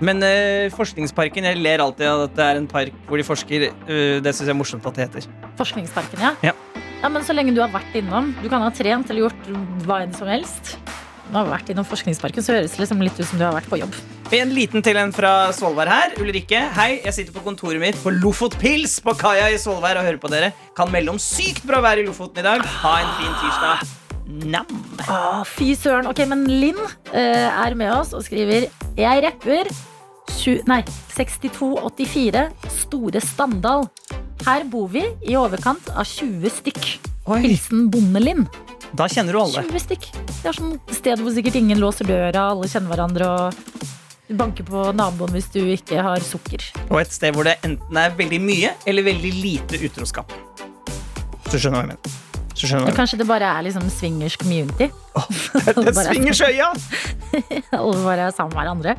Men 0.00 0.24
uh, 0.24 0.72
Forskningsparken, 0.72 1.44
jeg 1.50 1.60
ler 1.60 1.82
alltid 1.84 2.08
av 2.08 2.22
at 2.24 2.38
det 2.38 2.46
er 2.46 2.60
en 2.62 2.68
park 2.70 2.96
hvor 3.08 3.20
de 3.20 3.26
forsker. 3.26 3.66
Uh, 3.84 4.16
det 4.24 4.32
syns 4.32 4.48
jeg 4.48 4.54
er 4.54 4.56
morsomt 4.56 4.88
at 4.88 4.96
det 4.96 5.08
heter. 5.08 5.28
Forskningsparken, 5.60 6.24
ja. 6.24 6.32
Ja. 6.48 6.54
ja. 7.02 7.12
Men 7.12 7.26
så 7.28 7.36
lenge 7.36 7.52
du 7.52 7.60
har 7.60 7.68
vært 7.74 7.92
innom. 8.00 8.32
Du 8.40 8.48
kan 8.48 8.64
ha 8.64 8.72
trent 8.72 9.12
eller 9.12 9.26
gjort 9.26 9.52
hva 9.84 10.00
enn 10.06 10.16
som 10.16 10.32
helst. 10.32 10.78
Du 11.28 11.36
har 11.36 11.52
vært 11.52 11.68
innom 11.70 11.84
Forskningsparken, 11.86 12.42
så 12.42 12.56
høres 12.56 12.72
det 12.74 12.86
liksom 12.86 13.04
litt 13.04 13.20
ut 13.20 13.28
som 13.28 13.36
du 13.36 13.44
har 13.44 13.54
vært 13.54 13.68
på 13.70 13.82
jobb. 13.82 14.00
En 14.32 14.56
liten 14.56 14.80
til 14.86 14.96
en 14.96 15.12
fra 15.12 15.50
Svolvær 15.52 15.92
her. 15.92 16.16
Ulrikke, 16.22 16.64
hei. 16.80 16.90
Jeg 17.04 17.18
sitter 17.18 17.36
på 17.36 17.44
kontoret 17.44 17.82
mitt 17.82 18.00
på 18.00 18.14
Lofotpils 18.16 18.96
på 19.04 19.18
kaia 19.20 19.52
i 19.52 19.60
Svolvær 19.60 20.00
og 20.00 20.08
hører 20.08 20.22
på 20.24 20.32
dere. 20.32 20.54
Kan 20.78 20.88
melde 20.88 21.12
om 21.12 21.20
sykt 21.20 21.68
bra 21.68 21.84
vær 21.84 22.00
i 22.00 22.08
Lofoten 22.08 22.40
i 22.40 22.48
dag. 22.48 22.64
Ha 22.80 23.00
en 23.04 23.18
fin 23.20 23.34
tirsdag. 23.44 23.99
Nam. 24.30 24.66
Ah, 25.08 25.42
fy 25.46 25.72
søren. 25.78 26.08
Ok, 26.10 26.22
men 26.30 26.44
Linn 26.48 26.78
uh, 26.80 27.14
er 27.14 27.76
med 27.78 27.90
oss 27.92 28.12
og 28.16 28.24
skriver 28.26 28.68
Jeg 28.98 29.24
rapper 29.26 29.70
nei, 30.70 30.80
6284 31.16 32.46
Store 32.72 33.20
Standal. 33.24 33.86
Her 34.46 34.64
bor 34.72 34.88
vi 34.88 35.04
i 35.28 35.36
overkant 35.36 35.90
av 35.92 36.06
20 36.08 36.48
stykk. 36.60 36.86
Oi, 37.30 37.40
Hilsen 37.44 37.90
Bonde-Linn. 37.92 38.46
da 38.96 39.06
kjenner 39.10 39.36
du 39.36 39.40
alle. 39.42 39.66
20 39.68 39.84
stykk. 39.84 40.08
Det 40.40 40.48
er 40.48 40.56
sånn 40.56 40.78
sted 40.94 41.20
hvor 41.20 41.34
sikkert 41.34 41.58
ingen 41.60 41.82
låser 41.82 42.08
døra, 42.08 42.48
alle 42.54 42.70
kjenner 42.70 42.94
hverandre 42.94 43.28
og 43.28 44.38
banker 44.38 44.64
på 44.64 44.86
naboen 44.94 45.34
hvis 45.34 45.50
du 45.52 45.60
ikke 45.74 46.00
har 46.06 46.22
sukker. 46.24 46.64
Og 46.88 47.02
et 47.02 47.12
sted 47.12 47.34
hvor 47.34 47.46
det 47.46 47.58
enten 47.66 48.00
er 48.00 48.16
veldig 48.16 48.40
mye 48.42 48.74
eller 48.88 49.06
veldig 49.10 49.36
lite 49.42 49.84
utroskap. 49.86 50.32
Så 51.50 51.58
skjønner 51.58 51.82
du 51.82 51.82
hva 51.82 51.86
jeg 51.86 51.94
mener. 51.96 52.29
Kanskje 52.96 53.18
det 53.20 53.26
bare 53.28 53.48
er 53.58 53.66
liksom 53.66 53.88
swingers 53.90 54.36
community. 54.40 54.90
Det 55.66 55.86
er 55.90 55.96
svinger 55.96 56.36
skøya! 56.36 56.68
Alle 57.80 58.02
bare 58.04 58.28
er 58.28 58.34
sammen 58.36 58.54
med 58.54 58.60
hverandre. 58.60 58.94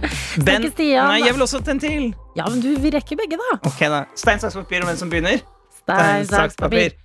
Ben, 0.46 0.68
Stian. 0.72 1.08
nei, 1.08 1.22
jeg 1.26 1.36
vil 1.36 1.46
også 1.46 1.62
tenne 1.66 1.80
en 1.80 1.84
til. 1.84 2.08
Ja, 2.38 2.48
men 2.50 2.62
du, 2.64 2.70
vi 2.82 2.92
rekker 2.94 3.20
begge, 3.20 3.40
da. 3.40 3.60
Ok 3.68 3.84
da, 3.92 4.04
Stein, 4.16 4.42
saks, 4.44 4.58
papir 4.60 4.84
om 4.84 4.92
hvem 4.92 5.00
som 5.00 5.12
begynner. 5.12 5.44
Stein, 5.82 6.28
saks, 6.30 6.58
papir. 6.60 6.96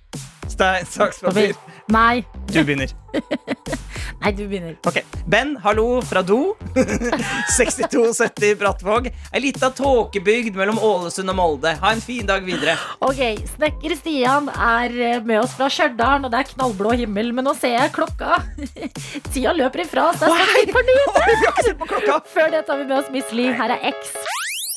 Stein, 0.47 0.85
saks, 0.87 1.23
papir. 1.25 1.55
Nei. 1.91 2.23
Du 2.51 2.61
begynner. 2.63 2.91
Nei, 4.21 4.31
du 4.35 4.43
begynner. 4.47 4.75
Ok, 4.87 4.99
Ben, 5.29 5.55
hallo 5.63 6.01
fra 6.05 6.21
do. 6.25 6.55
6270 7.57 8.55
Brattvåg. 8.59 9.09
Ei 9.33 9.41
lita 9.43 9.69
tåkebygd 9.75 10.57
mellom 10.57 10.79
Ålesund 10.83 11.31
og 11.33 11.37
Molde. 11.39 11.75
Ha 11.81 11.93
en 11.95 12.03
fin 12.03 12.25
dag 12.27 12.45
videre. 12.47 12.77
Ok, 13.05 13.21
Snekker 13.55 13.95
Stian 13.99 14.49
er 14.53 14.97
eh, 15.11 15.19
med 15.27 15.41
oss 15.43 15.55
fra 15.57 15.69
Stjørdal, 15.71 16.25
og 16.27 16.33
det 16.33 16.43
er 16.43 16.51
knallblå 16.53 16.95
himmel. 17.03 17.33
Men 17.37 17.47
nå 17.49 17.55
ser 17.57 17.77
jeg 17.77 17.93
klokka. 17.97 18.41
Tida 19.33 19.55
løper 19.57 19.85
ifra 19.85 20.09
oss. 20.11 20.21
Det 20.21 20.31
er 20.31 20.35
snart 20.55 20.75
for 20.77 20.91
nyheter. 20.91 22.25
Før 22.33 22.51
det 22.53 22.65
tar 22.67 22.81
vi 22.81 22.89
med 22.89 22.97
oss 23.01 23.13
Miss 23.13 23.31
Liv. 23.35 23.53
Her 23.57 23.77
er 23.77 23.89
X. 23.93 24.15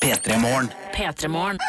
P3 0.00 1.28
Morgen. 1.28 1.60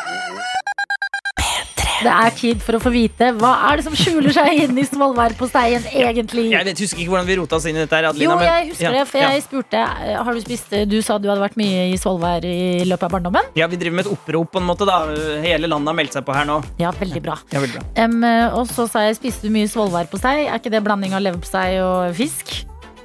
P3morgen. 2.02 2.08
Det 2.12 2.14
er 2.28 2.36
tid 2.42 2.62
for 2.66 2.78
å 2.78 2.82
få 2.82 2.92
vite 2.94 3.30
hva 3.38 3.52
er 3.70 3.80
det 3.80 3.86
som 3.86 3.96
skjuler 3.98 4.34
seg 4.36 4.62
inn 4.66 4.78
i 4.82 4.86
svolværposteien 4.88 5.86
egentlig. 5.92 6.48
Jeg 6.52 6.66
vet, 6.68 6.82
husker 6.86 7.02
ikke 7.04 7.14
hvordan 7.14 7.28
vi 7.30 7.38
rota 7.40 7.58
oss 7.60 7.68
inn 7.70 7.78
i 7.78 7.84
dette. 7.84 7.96
her, 7.96 8.10
Adelina, 8.10 8.36
Jo, 8.36 8.48
jeg 8.48 8.70
husker 8.72 8.88
ja, 8.88 8.92
det, 8.98 9.04
for 9.12 9.22
ja. 9.22 9.30
jeg 9.36 9.44
spurte 9.46 9.82
eh, 9.82 10.16
Har 10.22 10.34
du 10.34 10.42
spist 10.44 10.74
Du 10.90 10.98
sa 11.06 11.18
du 11.22 11.30
hadde 11.30 11.44
vært 11.44 11.58
mye 11.60 11.86
i 11.92 11.98
Svolvær 12.02 12.46
i 12.48 12.84
løpet 12.88 13.08
av 13.08 13.16
barndommen? 13.18 13.52
Ja, 13.60 13.68
Vi 13.72 13.80
driver 13.82 14.00
med 14.02 14.08
et 14.08 14.12
opprop, 14.16 14.52
på 14.56 14.62
en 14.62 14.68
måte. 14.68 14.88
da 14.90 15.02
Hele 15.44 15.70
landet 15.70 15.92
har 15.94 16.00
meldt 16.02 16.18
seg 16.18 16.26
på 16.28 16.36
her 16.36 16.48
nå. 16.50 16.60
Ja, 16.82 16.92
veldig 16.98 17.22
bra. 17.24 17.38
Ja, 17.54 17.62
veldig 17.64 17.78
bra. 17.80 17.86
Eh, 18.02 18.58
og 18.58 18.68
så 18.72 18.88
sa 18.90 19.06
jeg, 19.08 19.20
spiste 19.22 19.48
du 19.48 19.54
mye 19.54 19.70
svolværpostei? 19.72 20.48
Er 20.48 20.60
ikke 20.60 20.74
det 20.74 20.84
blanding 20.86 21.14
av 21.18 21.24
leverpostei 21.26 21.80
og 21.84 22.16
fisk? 22.18 22.62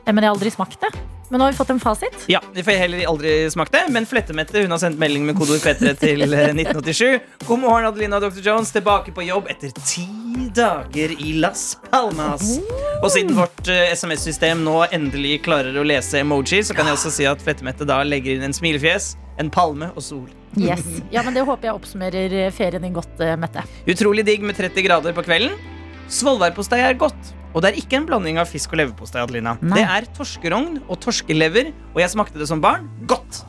Eh, 0.06 0.12
Men 0.14 0.22
jeg 0.24 0.30
har 0.30 0.36
aldri 0.38 0.50
smakt 0.54 0.80
det. 0.80 0.92
Men 1.28 1.40
nå 1.40 1.46
har 1.48 1.50
vi 1.50 1.58
fått 1.58 1.70
en 1.74 1.80
fasit. 1.82 2.14
Ja, 2.30 2.38
Vi 2.54 2.62
får 2.62 2.76
heller 2.78 3.00
aldri 3.10 3.30
smakt 3.50 3.72
det, 3.74 3.80
men 3.90 4.04
Flettemette 4.06 4.60
hun 4.62 4.70
har 4.70 4.78
sendt 4.78 4.98
melding 5.00 5.24
med 5.26 5.34
kodeord 5.34 5.58
P3 5.64 5.96
til 5.98 6.22
eh, 6.22 6.52
1987. 6.54 7.18
God 7.48 7.58
morgen, 7.64 7.88
Adelina 7.88 8.20
og 8.20 8.28
Dr. 8.28 8.44
Jones. 8.46 8.70
Tilbake 8.70 9.10
på 9.16 9.24
jobb 9.26 9.48
etter 9.50 9.72
ti 9.82 10.06
dager 10.54 11.10
i 11.18 11.32
Las 11.42 11.64
Palmas. 11.90 12.60
Og 13.02 13.10
siden 13.10 13.34
vårt 13.34 13.66
eh, 13.72 13.90
SMS-system 13.98 14.62
nå 14.62 14.84
endelig 14.94 15.40
klarer 15.48 15.74
å 15.74 15.82
lese 15.86 16.22
emoji, 16.22 16.62
så 16.62 16.76
kan 16.78 16.86
jeg 16.86 16.94
også 17.00 17.10
si 17.18 17.26
at 17.26 17.42
Flettemette 17.42 17.88
da 17.90 17.98
legger 18.06 18.36
inn 18.38 18.46
en 18.46 18.54
smilefjes, 18.54 19.16
en 19.42 19.50
palme 19.50 19.90
og 19.96 20.04
sol. 20.06 20.28
Yes. 20.56 20.86
Ja, 21.12 21.20
men 21.26 21.34
Det 21.36 21.42
håper 21.44 21.72
jeg 21.72 21.74
oppsummerer 21.80 22.38
eh, 22.46 22.52
ferien 22.54 22.86
din 22.86 22.94
godt, 22.94 23.18
eh, 23.18 23.34
Mette. 23.36 23.66
Utrolig 23.90 24.22
digg 24.30 24.46
med 24.46 24.54
30 24.62 24.86
grader 24.86 25.16
på 25.18 25.26
kvelden. 25.26 25.58
Svolværpostei 26.06 26.84
er 26.86 26.94
godt. 27.02 27.34
Og 27.56 27.62
det 27.64 27.70
er 27.70 27.78
ikke 27.80 27.96
en 27.96 28.06
blanding 28.08 28.36
av 28.36 28.50
fisk 28.50 28.74
og 28.74 28.82
leverpostei. 28.82 29.22
Adelina. 29.24 29.54
Nei. 29.64 29.78
Det 29.80 29.86
er 29.88 30.06
torskerogn 30.18 30.82
og 30.84 30.98
torskelever, 31.00 31.70
og 31.94 32.02
jeg 32.02 32.12
smakte 32.12 32.36
det 32.42 32.48
som 32.50 32.60
barn. 32.60 32.84
Godt. 33.08 33.40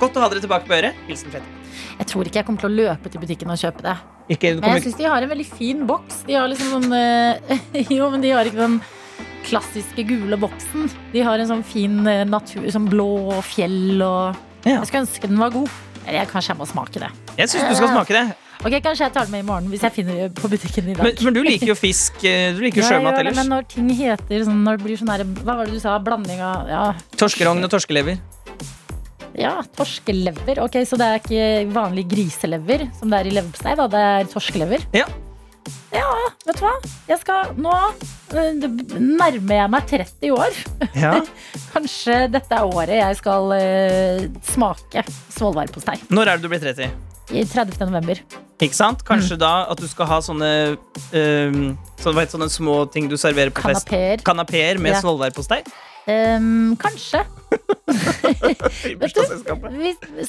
Godt 0.00 0.18
å 0.18 0.24
ha 0.24 0.30
dere 0.32 0.42
tilbake 0.42 0.66
på 0.66 0.74
øret. 0.74 0.98
Hilsen 1.06 1.30
Fett. 1.30 1.46
Jeg 1.96 2.08
tror 2.10 2.28
ikke 2.28 2.40
jeg 2.40 2.48
kommer 2.48 2.64
til 2.64 2.68
å 2.72 2.74
løpe 2.74 3.12
til 3.12 3.22
butikken 3.22 3.52
og 3.54 3.60
kjøpe 3.60 3.84
det. 3.86 3.94
Ikke, 4.34 4.56
Men 4.58 4.74
jeg 4.74 4.88
syns 4.88 4.98
de 4.98 5.06
har 5.06 5.22
en 5.22 5.30
veldig 5.30 5.46
fin 5.46 5.84
boks. 5.86 6.24
De 6.26 6.34
har 6.34 6.50
liksom 6.50 6.72
sånn 6.74 6.96
eh, 6.98 7.86
Jo, 7.96 8.08
men 8.10 8.24
de 8.24 8.32
har 8.34 8.48
ikke 8.48 8.58
den 8.58 8.80
klassiske 9.46 10.02
gule 10.08 10.38
boksen. 10.42 10.90
De 11.12 11.22
har 11.22 11.38
en 11.38 11.50
sånn 11.52 11.62
fin 11.66 12.00
eh, 12.10 12.24
natur, 12.26 12.66
sånn 12.74 12.90
blå 12.90 13.38
fjell 13.46 14.02
og 14.02 14.42
Ja. 14.66 14.80
Jeg 14.80 14.88
skulle 14.90 15.04
ønske 15.04 15.30
den 15.30 15.38
var 15.38 15.54
god. 15.54 15.70
Eller 16.02 16.24
jeg, 16.24 16.30
kanskje 16.32 16.52
jeg 16.52 16.58
må 16.58 16.66
smake 16.66 17.02
det. 17.02 17.12
Jeg 17.38 17.52
syns 17.52 17.70
du 17.70 17.78
skal 17.78 17.94
smake 17.94 18.16
det. 18.18 18.26
Ok, 18.64 18.76
Kanskje 18.82 19.04
jeg 19.06 19.12
tar 19.14 19.26
det 19.28 19.32
med 19.34 19.44
i 19.44 19.46
morgen 19.46 19.68
hvis 19.70 19.82
jeg 19.84 19.92
finner 19.94 20.16
det 20.22 20.28
på 20.38 20.48
butikken 20.50 20.88
i 20.90 20.94
dag. 20.96 21.04
Men, 21.06 21.18
men 21.28 21.34
du 21.36 21.42
liker 21.46 21.70
jo 21.70 21.76
fisk. 21.78 22.16
eh, 22.26 22.52
Du 22.56 22.62
liker 22.64 22.82
jo 22.82 22.86
sjømat 22.88 23.18
ellers. 23.20 23.36
Men 23.38 23.52
når 23.52 23.66
ting 23.74 23.90
heter 23.98 24.46
sånn, 24.48 24.62
når 24.66 24.80
det 24.80 24.86
blir 24.88 25.00
sånn 25.02 25.12
her, 25.12 25.24
Hva 25.42 25.58
var 25.60 25.68
det 25.68 25.76
du 25.76 25.82
sa? 25.82 25.98
Blanding 26.02 26.40
av 26.42 26.70
ja, 26.72 26.86
Torskerogn 27.20 27.62
og 27.66 27.70
torskelever. 27.76 28.18
ja, 29.36 29.52
torskelever. 29.76 30.62
Ok, 30.64 30.80
Så 30.88 30.96
det 30.98 31.06
er 31.12 31.20
ikke 31.20 31.46
vanlig 31.76 32.06
griselever 32.10 32.86
som 32.98 33.12
det 33.12 33.20
er 33.20 33.30
i 33.30 33.36
leverpostei? 33.36 33.76
da, 33.76 33.86
Det 33.92 34.02
er 34.10 34.30
torskelever? 34.32 34.86
Ja. 34.96 35.06
Ja, 35.92 36.06
vet 36.46 36.58
du 36.58 36.62
hva? 36.62 36.72
Jeg 37.08 37.18
skal 37.22 37.54
Nå 37.58 37.72
eh, 38.34 38.66
nærmer 38.98 39.54
jeg 39.60 39.70
meg 39.72 39.86
30 39.92 40.32
år. 40.34 40.58
Ja. 40.98 41.12
Kanskje 41.74 42.22
dette 42.32 42.56
er 42.58 42.66
året 42.66 42.96
jeg 42.98 43.18
skal 43.20 43.52
uh, 43.52 44.26
smake 44.50 45.04
svolværpostei. 45.36 46.00
Når 46.10 46.32
er 46.32 46.40
det 46.40 46.46
du 46.46 46.50
blir 46.52 46.62
30? 46.62 46.90
I 47.34 47.42
30. 47.44 47.80
november. 47.86 48.20
Ikke 48.62 48.74
sant? 48.76 49.02
Mm. 49.02 49.06
Kanskje 49.08 49.36
da 49.40 49.54
at 49.72 49.78
du 49.82 49.88
skal 49.90 50.06
ha 50.06 50.20
sånne 50.22 50.50
um, 51.12 51.76
så, 52.00 52.12
vet, 52.16 52.30
sånne 52.32 52.48
små 52.52 52.84
ting 52.92 53.08
du 53.10 53.16
serverer 53.20 53.50
på 53.50 53.62
fest. 53.66 53.88
Kanapeer. 54.24 54.78
Med 54.78 54.92
Ja. 54.94 55.00
svolværpostei. 55.02 55.62
Um, 56.06 56.76
kanskje. 56.78 57.24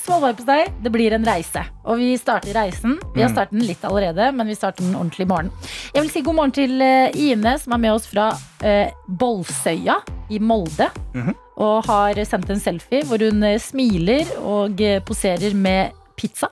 Småvarpestei, 0.01 0.63
det 0.81 0.89
blir 0.93 1.13
en 1.13 1.25
reise. 1.27 1.61
Og 1.85 1.99
vi 2.01 2.15
starter 2.17 2.53
reisen. 2.57 2.97
Vi 3.15 3.21
har 3.21 3.29
Mm. 3.29 3.35
startet 3.35 3.51
den 3.59 3.67
litt 3.67 3.83
allerede, 3.85 4.31
men 4.33 4.47
vi 4.47 4.55
starter 4.55 4.83
den 4.83 4.95
ordentlig 4.95 5.25
i 5.25 5.29
morgen. 5.29 5.51
Jeg 5.93 6.01
vil 6.01 6.09
si 6.11 6.21
god 6.21 6.35
morgen 6.35 6.51
til 6.51 6.81
eh, 6.81 7.11
Ine, 7.15 7.57
som 7.59 7.73
er 7.73 7.77
med 7.77 7.91
oss 7.93 8.07
fra 8.07 8.31
uh, 8.63 8.89
Bolsøya 9.07 10.01
i 10.29 10.39
Molde. 10.39 10.89
Mhm. 11.13 11.35
Og 11.57 11.85
har 11.87 12.13
sendt 12.25 12.49
en 12.53 12.59
selfie 12.59 13.01
hvor 13.05 13.17
hun 13.17 13.41
eh, 13.43 13.57
smiler 13.57 14.25
og 14.43 14.79
eh, 14.81 14.99
poserer 15.01 15.55
med 15.57 15.89
pizza. 16.15 16.49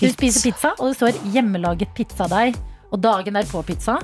Hun 0.00 0.14
spiser 0.14 0.50
pizza, 0.50 0.74
og 0.78 0.90
det 0.90 0.96
står 0.98 1.18
'hjemmelaget 1.32 1.88
pizzadeig'. 1.96 2.60
Og 2.92 3.02
dagen 3.02 3.36
er 3.36 3.48
på 3.48 3.62
pizza. 3.66 3.98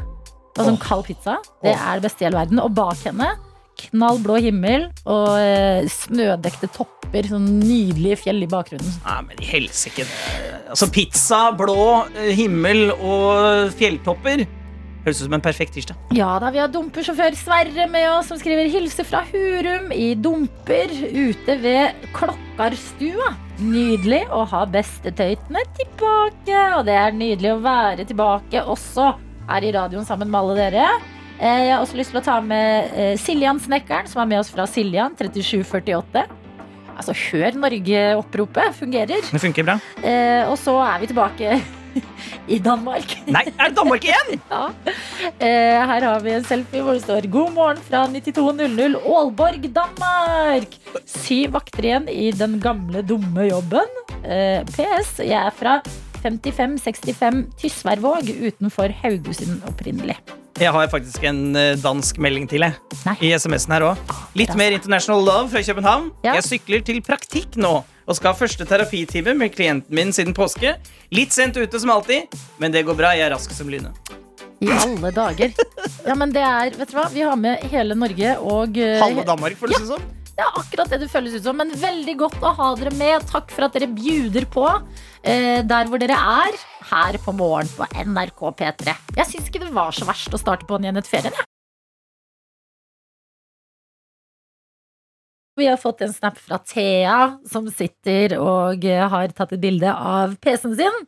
Og 0.59 0.67
sånn 0.67 0.81
kald 0.83 1.05
pizza. 1.07 1.39
Det 1.63 1.73
er 1.73 2.01
det 2.01 2.03
beste 2.09 2.25
i 2.25 2.27
hele 2.27 2.41
verden. 2.41 2.59
Og 2.59 2.75
bak 2.75 2.99
henne 3.07 3.31
knall 3.81 4.21
blå 4.21 4.39
himmel 4.45 4.89
og 5.09 5.37
eh, 5.41 5.89
snødekte 5.91 6.71
topper. 6.75 7.27
Sånn 7.31 7.47
nydelige 7.63 8.21
fjell 8.25 8.45
i 8.45 8.49
bakgrunnen. 8.51 8.97
Nei, 9.07 9.19
men 9.29 9.43
i 9.43 9.49
helsike. 9.49 10.07
Altså, 10.71 10.91
pizza, 10.95 11.51
blå 11.57 12.07
eh, 12.15 12.33
himmel 12.39 12.93
og 12.95 13.73
fjelltopper. 13.79 14.45
Høres 15.01 15.23
ut 15.23 15.25
som 15.25 15.37
en 15.39 15.45
perfekt 15.45 15.73
tirsdag. 15.79 15.97
Ja 16.13 16.35
da, 16.43 16.51
vi 16.53 16.61
har 16.61 16.69
dumpersjåfør 16.73 17.37
Sverre 17.39 17.87
med 17.89 18.05
oss, 18.13 18.29
som 18.29 18.41
skriver 18.41 18.69
hilse 18.69 19.07
fra 19.09 19.23
Hurum 19.31 19.89
i 19.97 20.13
Dumper 20.15 20.93
ute 20.93 21.57
ved 21.63 22.05
Klokkarstua. 22.17 23.33
Nydelig 23.61 24.23
å 24.33 24.45
ha 24.49 24.63
bestetøytene 24.73 25.63
tilbake. 25.77 26.61
Og 26.79 26.85
det 26.89 26.95
er 26.97 27.17
nydelig 27.17 27.51
å 27.55 27.63
være 27.65 28.07
tilbake 28.09 28.63
også 28.65 29.11
her 29.51 29.67
i 29.67 29.73
radioen 29.75 30.07
sammen 30.09 30.31
med 30.33 30.41
alle 30.41 30.57
dere. 30.63 30.87
Eh, 31.41 31.67
Jeg 31.67 31.73
har 31.75 31.83
også 31.85 31.99
lyst 31.99 32.15
til 32.15 32.21
å 32.21 32.25
ta 32.25 32.39
med 32.45 32.93
eh, 32.97 33.15
Siljan-snekkeren, 33.21 34.09
som 34.09 34.23
er 34.23 34.31
med 34.33 34.41
oss 34.43 34.53
fra 34.53 34.67
Siljan 34.71 35.17
3748. 35.19 36.25
Altså, 37.01 37.15
hør 37.31 37.57
Norge-oppropet 37.57 38.75
fungerer. 38.77 39.23
Det 39.29 39.41
funker 39.41 39.65
bra. 39.69 39.79
Eh, 40.05 40.45
Og 40.51 40.57
så 40.61 40.75
er 40.85 41.01
vi 41.05 41.09
tilbake 41.13 41.61
i 42.55 42.59
Danmark. 42.63 43.15
Nei, 43.31 43.45
er 43.53 43.71
det 43.71 43.77
Danmark 43.79 44.07
igjen?! 44.07 44.41
Ja. 44.51 44.67
Eh, 45.39 45.79
her 45.87 46.05
har 46.07 46.23
vi 46.25 46.33
en 46.35 46.45
selfie 46.47 46.83
hvor 46.83 46.97
det 46.97 47.05
står 47.05 47.29
'God 47.31 47.53
morgen 47.55 47.81
fra 47.87 48.03
9200 48.11 48.99
Aalborg, 48.99 49.69
Danmark'. 49.77 50.77
Syv 51.07 51.55
vakter 51.55 51.87
igjen 51.87 52.09
i 52.11 52.31
den 52.35 52.59
gamle, 52.63 53.05
dumme 53.07 53.47
jobben. 53.51 54.01
Eh, 54.25 54.65
PS. 54.75 55.21
Jeg 55.23 55.39
er 55.39 55.55
fra 55.55 55.79
5565 56.25 57.47
Tysværvåg 57.61 58.29
utenfor 58.51 58.93
Haugesund 59.03 59.63
opprinnelig. 59.69 60.19
Jeg 60.61 60.75
har 60.75 60.91
faktisk 60.93 61.23
en 61.25 61.55
eh, 61.57 61.77
dansk 61.81 62.19
melding 62.21 62.49
til 62.51 62.67
jeg. 62.67 62.77
Nei. 63.07 63.15
i 63.25 63.31
SMS-en 63.33 63.73
her 63.79 63.87
òg. 63.93 64.17
Litt 64.37 64.53
mer 64.59 64.75
International 64.77 65.23
Love 65.25 65.49
fra 65.55 65.63
København. 65.65 66.11
Ja. 66.27 66.35
Jeg 66.37 66.45
sykler 66.51 66.85
til 66.85 67.01
praktikk 67.05 67.57
nå 67.57 67.79
og 68.07 68.17
skal 68.17 68.33
ha 68.33 68.39
første 68.39 68.67
terapitime 68.69 69.35
med 69.39 69.55
klienten 69.55 69.95
min 69.95 70.15
siden 70.15 70.37
påske. 70.37 70.77
Litt 71.15 71.35
sent 71.37 71.59
ute 71.59 71.81
som 71.81 71.93
alltid, 71.95 72.31
men 72.63 72.75
det 72.75 72.85
går 72.89 72.99
bra. 72.99 73.13
Jeg 73.17 73.29
er 73.29 73.35
rask 73.35 73.53
som 73.55 73.71
lynet. 73.73 73.97
I 74.61 74.69
alle 74.77 75.11
dager. 75.17 75.53
Ja, 76.05 76.15
men 76.17 76.33
det 76.35 76.43
er, 76.45 76.75
vet 76.77 76.91
du 76.91 76.97
hva, 76.99 77.07
Vi 77.13 77.23
har 77.25 77.37
med 77.41 77.63
hele 77.73 77.97
Norge 77.97 78.35
og 78.45 78.77
eh, 78.81 78.99
Halve 79.01 79.25
Danmark, 79.29 79.57
føles 79.61 79.81
det 79.81 79.89
som. 79.89 80.03
Det 80.41 80.45
er 80.45 80.57
akkurat 80.57 80.93
det 80.93 80.99
det 81.03 81.11
føles 81.13 81.37
ut 81.37 81.45
som. 81.45 81.57
Men 81.61 81.73
veldig 81.77 82.17
godt 82.21 82.45
å 82.45 82.53
ha 82.57 82.71
dere 82.81 82.93
med. 82.97 83.25
Takk 83.29 83.53
for 83.53 83.67
at 83.67 83.77
dere 83.77 83.89
bjuder 83.93 84.47
på 84.53 84.67
eh, 84.71 85.61
der 85.69 85.89
hvor 85.89 86.01
dere 86.01 86.17
er. 86.17 86.61
Her 86.91 87.21
på 87.23 87.35
morgen 87.37 87.69
på 87.77 87.89
NRK 88.09 88.41
P3. 88.61 88.97
Jeg 89.21 89.29
syns 89.33 89.49
ikke 89.49 89.65
det 89.65 89.73
var 89.77 89.93
så 89.97 90.09
verst 90.09 90.33
å 90.35 90.41
starte 90.41 90.69
på 90.69 90.81
igjen 90.81 91.01
et 91.01 91.09
ferien. 91.09 91.37
Vi 95.61 95.67
har 95.69 95.77
fått 95.77 96.01
en 96.01 96.13
snap 96.13 96.39
fra 96.41 96.57
Thea, 96.65 97.17
som 97.45 97.67
sitter 97.69 98.33
og 98.41 98.85
eh, 98.89 99.03
har 99.13 99.33
tatt 99.37 99.51
et 99.53 99.61
bilde 99.61 99.91
av 99.93 100.39
PC-en 100.41 100.77
sin, 100.79 101.03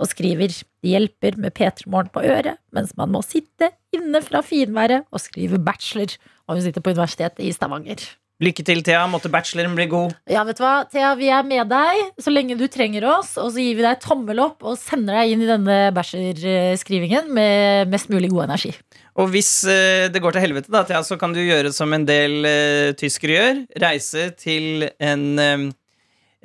og 0.00 0.08
skriver 0.08 0.48
det 0.48 0.92
hjelper 0.94 1.36
med 1.36 1.52
P3 1.58 1.90
Morgen 1.92 2.08
på 2.14 2.22
øret, 2.24 2.56
mens 2.72 2.94
man 2.96 3.12
må 3.12 3.20
sitte 3.26 3.68
inne 3.92 4.22
fra 4.24 4.40
finværet 4.46 5.04
og 5.12 5.20
skrive 5.20 5.60
bachelor. 5.60 6.14
Og 6.48 6.56
hun 6.56 6.64
sitter 6.64 6.84
på 6.84 6.94
Universitetet 6.96 7.44
i 7.44 7.52
Stavanger. 7.52 8.00
Lykke 8.38 8.62
til, 8.62 8.84
Thea. 8.86 9.00
Måtte 9.10 9.30
bacheloren 9.32 9.74
bli 9.74 9.88
god. 9.90 10.12
Ja, 10.30 10.44
vet 10.46 10.60
du 10.60 10.62
hva, 10.62 10.84
Thea, 10.86 11.10
vi 11.18 11.26
er 11.34 11.46
med 11.46 11.66
deg 11.72 12.20
så 12.22 12.30
lenge 12.30 12.54
du 12.58 12.68
trenger 12.70 13.06
oss, 13.10 13.32
og 13.40 13.50
så 13.54 13.64
gir 13.64 13.74
vi 13.78 13.82
deg 13.82 13.98
tommel 14.04 14.38
opp 14.44 14.62
og 14.62 14.78
sender 14.78 15.18
deg 15.18 15.32
inn 15.34 15.42
i 15.42 15.48
denne 15.48 15.78
bachelor-skrivingen 15.96 17.32
med 17.34 17.90
mest 17.90 18.12
mulig 18.12 18.30
god 18.30 18.46
energi. 18.46 18.70
Og 19.18 19.32
hvis 19.32 19.50
eh, 19.66 20.06
det 20.14 20.22
går 20.22 20.36
til 20.36 20.46
helvete, 20.46 20.70
da, 20.70 20.84
Thea, 20.86 21.02
så 21.02 21.18
kan 21.18 21.34
du 21.34 21.42
gjøre 21.42 21.74
som 21.74 21.90
en 21.94 22.06
del 22.06 22.38
uh, 22.46 22.94
tyskere 22.98 23.34
gjør. 23.34 23.64
Reise 23.82 24.28
til 24.38 24.86
en 24.86 25.26
eh, 25.42 25.66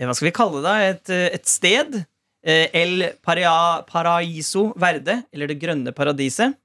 Hva 0.02 0.18
skal 0.18 0.32
vi 0.32 0.36
kalle 0.40 0.66
det? 0.66 0.76
Et, 0.90 1.16
et 1.38 1.48
sted. 1.48 2.02
Uh, 2.44 2.66
El 2.74 3.12
Paria, 3.22 3.84
Paraiso 3.86 4.72
Verde, 4.82 5.22
eller 5.30 5.54
Det 5.54 5.62
grønne 5.62 5.94
paradiset. 5.94 6.58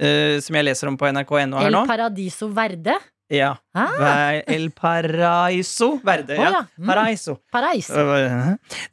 Eh, 0.00 0.38
som 0.40 0.56
jeg 0.56 0.64
leser 0.64 0.88
om 0.88 0.96
på 0.96 1.08
nrk.no 1.12 1.58
her 1.60 1.68
El 1.68 1.74
nå. 1.74 1.82
Paradiso 1.88 2.48
Verde. 2.56 2.94
Ja. 3.32 3.54
Ah, 3.74 4.42
El 4.46 4.68
Paraiso 4.76 5.94
Verde. 6.04 6.36
Å, 6.36 6.42
Ja. 6.42 6.50
ja. 6.50 6.62
Mm. 6.76 6.88
Paraiso. 6.90 7.38
Paraiso. 7.52 7.94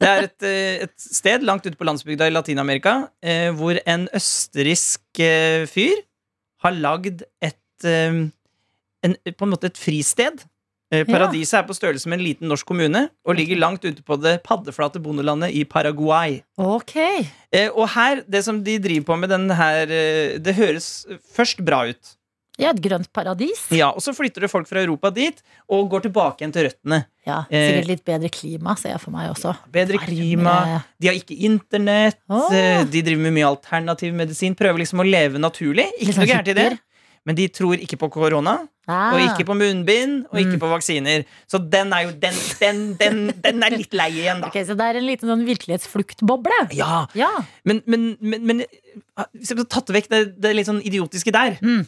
Det 0.00 0.08
er 0.08 0.22
et, 0.28 0.42
eh, 0.48 0.84
et 0.86 0.94
sted 0.96 1.44
langt 1.44 1.66
ute 1.66 1.76
på 1.76 1.84
landsbygda 1.84 2.28
i 2.30 2.32
Latin-Amerika 2.32 2.94
eh, 3.22 3.50
hvor 3.52 3.76
en 3.84 4.06
østerriksk 4.16 5.20
eh, 5.20 5.66
fyr 5.68 6.00
har 6.64 6.72
lagd 6.72 7.26
et 7.42 7.84
eh, 7.84 8.22
en, 9.02 9.14
På 9.32 9.46
en 9.46 9.52
måte 9.54 9.68
et 9.70 9.78
fristed. 9.80 10.42
Eh, 10.92 11.04
Paradiset 11.08 11.60
er 11.60 11.66
på 11.68 11.76
størrelse 11.76 12.08
med 12.10 12.18
en 12.18 12.24
liten 12.26 12.48
norsk 12.50 12.66
kommune 12.66 13.06
og 13.24 13.36
ligger 13.38 13.56
langt 13.60 13.84
ute 13.84 14.02
på 14.02 14.16
det 14.20 14.42
paddeflate 14.44 15.00
bondelandet 15.00 15.54
i 15.56 15.62
Paraguay. 15.64 16.40
Okay. 16.58 17.24
Eh, 17.52 17.68
og 17.70 17.88
her, 17.94 18.24
det 18.28 18.42
som 18.44 18.58
de 18.64 18.78
driver 18.82 19.06
på 19.12 19.16
med 19.22 19.30
den 19.30 19.50
her 19.56 19.86
Det 19.86 20.56
høres 20.58 21.06
først 21.32 21.62
bra 21.64 21.84
ut. 21.92 22.16
Ja, 22.60 22.70
et 22.74 22.80
grønt 22.84 23.08
paradis. 23.16 23.62
Ja, 23.74 23.88
Og 23.90 24.02
så 24.04 24.12
flytter 24.14 24.44
det 24.44 24.50
folk 24.52 24.68
fra 24.68 24.82
Europa 24.84 25.10
dit 25.16 25.40
og 25.68 25.88
går 25.90 26.04
tilbake 26.08 26.42
igjen 26.44 26.52
til 26.52 26.68
røttene. 26.68 27.06
Ja, 27.26 27.44
Eh, 27.50 27.70
Sikkert 27.70 27.88
litt 27.88 28.04
bedre 28.04 28.28
klima, 28.30 28.76
ser 28.78 28.90
jeg 28.94 29.00
for 29.00 29.10
meg 29.14 29.30
også. 29.32 29.54
Bedre 29.72 29.98
klima. 30.02 30.82
De 31.00 31.08
har 31.08 31.14
ikke 31.18 31.36
internett. 31.48 32.16
Eh, 32.30 32.84
De 32.84 33.02
driver 33.02 33.22
med 33.22 33.32
mye 33.38 33.48
alternativ 33.48 34.12
medisin. 34.14 34.54
Prøver 34.54 34.78
liksom 34.84 35.00
å 35.00 35.08
leve 35.10 35.38
naturlig. 35.38 35.88
Ikke 36.00 36.12
sånn 36.14 36.26
noe 36.26 36.32
gærent 36.34 36.48
i 36.48 36.52
det. 36.54 36.78
Men 37.26 37.36
de 37.36 37.48
tror 37.52 37.76
ikke 37.76 37.98
på 38.00 38.08
korona, 38.10 38.66
Ah. 38.88 39.12
og 39.12 39.20
ikke 39.20 39.44
på 39.46 39.54
munnbind, 39.54 40.24
og 40.32 40.38
ikke 40.40 40.56
Mm. 40.56 40.60
på 40.62 40.68
vaksiner. 40.72 41.24
Så 41.46 41.58
den 41.70 41.92
er 41.92 42.06
jo 42.06 42.12
den, 42.18 42.34
den, 42.58 42.94
den, 42.96 43.18
den 43.44 43.62
er 43.62 43.70
litt 43.76 43.92
lei 43.92 44.08
igjen, 44.10 44.40
da. 44.40 44.48
Ok, 44.48 44.54
Så 44.64 44.74
det 44.74 44.80
er 44.80 44.96
en 44.96 45.04
liten 45.06 45.28
sånn 45.28 45.44
virkelighetsfluktboble? 45.46 46.72
Ja, 46.72 47.06
Ja. 47.14 47.28
men, 47.64 47.82
men, 47.86 48.16
men, 48.20 48.46
men 48.46 48.64
hadde 49.16 49.68
tatt 49.68 49.86
vekk 49.92 50.08
det, 50.08 50.40
det 50.40 50.56
litt 50.56 50.66
sånn 50.66 50.82
idiotiske 50.82 51.30
der, 51.30 51.58
Mm. 51.62 51.84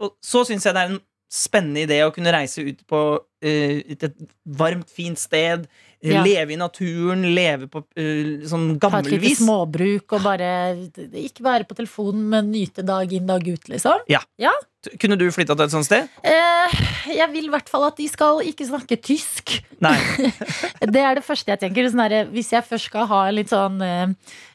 Og 0.00 0.16
så 0.24 0.44
syns 0.48 0.66
jeg 0.66 0.76
det 0.76 0.82
er 0.82 0.94
en 0.94 1.00
spennende 1.30 1.84
idé 1.86 2.00
å 2.02 2.10
kunne 2.14 2.32
reise 2.34 2.64
ut 2.66 2.80
på 2.90 3.00
uh, 3.20 3.76
et 3.94 4.06
varmt, 4.58 4.90
fint 4.90 5.20
sted. 5.20 5.68
Ja. 6.00 6.22
Leve 6.24 6.54
i 6.54 6.56
naturen, 6.56 7.26
leve 7.36 7.68
på 7.68 7.82
uh, 7.84 8.46
sånn 8.48 8.70
et 8.80 9.10
lite 9.12 9.34
småbruk 9.42 10.14
og 10.16 10.24
bare 10.24 10.48
ikke 11.20 11.44
være 11.44 11.68
på 11.68 11.76
telefonen, 11.76 12.24
men 12.32 12.48
nyte 12.54 12.82
dag 12.88 13.12
inn, 13.12 13.28
dag 13.28 13.44
ut, 13.44 13.68
liksom. 13.68 14.06
Ja. 14.08 14.22
T- 14.24 14.69
Kunne 15.00 15.16
du 15.20 15.26
flytta 15.28 15.52
til 15.52 15.66
et 15.66 15.72
sånt 15.74 15.84
sted? 15.84 16.06
Eh, 16.24 16.76
jeg 17.12 17.28
vil 17.34 17.50
i 17.50 17.52
hvert 17.52 17.68
fall 17.68 17.84
at 17.90 17.98
de 18.00 18.06
skal 18.08 18.40
ikke 18.48 18.64
snakke 18.64 18.96
tysk. 18.96 19.58
Nei. 19.84 19.96
Det 20.94 21.02
er 21.02 21.18
det 21.18 21.24
første 21.26 21.52
jeg 21.52 21.60
tenker. 21.60 21.88
Sånn 21.92 22.00
der, 22.00 22.30
hvis 22.32 22.52
jeg 22.54 22.64
først 22.64 22.88
skal 22.88 23.04
ha 23.10 23.20
en 23.28 23.36
litt 23.36 23.52
sånn 23.52 23.76
eh, 23.84 24.14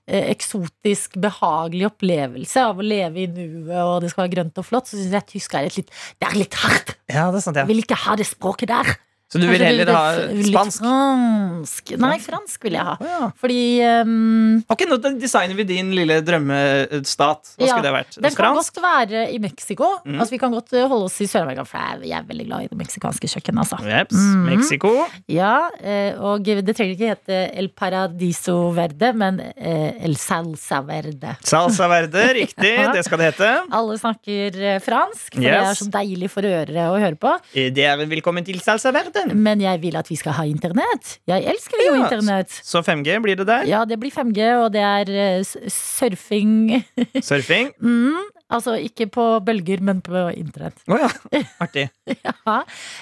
eh, 0.10 0.32
eksotisk, 0.34 1.20
behagelig 1.22 1.92
opplevelse 1.92 2.66
av 2.72 2.82
å 2.82 2.86
leve 2.86 3.22
i 3.22 3.30
nuet, 3.30 3.78
og 3.84 4.00
det 4.02 4.10
skal 4.14 4.26
være 4.26 4.34
grønt 4.40 4.62
og 4.62 4.66
flott, 4.66 4.90
så 4.90 4.98
syns 4.98 5.14
jeg 5.14 5.30
tysk 5.36 5.58
er 5.60 5.70
et 5.70 5.78
litt 5.78 5.94
Det 5.94 6.32
er 6.32 6.40
litt 6.42 6.58
hardt. 6.64 6.96
Ja, 7.06 7.30
det 7.30 7.44
er 7.44 7.46
sant, 7.46 7.60
ja. 7.60 7.68
Jeg 7.68 7.76
vil 7.76 7.86
ikke 7.86 8.02
ha 8.08 8.18
det 8.18 8.26
språket 8.32 8.74
der. 8.74 8.96
Så 9.34 9.40
du 9.42 9.48
vil 9.50 9.64
heller 9.66 9.90
ha 9.90 10.02
spansk? 10.46 10.84
Fransk. 10.86 11.92
Nei, 12.00 12.18
fransk 12.22 12.68
vil 12.68 12.76
jeg 12.78 12.86
ha. 12.86 12.94
Ja. 13.02 13.30
Fordi 13.42 13.58
um, 14.06 14.60
Ok, 14.72 14.84
nå 14.88 15.00
designer 15.20 15.58
vi 15.58 15.66
din 15.68 15.90
lille 15.98 16.20
drømmestat. 16.26 17.56
Hva 17.58 17.66
Ja, 17.66 17.72
skulle 17.74 17.88
det 17.88 17.94
vært? 17.96 18.18
Den 18.22 18.36
kan 18.38 18.54
Fransk? 18.54 18.76
godt 18.78 18.84
være 18.86 19.24
i 19.34 19.40
Mexico. 19.42 19.90
Mm. 20.06 20.20
Altså, 20.22 20.36
vi 20.36 20.40
kan 20.42 20.54
godt 20.54 20.72
uh, 20.78 20.86
holde 20.92 21.10
oss 21.10 21.18
i 21.26 21.28
Sør-Amerika, 21.32 21.66
for 21.68 21.82
jeg 22.06 22.14
er- 22.20 22.28
veldig 22.30 22.46
glad 22.48 22.66
i 22.66 22.70
det 22.72 22.78
meksikanske 22.80 23.28
kjøkkenet. 23.34 23.66
Altså. 23.66 23.80
Jeps. 23.86 24.16
mm. 24.16 24.46
Mexico. 24.50 24.92
Ja, 25.30 25.70
eh, 25.82 26.16
og 26.22 26.44
det 26.46 26.76
trenger 26.78 26.94
ikke 26.96 27.12
hete 27.16 27.40
El 27.58 27.68
Paradiso 27.70 28.56
Verde, 28.78 29.12
men 29.18 29.40
eh, 29.42 30.06
El 30.06 30.16
Salsa 30.22 30.80
Verde. 30.86 31.36
Salsa 31.46 31.90
verde, 31.92 32.24
riktig. 32.40 32.74
Det 32.96 33.04
skal 33.06 33.20
det 33.20 33.28
hete. 33.34 33.50
Alle 33.76 33.98
snakker 34.00 34.56
eh, 34.62 34.80
fransk, 34.84 35.34
for 35.36 35.42
det 35.44 35.52
er 35.58 35.76
så 35.78 35.90
deilig 35.92 36.30
for 36.32 36.46
øret 36.48 36.78
å 36.86 36.96
høre 37.02 37.18
på. 37.20 37.34
Eh, 37.54 37.70
Det 37.76 37.84
er 37.90 37.98
vel 38.00 38.10
velkommen 38.14 38.46
til 38.48 38.60
salsa 38.64 38.92
verde. 38.96 39.15
Men 39.34 39.62
jeg 39.64 39.82
vil 39.82 39.96
at 40.00 40.10
vi 40.12 40.16
skal 40.20 40.34
ha 40.38 40.44
internett. 40.50 41.18
Jeg 41.30 41.46
elsker 41.52 41.82
jo 41.86 41.94
Ja. 41.96 42.04
internett. 42.06 42.50
Så 42.66 42.82
5G 42.86 43.18
blir 43.24 43.36
det 43.40 43.48
der. 43.48 43.66
Ja, 43.70 43.84
det 43.86 43.98
blir 44.02 44.12
5G, 44.12 44.40
og 44.66 44.72
det 44.76 44.82
er 44.84 45.10
eh, 45.10 45.44
surfing 45.72 46.84
Surfing. 47.30 47.72
mm, 47.82 48.32
Altså 48.54 48.76
ikke 48.78 49.08
på 49.10 49.24
bølger, 49.42 49.82
men 49.82 50.02
på 50.06 50.20
internett. 50.38 50.78
Å 50.88 51.00
ja. 51.02 51.08
Artig. 51.64 51.88
Ja. 52.22 52.34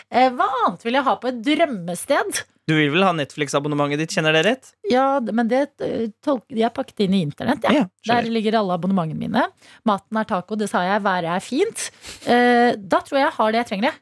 Eh, 0.09 0.29
Hva 0.31 0.47
annet 0.63 0.85
vil 0.87 0.95
jeg 0.95 1.03
ha 1.03 1.15
på 1.19 1.27
et 1.33 1.41
drømmested? 1.43 2.43
Du 2.63 2.71
vil 2.77 2.93
vel 2.93 3.03
ha 3.03 3.09
Netflix-abonnementet 3.11 3.99
ditt, 3.99 4.13
kjenner 4.15 4.31
det 4.37 4.45
rett? 4.47 4.69
Ja, 4.87 5.17
men 5.19 5.49
det 5.51 5.65
eh, 5.83 6.05
jeg 6.07 6.63
er 6.63 6.71
pakket 6.71 7.03
inn 7.03 7.17
i 7.17 7.19
internett. 7.25 7.65
Ja. 7.67 7.83
Ja, 7.83 7.89
Der 8.21 8.29
ligger 8.31 8.55
alle 8.61 8.77
abonnementene 8.77 9.19
mine. 9.19 9.43
Maten 9.89 10.21
er 10.21 10.29
taco, 10.29 10.55
det 10.55 10.69
sa 10.71 10.85
jeg. 10.87 11.03
Været 11.03 11.27
er 11.35 11.43
fint. 11.43 11.89
Eh, 12.23 12.71
da 12.79 13.01
tror 13.03 13.19
jeg 13.19 13.25
jeg 13.27 13.35
har 13.41 13.51
det 13.51 13.61
jeg 13.65 13.69
trenger. 13.73 13.89
jeg. 13.91 13.99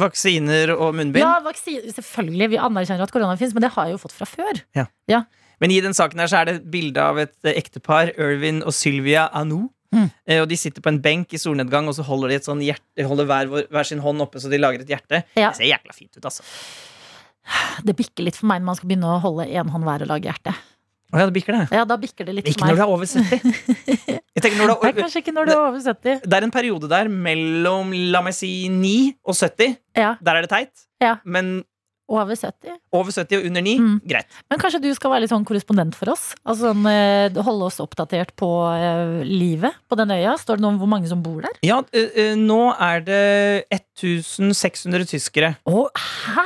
Vaksiner 0.00 0.72
og 0.74 0.94
munnbind. 0.98 1.22
Ja, 1.22 1.36
vaksiner, 1.44 1.86
selvfølgelig. 1.94 2.50
Vi 2.54 2.58
anerkjenner 2.58 3.06
at 3.06 3.12
korona 3.14 3.36
fins, 3.38 3.54
men 3.54 3.62
det 3.66 3.70
har 3.76 3.86
jeg 3.88 3.94
jo 3.96 4.02
fått 4.02 4.16
fra 4.16 4.26
før. 4.26 4.62
Men 5.62 5.70
i 5.70 5.78
den 5.84 5.94
saken 5.94 6.18
her 6.18 6.26
så 6.30 6.40
er 6.40 6.48
det 6.48 6.54
et 6.58 6.70
bilde 6.72 6.98
av 7.00 7.20
et 7.22 7.34
eh, 7.46 7.54
ektepar, 7.60 8.10
Irvin 8.18 8.58
og 8.66 8.74
Sylvia 8.74 9.28
Anou. 9.32 9.68
Mm. 9.94 10.08
Eh, 10.26 10.40
Og 10.42 10.48
de 10.50 10.56
sitter 10.58 10.82
på 10.82 10.90
en 10.90 10.98
benk 11.00 11.32
i 11.36 11.38
solnedgang, 11.38 11.86
og 11.86 11.94
så 11.94 12.02
holder 12.02 12.32
de 12.32 12.40
et 12.40 12.48
sånn 12.48 12.62
hjerte 12.64 13.06
Holder 13.06 13.28
hver, 13.30 13.52
hver 13.70 13.86
sin 13.86 14.02
hånd 14.02 14.24
oppe, 14.24 14.42
så 14.42 14.50
de 14.50 14.58
lager 14.58 14.82
et 14.82 14.90
hjerte. 14.90 15.22
Ja. 15.38 15.52
Det 15.52 15.60
ser 15.62 15.70
jækla 15.70 15.94
fint 15.94 16.18
ut, 16.18 16.24
altså. 16.26 16.42
Det 17.84 17.94
bikker 17.96 18.26
litt 18.26 18.38
for 18.40 18.48
meg 18.50 18.62
når 18.62 18.70
man 18.72 18.78
skal 18.80 18.90
begynne 18.90 19.14
å 19.14 19.20
holde 19.22 19.46
én 19.46 19.70
hånd 19.70 19.86
hver 19.86 20.04
og 20.06 20.10
lage 20.10 20.30
hjerte. 20.30 20.54
Å 21.14 21.20
ja, 21.22 21.26
det 21.30 21.34
bikker 21.36 21.54
det. 21.54 21.64
Ja, 21.78 21.84
da 21.86 21.96
bikker 22.02 22.26
det 22.26 22.34
litt 22.40 22.48
Ikke 22.50 22.64
for 22.64 22.72
når 22.72 22.80
du 22.80 22.82
er 22.82 22.90
over 22.90 23.06
70. 23.06 23.52
Jeg 24.34 24.42
tenker 24.42 24.58
du 24.58 24.72
Nei, 24.84 24.94
kanskje 24.98 25.22
ikke 25.22 25.34
når 25.36 25.46
du 25.46 25.52
er 25.54 25.60
over 25.62 25.78
70. 25.84 26.24
det 26.26 26.40
er 26.40 26.46
en 26.48 26.54
periode 26.54 26.90
der 26.90 27.12
mellom 27.12 27.92
la 28.10 28.24
meg 28.26 28.34
si 28.34 28.50
9 28.72 28.96
og 29.22 29.38
70. 29.38 29.78
Ja, 29.96 30.16
Der 30.20 30.40
er 30.40 30.48
det 30.48 30.50
teit. 30.50 30.88
Ja. 31.02 31.16
Men 31.24 31.62
over 32.04 32.36
70. 32.36 32.68
over 32.92 33.14
70 33.14 33.38
og 33.38 33.46
under 33.48 33.62
9, 33.64 33.78
Mm. 33.80 33.94
greit. 34.04 34.26
Men 34.52 34.58
kanskje 34.60 34.80
du 34.82 34.90
skal 34.92 35.10
være 35.14 35.22
litt 35.24 35.30
sånn 35.32 35.44
korrespondent 35.48 35.94
for 35.96 36.10
oss? 36.12 36.34
Altså 36.44 36.68
sånn, 36.74 36.84
eh, 36.90 37.42
Holde 37.46 37.64
oss 37.70 37.78
oppdatert 37.80 38.34
på 38.36 38.50
eh, 38.76 39.22
livet 39.24 39.72
på 39.88 39.96
den 39.96 40.12
øya? 40.12 40.34
Står 40.36 40.58
det 40.60 40.66
noe 40.66 40.74
om 40.74 40.78
hvor 40.82 40.90
mange 40.92 41.08
som 41.08 41.22
bor 41.24 41.40
der? 41.46 41.56
Ja, 41.64 41.78
nå 42.36 42.60
er 42.76 43.00
det 43.06 43.22
1600 43.72 45.06
tyskere 45.14 45.54
oh, 45.64 45.88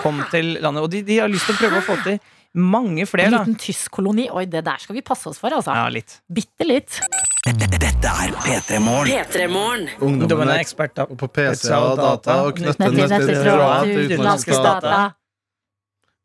kom 0.03 0.23
til 0.31 0.59
landet, 0.63 0.83
og 0.87 0.91
de, 0.95 1.03
de 1.03 1.19
har 1.25 1.29
lyst 1.33 1.49
til 1.51 1.57
å 1.57 1.63
prøve 1.65 1.83
å 1.83 1.87
få 1.91 1.99
til 2.07 2.21
mange 2.59 3.03
En 3.05 3.09
flere, 3.11 3.31
da. 3.33 3.43
liten 3.43 3.57
tysk 3.61 3.91
koloni. 3.95 4.29
Oi, 4.31 4.45
det 4.51 4.65
der 4.67 4.83
skal 4.83 4.97
vi 4.99 5.03
passe 5.07 5.31
oss 5.31 5.41
for, 5.41 5.55
altså. 5.55 5.75
Ja, 5.75 5.89
litt. 5.93 6.19
Bitte 6.29 6.67
litt. 6.67 7.01
Dette 7.49 8.11
er 8.11 8.35
P3 8.45 8.79
Morgen. 8.83 9.89
Ungdommen 10.05 10.51
er 10.53 10.61
eksperter 10.61 11.09
på 11.09 11.29
PC 11.33 11.71
og 11.73 11.97
data 12.01 12.43
og 12.45 12.59
knytter 12.59 12.93
Nettopp, 12.93 13.33
fra 13.41 13.69
utenlandske 13.87 14.59
data. 14.69 15.01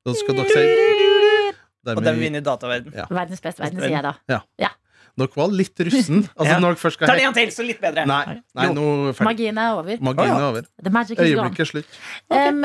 Da 0.04 0.16
skal 0.20 0.40
dere 0.42 0.52
si 0.52 1.92
Og 1.96 2.04
den 2.04 2.20
vinner 2.20 2.44
dataverden. 2.44 2.96
Ja. 2.96 3.08
Verdens 3.12 3.44
beste 3.44 3.64
verden, 3.64 3.80
sier 3.80 3.98
jeg 4.00 4.04
da. 4.04 4.74
Dere 5.18 5.30
var 5.38 5.52
litt 5.54 5.78
russen. 5.86 6.24
Altså, 6.38 6.50
Ja. 6.54 6.60
når 6.60 6.74
dere 6.74 6.82
først 6.82 6.98
skal 6.98 7.08
Ta 7.12 7.14
det 7.20 7.24
en 7.28 7.34
til, 7.38 7.50
så 7.54 7.66
litt 7.68 7.80
bedre. 7.82 8.06
Nei, 8.10 8.40
nei, 8.58 8.68
nå 8.74 8.86
er 9.12 9.14
ferdig. 9.14 9.28
Magien 9.30 9.58
er 9.62 9.76
over. 9.78 9.98
Magien 10.02 10.32
er 10.34 10.46
over. 10.48 10.66
The 10.82 10.90
magic 10.90 11.20
is 11.20 11.20
gone. 11.20 11.30
Øyeblikket 11.30 11.60
er 11.60 11.70
slutt. 11.70 12.00
Okay. 12.32 12.48
Um, 12.50 12.62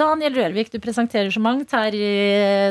Daniel 0.00 0.34
Rørvik, 0.40 0.72
du 0.74 0.78
presenterer 0.82 1.30
så 1.30 1.40
mangt 1.44 1.70
her 1.76 1.94
i 1.94 2.10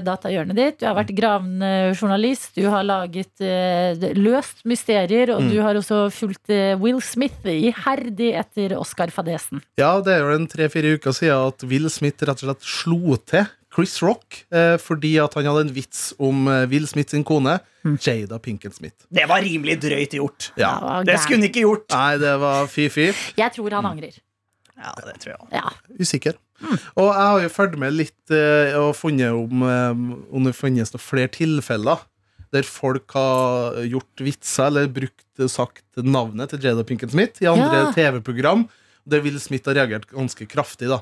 datahjørnet 0.03 0.55
ditt. 0.59 0.79
Du 0.81 0.87
har 0.89 0.97
vært 0.99 1.13
gravende 1.15 1.71
journalist, 1.95 2.51
du 2.57 2.67
har 2.69 2.83
laget 2.83 3.31
uh, 3.39 3.95
løst 4.19 4.65
mysterier, 4.67 5.31
og 5.35 5.41
Mm. 5.43 5.49
du 5.51 5.57
har 5.61 5.75
også 5.75 5.97
fulgt 6.13 6.49
uh, 6.51 6.75
Will 6.79 6.99
Smith 7.01 7.47
iherdig 7.47 8.33
etter 8.39 8.75
Oscar-fadesen. 8.79 9.61
Ja, 9.79 9.99
det 10.03 10.13
er 10.13 10.23
jo 10.27 10.35
en 10.35 10.47
tre-fire 10.47 10.95
uker 10.97 11.11
siden 11.15 11.47
at 11.47 11.63
Will 11.67 11.89
Smith 11.89 12.19
rett 12.23 12.43
og 12.43 12.47
slett 12.49 12.63
slo 12.63 13.15
til 13.27 13.47
Chris 13.73 13.95
Rock 14.05 14.43
eh, 14.53 14.77
fordi 14.77 15.15
at 15.23 15.33
han 15.37 15.45
hadde 15.49 15.63
en 15.67 15.73
vits 15.73 16.13
om 16.21 16.47
eh, 16.47 16.65
Will 16.71 16.85
Smith 16.87 17.09
sin 17.15 17.23
kone, 17.27 17.59
Mm. 17.83 17.97
Jada 17.99 18.37
Pinkett 18.39 18.77
Smith. 18.77 18.95
Det 19.11 19.25
var 19.27 19.41
rimelig 19.43 19.73
drøyt 19.83 20.13
gjort. 20.15 20.45
Ja. 20.55 20.69
Ja, 20.79 20.91
Det 21.03 21.09
gæren. 21.09 21.19
skulle 21.19 21.39
hun 21.41 21.47
ikke 21.49 21.63
gjort. 21.65 21.89
Nei, 21.91 22.13
det 22.21 22.39
var 22.39 22.67
fy-fy. 22.71 23.09
Jeg 23.35 23.51
tror 23.57 23.73
han 23.75 23.85
angrer. 23.89 24.15
Ja, 24.77 24.93
det 25.03 25.17
tror 25.19 25.33
jeg 25.33 25.39
også. 25.41 25.51
Ja. 25.57 25.97
Usikker. 25.99 26.37
Og 26.95 27.09
jeg 27.09 27.25
har 27.27 27.41
jo 27.43 27.49
fulgt 27.51 27.75
med 27.81 27.91
litt 27.97 28.31
eh, 28.31 28.71
og 28.79 28.95
funnet 28.95 29.35
om, 29.35 29.65
eh, 29.67 29.91
om 30.31 30.47
det 30.47 30.55
finnes 30.55 30.93
noen 30.95 31.03
flere 31.03 31.27
tilfeller 31.35 32.05
der 32.55 32.63
folk 32.63 33.11
har 33.17 33.81
gjort 33.89 34.23
vitser 34.29 34.69
eller 34.69 34.87
brukt 34.87 35.43
eh, 35.43 35.51
sagt 35.51 35.83
navnet 35.99 36.53
til 36.53 36.63
Jada 36.63 36.85
Pinkett 36.87 37.11
Smith 37.11 37.43
i 37.43 37.49
andre 37.51 37.83
Ja. 37.83 37.91
TV-program. 37.97 38.63
Der 39.05 39.19
Will 39.25 39.41
Smith 39.43 39.67
har 39.67 39.75
reagert 39.75 40.07
ganske 40.07 40.47
kraftig. 40.47 40.87
da 40.87 41.01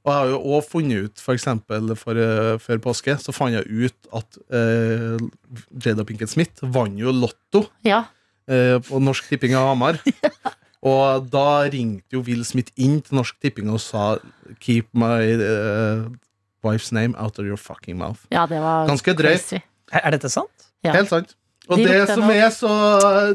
Og 0.00 0.12
jeg 0.12 0.16
har 0.16 0.30
jo 0.30 0.38
også 0.40 0.70
funnet 0.70 1.04
ut, 1.04 1.20
for 1.20 1.36
eksempel 1.36 1.92
for, 1.98 2.16
eh, 2.16 2.54
før 2.62 2.80
påske, 2.80 3.18
så 3.20 3.34
fant 3.36 3.52
jeg 3.52 3.66
ut 3.68 4.14
at 4.16 4.38
eh, 4.56 5.18
Jada 5.84 6.06
Pinkett 6.08 6.32
Smith 6.32 6.64
vant 6.64 6.96
jo 6.96 7.12
Lotto 7.12 7.66
ja. 7.84 8.06
eh, 8.48 8.78
på 8.80 9.00
Norsk 9.02 9.28
Tipping 9.28 9.58
av 9.58 9.68
Hamar. 9.74 10.00
Og 10.88 11.26
da 11.28 11.68
ringte 11.68 12.16
jo 12.16 12.22
Will 12.24 12.46
Smith 12.48 12.72
inn 12.80 13.02
til 13.04 13.18
Norsk 13.18 13.36
Tipping 13.44 13.68
og 13.68 13.82
sa 13.84 14.14
Keep 14.64 14.88
my 14.96 15.18
uh, 15.36 16.06
wife's 16.64 16.88
name 16.88 17.12
out 17.20 17.36
of 17.36 17.44
your 17.44 17.60
fucking 17.60 17.98
mouth. 18.00 18.24
Ja, 18.32 18.46
det 18.48 18.62
var 18.64 18.88
Ganske 18.88 19.12
drøyt. 19.12 19.52
Er 19.92 20.14
dette 20.16 20.30
sant? 20.32 20.70
Ja. 20.80 20.94
Helt 20.96 21.12
sant. 21.12 21.36
Og 21.68 21.78
De 21.78 21.84
det 21.84 22.06
som 22.08 22.24
er 22.32 22.48
så 22.54 22.72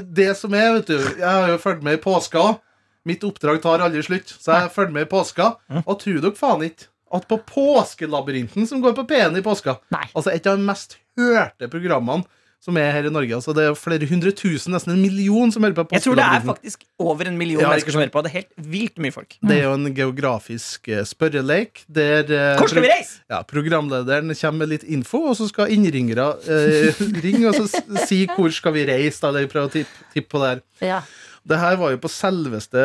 Det 0.01 0.31
som 0.37 0.53
er, 0.57 0.73
vet 0.79 0.89
du 0.89 0.97
Jeg 0.97 1.29
har 1.29 1.51
jo 1.53 1.59
fulgt 1.61 1.85
med 1.85 1.99
i 1.99 2.01
påska 2.01 2.41
òg. 2.41 2.57
Mitt 3.05 3.23
oppdrag 3.27 3.61
tar 3.63 3.83
aldri 3.85 4.03
slutt. 4.05 4.33
Så 4.41 4.55
jeg 4.55 4.73
følger 4.73 4.95
med 4.95 5.07
i 5.07 5.11
påska. 5.11 5.53
Og 5.85 5.97
tror 6.01 6.21
dere 6.23 6.37
faen 6.37 6.65
ikke 6.67 6.89
at 7.15 7.27
på 7.29 7.37
Påskelabyrinten, 7.47 8.67
som 8.67 8.81
går 8.83 8.95
på 8.97 9.05
P1 9.07 9.37
i 9.37 9.43
påska 9.45 9.77
Nei. 9.93 10.07
Altså 10.15 10.33
et 10.33 10.47
av 10.49 10.57
de 10.57 10.65
mest 10.65 10.97
hørte 11.15 11.69
programmene 11.71 12.25
som 12.65 12.77
er 12.81 12.87
her 12.95 13.05
i 13.05 13.11
Norge. 13.13 13.35
Altså 13.37 13.53
Det 13.53 13.61
er 13.61 13.75
flere 13.77 14.07
hundre 14.09 14.31
tusen, 14.33 14.73
nesten 14.73 14.95
en 14.95 15.01
million, 15.03 15.51
som 15.53 15.61
hører 15.61 15.75
på 15.77 15.85
Jeg 15.93 16.01
tror 16.01 16.17
det 16.17 16.23
er 16.25 16.45
faktisk 16.47 16.85
over 16.97 17.27
en 17.29 17.37
million 17.37 17.61
Ja, 17.61 17.69
mennesker 17.69 17.93
som 17.93 18.01
hører 18.01 18.13
på. 18.15 18.23
Det 18.25 18.31
er 18.31 18.37
helt 18.39 18.71
vilt 18.73 18.97
mye 19.05 19.13
folk. 19.13 19.35
Det 19.37 19.59
er 19.59 19.67
jo 19.67 19.75
en 19.77 19.91
geografisk 19.93 20.89
spørrelek 20.89 21.11
spørreleik 21.11 21.83
der 21.99 22.31
eh, 22.33 22.57
Hvor 22.57 22.71
skal 22.71 22.87
vi 22.87 22.89
reise? 22.89 23.19
ja, 23.29 23.43
programlederen 23.45 24.33
kommer 24.33 24.63
med 24.63 24.73
litt 24.73 24.87
info, 24.97 25.21
og 25.29 25.37
så 25.37 25.47
skal 25.51 25.75
innringere 25.75 26.25
eh, 26.49 27.03
ringe 27.27 27.51
og 27.51 27.59
så 27.59 27.85
si 28.07 28.23
hvor 28.33 28.49
skal 28.55 28.73
vi 28.79 28.87
reise, 28.89 29.21
da, 29.21 29.29
eller 29.29 29.51
prøve 29.51 29.69
å 29.69 29.75
tippe 29.77 30.09
tipp 30.15 30.31
på 30.33 30.41
det 30.41 30.55
her. 30.55 30.65
Ja. 30.81 30.99
Det 31.45 31.59
her 31.61 31.75
var 31.77 31.91
jo 31.93 31.99
på 32.01 32.09
selveste 32.09 32.81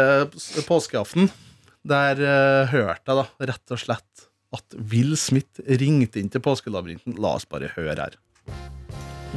påskeaften. 0.68 1.30
Der 1.80 2.18
uh, 2.20 2.68
hørte 2.68 3.08
jeg 3.08 3.16
da 3.16 3.52
rett 3.52 3.72
og 3.72 3.80
slett 3.80 4.26
at 4.52 4.76
Will 4.90 5.14
Smith 5.16 5.62
ringte 5.80 6.20
inn 6.20 6.28
til 6.28 6.42
Påskelabyrinten. 6.44 7.16
La 7.22 7.38
oss 7.38 7.48
bare 7.48 7.70
høre 7.72 7.96
her. 7.96 8.18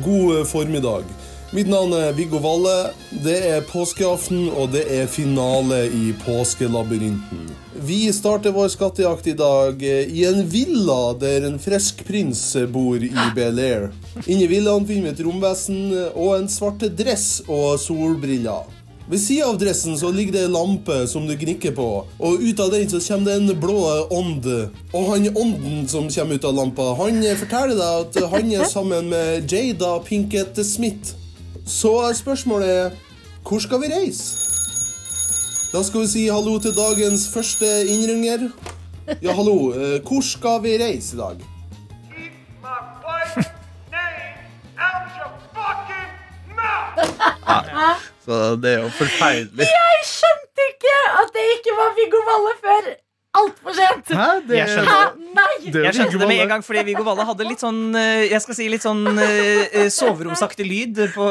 God 0.03 0.39
eh, 0.39 0.43
formiddag. 0.49 1.07
Mitt 1.53 1.69
navn 1.69 1.93
er 1.93 2.15
Viggo 2.17 2.41
Valle. 2.41 2.89
Det 3.23 3.37
er 3.45 3.65
påskeaften, 3.69 4.47
og 4.57 4.71
det 4.73 4.87
er 4.89 5.07
finale 5.07 5.83
i 5.85 6.09
Påskelabyrinten. 6.25 7.45
Vi 7.85 8.01
starter 8.15 8.55
vår 8.55 8.73
skattejakt 8.73 9.29
i 9.29 9.37
dag 9.37 9.85
eh, 9.85 10.09
i 10.09 10.25
en 10.27 10.43
villa 10.49 11.13
der 11.21 11.45
en 11.47 11.59
frisk 11.61 12.03
prins 12.09 12.41
bor 12.73 12.97
i 12.97 13.13
Bel 13.37 13.61
Air. 13.61 13.91
Inni 14.25 14.49
villaen 14.49 14.89
finner 14.89 15.11
vi 15.11 15.15
et 15.15 15.25
romvesen 15.29 15.83
og 16.11 16.39
en 16.41 16.49
svarte 16.51 16.89
dress 16.91 17.43
og 17.45 17.77
solbriller. 17.85 18.82
Ved 19.09 19.19
sida 19.19 19.49
av 19.51 19.57
dressen 19.59 19.97
så 19.99 20.09
ligger 20.15 20.31
det 20.37 20.43
en 20.47 20.53
lampe 20.55 20.95
som 21.11 21.25
du 21.27 21.33
gnikker 21.35 21.73
på, 21.75 21.87
og 22.23 22.39
ut 22.39 22.59
av 22.63 22.69
den 22.71 22.87
så 22.89 23.01
kommer 23.03 23.25
det 23.33 23.35
en 23.41 23.59
blå 23.59 23.75
ånd. 24.15 24.45
Og 24.95 25.09
han 25.11 25.27
ånden 25.35 25.87
som 25.91 26.07
kommer 26.13 26.39
ut 26.39 26.47
av 26.47 26.55
lampa, 26.55 26.85
han 27.01 27.19
forteller 27.41 27.75
deg 27.75 28.05
at 28.05 28.31
han 28.31 28.53
er 28.55 28.63
sammen 28.71 29.11
med 29.11 29.51
Jada 29.51 29.97
Pinkett 30.07 30.55
Smith. 30.65 31.17
Så 31.67 31.91
spørsmålet 32.15 32.69
er 32.69 32.95
hvor 33.43 33.59
skal 33.59 33.81
vi 33.83 33.91
reise? 33.91 34.39
Da 35.73 35.81
skal 35.83 36.05
vi 36.05 36.07
si 36.13 36.23
hallo 36.31 36.55
til 36.63 36.71
dagens 36.77 37.27
første 37.33 37.67
innringer. 37.89 38.47
Ja, 39.21 39.33
hallo. 39.35 39.73
eh, 39.73 39.99
Hvor 40.05 40.21
skal 40.23 40.61
vi 40.63 40.77
reise 40.79 41.15
i 41.15 41.19
dag? 41.19 41.41
Så 48.23 48.41
det 48.63 48.75
er 48.77 48.83
jo 48.85 48.91
forferdelig. 48.97 49.67
Jeg 49.67 50.03
skjønte 50.07 50.67
ikke 50.71 50.99
at 51.21 51.33
det 51.35 51.47
ikke 51.57 51.73
var 51.79 51.95
Viggo 51.97 52.21
Valle 52.27 52.53
før 52.63 52.93
altfor 53.33 53.73
sent. 53.73 54.11
Hæ? 54.13 54.27
Det 54.47 54.57
Jeg 54.57 54.69
er. 54.77 54.85
Hæ? 54.87 54.99
Nei! 55.33 55.71
det 55.73 55.75
er 55.81 55.87
Jeg 55.89 55.95
skjønte 55.97 56.19
det 56.21 56.27
med 56.29 56.41
en 56.43 56.51
gang 56.53 56.63
fordi 56.65 56.83
Viggo 56.85 57.03
Valle 57.07 57.25
hadde 57.25 57.47
litt 57.49 57.63
sånn 57.63 57.79
eh, 57.97 58.27
Jeg 58.29 58.43
skal 58.45 58.57
si 58.59 58.67
litt 58.69 58.85
sånn 58.85 59.01
eh, 59.09 59.63
eh, 59.73 59.89
soveromsaktig 59.93 60.67
lyd 60.69 61.01
på, 61.15 61.27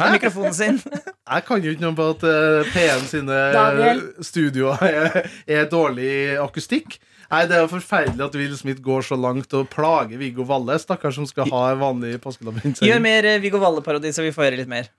på 0.00 0.10
mikrofonen 0.16 0.56
sin. 0.56 0.80
Jeg 0.84 1.46
kan 1.46 1.62
jo 1.64 1.72
ikke 1.74 1.86
noe 1.86 1.96
på 1.98 2.08
at 2.16 2.26
eh, 2.28 2.72
P1 2.74 3.06
sine 3.12 3.40
Daniel. 3.54 4.02
studioer 4.26 4.82
er, 4.90 5.20
er 5.46 5.68
dårlig 5.70 6.10
akustikk. 6.42 6.98
Nei, 7.30 7.46
Det 7.50 7.56
er 7.56 7.62
jo 7.64 7.70
forferdelig 7.72 8.26
at 8.26 8.34
Will 8.36 8.58
Smith 8.58 8.82
går 8.84 9.06
så 9.06 9.16
langt 9.18 9.54
og 9.56 9.70
plager 9.72 10.20
Viggo 10.20 10.44
Valle. 10.46 10.76
Stakkar 10.82 11.14
som 11.14 11.24
skal 11.26 11.48
ha 11.54 11.62
vanlig 11.80 12.18
påskelabyrint. 12.22 12.82
Gjør 12.84 13.00
mer 13.02 13.30
Viggo 13.42 13.62
Valle-parodi, 13.62 14.12
så 14.14 14.26
vi 14.26 14.34
får 14.34 14.50
høre 14.50 14.60
litt 14.60 14.70
mer. 14.70 14.90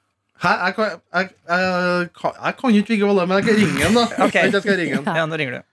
Hæ? 0.43 0.51
Jeg 0.65 0.75
kan, 0.75 0.89
jeg, 1.15 1.29
jeg, 1.47 2.09
jeg 2.19 2.55
kan 2.59 2.73
jo 2.75 2.81
ikke 2.83 2.93
Viggo 2.93 3.07
Valle, 3.07 3.25
men 3.29 3.37
jeg 3.39 3.45
kan 3.47 3.55
ringe 3.61 3.85
ham, 3.85 3.95
da. 3.95 4.03
Ok. 4.25 4.35
Vent, 4.35 4.53
Jeg 4.57 4.61
skal 4.65 4.77
ringe 4.81 4.99
ham. 4.99 5.07
Ja, 5.15 5.25
nå 5.29 5.39
ringer 5.39 5.57
du. 5.59 5.67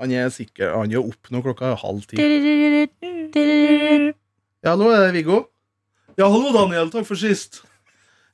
Han 0.00 0.12
er 0.12 0.28
sikker 0.32 0.74
Han 0.76 0.92
er 0.92 1.00
opp 1.00 1.30
nå 1.32 1.40
klokka 1.44 1.70
er 1.72 1.78
halv 1.80 2.02
ti. 2.08 2.16
Ja, 4.64 4.72
hallo, 4.74 4.90
er 4.92 5.06
det 5.06 5.14
Viggo? 5.20 5.38
Ja, 6.18 6.28
hallo, 6.32 6.52
Daniel. 6.56 6.90
Takk 6.92 7.06
for 7.08 7.20
sist. 7.20 7.62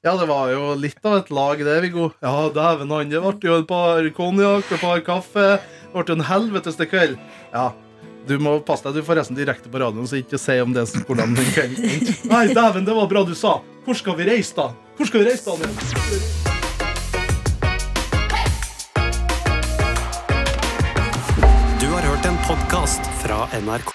Ja, 0.02 0.16
det 0.18 0.26
var 0.26 0.50
jo 0.50 0.72
litt 0.78 0.98
av 1.06 1.20
et 1.20 1.30
lag, 1.34 1.60
det, 1.62 1.76
Viggo. 1.84 2.08
Ja, 2.22 2.48
dæven 2.54 2.90
han. 2.90 3.10
Det 3.10 3.20
ble 3.22 3.50
jo 3.50 3.58
et 3.60 3.68
par 3.70 4.08
konjakk 4.16 4.66
og 4.66 4.76
et 4.78 4.82
par 4.82 5.02
kaffe. 5.06 5.46
Det 5.60 5.92
ble 5.94 6.06
jo 6.08 6.16
en 6.18 6.26
helvetes 6.26 6.78
til 6.78 6.88
kveld. 6.90 7.18
Ja. 7.52 7.68
Du 8.26 8.36
må 8.42 8.56
passe 8.66 8.86
deg. 8.86 8.98
Du 8.98 9.06
får 9.06 9.18
resten 9.18 9.38
direkte 9.38 9.70
på 9.70 9.80
radioen, 9.82 10.06
så 10.06 10.18
ikke 10.18 10.38
si 10.38 10.54
om 10.62 10.74
det 10.74 10.84
er 10.86 11.06
hvordan 11.06 11.34
den 11.38 11.48
kvelden. 11.54 12.10
Nei, 12.32 12.44
dæven, 12.54 12.86
det 12.86 12.94
var 12.98 13.10
bra 13.10 13.22
du 13.26 13.34
sa. 13.38 13.56
Hvor 13.86 13.98
skal 13.98 14.18
vi 14.18 14.26
reise, 14.30 14.54
da? 14.58 14.68
Hvor 14.96 15.06
skal 15.06 15.20
vi 15.20 15.30
reise, 15.30 15.50
Daniel? 15.50 15.68
Du 21.80 21.86
har 21.86 22.02
hørt 22.02 22.26
en 22.26 22.38
podkast 22.48 23.00
fra 23.00 23.60
NRK. 23.60 23.91